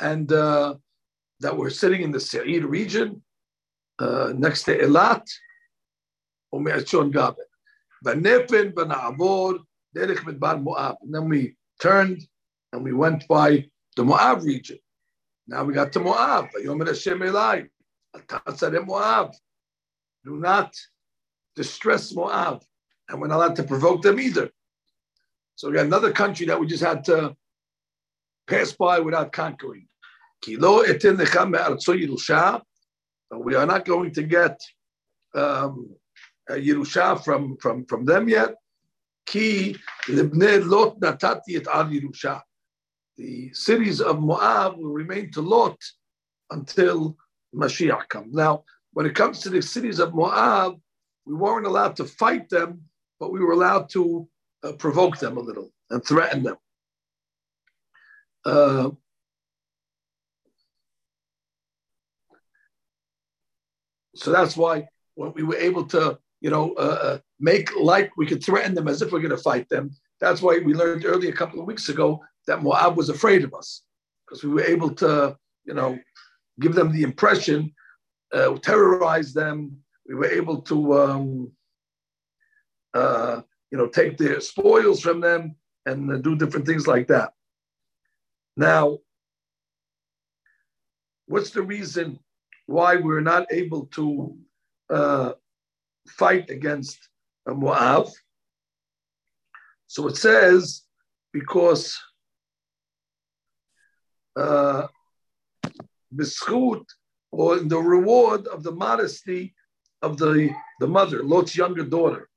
and 0.00 0.30
uh, 0.32 0.74
that 1.40 1.56
were 1.56 1.70
sitting 1.70 2.02
in 2.02 2.12
the 2.12 2.20
Seir 2.20 2.66
region 2.66 3.22
uh, 3.98 4.32
next 4.36 4.64
to 4.64 4.78
Elat, 4.78 5.26
u'me'etzon 6.54 7.12
Gaber. 7.12 7.48
V'nefen 8.04 8.72
v'na'avor 8.74 9.60
derech 9.96 10.18
midbar 10.18 10.62
Moab. 10.62 10.96
And 11.02 11.14
then 11.14 11.28
we 11.28 11.56
turned 11.80 12.22
and 12.72 12.84
we 12.84 12.92
went 12.92 13.26
by 13.28 13.66
the 14.00 14.06
Moab 14.06 14.42
region. 14.42 14.78
Now 15.46 15.62
we 15.64 15.74
got 15.74 15.92
to 15.92 16.00
Moab. 16.00 16.48
Do 20.24 20.36
not 20.38 20.74
distress 21.54 22.14
Moab. 22.14 22.62
And 23.08 23.20
we're 23.20 23.26
not 23.26 23.36
allowed 23.36 23.56
to 23.56 23.64
provoke 23.64 24.00
them 24.00 24.18
either. 24.18 24.48
So 25.56 25.68
we 25.68 25.74
got 25.74 25.84
another 25.84 26.12
country 26.12 26.46
that 26.46 26.58
we 26.58 26.66
just 26.66 26.82
had 26.82 27.04
to 27.04 27.36
pass 28.46 28.72
by 28.72 29.00
without 29.00 29.32
conquering. 29.32 29.86
Yerusha. 30.42 32.62
We 33.30 33.54
are 33.54 33.66
not 33.66 33.84
going 33.84 34.14
to 34.14 34.22
get 34.22 34.58
um, 35.34 35.94
Yerusha 36.48 37.22
from, 37.22 37.58
from, 37.58 37.84
from 37.84 38.06
them 38.06 38.30
yet. 38.30 38.54
Ki 39.26 39.76
lot 40.08 40.98
natati 41.00 41.56
et 41.56 41.66
al 41.66 41.90
the 43.20 43.52
cities 43.52 44.00
of 44.00 44.18
Moab 44.18 44.78
will 44.78 44.92
remain 44.92 45.30
to 45.32 45.42
Lot 45.42 45.76
until 46.50 47.16
Mashiach 47.54 48.08
comes. 48.08 48.34
Now, 48.34 48.64
when 48.94 49.04
it 49.04 49.14
comes 49.14 49.40
to 49.40 49.50
the 49.50 49.60
cities 49.60 49.98
of 49.98 50.14
Moab, 50.14 50.80
we 51.26 51.34
weren't 51.34 51.66
allowed 51.66 51.96
to 51.96 52.06
fight 52.06 52.48
them, 52.48 52.80
but 53.18 53.30
we 53.30 53.40
were 53.40 53.52
allowed 53.52 53.90
to 53.90 54.26
uh, 54.64 54.72
provoke 54.72 55.18
them 55.18 55.36
a 55.36 55.40
little 55.40 55.70
and 55.90 56.02
threaten 56.02 56.42
them. 56.42 56.56
Uh, 58.46 58.90
so 64.16 64.32
that's 64.32 64.56
why 64.56 64.88
when 65.14 65.34
we 65.34 65.42
were 65.42 65.56
able 65.56 65.84
to, 65.84 66.18
you 66.40 66.48
know, 66.48 66.72
uh, 66.72 66.98
uh 67.02 67.18
make 67.38 67.68
like 67.78 68.16
we 68.16 68.26
could 68.26 68.42
threaten 68.42 68.74
them 68.74 68.88
as 68.88 69.02
if 69.02 69.12
we're 69.12 69.20
going 69.20 69.30
to 69.30 69.36
fight 69.36 69.68
them. 69.68 69.90
That's 70.20 70.40
why 70.40 70.58
we 70.64 70.72
learned 70.72 71.04
earlier 71.04 71.30
a 71.30 71.36
couple 71.36 71.60
of 71.60 71.66
weeks 71.66 71.90
ago 71.90 72.22
that 72.50 72.64
Moab 72.64 72.96
was 72.96 73.08
afraid 73.08 73.44
of 73.44 73.54
us 73.54 73.82
because 74.26 74.42
we 74.42 74.50
were 74.50 74.64
able 74.64 74.90
to, 74.96 75.36
you 75.64 75.72
know, 75.72 75.96
give 76.58 76.74
them 76.74 76.90
the 76.90 77.04
impression, 77.04 77.72
uh, 78.34 78.56
terrorize 78.58 79.32
them. 79.32 79.76
We 80.08 80.16
were 80.16 80.32
able 80.40 80.60
to, 80.62 81.00
um, 81.00 81.52
uh, 82.92 83.42
you 83.70 83.78
know, 83.78 83.86
take 83.86 84.18
their 84.18 84.40
spoils 84.40 85.00
from 85.00 85.20
them 85.20 85.54
and 85.86 86.12
uh, 86.12 86.16
do 86.16 86.34
different 86.34 86.66
things 86.66 86.88
like 86.88 87.06
that. 87.06 87.34
Now, 88.56 88.98
what's 91.26 91.50
the 91.50 91.62
reason 91.62 92.18
why 92.66 92.96
we're 92.96 93.20
not 93.20 93.46
able 93.52 93.86
to 93.98 94.36
uh, 94.92 95.32
fight 96.08 96.50
against 96.50 96.98
Moab? 97.46 98.08
So 99.86 100.08
it 100.08 100.16
says 100.16 100.82
because 101.32 101.96
uh, 104.40 104.88
or 107.32 107.58
in 107.58 107.68
the 107.68 107.78
reward 107.78 108.46
of 108.48 108.62
the 108.62 108.72
modesty 108.72 109.54
of 110.02 110.16
the, 110.16 110.50
the 110.80 110.88
mother, 110.88 111.22
Lot's 111.22 111.56
younger 111.56 111.84
daughter. 111.84 112.28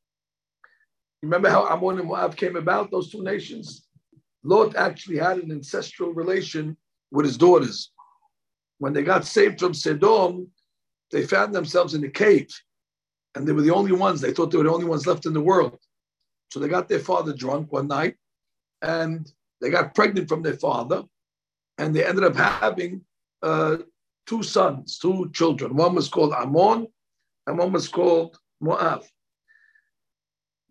Remember 1.21 1.49
how 1.49 1.67
Ammon 1.67 1.99
and 1.99 2.07
Moab 2.07 2.35
came 2.35 2.57
about, 2.57 2.91
those 2.91 3.09
two 3.09 3.23
nations? 3.23 3.87
Lot 4.43 4.75
actually 4.75 5.17
had 5.17 5.37
an 5.37 5.51
ancestral 5.51 6.13
relation 6.13 6.75
with 7.11 7.25
his 7.25 7.37
daughters. 7.37 7.91
When 8.79 8.91
they 8.91 9.03
got 9.03 9.25
saved 9.25 9.59
from 9.59 9.73
Sodom, 9.73 10.51
they 11.11 11.25
found 11.25 11.55
themselves 11.55 11.93
in 11.93 12.03
a 12.03 12.09
cave. 12.09 12.49
And 13.35 13.47
they 13.47 13.53
were 13.53 13.61
the 13.61 13.73
only 13.73 13.93
ones, 13.93 14.19
they 14.19 14.33
thought 14.33 14.51
they 14.51 14.57
were 14.57 14.65
the 14.65 14.73
only 14.73 14.85
ones 14.85 15.07
left 15.07 15.25
in 15.25 15.33
the 15.33 15.41
world. 15.41 15.79
So 16.51 16.59
they 16.59 16.67
got 16.67 16.89
their 16.89 16.99
father 16.99 17.33
drunk 17.33 17.71
one 17.71 17.87
night 17.87 18.15
and 18.81 19.31
they 19.61 19.69
got 19.69 19.95
pregnant 19.95 20.27
from 20.27 20.43
their 20.43 20.57
father 20.57 21.03
and 21.77 21.95
they 21.95 22.05
ended 22.05 22.23
up 22.23 22.35
having 22.35 23.01
uh, 23.41 23.77
two 24.25 24.43
sons, 24.43 24.97
two 24.99 25.29
children. 25.33 25.75
One 25.75 25.95
was 25.95 26.07
called 26.07 26.33
Ammon, 26.33 26.87
and 27.47 27.57
one 27.57 27.71
was 27.71 27.87
called 27.87 28.37
Moab. 28.61 29.03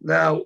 Now, 0.00 0.42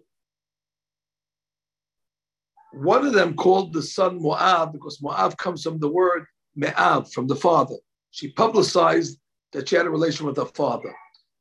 one 2.72 3.06
of 3.06 3.14
them 3.14 3.34
called 3.34 3.72
the 3.72 3.82
son 3.82 4.20
Moab 4.20 4.72
because 4.72 5.00
Moab 5.00 5.36
comes 5.38 5.62
from 5.62 5.78
the 5.78 5.88
word 5.88 6.26
Me'av, 6.56 7.12
from 7.12 7.26
the 7.26 7.36
father. 7.36 7.76
She 8.10 8.32
publicized 8.32 9.18
that 9.52 9.68
she 9.68 9.76
had 9.76 9.86
a 9.86 9.90
relation 9.90 10.26
with 10.26 10.36
her 10.36 10.46
father. 10.46 10.94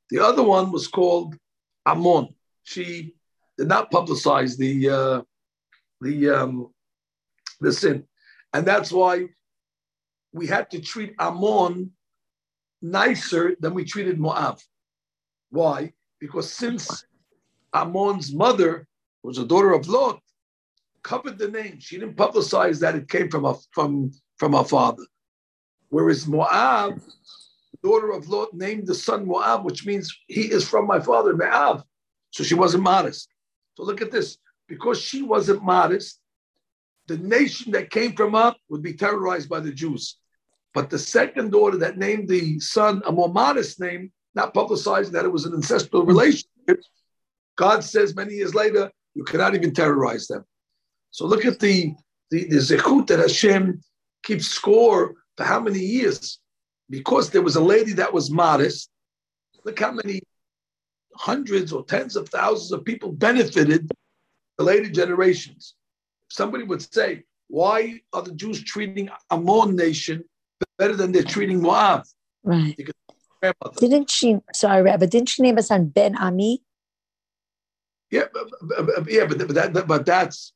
The 0.10 0.20
other 0.20 0.44
one 0.44 0.72
was 0.72 0.88
called 0.88 1.36
Ammon. 1.86 2.30
She 2.64 3.16
did 3.58 3.68
not 3.68 3.92
publicize 3.92 4.58
the 4.58 4.90
uh, 4.90 5.22
the 6.02 6.30
um, 6.30 6.74
the 7.60 7.72
sin. 7.72 8.06
And 8.56 8.66
that's 8.66 8.90
why 8.90 9.26
we 10.32 10.48
had 10.48 10.72
to 10.72 10.80
treat 10.80 11.14
Ammon 11.20 11.92
nicer 12.82 13.58
than 13.60 13.74
we 13.74 13.84
treated 13.84 14.18
Moab. 14.18 14.60
Why? 15.50 15.92
Because 16.22 16.50
since 16.50 17.06
Ammon's 17.74 18.34
mother 18.34 18.88
was 19.24 19.40
a 19.40 19.46
daughter 19.46 19.74
of 19.74 19.90
Lot, 19.90 20.22
covered 21.04 21.38
the 21.38 21.50
name. 21.50 21.82
She 21.82 22.00
didn't 22.00 22.16
publicize 22.16 22.80
that 22.80 22.96
it 22.96 23.10
came 23.10 23.30
from 23.30 23.44
a, 23.44 23.56
from, 23.74 24.12
from 24.38 24.54
her 24.54 24.64
father. 24.64 25.04
Whereas 25.90 26.26
Moab, 26.26 27.02
daughter 27.84 28.12
of 28.12 28.30
Lot, 28.30 28.54
named 28.54 28.88
the 28.88 28.96
son 28.96 29.28
Moab, 29.28 29.66
which 29.66 29.86
means 29.86 30.18
he 30.28 30.44
is 30.44 30.66
from 30.66 30.88
my 30.88 31.02
father, 31.02 31.36
Moab. 31.36 31.84
So 32.32 32.42
she 32.42 32.56
wasn't 32.56 32.84
modest. 32.84 33.28
So 33.76 33.84
look 33.84 34.02
at 34.02 34.12
this. 34.12 34.38
Because 34.70 34.98
she 35.02 35.24
wasn't 35.24 35.62
modest, 35.62 36.22
the 37.08 37.18
nation 37.18 37.72
that 37.74 37.92
came 37.92 38.14
from 38.14 38.36
up 38.36 38.58
would 38.70 38.82
be 38.82 38.94
terrorized 38.94 39.50
by 39.50 39.60
the 39.60 39.72
Jews. 39.72 40.18
But 40.74 40.90
the 40.90 41.00
second 41.00 41.52
daughter 41.52 41.78
that 41.78 41.98
named 41.98 42.28
the 42.28 42.60
son 42.60 43.02
a 43.06 43.12
more 43.12 43.30
modest 43.30 43.80
name, 43.80 44.12
not 44.34 44.54
publicizing 44.54 45.12
that 45.12 45.26
it 45.26 45.32
was 45.32 45.46
an 45.46 45.54
ancestral 45.54 46.02
mm-hmm. 46.02 46.10
relationship, 46.10 46.84
God 47.56 47.84
says 47.84 48.16
many 48.16 48.34
years 48.34 48.54
later, 48.54 48.92
you 49.14 49.24
cannot 49.24 49.56
even 49.56 49.74
terrorize 49.74 50.28
them. 50.28 50.44
So 51.12 51.26
look 51.26 51.46
at 51.46 51.60
the, 51.60 51.94
the, 52.32 52.50
the 52.50 52.58
zechut 52.58 53.08
that 53.08 53.20
Hashem 53.20 53.82
keeps 54.24 54.48
score 54.48 55.16
for 55.38 55.44
how 55.46 55.62
many 55.62 55.80
years. 55.80 56.40
Because 56.90 57.30
there 57.30 57.42
was 57.42 57.56
a 57.56 57.62
lady 57.62 57.94
that 57.94 58.14
was 58.14 58.30
modest, 58.30 58.90
look 59.64 59.80
how 59.80 59.92
many 59.92 60.22
hundreds 61.16 61.72
or 61.72 61.86
tens 61.86 62.18
of 62.18 62.28
thousands 62.30 62.74
of 62.74 62.84
people 62.84 63.12
benefited 63.12 63.90
the 64.58 64.64
later 64.64 64.90
generations 64.90 65.76
somebody 66.36 66.64
would 66.64 66.82
say, 66.94 67.24
why 67.48 68.02
are 68.14 68.22
the 68.22 68.34
Jews 68.34 68.64
treating 68.64 69.10
Ammon 69.32 69.76
nation 69.76 70.24
better 70.78 70.96
than 70.96 71.12
they're 71.12 71.24
treating 71.24 71.62
Moab? 71.62 72.04
Right. 72.44 72.76
Didn't 73.78 74.10
she, 74.10 74.40
sorry, 74.54 74.82
Rabbi, 74.82 75.06
didn't 75.06 75.30
she 75.30 75.44
name 75.44 75.56
her 75.56 75.62
son 75.62 75.88
Ben 75.88 76.18
Ami? 76.18 76.62
Yeah, 78.12 78.26
but, 78.34 79.12
yeah, 79.12 79.26
but, 79.26 79.38
that, 79.54 79.88
but 79.88 80.06
that's 80.06 80.54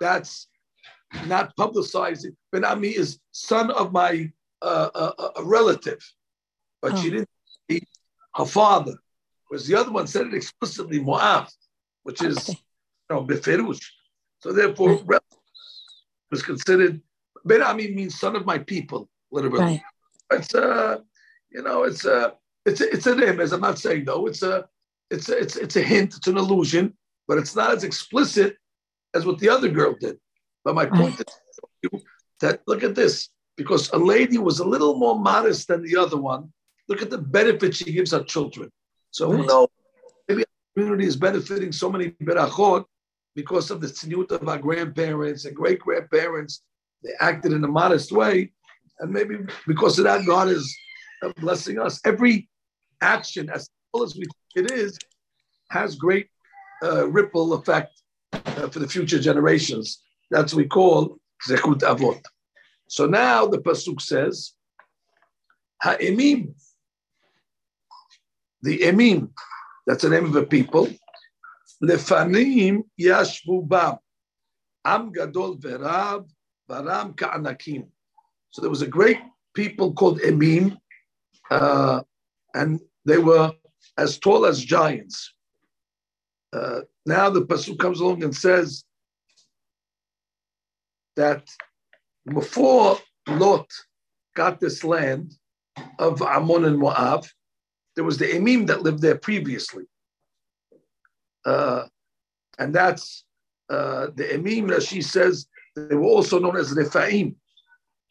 that's 0.00 0.48
not 1.26 1.54
publicizing. 1.56 2.34
Ben 2.52 2.64
Ami 2.64 2.88
is 2.88 3.18
son 3.32 3.70
of 3.70 3.92
my 3.92 4.30
uh, 4.62 4.88
uh, 4.94 5.30
a 5.36 5.44
relative, 5.44 6.02
but 6.82 6.92
oh. 6.92 6.96
she 6.96 7.10
didn't 7.10 7.28
see 7.70 7.82
her 8.34 8.44
father. 8.46 8.94
Whereas 9.48 9.66
the 9.66 9.76
other 9.76 9.90
one 9.90 10.06
said 10.06 10.26
it 10.26 10.34
explicitly, 10.34 11.00
Moab, 11.00 11.48
which 12.02 12.22
is 12.22 12.38
okay. 12.38 12.58
you 13.10 13.16
know, 13.16 13.24
beferush. 13.24 13.84
So 14.40 14.52
therefore, 14.52 15.00
right. 15.04 15.20
was 16.30 16.42
considered. 16.42 17.00
Ben 17.44 17.62
Ami 17.62 17.94
means 17.94 18.18
son 18.18 18.36
of 18.36 18.44
my 18.44 18.58
people, 18.58 19.08
literally. 19.30 19.58
Right. 19.58 19.82
It's 20.32 20.54
a, 20.54 20.62
uh, 20.62 20.98
you 21.50 21.62
know, 21.62 21.84
it's 21.84 22.04
a, 22.04 22.34
it's 22.66 22.80
a, 22.80 22.92
it's 22.92 23.06
a 23.06 23.14
name. 23.14 23.40
As 23.40 23.52
I'm 23.52 23.60
not 23.60 23.78
saying 23.78 24.04
though, 24.04 24.26
it's 24.26 24.42
a, 24.42 24.68
it's 25.10 25.28
a, 25.28 25.38
it's 25.38 25.56
it's 25.56 25.76
a 25.76 25.82
hint, 25.82 26.16
it's 26.16 26.26
an 26.26 26.36
illusion, 26.36 26.94
but 27.26 27.38
it's 27.38 27.56
not 27.56 27.72
as 27.72 27.84
explicit 27.84 28.56
as 29.14 29.24
what 29.26 29.38
the 29.38 29.48
other 29.48 29.68
girl 29.68 29.94
did. 29.98 30.18
But 30.64 30.74
my 30.74 30.86
point 30.86 31.18
right. 31.18 31.92
is 31.92 32.02
that 32.40 32.60
look 32.66 32.82
at 32.84 32.94
this, 32.94 33.30
because 33.56 33.90
a 33.92 33.98
lady 33.98 34.38
was 34.38 34.60
a 34.60 34.64
little 34.64 34.94
more 34.96 35.18
modest 35.18 35.68
than 35.68 35.82
the 35.82 35.96
other 35.96 36.16
one. 36.16 36.52
Look 36.88 37.02
at 37.02 37.10
the 37.10 37.18
benefit 37.18 37.74
she 37.74 37.92
gives 37.92 38.12
her 38.12 38.22
children. 38.22 38.70
So 39.10 39.30
right. 39.30 39.40
who 39.40 39.46
knows? 39.46 39.68
Maybe 40.28 40.42
our 40.42 40.46
community 40.74 41.06
is 41.06 41.16
benefiting 41.16 41.72
so 41.72 41.90
many 41.90 42.10
berachot 42.22 42.84
because 43.34 43.70
of 43.70 43.80
the 43.80 43.86
tzniut 43.86 44.30
of 44.32 44.48
our 44.48 44.58
grandparents 44.58 45.44
and 45.44 45.54
great 45.54 45.78
grandparents, 45.80 46.62
they 47.02 47.10
acted 47.20 47.52
in 47.52 47.64
a 47.64 47.68
modest 47.68 48.12
way, 48.12 48.52
and 48.98 49.10
maybe 49.10 49.38
because 49.66 49.98
of 49.98 50.04
that, 50.04 50.26
God 50.26 50.48
is 50.48 50.76
blessing 51.38 51.78
us. 51.78 52.00
Every 52.04 52.48
action, 53.00 53.50
as 53.50 53.68
well 53.92 54.02
as 54.02 54.14
we 54.14 54.24
think 54.24 54.70
it 54.70 54.70
is, 54.72 54.98
has 55.70 55.96
great 55.96 56.28
uh, 56.82 57.08
ripple 57.08 57.54
effect 57.54 58.02
uh, 58.32 58.68
for 58.68 58.78
the 58.78 58.88
future 58.88 59.18
generations. 59.18 60.02
That's 60.30 60.52
what 60.52 60.62
we 60.62 60.68
call 60.68 61.18
Zekut 61.48 61.80
Avot. 61.80 62.22
So 62.88 63.06
now 63.06 63.46
the 63.46 63.58
Pasuk 63.58 64.00
says, 64.00 64.52
Ha'emim, 65.82 66.54
the 68.62 68.78
Emim, 68.80 69.30
that's 69.86 70.02
the 70.02 70.10
name 70.10 70.26
of 70.26 70.36
a 70.36 70.44
people, 70.44 70.88
Lefanim 71.82 72.82
Yashvu 73.00 73.66
Bam, 73.66 73.96
Am 74.84 75.12
Gadol 75.12 75.56
Verab, 75.56 76.28
Varam 76.68 77.16
Ka'anakim. 77.16 77.86
So 78.50 78.60
there 78.60 78.70
was 78.70 78.82
a 78.82 78.86
great 78.86 79.18
people 79.54 79.92
called 79.92 80.20
Emim, 80.20 80.76
uh, 81.50 82.02
and 82.54 82.80
they 83.04 83.18
were 83.18 83.52
as 83.96 84.18
tall 84.18 84.46
as 84.46 84.64
giants. 84.64 85.34
Uh, 86.52 86.80
now 87.06 87.30
the 87.30 87.42
pasuk 87.42 87.78
comes 87.78 88.00
along 88.00 88.22
and 88.24 88.34
says 88.34 88.84
that 91.16 91.48
before 92.26 92.98
Lot 93.28 93.70
got 94.34 94.60
this 94.60 94.84
land 94.84 95.34
of 95.98 96.22
Ammon 96.22 96.64
and 96.64 96.78
Moab, 96.78 97.26
there 97.94 98.04
was 98.04 98.18
the 98.18 98.26
Emim 98.26 98.66
that 98.66 98.82
lived 98.82 99.00
there 99.00 99.18
previously. 99.18 99.84
Uh, 101.44 101.84
and 102.58 102.74
that's 102.74 103.24
uh, 103.70 104.08
the 104.14 104.24
Emim 104.24 104.86
she 104.86 105.00
says 105.00 105.46
they 105.76 105.94
were 105.94 106.02
also 106.02 106.38
known 106.38 106.56
as 106.56 106.72
Rephaim, 106.72 107.36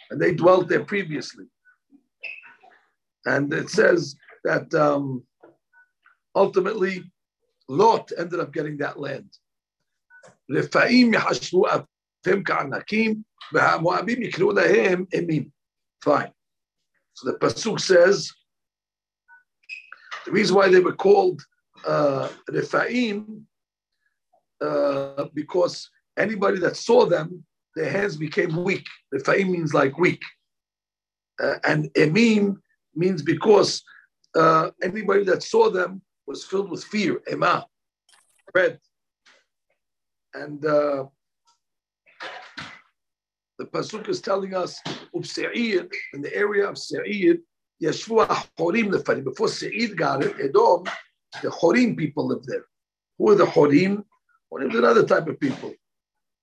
and 0.10 0.20
they 0.20 0.34
dwelt 0.34 0.68
there 0.70 0.84
previously. 0.84 1.46
And 3.26 3.54
it 3.54 3.70
says 3.70 4.16
that 4.44 4.74
um, 4.74 5.24
ultimately 6.36 7.04
Lot 7.68 8.12
ended 8.18 8.40
up 8.40 8.54
getting 8.54 8.78
that 8.78 9.00
land. 9.00 9.30
Fine. 16.02 16.32
So 17.14 17.32
the 17.32 17.38
pasuk 17.38 17.80
says 17.80 18.32
the 20.26 20.32
reason 20.32 20.56
why 20.56 20.70
they 20.70 20.80
were 20.80 20.96
called 20.96 21.42
uh, 21.86 22.30
Rephaim 22.50 23.46
uh, 24.62 25.26
because 25.34 25.90
anybody 26.18 26.60
that 26.60 26.76
saw 26.76 27.06
them, 27.06 27.44
their 27.76 27.90
hands 27.90 28.18
became 28.18 28.64
weak. 28.64 28.86
Rephaim 29.12 29.52
means 29.52 29.74
like 29.74 29.98
weak, 29.98 30.22
uh, 31.42 31.56
and 31.66 31.92
Emim 31.94 32.58
means 32.96 33.22
because 33.22 33.84
uh, 34.36 34.72
anybody 34.82 35.24
that 35.24 35.44
saw 35.44 35.70
them 35.70 36.02
was 36.28 36.44
filled 36.44 36.70
with 36.70 36.84
fear, 36.84 37.22
Ema, 37.32 37.66
dread. 38.54 38.80
And 40.34 40.64
uh, 40.66 41.06
the 43.58 43.66
Pasuk 43.66 44.08
is 44.10 44.22
telling 44.22 44.54
us, 44.54 44.80
in 45.14 46.22
the 46.22 46.32
area 46.34 46.70
of 46.70 46.76
Se'ir, 46.76 47.40
Yeshua 47.82 48.46
Horim. 48.58 48.92
Before 49.24 49.48
Se'ir 49.48 49.96
got 49.96 50.24
it, 50.24 50.36
Edom, 50.40 50.84
the 51.42 51.50
Horim 51.50 51.98
people 51.98 52.28
lived 52.28 52.48
there. 52.48 52.66
Who 53.18 53.32
are 53.32 53.36
the 53.36 53.46
Horim? 53.46 54.04
Horim 54.52 54.72
is 54.72 54.80
another 54.80 55.06
type 55.06 55.28
of 55.28 55.40
people. 55.40 55.74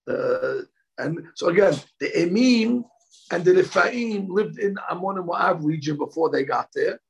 Uh, 0.08 0.62
and 0.98 1.26
so 1.34 1.48
again, 1.48 1.74
the 2.00 2.10
Emim 2.16 2.84
and 3.30 3.44
the 3.44 3.54
Rephaim 3.54 4.28
lived 4.28 4.58
in 4.58 4.76
Ammon 4.90 5.18
and 5.18 5.26
Moab 5.26 5.64
region 5.64 5.96
before 5.96 6.30
they 6.30 6.44
got 6.44 6.68
there. 6.74 7.00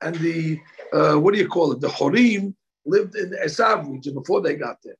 And 0.00 0.14
the, 0.16 0.60
uh, 0.92 1.14
what 1.16 1.34
do 1.34 1.40
you 1.40 1.48
call 1.48 1.72
it? 1.72 1.80
The 1.80 1.88
Horim 1.88 2.54
lived 2.86 3.16
in 3.16 3.30
the 3.30 3.38
Esav 3.38 3.90
region 3.90 4.14
before 4.14 4.40
they 4.40 4.54
got 4.54 4.78
there. 4.84 4.96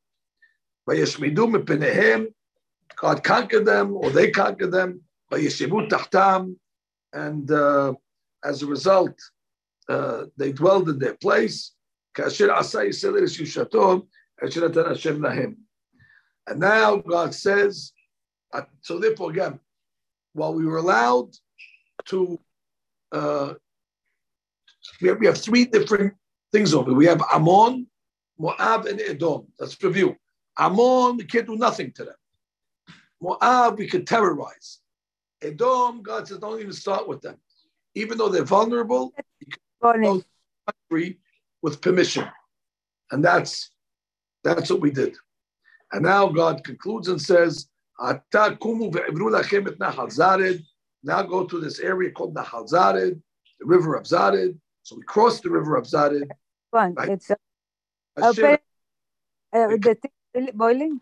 God 2.96 3.24
conquered 3.24 3.64
them, 3.66 3.96
or 3.96 4.10
they 4.10 4.30
conquered 4.30 4.72
them. 4.72 5.00
And 7.12 7.50
uh, 7.50 7.94
as 8.44 8.62
a 8.62 8.66
result, 8.66 9.18
uh, 9.88 10.24
they 10.36 10.52
dwelled 10.52 10.88
in 10.88 10.98
their 10.98 11.14
place. 11.14 11.72
And 16.46 16.60
now 16.60 16.96
God 16.96 17.34
says, 17.34 17.92
uh, 18.52 18.62
so 18.82 18.98
therefore 18.98 19.30
again, 19.30 19.58
while 20.32 20.54
we 20.54 20.66
were 20.66 20.78
allowed 20.78 21.30
to, 22.06 22.38
uh, 23.12 23.54
we, 25.00 25.08
have, 25.08 25.18
we 25.18 25.26
have 25.26 25.38
three 25.38 25.64
different 25.64 26.14
things 26.52 26.74
over. 26.74 26.92
We 26.92 27.06
have 27.06 27.22
Ammon, 27.32 27.86
Moab, 28.38 28.86
and 28.86 29.00
Edom. 29.00 29.46
Let's 29.58 29.82
review. 29.82 30.16
Ammon, 30.58 31.16
we 31.16 31.24
can't 31.24 31.46
do 31.46 31.56
nothing 31.56 31.92
to 31.92 32.04
them. 32.04 32.14
Moab, 33.20 33.78
we 33.78 33.88
could 33.88 34.06
terrorize. 34.06 34.80
Edom, 35.40 36.02
God 36.02 36.28
says, 36.28 36.38
don't 36.38 36.60
even 36.60 36.72
start 36.72 37.08
with 37.08 37.22
them. 37.22 37.36
Even 37.94 38.18
though 38.18 38.28
they're 38.28 38.44
vulnerable, 38.44 39.14
you 39.40 39.46
can 39.46 40.02
go 40.02 40.22
country 40.90 41.18
with 41.64 41.80
permission. 41.80 42.28
And 43.10 43.24
that's 43.24 43.70
that's 44.44 44.68
what 44.70 44.82
we 44.82 44.90
did. 44.90 45.16
And 45.92 46.02
now 46.02 46.28
God 46.28 46.62
concludes 46.62 47.08
and 47.08 47.20
says, 47.20 47.68
now 47.98 48.12
go 51.22 51.44
to 51.46 51.60
this 51.60 51.78
area 51.80 52.10
called 52.10 52.34
Nahal 52.34 52.60
Zared, 52.70 53.22
the 53.60 53.66
river 53.74 53.94
of 53.94 54.04
Zared. 54.04 54.58
So 54.82 54.96
we 54.96 55.02
crossed 55.04 55.42
the 55.44 55.50
river 55.50 55.76
of 55.76 55.84
Zared. 55.84 56.28
One, 56.70 56.92
right? 56.94 57.08
it's 57.08 57.30
open, 58.20 58.58
uh, 59.54 59.68
the 59.68 60.52
boiling. 60.52 61.00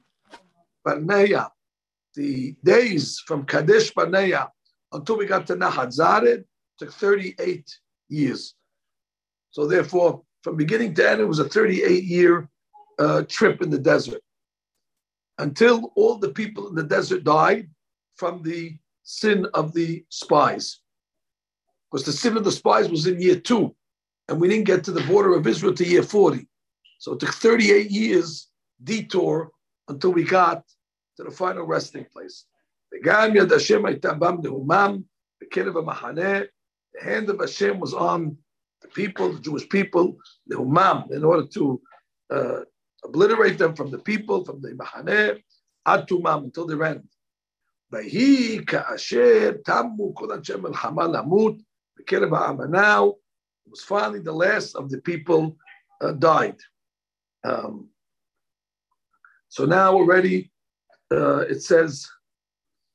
Barnea, 0.85 1.51
the 2.15 2.55
days 2.63 3.21
from 3.27 3.47
Kadesh 3.47 3.91
Barnea 3.93 4.53
until 4.93 5.17
we 5.19 5.27
got 5.27 5.45
to 5.49 5.57
Nahal 5.57 5.89
Zared 5.89 6.45
took 6.79 6.93
38 6.93 7.69
years. 8.09 8.55
So 9.51 9.67
therefore, 9.67 10.23
from 10.43 10.57
beginning 10.57 10.95
to 10.95 11.09
end, 11.09 11.21
it 11.21 11.27
was 11.27 11.39
a 11.39 11.49
38 11.49 12.05
year 12.05 12.49
uh, 12.99 13.23
trip 13.29 13.63
in 13.63 13.71
the 13.71 13.79
desert 13.79 14.23
until 15.39 15.93
all 15.97 16.19
the 16.19 16.31
people 16.31 16.69
in 16.69 16.75
the 16.75 16.83
desert 16.83 17.25
died 17.25 17.69
from 18.17 18.43
the 18.43 18.77
sin 19.05 19.47
of 19.55 19.73
the 19.73 20.05
spies. 20.09 20.81
Because 21.91 22.05
the 22.07 22.13
sin 22.13 22.37
of 22.37 22.45
the 22.45 22.53
spies 22.53 22.89
was 22.89 23.07
in 23.07 23.21
year 23.21 23.37
two, 23.37 23.75
and 24.29 24.41
we 24.41 24.49
didn't 24.49 24.67
get 24.67 24.85
to 24.85 24.93
the 24.93 25.03
border 25.03 25.35
of 25.35 25.47
Israel 25.47 25.75
to 25.75 25.87
year 25.87 26.03
40. 26.03 26.47
So 26.99 27.13
it 27.13 27.21
took 27.21 27.35
38 27.35 27.91
years 27.91 28.49
detour 28.85 29.51
until 29.89 30.13
we 30.13 30.25
got 30.25 30.65
to 31.17 31.25
the 31.25 31.31
final 31.31 31.65
resting 31.65 32.07
place. 32.13 32.47
The 32.91 33.01
hand 37.01 37.31
of 37.31 37.41
Hashem 37.41 37.81
was 37.81 37.95
on 37.95 38.37
the 38.82 38.88
people, 38.90 39.34
the 39.34 39.40
Jewish 39.40 39.68
people, 39.70 40.18
the 40.48 40.56
Humam, 40.56 41.12
in 41.12 41.24
order 41.24 41.46
to 41.48 41.82
uh, 42.30 42.60
obliterate 43.04 43.58
them 43.58 43.76
from 43.76 43.92
the 43.92 44.00
people, 44.00 44.46
from 44.46 44.62
the 44.62 44.70
Mahaneh, 44.70 45.42
Atumam, 45.88 46.46
until 46.46 46.68
the 46.68 46.80
end. 46.86 47.04
ויהי 47.92 48.66
כאשר 48.66 49.52
תמו 49.66 50.16
כל 50.16 50.32
אנשי 50.32 50.56
מלחמה 50.56 51.08
למות 51.08 51.56
בקרב 51.98 52.34
העם. 52.34 52.58
Now, 52.72 53.16
it 53.66 53.72
was 53.72 53.84
finally 53.84 54.20
the 54.20 54.34
last 54.34 54.76
of 54.76 54.90
the 54.90 54.98
people 55.02 55.56
uh, 56.02 56.12
died. 56.12 56.60
Um, 57.46 57.88
so 59.48 59.66
now 59.66 59.94
already 59.94 60.52
uh, 61.12 61.40
it 61.40 61.62
says, 61.64 62.08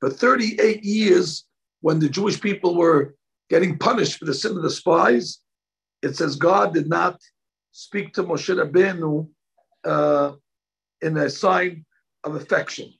for 0.00 0.10
38 0.10 0.84
years, 0.84 1.44
when 1.80 1.98
the 1.98 2.08
Jewish 2.08 2.40
people 2.40 2.76
were 2.76 3.14
getting 3.48 3.78
punished 3.78 4.18
for 4.18 4.24
the 4.24 4.34
sin 4.34 4.56
of 4.56 4.62
the 4.62 4.70
spies, 4.70 5.38
it 6.01 6.15
says 6.15 6.35
God 6.35 6.73
did 6.73 6.87
not 6.87 7.19
speak 7.71 8.13
to 8.13 8.23
Moshe 8.23 8.53
Rabbeinu 8.55 9.27
uh, 9.85 10.33
in 11.01 11.17
a 11.17 11.29
sign 11.29 11.85
of 12.23 12.35
affection. 12.35 12.93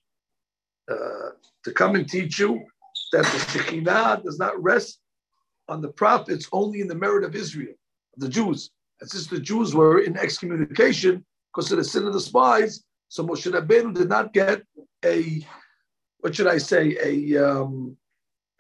Uh, 0.89 1.31
to 1.63 1.73
come 1.73 1.95
and 1.95 2.07
teach 2.07 2.39
you 2.39 2.63
that 3.11 3.23
the 3.25 3.59
Shekhinah 3.59 4.23
does 4.23 4.39
not 4.39 4.61
rest 4.61 4.99
on 5.67 5.81
the 5.81 5.89
prophets 5.89 6.47
only 6.53 6.79
in 6.79 6.87
the 6.87 6.95
merit 6.95 7.25
of 7.25 7.35
Israel, 7.35 7.73
the 8.15 8.29
Jews. 8.29 8.71
And 9.01 9.09
since 9.09 9.27
the 9.27 9.39
Jews 9.39 9.75
were 9.75 9.99
in 9.99 10.15
excommunication 10.17 11.25
because 11.51 11.71
of 11.73 11.77
the 11.77 11.83
sin 11.83 12.07
of 12.07 12.13
the 12.13 12.21
spies, 12.21 12.83
so 13.09 13.25
Moshe 13.25 13.51
Rabbeinu 13.51 13.93
did 13.93 14.07
not 14.07 14.31
get 14.31 14.63
a, 15.03 15.45
what 16.19 16.35
should 16.35 16.47
I 16.47 16.57
say, 16.57 16.97
a, 17.03 17.45
um, 17.45 17.97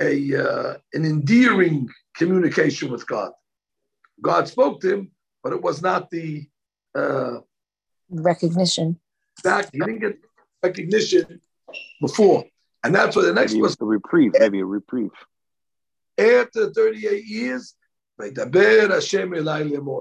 a 0.01 0.35
uh, 0.35 0.77
an 0.93 1.05
endearing 1.05 1.89
communication 2.15 2.91
with 2.91 3.07
God. 3.07 3.31
God 4.21 4.47
spoke 4.47 4.81
to 4.81 4.93
him, 4.93 5.11
but 5.43 5.53
it 5.53 5.61
was 5.61 5.81
not 5.81 6.09
the 6.09 6.47
uh, 6.95 7.39
recognition. 8.09 8.99
That 9.43 9.69
he 9.71 9.79
didn't 9.79 9.99
get 9.99 10.17
recognition 10.63 11.41
before, 12.01 12.45
and 12.83 12.93
that's 12.93 13.15
what 13.15 13.25
the 13.25 13.33
next 13.33 13.53
maybe 13.53 13.61
was 13.61 13.77
a 13.79 13.85
reprieve, 13.85 14.31
maybe 14.39 14.59
a 14.59 14.65
reprieve. 14.65 15.11
After 16.17 16.71
38 16.73 17.25
years, 17.25 17.75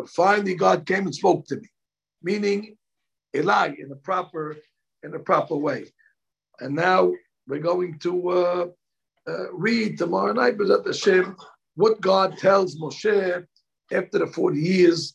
Finally, 0.08 0.54
God 0.54 0.86
came 0.86 1.04
and 1.04 1.14
spoke 1.14 1.46
to 1.46 1.56
me, 1.56 1.68
meaning 2.22 2.76
Eli 3.34 3.74
in 3.78 3.92
a 3.92 3.96
proper 3.96 4.56
in 5.02 5.14
a 5.14 5.18
proper 5.18 5.56
way. 5.56 5.84
And 6.60 6.74
now 6.74 7.12
we're 7.46 7.60
going 7.60 7.98
to 8.00 8.28
uh, 8.30 8.66
uh, 9.28 9.52
read 9.52 9.98
tomorrow 9.98 10.32
night, 10.32 10.56
B'ezrat 10.56 10.86
Hashem, 10.86 11.36
what 11.74 12.00
God 12.00 12.38
tells 12.38 12.76
Moshe 12.76 13.44
after 13.92 14.18
the 14.18 14.26
40 14.26 14.58
years 14.58 15.14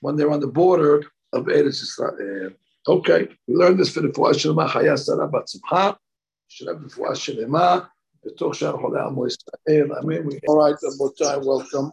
when 0.00 0.16
they're 0.16 0.30
on 0.30 0.40
the 0.40 0.46
border 0.46 1.04
of 1.32 1.46
Eretz 1.46 1.82
Israel. 1.82 2.52
Okay, 2.86 3.28
we 3.46 3.54
learned 3.54 3.78
this 3.78 3.90
for 3.90 4.00
the 4.00 4.08
Fuah 4.08 4.32
Shalema 4.32 4.68
Chaya 4.68 4.98
Sarah 4.98 5.28
Bat 5.28 5.48
Simcha, 5.50 5.98
Shalem 6.48 6.88
Fuah 6.88 7.12
Shalema, 7.12 7.88
B'toch 8.24 8.54
Shar 8.54 8.74
Cholei 8.74 9.06
Amo 9.06 9.26
Israel. 9.26 9.96
Amen. 9.98 10.40
All 10.48 10.58
right, 10.58 10.74
Rabotai, 10.82 11.44
welcome. 11.44 11.92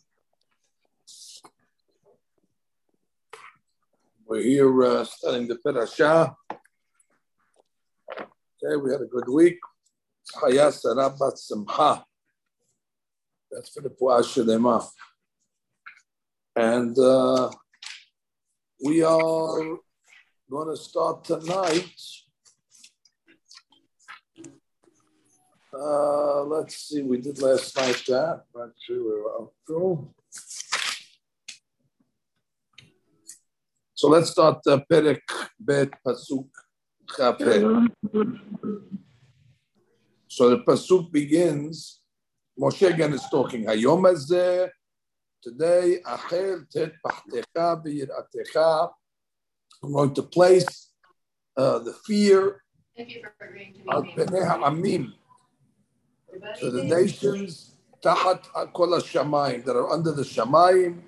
We're 4.25 4.41
here 4.41 4.83
uh, 4.83 5.03
studying 5.03 5.47
the 5.47 5.55
Perashah. 5.55 6.33
Okay, 8.63 8.75
we 8.81 8.91
had 8.91 9.01
a 9.01 9.05
good 9.05 9.27
week. 9.27 9.59
Chaya 10.33 10.71
Sarah 10.71 11.09
Bat. 11.09 12.03
That's 13.51 13.69
for 13.69 13.81
the 13.81 13.89
Fuah 13.89 14.21
Shalema. 14.21 14.87
And 16.55 16.97
uh, 16.97 17.51
we 18.83 19.03
are 19.03 19.77
going 20.49 20.69
to 20.69 20.77
start 20.77 21.25
tonight. 21.25 21.91
Uh, 25.73 26.43
let's 26.43 26.77
see, 26.77 27.01
we 27.01 27.19
did 27.19 27.41
last 27.41 27.75
night 27.75 28.01
that. 28.07 28.43
Sure 28.79 29.23
we're 29.41 29.47
through. 29.67 30.13
So 33.93 34.07
let's 34.07 34.29
start 34.29 34.59
the 34.63 34.81
Perek 34.89 35.19
Bet 35.59 35.89
Pasuk 36.07 36.47
Chapeh. 37.09 37.89
So 40.29 40.49
the 40.51 40.59
Pasuk 40.59 41.11
begins, 41.11 41.99
Moshe 42.57 42.87
again 42.87 43.11
is 43.11 43.23
talking, 43.29 43.65
Hayom 43.65 44.09
today, 45.45 45.99
Achel 46.05 46.67
Tet 46.69 46.93
Pachtecha 47.05 47.67
V'yiratecha, 47.83 48.91
I'm 49.83 49.93
going 49.93 50.13
to 50.15 50.23
place 50.23 50.89
uh, 51.55 51.77
the 51.79 51.93
fear 52.05 52.63
amim 54.67 55.13
to 56.59 56.71
the 56.71 56.83
nations 56.83 57.75
tahat 58.01 58.41
kol 58.73 58.89
that 58.89 59.75
are 59.75 59.89
under 59.91 60.11
the 60.11 60.23
shamayim. 60.23 61.01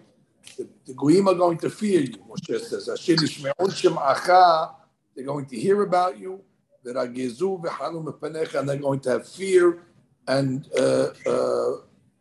The, 0.58 0.68
the 0.86 0.94
goyim 0.94 1.28
are 1.28 1.34
going 1.34 1.58
to 1.60 1.70
fear 1.70 2.02
you. 2.02 2.18
Moshe 2.30 2.60
says, 2.60 2.90
"Asher 2.90 3.16
yishme'un 3.16 3.72
shem'acha." 3.82 4.76
They're 5.16 5.26
going 5.26 5.48
to 5.48 5.58
hear 5.60 5.82
about 5.82 6.20
you. 6.20 6.42
V'ragezu 6.86 7.64
v'halu 7.64 8.06
mepanecha, 8.06 8.60
and 8.60 8.70
they're 8.70 8.78
going 8.78 9.00
to 9.02 9.10
have 9.10 9.28
fear 9.28 9.80
and 10.28 10.68
uh, 10.78 11.10
uh, 11.26 11.72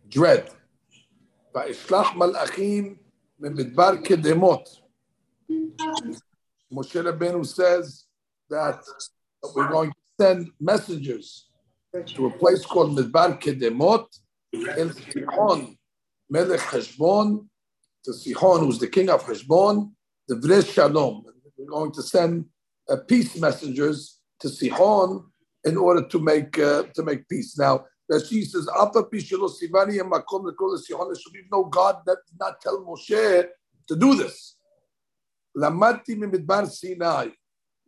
dread. 0.08 0.50
Va'ishlach 1.56 2.12
malachim 2.20 2.98
memidbar 3.42 4.04
kedemot. 4.04 4.64
Moshe 6.72 7.00
Rabbeinu 7.02 7.46
says 7.46 8.04
that 8.50 8.80
we're 9.54 9.68
going 9.68 9.90
to 9.90 9.96
send 10.20 10.50
messengers 10.60 11.48
to 12.04 12.26
a 12.26 12.30
place 12.30 12.64
called 12.66 12.98
Midbar 12.98 13.40
Kedemot 13.40 14.06
in 14.52 14.90
Sihon, 14.90 15.76
Melech 16.28 16.60
to 16.70 18.12
Sihon, 18.12 18.60
who's 18.60 18.78
the 18.78 18.88
king 18.88 19.08
of 19.08 19.24
Heshbon, 19.24 19.92
the 20.28 20.34
Vres 20.34 20.70
Shalom. 20.72 21.24
We're 21.56 21.66
going 21.66 21.92
to 21.92 22.02
send 22.02 22.46
uh, 22.88 22.96
peace 23.08 23.36
messengers 23.40 24.20
to 24.40 24.48
Sihon 24.48 25.24
in 25.64 25.76
order 25.76 26.06
to 26.06 26.18
make 26.18 26.58
uh, 26.58 26.84
to 26.94 27.02
make 27.02 27.28
peace. 27.28 27.58
Now, 27.58 27.86
Rashi 28.10 28.44
says, 28.44 28.68
Afa 28.68 29.02
Pishilo 29.02 29.50
Sivani 29.50 30.00
and 30.00 30.10
Makom 30.10 30.44
the 30.44 30.78
so 30.86 31.30
we 31.32 31.42
know 31.50 31.64
God 31.64 32.02
that 32.06 32.18
did 32.26 32.38
not 32.38 32.60
tell 32.60 32.84
Moshe 32.84 33.46
to 33.88 33.96
do 33.96 34.14
this. 34.14 34.56
Lamati 35.56 36.10
Mimidbar 36.10 36.68
Sinai, 36.68 37.28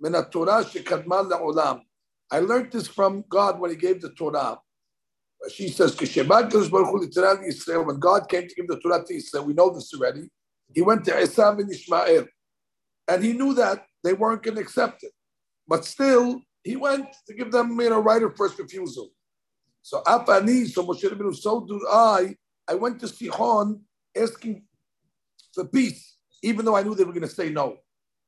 Mena 0.00 0.26
Torah 0.30 0.64
Shekadmal 0.64 1.30
La 1.30 1.38
Olam. 1.38 1.82
I 2.30 2.40
learned 2.40 2.72
this 2.72 2.88
from 2.88 3.24
God 3.28 3.60
when 3.60 3.70
he 3.70 3.76
gave 3.76 4.00
the 4.00 4.10
Torah. 4.10 4.58
She 5.52 5.68
says, 5.68 5.94
Kishemad 5.94 6.50
Kadosh 6.50 6.70
Baruch 6.70 6.88
Hu 6.88 6.98
Literal 6.98 7.36
Yisrael, 7.36 7.86
when 7.86 8.00
God 8.00 8.28
came 8.28 8.48
to 8.48 8.54
give 8.54 8.66
the 8.66 8.78
Torah 8.80 9.04
to 9.04 9.14
Yisrael, 9.14 9.46
we 9.46 9.54
know 9.54 9.70
this 9.72 9.92
already, 9.94 10.28
he 10.74 10.82
went 10.82 11.04
to 11.04 11.12
Esav 11.12 11.60
and 11.60 11.70
Ishmael. 11.70 12.26
And 13.06 13.24
he 13.24 13.32
knew 13.32 13.54
that 13.54 13.86
they 14.02 14.12
weren't 14.12 14.42
going 14.42 14.56
to 14.56 14.60
accept 14.60 15.04
it. 15.04 15.12
But 15.66 15.84
still, 15.84 16.40
he 16.64 16.76
went 16.76 17.06
to 17.26 17.34
give 17.34 17.52
them, 17.52 17.80
you 17.80 17.90
know, 17.90 18.00
right 18.00 18.22
of 18.22 18.36
first 18.36 18.58
refusal. 18.58 19.10
So 19.88 20.02
Afani, 20.02 20.68
so 20.68 20.84
Moshe 20.84 21.02
Rabbeinu, 21.02 21.34
so 21.34 21.64
do 21.64 21.80
I. 21.90 22.36
I 22.68 22.74
went 22.74 23.00
to 23.00 23.08
Sihon 23.08 23.80
asking 24.14 24.64
for 25.54 25.64
peace 25.64 26.18
even 26.42 26.66
though 26.66 26.76
I 26.76 26.82
knew 26.82 26.94
they 26.94 27.04
were 27.04 27.12
going 27.14 27.22
to 27.22 27.34
say 27.34 27.48
no. 27.48 27.78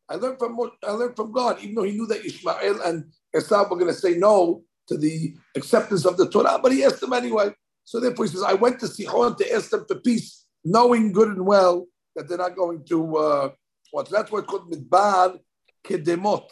I 0.09 0.15
learned 0.15 0.39
from 0.39 0.59
I 0.83 0.93
learned 0.93 1.17
from 1.17 1.33
God, 1.33 1.59
even 1.61 1.75
though 1.75 1.83
He 1.83 1.93
knew 1.93 2.07
that 2.07 2.25
Ishmael 2.25 2.81
and 2.81 3.13
Esau 3.37 3.69
were 3.69 3.77
going 3.77 3.93
to 3.93 4.01
say 4.01 4.17
no 4.17 4.63
to 4.89 4.97
the 4.97 5.35
acceptance 5.55 6.07
of 6.07 6.17
the 6.17 6.31
Torah, 6.31 6.59
but 6.63 6.73
He 6.73 6.83
asked 6.83 7.03
them 7.03 7.13
anyway. 7.13 7.55
So 7.85 8.01
therefore, 8.01 8.25
He 8.25 8.31
says, 8.31 8.43
"I 8.43 8.55
went 8.55 8.81
to 8.81 8.89
Sihon 8.89 9.37
to 9.37 9.53
ask 9.53 9.69
them 9.69 9.85
for 9.87 9.97
peace, 9.97 10.47
knowing 10.65 11.13
good 11.13 11.29
and 11.29 11.45
well 11.45 11.87
that 12.17 12.27
they're 12.27 12.39
not 12.39 12.57
going 12.57 12.87
to 12.87 13.17
uh, 13.19 13.51
what." 13.91 14.09
That's 14.09 14.33
it's 14.33 14.47
called 14.47 14.73
midbar 14.73 15.39
kedemot. 15.85 16.49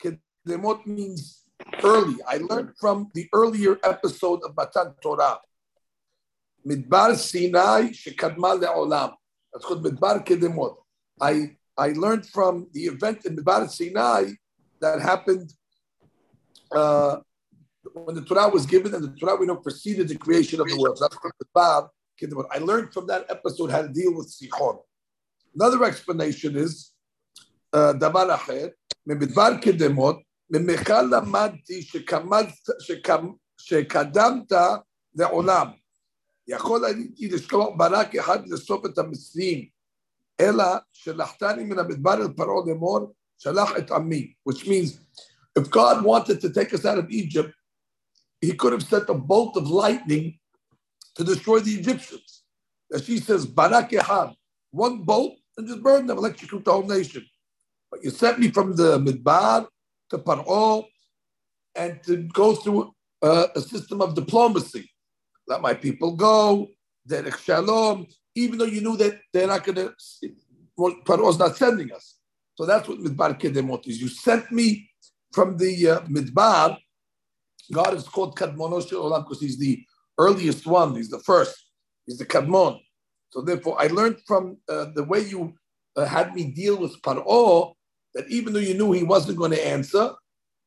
Kedemot 0.00 0.86
means 0.86 1.43
early. 1.82 2.16
I 2.26 2.38
learned 2.38 2.70
from 2.78 3.10
the 3.14 3.28
earlier 3.32 3.78
episode 3.82 4.40
of 4.44 4.56
Matan 4.56 4.94
Torah. 5.02 5.38
Midbar 6.66 7.14
Sinai 7.16 7.90
Shekadma 7.90 8.60
Le'olam. 8.62 9.12
That's 9.52 9.64
called 9.64 9.84
Midbar 9.84 10.24
Kedemot. 10.26 10.76
I, 11.20 11.56
I 11.76 11.88
learned 11.88 12.26
from 12.26 12.68
the 12.72 12.84
event 12.84 13.26
in 13.26 13.36
Midbar 13.36 13.68
Sinai 13.68 14.30
that 14.80 15.00
happened 15.00 15.52
uh, 16.74 17.18
when 17.92 18.16
the 18.16 18.22
Torah 18.22 18.48
was 18.48 18.66
given, 18.66 18.94
and 18.94 19.04
the 19.04 19.14
Torah 19.18 19.36
we 19.36 19.46
know 19.46 19.56
preceded 19.56 20.08
the 20.08 20.16
creation 20.16 20.60
of 20.60 20.66
the 20.68 20.78
world. 20.78 20.98
So 20.98 21.04
that's 21.04 21.16
called 21.16 21.34
Midbar 21.44 21.88
Kedemot. 22.20 22.46
I 22.50 22.58
learned 22.58 22.92
from 22.92 23.06
that 23.08 23.26
episode 23.28 23.70
how 23.70 23.82
to 23.82 23.88
deal 23.88 24.14
with 24.14 24.32
Sichon. 24.32 24.78
Another 25.54 25.84
explanation 25.84 26.56
is 26.56 26.92
Dabar 27.72 28.30
uh, 28.30 28.38
Acher, 28.38 28.70
Midbar 29.08 29.62
Kedemot, 29.62 30.22
ממך 30.53 30.93
למדתי 31.11 31.87
שקדמת 33.57 34.51
לעולם. 35.15 35.67
יכול 36.47 36.85
הייתי 36.85 37.27
לשלוח 37.27 37.69
ברק 37.77 38.15
אחד 38.15 38.47
לסוף 38.47 38.85
את 38.85 38.97
המצרים, 38.97 39.65
אלא 40.39 40.63
שלחתני 40.93 41.63
מן 41.63 41.79
המדבר 41.79 42.13
אל 42.13 42.33
פרעה 42.35 42.65
לאמור, 42.67 43.13
שלח 43.37 43.71
את 43.77 43.91
עמי, 43.91 44.33
which 44.49 44.65
means 44.65 44.97
if 45.59 45.69
God 45.69 46.03
wanted 46.03 46.41
to 46.41 46.49
take 46.49 46.73
us 46.73 46.85
out 46.85 46.97
of 46.97 47.09
Egypt, 47.09 47.53
he 48.41 48.53
could 48.53 48.73
have 48.73 48.83
sent 48.83 49.09
a 49.09 49.13
bolt 49.13 49.57
of 49.57 49.67
lightning 49.69 50.39
to 51.15 51.23
destroy 51.23 51.59
the 51.59 51.71
Egyptians. 51.71 52.43
As 52.93 53.05
she 53.05 53.17
says, 53.19 53.45
Barak 53.45 53.91
Ehad, 53.91 54.33
one 54.71 54.97
bolt 55.03 55.37
and 55.57 55.67
just 55.67 55.83
burn 55.83 56.07
them, 56.07 56.17
electrocute 56.17 56.63
the 56.65 56.71
whole 56.71 56.87
nation. 56.87 57.25
But 57.91 58.03
you 58.03 58.09
sent 58.09 58.39
me 58.39 58.49
from 58.49 58.75
the 58.75 58.97
Midbar 58.99 59.67
to 60.14 60.22
Paro 60.22 60.86
and 61.74 62.02
to 62.04 62.16
go 62.32 62.54
through 62.54 62.94
uh, 63.22 63.48
a 63.54 63.60
system 63.60 64.00
of 64.00 64.14
diplomacy. 64.14 64.90
Let 65.46 65.60
my 65.60 65.74
people 65.74 66.12
go, 66.16 66.68
Derek 67.06 67.38
Shalom, 67.38 68.06
even 68.34 68.58
though 68.58 68.64
you 68.64 68.80
knew 68.80 68.96
that 68.96 69.20
they're 69.32 69.46
not 69.46 69.64
going 69.64 69.76
to, 69.76 69.94
Paro's 70.78 71.38
not 71.38 71.56
sending 71.56 71.92
us. 71.92 72.16
So 72.56 72.64
that's 72.66 72.88
what 72.88 72.98
Midbar 72.98 73.38
Kedemot 73.38 73.86
is. 73.88 74.00
You 74.00 74.08
sent 74.08 74.50
me 74.52 74.88
from 75.32 75.56
the 75.56 75.90
uh, 75.90 76.00
Midbar. 76.02 76.78
God 77.72 77.94
is 77.94 78.04
called 78.04 78.38
Kadmonosh 78.38 78.92
Olam 78.92 79.24
because 79.24 79.40
he's 79.40 79.58
the 79.58 79.82
earliest 80.18 80.66
one. 80.66 80.94
He's 80.94 81.10
the 81.10 81.18
first. 81.20 81.56
He's 82.06 82.18
the 82.18 82.26
Kadmon. 82.26 82.80
So 83.30 83.40
therefore, 83.40 83.80
I 83.80 83.88
learned 83.88 84.18
from 84.26 84.58
uh, 84.68 84.86
the 84.94 85.02
way 85.02 85.20
you 85.20 85.54
uh, 85.96 86.04
had 86.04 86.34
me 86.34 86.44
deal 86.44 86.76
with 86.76 87.00
Paro 87.02 87.74
that 88.14 88.28
even 88.28 88.52
though 88.52 88.60
you 88.60 88.74
knew 88.74 88.92
he 88.92 89.02
wasn't 89.02 89.38
going 89.38 89.50
to 89.50 89.66
answer, 89.66 90.12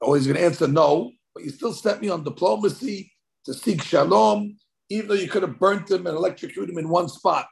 or 0.02 0.16
he's 0.16 0.28
going 0.28 0.38
to 0.38 0.46
answer 0.46 0.68
no, 0.68 1.12
but 1.34 1.44
you 1.44 1.50
still 1.50 1.74
sent 1.74 2.02
me 2.02 2.10
on 2.10 2.24
diplomacy 2.24 3.12
to 3.46 3.54
seek 3.54 3.84
shalom, 3.84 4.58
even 4.90 5.08
though 5.08 5.14
you 5.14 5.28
could 5.28 5.42
have 5.44 5.60
burnt 5.60 5.90
him 5.90 6.08
and 6.08 6.16
electrocuted 6.16 6.70
him 6.70 6.78
in 6.78 6.90
one 6.90 7.10
spot 7.10 7.48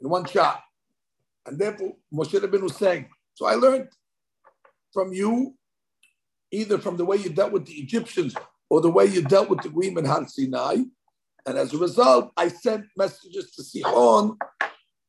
in 0.00 0.08
one 0.08 0.24
shot. 0.24 0.60
And 1.46 1.58
therefore, 1.58 1.94
Moshe 2.12 2.38
Rabbeinu 2.38 2.62
was 2.62 2.76
saying, 2.76 3.08
so 3.34 3.46
I 3.46 3.54
learned 3.54 3.88
from 4.92 5.12
you, 5.12 5.56
either 6.52 6.78
from 6.78 6.96
the 6.96 7.04
way 7.04 7.16
you 7.16 7.30
dealt 7.30 7.52
with 7.52 7.66
the 7.66 7.74
Egyptians 7.74 8.34
or 8.70 8.80
the 8.80 8.90
way 8.90 9.06
you 9.06 9.22
dealt 9.22 9.50
with 9.50 9.62
the 9.62 9.68
Goyim 9.68 9.96
and 9.96 10.06
Har 10.06 10.26
Sinai. 10.28 10.76
And 11.46 11.58
as 11.58 11.74
a 11.74 11.78
result, 11.78 12.32
I 12.36 12.48
sent 12.48 12.86
messages 12.96 13.52
to 13.56 13.64
Sihon 13.64 14.38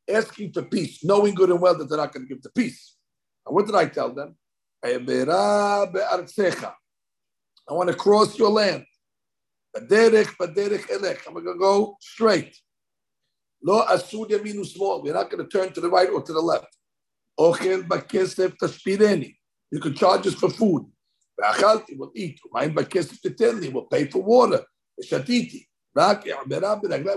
asking 0.08 0.52
for 0.52 0.62
peace, 0.62 1.04
knowing 1.04 1.34
good 1.34 1.50
and 1.50 1.60
well 1.60 1.76
that 1.78 1.88
they're 1.88 1.98
not 1.98 2.12
going 2.12 2.26
to 2.26 2.34
give 2.34 2.42
the 2.42 2.50
peace. 2.50 2.95
What 3.46 3.66
did 3.66 3.74
I 3.74 3.86
tell 3.86 4.12
them? 4.12 4.36
I 4.84 4.98
want 7.70 7.88
to 7.88 7.94
cross 7.96 8.38
your 8.38 8.50
land. 8.50 8.84
I'm 9.74 9.86
going 9.88 10.24
to 10.24 11.54
go 11.58 11.96
straight. 12.00 12.56
Lo 13.62 13.84
asud 13.86 14.30
yaminu 14.30 14.66
small. 14.66 15.02
We're 15.02 15.14
not 15.14 15.30
going 15.30 15.44
to 15.46 15.50
turn 15.50 15.72
to 15.72 15.80
the 15.80 15.88
right 15.88 16.08
or 16.10 16.22
to 16.22 16.32
the 16.32 16.40
left. 16.40 16.76
You 19.70 19.80
can 19.80 19.94
charge 19.94 20.26
us 20.26 20.34
for 20.34 20.50
food. 20.50 20.86
We'll 21.38 22.12
eat. 22.14 22.40
We'll 22.52 23.84
pay 23.84 24.06
for 24.06 24.22
water. 24.22 24.64
Shatiti. 25.02 25.66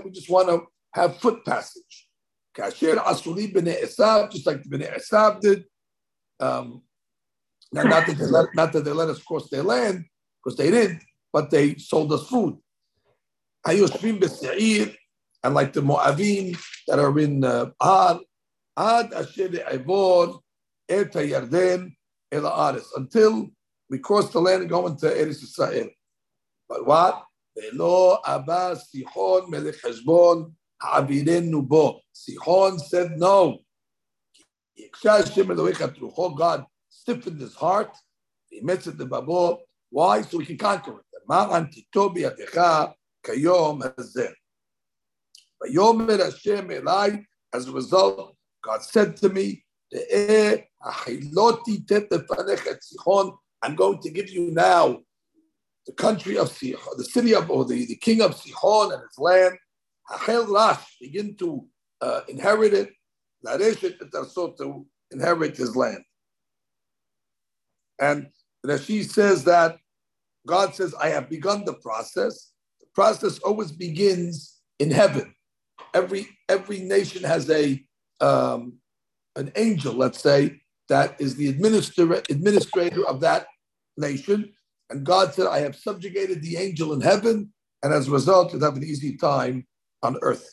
We 0.04 0.10
just 0.10 0.30
want 0.30 0.48
to 0.48 0.66
have 0.92 1.18
foot 1.18 1.44
passage. 1.44 2.08
Kasher 2.56 2.96
asuli 2.96 3.52
b'nei 3.52 3.82
Esav, 3.84 4.30
just 4.30 4.46
like 4.46 4.62
the 4.62 4.68
b'nei 4.68 4.98
Esav 4.98 5.40
did. 5.40 5.64
Um, 6.40 6.82
not 7.72 8.06
that, 8.06 8.16
they 8.18 8.26
let, 8.26 8.46
not 8.54 8.72
that 8.72 8.84
they 8.84 8.92
let 8.92 9.08
us 9.08 9.22
cross 9.22 9.48
their 9.48 9.62
land, 9.62 10.04
because 10.42 10.56
they 10.56 10.70
didn't, 10.70 11.02
but 11.32 11.50
they 11.50 11.76
sold 11.76 12.12
us 12.12 12.26
food. 12.26 12.58
Hayoshvim 13.66 14.20
b'se'ir, 14.20 14.96
and 15.42 15.54
like 15.54 15.72
the 15.72 15.80
Moavim 15.82 16.58
that 16.86 16.98
are 16.98 17.18
in 17.18 17.44
uh, 17.44 17.70
Ad, 17.82 18.18
Ad 18.76 19.12
Asher 19.12 19.48
Eivor 19.48 20.40
Et 20.88 21.12
Yarden 21.12 21.92
El 22.32 22.46
Aris, 22.46 22.90
until 22.96 23.48
we 23.88 23.98
cross 23.98 24.30
the 24.30 24.40
land 24.40 24.62
and 24.62 24.70
go 24.70 24.86
into 24.86 25.06
Eretz 25.06 25.42
Israel. 25.42 25.88
But 26.68 26.86
what? 26.86 27.24
Velo 27.56 28.20
Abba 28.26 28.76
Sichon 28.76 29.48
Melech 29.48 29.82
Heshbon 29.82 30.52
Ha'avirenu 30.80 31.66
Bo. 31.66 32.00
Sichon 32.14 32.78
said 32.80 33.12
no. 33.18 33.58
God 36.36 36.66
stiffened 36.88 37.40
his 37.40 37.54
heart. 37.54 37.96
He 38.50 38.60
met 38.60 38.82
the 38.82 39.06
Babo. 39.06 39.60
Why? 39.90 40.22
So 40.22 40.38
we 40.38 40.46
can 40.46 40.58
conquer 40.58 41.00
it. 41.00 41.06
As 47.52 47.68
a 47.68 47.72
result, 47.72 48.36
God 48.62 48.82
said 48.82 49.16
to 49.18 49.28
me, 49.28 49.64
I'm 53.62 53.76
going 53.76 54.00
to 54.00 54.10
give 54.10 54.30
you 54.30 54.50
now 54.52 55.00
the 55.86 55.92
country 55.92 56.38
of 56.38 56.48
Sihon, 56.50 56.96
the 56.96 57.04
city 57.04 57.34
of, 57.34 57.50
or 57.50 57.64
the, 57.64 57.86
the 57.86 57.96
king 57.96 58.20
of 58.22 58.36
Sihon 58.36 58.92
and 58.92 59.02
his 59.02 59.18
land. 59.18 59.58
Begin 61.00 61.36
to 61.36 61.66
uh, 62.00 62.20
inherit 62.28 62.74
it. 62.74 62.90
To 63.44 64.86
inherit 65.10 65.56
his 65.56 65.74
land. 65.76 66.04
And 67.98 68.28
Rashi 68.66 69.04
says 69.04 69.44
that 69.44 69.76
God 70.46 70.74
says, 70.74 70.94
I 70.94 71.08
have 71.08 71.28
begun 71.28 71.64
the 71.64 71.74
process. 71.74 72.52
The 72.80 72.86
process 72.94 73.38
always 73.40 73.72
begins 73.72 74.60
in 74.78 74.90
heaven 74.90 75.34
every 75.94 76.28
every 76.48 76.80
nation 76.80 77.22
has 77.24 77.48
a 77.50 77.82
um, 78.20 78.74
an 79.36 79.52
angel, 79.56 79.94
let's 79.94 80.20
say, 80.20 80.60
that 80.88 81.20
is 81.20 81.36
the 81.36 81.48
administrator 81.48 82.22
administrator 82.30 83.06
of 83.06 83.20
that 83.20 83.46
nation. 83.96 84.52
And 84.90 85.04
God 85.04 85.32
said, 85.32 85.46
I 85.46 85.60
have 85.60 85.76
subjugated 85.76 86.42
the 86.42 86.56
angel 86.56 86.92
in 86.92 87.00
heaven, 87.00 87.52
and 87.82 87.92
as 87.92 88.08
a 88.08 88.10
result, 88.10 88.52
you'll 88.52 88.64
have 88.64 88.76
an 88.76 88.84
easy 88.84 89.16
time 89.16 89.66
on 90.02 90.18
earth. 90.22 90.50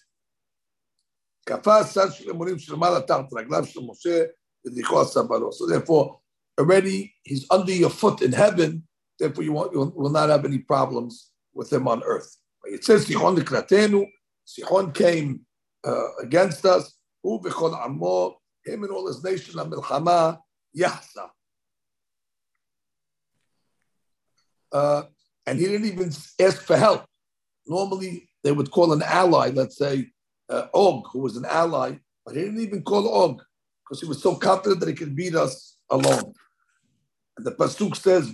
So 5.52 5.68
therefore, 5.68 6.20
already 6.60 7.14
he's 7.24 7.46
under 7.50 7.72
your 7.72 7.90
foot 7.90 8.22
in 8.22 8.34
heaven. 8.34 8.84
Therefore, 9.20 9.44
you, 9.44 9.54
won't, 9.54 9.74
you 9.74 9.92
will 9.96 10.10
not 10.10 10.30
have 10.30 10.46
any 10.46 10.60
problems 10.60 11.32
with 11.54 11.72
him 11.72 11.88
on 11.88 12.04
earth. 12.04 12.36
It 12.66 12.84
says, 12.84 13.06
Sihon 13.08 14.92
came 14.92 15.42
uh, 15.84 16.16
against 16.22 16.66
us. 16.66 16.94
Who 17.24 17.40
Bikon 17.42 17.74
Armor, 17.74 18.36
him 18.64 18.84
and 18.84 18.92
all 18.92 19.08
his 19.08 19.24
nation, 19.24 19.56
Milchama 19.56 20.40
Yahsa. 20.78 21.30
Uh, 24.72 25.04
and 25.46 25.60
he 25.60 25.66
didn't 25.66 25.88
even 25.88 26.12
ask 26.40 26.62
for 26.62 26.78
help. 26.78 27.06
Normally, 27.66 28.30
they 28.44 28.52
would 28.52 28.72
call 28.72 28.94
an 28.94 29.02
ally, 29.02 29.50
let's 29.50 29.78
say 29.78 30.12
uh, 30.50 30.68
Og, 30.74 31.08
who 31.12 31.20
was 31.20 31.38
an 31.38 31.46
ally, 31.46 31.98
but 32.26 32.36
he 32.36 32.42
didn't 32.42 32.62
even 32.62 32.84
call 32.84 33.08
Og 33.08 33.42
because 33.84 34.02
he 34.02 34.08
was 34.08 34.22
so 34.22 34.36
confident 34.36 34.80
that 34.80 34.90
he 34.90 34.96
could 34.96 35.16
beat 35.16 35.36
us 35.36 35.78
alone. 35.90 36.34
And 37.38 37.46
the 37.46 37.52
pasuk 37.52 37.96
says, 37.96 38.32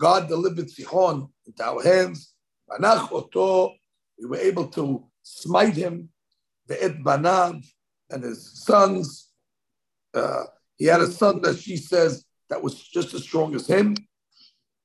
God 0.00 0.28
delivered 0.28 0.70
Sihon 0.70 1.28
into 1.46 1.64
our 1.64 1.82
hands, 1.82 2.34
we 4.20 4.26
were 4.26 4.36
able 4.36 4.68
to 4.68 5.04
smite 5.22 5.74
him, 5.76 6.08
the 6.66 6.82
Et 6.82 7.02
Banav 7.02 7.64
and 8.10 8.22
his 8.22 8.64
sons. 8.64 9.28
Uh, 10.14 10.44
he 10.76 10.86
had 10.86 11.00
a 11.00 11.06
son 11.06 11.40
that 11.42 11.58
she 11.58 11.76
says 11.76 12.24
that 12.48 12.62
was 12.62 12.82
just 12.82 13.14
as 13.14 13.22
strong 13.22 13.54
as 13.54 13.66
him. 13.66 13.96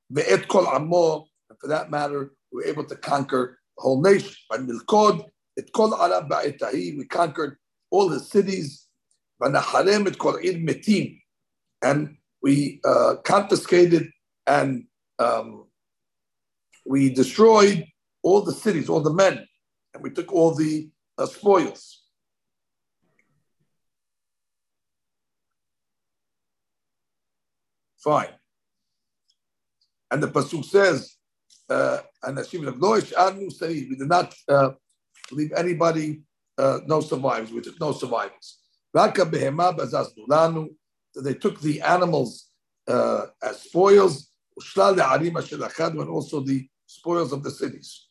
The 0.09 0.31
Et 0.31 0.47
Kol 0.47 0.67
Amor, 0.67 1.25
and 1.49 1.59
for 1.59 1.67
that 1.67 1.89
matter, 1.89 2.31
we 2.51 2.57
were 2.57 2.67
able 2.67 2.85
to 2.85 2.95
conquer 2.95 3.59
whole 3.77 4.01
nation. 4.01 4.33
Milkod, 4.51 5.25
Et 5.57 5.71
Kol 5.71 5.93
Arab 5.95 6.29
Ba'etahi, 6.29 6.97
we 6.97 7.05
conquered 7.05 7.57
all 7.91 8.09
the 8.09 8.19
cities. 8.19 8.87
Et 9.43 10.17
Kol 10.17 10.37
Ir 10.37 10.59
Metim, 10.59 11.21
and 11.81 12.17
we 12.41 12.79
uh, 12.85 13.15
confiscated 13.23 14.09
and 14.47 14.85
um, 15.19 15.65
we 16.85 17.09
destroyed 17.09 17.85
all 18.21 18.41
the 18.41 18.53
cities, 18.53 18.89
all 18.89 19.01
the 19.01 19.13
men, 19.13 19.47
and 19.93 20.03
we 20.03 20.09
took 20.09 20.31
all 20.31 20.53
the 20.53 20.89
uh, 21.17 21.25
spoils. 21.25 22.03
Fine. 27.97 28.29
And 30.11 30.21
the 30.21 30.27
Pasuk 30.27 30.63
says, 30.63 31.15
uh, 31.69 31.99
and 32.23 32.37
we 32.37 33.95
did 33.95 34.07
not 34.07 34.33
uh, 34.47 34.69
leave 35.31 35.51
anybody, 35.53 36.21
uh, 36.57 36.79
no 36.85 37.01
survivors. 37.01 37.51
We 37.51 37.61
took 37.61 37.79
no 37.79 37.91
survivors. 37.91 38.59
They 38.93 39.11
took 41.33 41.59
the 41.61 41.81
animals 41.81 42.49
uh, 42.87 43.25
as 43.41 43.61
spoils, 43.61 44.29
and 44.57 46.09
also 46.09 46.41
the 46.41 46.69
spoils 46.85 47.33
of 47.33 47.41
the 47.43 47.49
cities. 47.51 48.07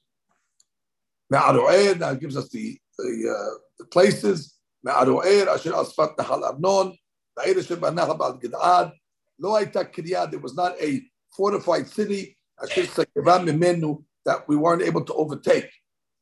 That 1.30 2.18
gives 2.20 2.36
us 2.36 2.50
the, 2.50 2.78
the, 2.98 3.30
uh, 3.30 3.54
the 3.78 3.86
places. 3.86 4.58
There 4.82 4.92
was 10.40 10.54
not 10.54 10.80
a 10.82 11.02
fortified 11.36 11.88
city, 11.88 12.36
asher 12.62 12.82
sakeva 12.82 13.40
mimenu, 13.44 14.02
that 14.24 14.48
we 14.48 14.56
weren't 14.56 14.82
able 14.82 15.04
to 15.04 15.14
overtake. 15.14 15.70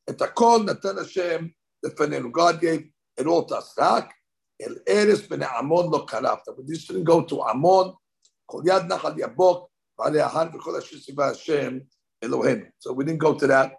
Et 0.07 0.17
hakol 0.17 0.65
natan 0.65 0.97
Hashem, 0.97 1.53
the 1.81 1.89
fanenu. 1.91 2.31
God 2.31 2.59
gave 2.59 2.89
it 3.17 3.27
all 3.27 3.45
to 3.45 3.55
us. 3.55 3.73
El 3.79 4.75
eres 4.87 5.21
ben 5.27 5.43
Amon 5.43 5.89
lo 5.89 6.05
karafta. 6.05 6.55
But 6.55 6.67
this 6.67 6.85
didn't 6.87 7.05
go 7.05 7.23
to 7.23 7.41
Amon. 7.41 7.93
So 8.51 8.59
we 12.93 13.05
didn't 13.05 13.19
go 13.19 13.33
to 13.33 13.47
that 13.47 13.73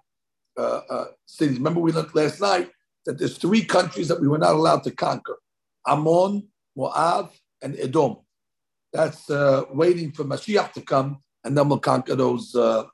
uh, 0.56 0.60
uh, 0.62 1.04
cities. 1.26 1.58
Remember, 1.58 1.80
we 1.80 1.92
looked 1.92 2.14
last 2.14 2.40
night 2.40 2.70
that 3.06 3.18
there's 3.18 3.38
three 3.38 3.64
countries 3.64 4.08
that 4.08 4.20
we 4.20 4.28
were 4.28 4.38
not 4.38 4.54
allowed 4.54 4.82
to 4.84 4.90
conquer: 4.90 5.36
Ammon, 5.86 6.48
Moab, 6.76 7.30
and 7.62 7.78
Edom. 7.78 8.16
That's 8.92 9.28
uh, 9.30 9.64
waiting 9.70 10.12
for 10.12 10.24
Mashiach 10.24 10.72
to 10.72 10.80
come, 10.80 11.22
and 11.44 11.56
then 11.56 11.68
we'll 11.68 11.78
conquer 11.78 12.14
those 12.14 12.54
uh, 12.54 12.84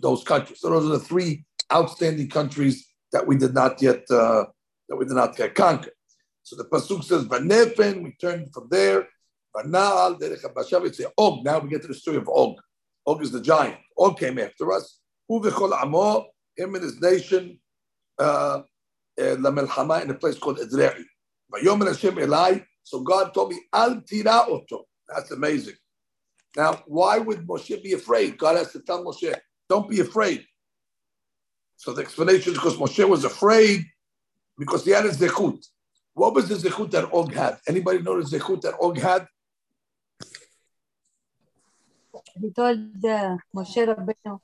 those 0.00 0.22
countries. 0.24 0.60
So 0.60 0.70
those 0.70 0.86
are 0.86 0.98
the 0.98 0.98
three 0.98 1.44
outstanding 1.72 2.28
countries 2.28 2.86
that 3.12 3.26
we 3.26 3.36
did 3.36 3.54
not 3.54 3.80
yet 3.80 4.02
uh, 4.10 4.44
that 4.88 4.96
we 4.96 5.04
did 5.04 5.14
not 5.14 5.36
get 5.36 5.54
conquered. 5.54 5.94
So 6.42 6.56
the 6.56 6.64
pasuk 6.64 7.04
says, 7.04 7.24
"Vanefen." 7.24 8.02
We 8.02 8.16
turned 8.20 8.52
from 8.52 8.68
there. 8.70 9.08
Vanal 9.54 10.18
derech 10.18 10.82
We 10.82 10.92
say 10.92 11.06
Og. 11.18 11.44
Now 11.44 11.58
we 11.60 11.68
get 11.70 11.82
to 11.82 11.88
the 11.88 11.94
story 11.94 12.16
of 12.16 12.28
Og. 12.28 12.58
Og 13.06 13.22
is 13.22 13.30
the 13.30 13.40
giant. 13.40 13.76
Og 13.96 14.18
came 14.18 14.38
after 14.38 14.72
us. 14.72 15.00
Uvechol 15.30 15.72
amo 15.80 16.26
him 16.56 16.74
and 16.74 16.84
his 16.84 17.00
nation 17.00 17.58
uh, 18.18 18.62
in 19.16 19.44
a 19.46 20.14
place 20.14 20.38
called 20.38 20.58
Edrei. 20.58 21.04
So 22.84 23.00
God 23.00 23.34
told 23.34 23.50
me, 23.50 23.60
Al 23.72 24.00
tira 24.02 24.44
oto. 24.48 24.84
That's 25.08 25.30
amazing. 25.30 25.74
Now, 26.56 26.82
why 26.86 27.18
would 27.18 27.46
Moshe 27.46 27.82
be 27.82 27.92
afraid? 27.92 28.36
God 28.38 28.56
has 28.56 28.72
to 28.72 28.80
tell 28.80 29.04
Moshe, 29.04 29.34
don't 29.68 29.88
be 29.88 30.00
afraid. 30.00 30.44
So 31.76 31.92
the 31.92 32.02
explanation 32.02 32.52
is 32.52 32.58
because 32.58 32.76
Moshe 32.76 33.08
was 33.08 33.24
afraid 33.24 33.84
because 34.58 34.84
he 34.84 34.90
had 34.90 35.06
a 35.06 35.10
zechut. 35.10 35.66
What 36.14 36.34
was 36.34 36.48
the 36.48 36.56
zechut 36.56 36.90
that 36.90 37.12
Og 37.12 37.32
had? 37.32 37.58
Anybody 37.66 38.02
know 38.02 38.20
the 38.22 38.38
zechut 38.38 38.60
that 38.62 38.74
Og 38.80 38.98
had? 38.98 39.26
He 42.40 42.50
told 42.50 43.04
uh, 43.04 43.36
Moshe 43.54 43.80
Rabbeinu 43.88 44.40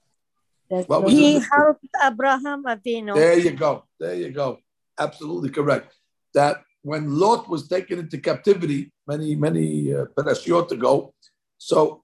that 0.71 1.09
He 1.09 1.39
helped 1.39 1.85
Abraham 2.03 2.65
Avinu. 2.65 3.15
There 3.15 3.39
you 3.39 3.53
go. 3.53 3.85
There 3.99 4.15
you 4.15 4.31
go. 4.31 4.59
Absolutely 4.99 5.51
correct. 5.51 5.95
That 6.35 6.63
when 6.83 7.19
Lot 7.19 7.49
was 7.49 7.69
taken 7.69 7.99
into 7.99 8.19
captivity 8.19 8.93
many, 9.07 9.35
many 9.35 9.95
uh, 9.95 10.07
Parashiot 10.17 10.71
ago, 10.73 11.15
so 11.59 12.03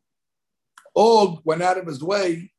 Og 0.94 1.40
went 1.44 1.62
out 1.62 1.78
of 1.78 1.86
his 1.86 2.02
way 2.02 2.52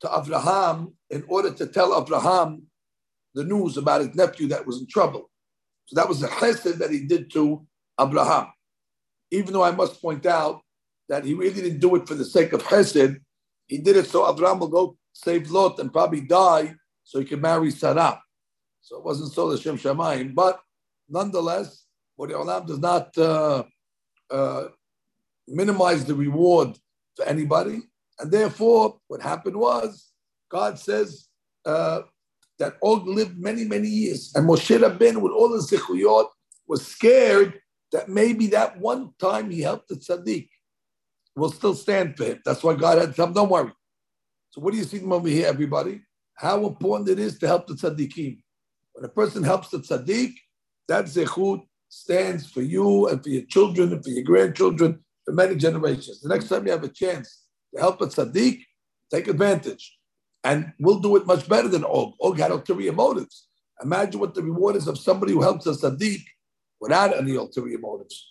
to 0.00 0.10
Abraham 0.16 0.94
in 1.10 1.24
order 1.28 1.52
to 1.52 1.66
tell 1.66 2.00
Abraham 2.00 2.62
the 3.34 3.44
news 3.44 3.76
about 3.76 4.00
his 4.00 4.14
nephew 4.14 4.48
that 4.48 4.66
was 4.66 4.80
in 4.80 4.86
trouble. 4.86 5.30
So 5.86 5.96
that 5.96 6.08
was 6.08 6.20
the 6.20 6.28
chesed 6.28 6.78
that 6.78 6.90
he 6.90 7.06
did 7.06 7.30
to 7.32 7.64
Abraham. 8.00 8.48
Even 9.30 9.52
though 9.52 9.62
I 9.62 9.70
must 9.70 10.00
point 10.02 10.26
out 10.26 10.62
that 11.08 11.24
he 11.24 11.34
really 11.34 11.62
didn't 11.62 11.80
do 11.80 11.94
it 11.96 12.08
for 12.08 12.14
the 12.14 12.24
sake 12.24 12.52
of 12.52 12.62
chesed, 12.62 13.20
he 13.66 13.78
did 13.78 13.96
it 13.96 14.06
so 14.06 14.28
Abraham 14.28 14.58
will 14.58 14.68
go 14.68 14.96
save 15.12 15.50
Lot 15.50 15.78
and 15.78 15.92
probably 15.92 16.20
die 16.20 16.74
so 17.04 17.20
he 17.20 17.24
can 17.24 17.40
marry 17.40 17.70
Sarah. 17.70 18.20
So 18.80 18.98
it 18.98 19.04
wasn't 19.04 19.32
so 19.32 19.50
the 19.50 19.58
Shem 19.58 19.78
Shamayim. 19.78 20.34
But 20.34 20.60
nonetheless, 21.08 21.84
Bori 22.16 22.32
does 22.32 22.78
not 22.78 23.16
uh, 23.18 23.64
uh, 24.30 24.64
minimize 25.48 26.04
the 26.04 26.14
reward 26.14 26.78
for 27.16 27.24
anybody. 27.24 27.82
And 28.18 28.30
therefore, 28.30 28.98
what 29.08 29.22
happened 29.22 29.56
was, 29.56 30.10
God 30.50 30.78
says 30.78 31.28
uh, 31.64 32.02
that 32.58 32.74
Og 32.82 33.06
lived 33.06 33.38
many, 33.38 33.64
many 33.64 33.88
years. 33.88 34.32
And 34.34 34.48
Moshe 34.48 34.78
Rabbeinu, 34.78 35.20
with 35.20 35.32
all 35.32 35.50
the 35.50 35.58
zichuyot, 35.58 36.28
was 36.66 36.86
scared 36.86 37.60
that 37.92 38.08
maybe 38.08 38.48
that 38.48 38.78
one 38.78 39.12
time 39.18 39.50
he 39.50 39.60
helped 39.60 39.88
the 39.88 39.96
tzaddik 39.96 40.48
will 41.36 41.52
still 41.52 41.74
stand 41.74 42.16
for 42.16 42.24
him. 42.24 42.40
That's 42.44 42.62
why 42.62 42.74
God 42.74 42.98
had 42.98 43.10
to 43.10 43.14
tell 43.14 43.26
him, 43.26 43.34
don't 43.34 43.50
worry. 43.50 43.72
So 44.50 44.60
what 44.60 44.72
do 44.72 44.78
you 44.78 44.84
see 44.84 45.02
over 45.04 45.28
here, 45.28 45.46
everybody? 45.46 46.00
How 46.34 46.66
important 46.66 47.10
it 47.10 47.18
is 47.18 47.38
to 47.38 47.46
help 47.46 47.66
the 47.66 47.74
tzaddikim. 47.74 48.38
When 48.92 49.04
a 49.04 49.08
person 49.08 49.42
helps 49.42 49.68
the 49.68 49.78
tzaddik, 49.78 50.32
that 50.88 51.04
zechut 51.04 51.62
stands 51.88 52.50
for 52.50 52.62
you 52.62 53.08
and 53.08 53.22
for 53.22 53.28
your 53.28 53.44
children 53.44 53.92
and 53.92 54.02
for 54.02 54.10
your 54.10 54.24
grandchildren 54.24 55.04
for 55.26 55.32
many 55.32 55.56
generations. 55.56 56.20
The 56.20 56.30
next 56.30 56.48
time 56.48 56.64
you 56.64 56.72
have 56.72 56.84
a 56.84 56.88
chance 56.88 57.42
to 57.74 57.80
help 57.80 58.00
a 58.00 58.06
tzaddik, 58.06 58.62
take 59.12 59.28
advantage. 59.28 59.98
And 60.44 60.72
we'll 60.78 61.00
do 61.00 61.16
it 61.16 61.26
much 61.26 61.46
better 61.48 61.68
than 61.68 61.84
Og. 61.84 62.14
Og 62.20 62.38
had 62.38 62.52
ulterior 62.52 62.92
motives. 62.92 63.48
Imagine 63.82 64.20
what 64.20 64.34
the 64.34 64.42
reward 64.42 64.76
is 64.76 64.86
of 64.86 64.98
somebody 64.98 65.32
who 65.32 65.42
helps 65.42 65.66
a 65.66 65.72
tzaddik 65.72 66.22
without 66.80 67.14
any 67.14 67.34
ulterior 67.34 67.78
motives. 67.78 68.26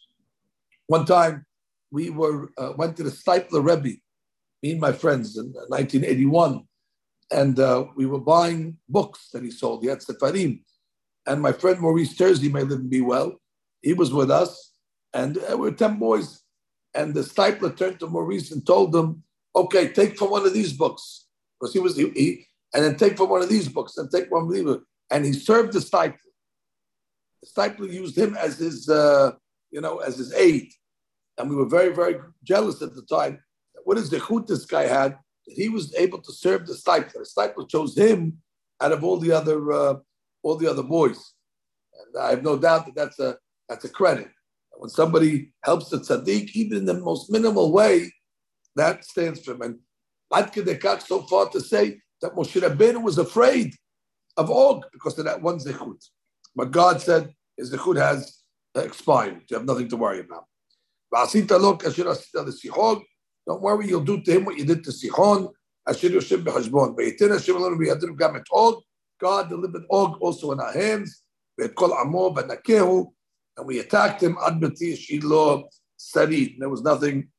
One 0.87 1.05
time, 1.05 1.45
we 1.91 2.09
were 2.09 2.49
uh, 2.57 2.73
went 2.77 2.95
to 2.97 3.03
the 3.03 3.09
Steipler 3.09 3.63
Rebbe, 3.63 3.97
me 4.63 4.71
and 4.71 4.79
my 4.79 4.91
friends 4.91 5.37
in 5.37 5.47
1981, 5.67 6.63
and 7.31 7.59
uh, 7.59 7.85
we 7.95 8.05
were 8.05 8.19
buying 8.19 8.77
books 8.87 9.29
that 9.33 9.43
he 9.43 9.51
sold. 9.51 9.83
He 9.83 9.89
had 9.89 9.99
Sefarim. 9.99 10.61
And 11.27 11.41
my 11.41 11.51
friend 11.51 11.79
Maurice 11.79 12.15
Tersey, 12.15 12.51
may 12.51 12.61
live 12.61 12.79
and 12.79 12.89
be 12.89 13.01
well, 13.01 13.41
he 13.81 13.93
was 13.93 14.13
with 14.13 14.29
us, 14.29 14.73
and 15.13 15.37
uh, 15.37 15.57
we 15.57 15.69
were 15.69 15.71
10 15.71 15.97
boys. 15.97 16.41
And 16.95 17.13
the 17.13 17.21
Steipler 17.21 17.75
turned 17.75 17.99
to 17.99 18.07
Maurice 18.07 18.51
and 18.51 18.65
told 18.65 18.95
him, 18.95 19.21
okay, 19.55 19.89
take 19.89 20.17
from 20.17 20.31
one 20.31 20.45
of 20.45 20.53
these 20.53 20.73
books. 20.73 21.27
Because 21.59 21.73
he 21.73 21.79
was, 21.79 21.95
he, 21.97 22.09
he, 22.11 22.47
and 22.73 22.83
then 22.83 22.95
take 22.95 23.17
from 23.17 23.29
one 23.29 23.41
of 23.41 23.49
these 23.49 23.67
books, 23.67 23.97
and 23.97 24.09
take 24.09 24.31
one 24.31 24.47
books. 24.47 24.85
And 25.11 25.25
he 25.25 25.33
served 25.33 25.73
the 25.73 25.79
Steipler. 25.79 26.17
The 27.41 27.47
Steipler 27.47 27.91
used 27.91 28.17
him 28.17 28.35
as 28.35 28.57
his, 28.57 28.89
uh, 28.89 29.33
you 29.71 29.81
know, 29.81 29.99
as 29.99 30.17
his 30.17 30.33
aide. 30.33 30.71
And 31.37 31.49
we 31.49 31.55
were 31.55 31.67
very, 31.67 31.93
very 31.93 32.15
jealous 32.43 32.81
at 32.81 32.95
the 32.95 33.03
time. 33.03 33.39
What 33.83 33.97
is 33.97 34.09
the 34.09 34.19
chut 34.19 34.47
this 34.47 34.65
guy 34.65 34.83
had? 34.83 35.17
He 35.43 35.69
was 35.69 35.93
able 35.95 36.21
to 36.21 36.33
serve 36.33 36.65
the 36.65 36.73
Steipler. 36.73 37.13
The 37.13 37.29
Steipler 37.37 37.69
chose 37.69 37.95
him 37.97 38.41
out 38.81 38.93
of 38.93 39.03
all 39.03 39.17
the 39.17 39.31
other, 39.31 39.71
uh, 39.71 39.95
all 40.43 40.55
the 40.55 40.69
other 40.69 40.83
boys. 40.83 41.33
And 41.93 42.23
I 42.23 42.29
have 42.31 42.43
no 42.43 42.57
doubt 42.57 42.85
that 42.85 42.95
that's 42.95 43.19
a, 43.19 43.37
that's 43.69 43.85
a 43.85 43.89
credit. 43.89 44.29
When 44.77 44.89
somebody 44.89 45.51
helps 45.63 45.89
the 45.89 45.97
tzaddik, 45.97 46.51
even 46.53 46.79
in 46.79 46.85
the 46.85 46.95
most 46.95 47.31
minimal 47.31 47.71
way, 47.71 48.11
that 48.75 49.05
stands 49.05 49.41
for 49.41 49.53
him. 49.53 49.61
And 49.61 49.79
Ad 50.33 50.53
Kedekach 50.53 51.01
so 51.01 51.21
far 51.23 51.49
to 51.49 51.61
say 51.61 51.99
that 52.21 52.35
Moshe 52.35 52.59
Rabbeinu 52.61 53.01
was 53.01 53.17
afraid 53.17 53.73
of 54.37 54.49
Og 54.51 54.83
because 54.91 55.17
of 55.17 55.25
that 55.25 55.41
one 55.41 55.59
zechut. 55.59 56.03
But 56.55 56.71
God 56.71 57.01
said 57.01 57.33
his 57.57 57.73
zechut 57.73 57.97
has 57.97 58.41
expired. 58.75 59.43
You 59.49 59.57
have 59.57 59.65
nothing 59.65 59.87
to 59.89 59.97
worry 59.97 60.19
about. 60.19 60.45
Don't 63.47 63.61
worry, 63.61 63.87
you'll 63.87 64.03
do 64.03 64.21
to 64.21 64.31
him 64.31 64.43
what 64.45 64.57
you 64.57 64.65
did 64.65 64.83
to 64.83 64.91
Sihon. 64.91 65.49
God 69.21 69.49
delivered 69.49 69.83
Og 69.89 70.17
also 70.19 70.51
in 70.51 70.59
our 70.59 70.73
hands. 70.73 71.23
And 73.57 73.67
we 73.67 73.79
attacked 73.79 74.21
him. 74.21 74.37
There 76.59 76.69
was 76.69 76.81
nothing, 76.81 77.29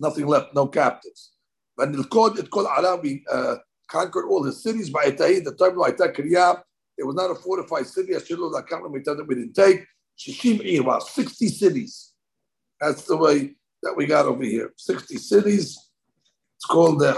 nothing 0.00 0.26
left, 0.26 0.54
no 0.54 0.66
captives. 0.66 1.32
But 1.76 1.90
we 1.90 3.24
uh, 3.30 3.56
conquered 3.88 4.26
all 4.28 4.42
his 4.42 4.62
cities 4.62 4.90
by 4.90 5.10
the 5.10 5.54
time 5.58 5.78
of 5.78 6.14
Kriya. 6.14 6.62
It 6.96 7.04
was 7.06 7.14
not 7.14 7.30
a 7.30 7.36
fortified 7.36 7.86
city. 7.86 8.12
We 8.12 9.34
didn't 9.34 9.54
take. 9.54 9.86
Shishim 10.18 10.80
about 10.80 11.04
60 11.04 11.48
cities. 11.48 12.12
That's 12.80 13.04
the 13.04 13.16
way 13.16 13.54
that 13.82 13.96
we 13.96 14.06
got 14.06 14.26
over 14.26 14.42
here. 14.42 14.72
60 14.76 15.16
cities. 15.16 15.78
It's 16.56 16.64
called 16.64 16.98
the 16.98 17.12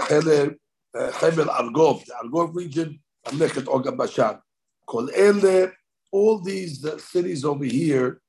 Hebel 0.95 1.45
Argov, 1.45 2.05
the 2.05 2.13
Argov 2.23 2.53
region, 2.53 2.99
Mamleket 3.25 3.65
Oga 3.65 3.97
Bashan. 3.97 4.39
Called 4.85 5.09
Ele, 5.15 5.71
all 6.12 6.38
these 6.38 6.84
uh, 6.84 6.98
cities 6.98 7.44
over 7.44 7.64
here, 7.64 8.20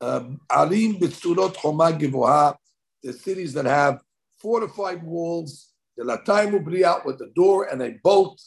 um, 0.00 0.40
Arim 0.50 0.98
Bitsulot 0.98 1.56
Choma 1.56 1.92
Givoha, 1.92 2.56
the 3.02 3.12
cities 3.12 3.52
that 3.54 3.66
have 3.66 4.00
fortified 4.38 5.02
walls, 5.02 5.72
the 5.96 6.04
Lataimu 6.04 6.64
Briat 6.64 7.04
with 7.04 7.18
the 7.18 7.30
door 7.34 7.68
and 7.70 7.82
a 7.82 7.92
boat, 8.02 8.40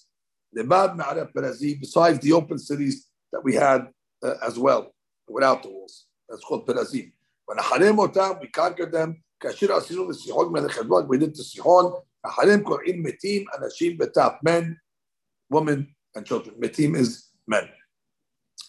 the 0.53 0.63
Bad 0.63 0.91
Ma'arab 0.91 1.33
Perazi, 1.33 1.79
besides 1.79 2.19
the 2.19 2.33
open 2.33 2.57
cities 2.57 3.07
that 3.31 3.43
we 3.43 3.55
had 3.55 3.87
uh, 4.23 4.35
as 4.45 4.57
well, 4.57 4.93
without 5.27 5.63
the 5.63 5.69
walls. 5.69 6.05
That's 6.27 6.43
called 6.43 6.67
Perazim. 6.67 7.11
ונחלם 7.49 7.99
אותם, 7.99 8.31
we 8.41 8.47
conquered 8.47 8.91
them, 8.91 9.13
כאשר 9.39 9.73
עשינו 9.73 10.09
לסיחון 10.09 10.53
מלך 10.53 10.71
חשבון, 10.71 11.07
we 11.07 11.17
did 11.17 11.35
to 11.35 11.43
סיחון, 11.43 11.93
נחלם 12.25 12.63
קוראים 12.63 13.03
מתים, 13.03 13.45
אנשים 13.57 13.97
וטף, 14.01 14.31
men, 14.47 14.63
women, 15.53 15.85
and 16.17 16.25
children. 16.25 16.53
מתים 16.57 16.95
is 16.95 17.31
men. 17.47 17.65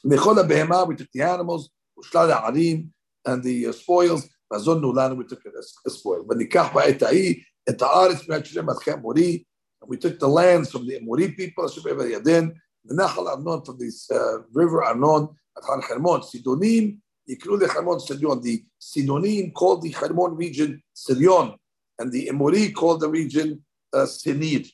V'chol 0.05 0.35
ha-behema, 0.35 0.87
we 0.87 0.95
took 0.95 1.11
the 1.11 1.21
animals, 1.21 1.69
u'shlal 1.97 2.31
ha'arim, 2.31 2.89
and 3.25 3.43
the 3.43 3.67
uh, 3.67 3.71
spoils, 3.71 4.27
v'azonnu 4.51 4.93
lanu, 4.93 5.17
we 5.17 5.25
took 5.25 5.43
a 5.45 5.89
spoil. 5.89 6.23
V'nikach 6.25 6.71
ba'et 6.71 7.01
ha'i, 7.01 7.43
et 7.67 7.79
ha'aretz 7.79 8.25
b'nat 8.25 8.45
shem 8.45 8.69
al 8.69 8.79
mori, 8.99 9.45
and 9.81 9.89
we 9.89 9.97
took 9.97 10.19
the 10.19 10.27
lands 10.27 10.71
from 10.71 10.87
the 10.87 10.99
Emori 10.99 11.35
people, 11.35 11.67
Hashem 11.67 11.83
Eber 11.91 12.15
Arnon, 12.15 13.65
from 13.65 13.77
this 13.79 14.09
uh, 14.11 14.39
river 14.53 14.83
Arnon, 14.83 15.29
at 15.57 15.63
Har 15.63 15.81
Hermon, 15.81 16.21
Sidonim, 16.21 16.99
Yikru 17.29 17.59
le 17.59 17.67
Hermon 17.67 17.99
Sirion. 17.99 18.41
The 18.41 18.63
Sidonim 18.79 19.53
called 19.53 19.81
the 19.81 19.91
Hermon 19.91 20.35
region 20.35 20.81
Sirion, 20.95 21.55
and 21.99 22.11
the 22.11 22.27
Emori 22.27 22.73
called 22.73 23.01
the 23.01 23.09
region 23.09 23.63
uh, 23.93 24.05
Sinir. 24.05 24.69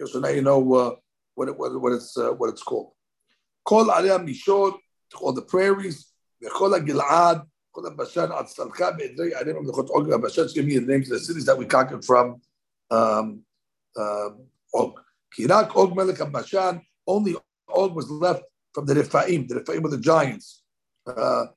Okay, 0.00 0.10
so 0.10 0.20
now 0.20 0.28
you 0.28 0.42
know 0.42 0.74
uh, 0.74 0.94
what, 1.34 1.48
it, 1.48 1.58
what, 1.58 1.80
what, 1.80 1.92
it's, 1.92 2.16
uh, 2.16 2.30
what 2.30 2.50
it's 2.50 2.62
called. 2.62 2.92
Call 3.68 3.84
Aliyah 3.88 4.26
Mishor, 4.26 4.78
called 5.12 5.36
the 5.36 5.42
prairies, 5.42 6.10
Gilad, 6.42 7.46
Kol 7.70 7.90
Bashan, 7.90 8.32
Ad 8.32 8.46
Salcha, 8.46 8.96
Be'edrei 8.96 9.34
Arim, 9.38 9.62
Lechot 9.66 9.90
Og, 9.90 10.22
Bashan, 10.22 10.48
give 10.54 10.64
me 10.64 10.78
the 10.78 10.86
names 10.86 11.10
of 11.10 11.18
the 11.18 11.24
cities 11.26 11.44
that 11.44 11.58
we 11.58 11.66
conquered 11.66 12.02
from 12.02 12.40
um, 12.90 13.42
uh, 13.94 14.30
Og. 14.74 14.98
Kirak 15.36 15.76
Og 15.76 15.94
Melech 15.94 16.32
Bashan, 16.32 16.80
only 17.06 17.36
Og 17.68 17.94
was 17.94 18.08
left 18.10 18.42
from 18.72 18.86
the 18.86 18.94
Rephaim, 18.94 19.46
the 19.46 19.56
Rephaim 19.56 19.82
were 19.82 19.90
the 19.90 19.98
giants. 19.98 20.62
Uh, 21.06 21.48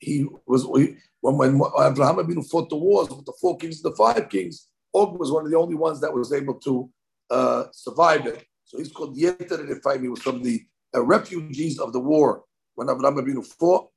he 0.00 0.26
was 0.44 0.66
when, 0.66 0.96
when 1.20 1.54
Abraham 1.78 2.16
Abinu 2.16 2.44
fought 2.50 2.68
the 2.68 2.74
wars 2.74 3.08
with 3.10 3.26
the 3.26 3.32
four 3.40 3.56
kings 3.58 3.80
and 3.84 3.92
the 3.92 3.96
five 3.96 4.28
kings, 4.28 4.66
Og 4.92 5.20
was 5.20 5.30
one 5.30 5.44
of 5.44 5.52
the 5.52 5.56
only 5.56 5.76
ones 5.76 6.00
that 6.00 6.12
was 6.12 6.32
able 6.32 6.54
to 6.54 6.90
uh, 7.30 7.66
survive 7.70 8.26
it. 8.26 8.44
So 8.64 8.78
he's 8.78 8.90
called 8.90 9.16
Yeter 9.16 9.68
Rephaim. 9.68 10.02
He 10.02 10.08
was 10.08 10.22
from 10.22 10.42
the 10.42 10.64
refugees 10.94 11.78
of 11.78 11.92
the 11.92 12.00
war 12.00 12.44
when 12.74 12.90
Abraham 12.90 13.16
Abinu 13.16 13.46
fought. 13.46 13.88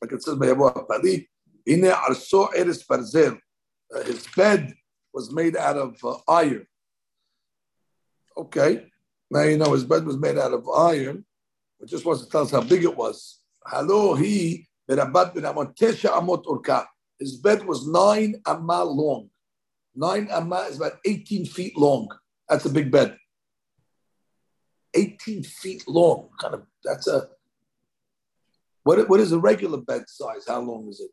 Like 0.00 0.12
it 0.12 0.22
says 0.22 0.36
by 0.36 0.50
Abu 0.50 0.70
Pali, 0.70 1.28
Ine 1.68 1.90
Arso 1.90 2.48
Eres 2.54 2.84
Barzel. 2.84 3.38
His 4.04 4.26
bed 4.36 4.74
was 5.12 5.32
made 5.32 5.56
out 5.56 5.76
of 5.76 5.96
uh, 6.04 6.18
iron. 6.28 6.66
Okay, 8.36 8.86
now 9.30 9.42
you 9.42 9.56
know 9.56 9.72
his 9.72 9.84
bed 9.84 10.04
was 10.04 10.16
made 10.16 10.38
out 10.38 10.52
of 10.52 10.68
iron. 10.68 11.24
It 11.80 11.88
just 11.88 12.04
wants 12.04 12.22
to 12.24 12.30
tell 12.30 12.42
us 12.42 12.50
how 12.50 12.60
big 12.60 12.84
it 12.84 12.96
was. 12.96 13.40
Hello, 13.66 14.14
he. 14.14 14.66
His 14.86 14.96
bed 17.36 17.66
was 17.66 17.86
nine 17.86 18.40
amma 18.46 18.84
long. 18.84 19.28
Nine 19.94 20.28
amma 20.30 20.66
is 20.70 20.76
about 20.76 20.98
18 21.04 21.44
feet 21.44 21.76
long. 21.76 22.08
That's 22.48 22.64
a 22.64 22.70
big 22.70 22.90
bed. 22.90 23.18
18 24.94 25.42
feet 25.42 25.84
long. 25.88 26.28
Kind 26.40 26.54
of 26.54 26.62
that's 26.84 27.06
a 27.06 27.28
what, 28.84 29.08
what 29.08 29.20
is 29.20 29.32
a 29.32 29.38
regular 29.38 29.78
bed 29.78 30.04
size? 30.08 30.44
How 30.46 30.60
long 30.60 30.88
is 30.88 31.00
it? 31.00 31.10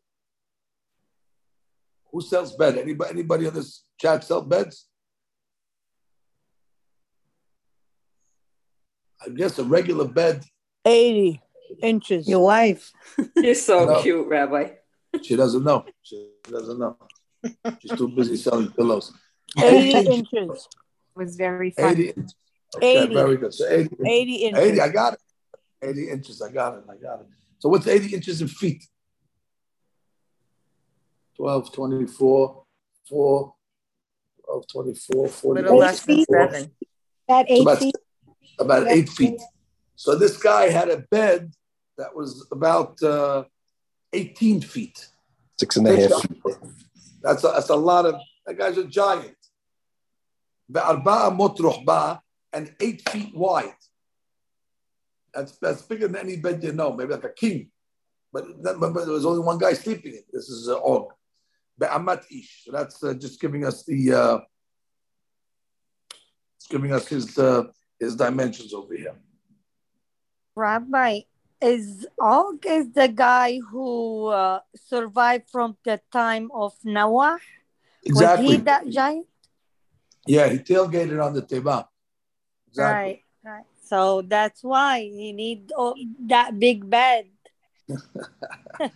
Who 2.11 2.22
sells 2.22 2.56
bed? 2.56 2.77
Anybody 2.77 3.11
anybody 3.11 3.47
on 3.47 3.53
this 3.53 3.84
chat 3.99 4.23
sell 4.23 4.41
beds? 4.41 4.88
I 9.26 9.30
guess 9.30 9.57
a 9.60 9.64
regular 9.64 10.07
bed. 10.07 10.43
80 10.85 11.41
inches. 11.81 12.30
Your 12.30 12.43
wife. 12.43 12.91
You're 13.35 13.56
so 13.56 13.85
No. 13.85 14.02
cute, 14.02 14.27
Rabbi. 14.27 14.69
She 15.23 15.35
doesn't 15.35 15.64
know. 15.64 15.85
She 16.03 16.30
doesn't 16.43 16.77
know. 16.80 16.97
She's 17.80 17.91
too 17.93 18.10
busy 18.10 18.35
selling 18.38 18.69
pillows. 18.72 19.11
80 19.57 20.11
inches. 20.11 20.68
was 21.15 21.35
very 21.35 21.72
fun. 21.72 21.91
80 21.91 22.10
inches. 22.10 22.35
Okay, 22.77 23.03
80. 23.03 23.14
very 23.14 23.38
good. 23.38 23.53
So 23.53 23.68
80, 23.68 23.95
80 24.06 24.35
inches. 24.35 24.64
80, 24.64 24.81
I 24.81 24.89
got 24.89 25.14
it. 25.14 25.19
80 25.81 26.10
inches, 26.10 26.41
I 26.41 26.52
got 26.52 26.77
it, 26.77 26.84
I 26.89 26.95
got 26.95 27.22
it. 27.22 27.27
So 27.60 27.69
what's 27.69 27.88
80 27.88 28.15
inches 28.15 28.41
in 28.41 28.47
feet? 28.47 28.85
12, 31.38 31.72
24, 31.73 32.64
4, 33.10 33.53
12, 34.45 34.68
24, 34.68 35.27
40. 35.27 35.61
Little 35.61 35.77
less 35.77 36.02
than 36.06 36.15
feet. 36.18 36.27
seven. 36.31 36.72
That 37.27 37.47
So 37.47 37.53
eight 37.53 37.61
about, 37.61 37.77
feet. 37.80 37.95
about 38.60 38.88
eight 38.88 39.10
feet. 39.10 39.41
So 39.95 40.15
this 40.15 40.38
guy 40.38 40.69
had 40.69 40.89
a 40.89 40.97
bed 40.97 41.53
that 41.97 42.15
was 42.15 42.47
about 42.52 43.02
uh, 43.02 43.43
18 44.14 44.61
feet. 44.61 45.07
Six 45.60 45.77
and 45.77 45.88
a 45.88 45.95
half. 45.95 46.22
feet. 46.22 46.41
That's 47.22 47.43
a, 47.43 47.47
that's 47.47 47.69
a 47.69 47.76
lot 47.76 48.06
of, 48.06 48.15
that 48.45 48.57
guy's 48.57 48.77
a 48.77 48.85
giant 48.85 49.35
and 52.56 52.73
eight 52.80 53.07
feet 53.10 53.36
wide. 53.36 53.82
That's, 55.34 55.57
that's 55.57 55.82
bigger 55.82 56.07
than 56.07 56.15
any 56.15 56.38
bed 56.38 56.64
you 56.64 56.72
know, 56.72 56.94
maybe 56.94 57.11
like 57.11 57.26
a 57.26 57.30
king. 57.30 57.69
But 58.32 58.45
remember, 58.48 59.03
there 59.03 59.14
was 59.14 59.26
only 59.26 59.44
one 59.44 59.57
guy 59.57 59.73
sleeping 59.73 60.14
in. 60.14 60.23
This 60.32 60.49
is 60.49 60.69
uh, 60.69 60.77
Og. 60.77 61.11
Be'amat 61.77 62.23
ish. 62.32 62.64
So 62.64 62.72
that's 62.72 63.03
uh, 63.03 63.14
just 63.14 63.40
giving 63.41 63.65
us 63.65 63.84
the, 63.84 64.14
uh, 64.14 64.40
it's 66.56 66.68
giving 66.68 66.94
us 66.94 67.07
his, 67.07 67.38
uh, 67.38 67.64
his 67.99 68.15
dimensions 68.15 68.73
over 68.73 68.95
here. 68.95 69.15
Rabbi, 70.56 71.22
is 71.61 72.07
Og 72.18 72.65
is 72.65 72.91
the 72.94 73.10
guy 73.10 73.60
who 73.60 74.27
uh, 74.27 74.60
survived 74.76 75.49
from 75.52 75.76
the 75.84 75.99
time 76.11 76.49
of 76.53 76.73
Noah? 76.86 77.40
Exactly. 78.03 78.45
Was 78.45 78.53
he 78.53 78.57
that 78.61 78.88
giant? 78.90 79.27
Yeah, 80.27 80.48
he 80.48 80.60
tailgated 80.60 81.23
on 81.23 81.34
the 81.34 81.41
Teba. 81.41 81.88
Exactly. 82.76 83.23
Right, 83.43 83.53
right. 83.53 83.64
So 83.84 84.22
that's 84.22 84.61
why 84.64 84.97
you 84.97 85.31
need 85.31 85.72
oh, 85.77 85.95
that 86.27 86.60
big 86.60 86.89
bed. 86.89 87.27
I 88.80 88.89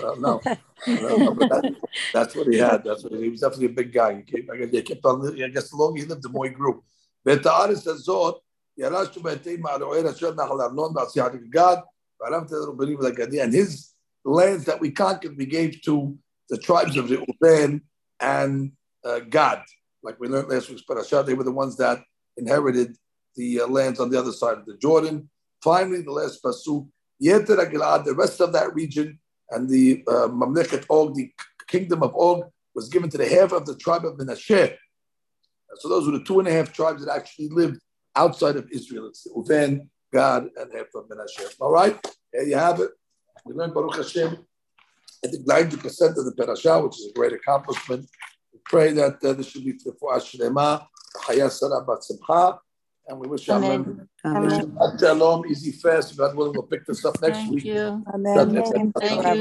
don't 0.00 0.20
know. 0.20 0.40
I 0.44 0.58
don't 0.86 1.20
know 1.20 1.34
but 1.34 1.48
that, 1.48 1.74
that's 2.12 2.36
what 2.36 2.46
he 2.48 2.58
had. 2.58 2.84
That's 2.84 3.02
what 3.04 3.12
he, 3.14 3.22
he 3.22 3.28
was 3.30 3.40
definitely 3.40 3.66
a 3.66 3.76
big 3.80 3.92
guy. 3.92 4.16
He 4.16 4.22
kept, 4.22 4.50
I 4.50 4.56
guess, 4.58 4.70
they 4.70 4.82
kept 4.82 5.04
on. 5.06 5.42
I 5.42 5.48
guess 5.48 5.70
the 5.70 5.76
longer 5.76 6.02
he 6.02 6.06
lived, 6.06 6.22
the 6.22 6.28
more 6.28 6.44
he 6.44 6.50
grew. 6.50 6.82
ותארס 7.26 7.86
הזאת, 7.86 8.40
ירשנו 8.78 9.22
בהתאים 9.22 9.60
מהרוער 9.60 10.10
אשר 10.10 10.34
נחל 10.34 10.60
ארנון 10.60 10.92
ועשיית 10.96 11.32
גד, 11.48 11.76
וערמת 12.20 12.52
רובנים 12.66 13.00
לגדי. 13.00 13.42
And 13.42 13.54
his 13.54 13.94
lands 14.24 14.64
that 14.66 14.78
we 14.80 14.90
conquered, 14.90 15.38
we 15.38 15.46
gave 15.46 15.80
to 15.82 16.18
the 16.50 16.58
tribes 16.58 16.96
of 16.98 17.08
the 17.08 17.16
Uben 17.16 17.80
and 18.20 18.72
uh, 19.04 19.20
Gad 19.20 19.62
Like 20.04 20.20
we 20.20 20.28
learned 20.28 20.48
last 20.50 20.68
week's 20.68 20.82
parasha, 20.82 21.22
they 21.22 21.32
were 21.32 21.44
the 21.44 21.50
ones 21.50 21.78
that 21.78 21.98
inherited 22.36 22.96
the 23.36 23.60
uh, 23.60 23.66
lands 23.66 24.00
on 24.00 24.10
the 24.10 24.18
other 24.18 24.32
side 24.32 24.58
of 24.58 24.66
the 24.66 24.76
Jordan 24.76 25.28
finally 25.64 26.02
the 26.02 26.12
last 26.12 26.42
pasuk 26.42 26.86
Yeter 27.22 27.56
Gilad, 27.72 28.04
the 28.04 28.14
rest 28.14 28.40
of 28.40 28.52
that 28.52 28.74
region 28.74 29.18
and 29.50 29.68
the 29.68 30.04
uh, 30.06 30.28
Og, 30.90 31.14
the 31.14 31.32
kingdom 31.66 32.02
of 32.02 32.14
Og, 32.14 32.44
was 32.74 32.88
given 32.88 33.08
to 33.08 33.18
the 33.18 33.28
half 33.28 33.52
of 33.52 33.64
the 33.64 33.76
tribe 33.76 34.04
of 34.04 34.18
Menashe. 34.18 34.76
So 35.76 35.88
those 35.88 36.06
were 36.06 36.18
the 36.18 36.24
two 36.24 36.38
and 36.40 36.48
a 36.48 36.52
half 36.52 36.72
tribes 36.72 37.04
that 37.04 37.14
actually 37.14 37.48
lived 37.48 37.80
outside 38.14 38.56
of 38.56 38.68
Israel. 38.70 39.06
It's 39.06 39.26
Uven, 39.34 39.88
Gad, 40.12 40.50
and 40.56 40.72
half 40.72 40.86
of 40.94 41.08
Menashe. 41.08 41.54
All 41.60 41.70
right, 41.70 41.98
there 42.32 42.46
you 42.46 42.56
have 42.56 42.80
it. 42.80 42.90
We 43.46 43.54
learned 43.54 43.74
Baruch 43.74 43.96
Hashem. 43.96 44.36
I 45.24 45.28
think 45.28 45.46
90% 45.46 46.18
of 46.18 46.24
the 46.26 46.34
parasha, 46.36 46.80
which 46.80 46.98
is 46.98 47.06
a 47.06 47.12
great 47.12 47.32
accomplishment. 47.32 48.06
We 48.52 48.58
pray 48.64 48.92
that 48.92 49.24
uh, 49.24 49.32
this 49.32 49.48
should 49.48 49.64
be 49.64 49.78
for 49.98 50.14
Shlema, 50.18 50.86
Chaya 51.16 51.50
Sarah 51.50 51.84
Bat 51.84 52.04
Simcha, 52.04 52.58
and 53.08 53.18
we 53.18 53.28
wish 53.28 53.48
Amen. 53.48 54.08
Amen. 54.24 54.50
Shabbat 54.50 55.00
Shalom, 55.00 55.46
easy 55.46 55.72
fast. 55.72 56.16
God 56.16 56.36
willing, 56.36 56.54
we'll 56.54 56.62
pick 56.62 56.86
this 56.86 57.04
up 57.04 57.20
next 57.20 57.38
Thank 57.38 57.50
week. 57.50 57.64
you. 57.64 58.02
Amen. 58.12 58.38
Amen. 58.38 58.92
Thank 58.98 59.26
you. 59.26 59.34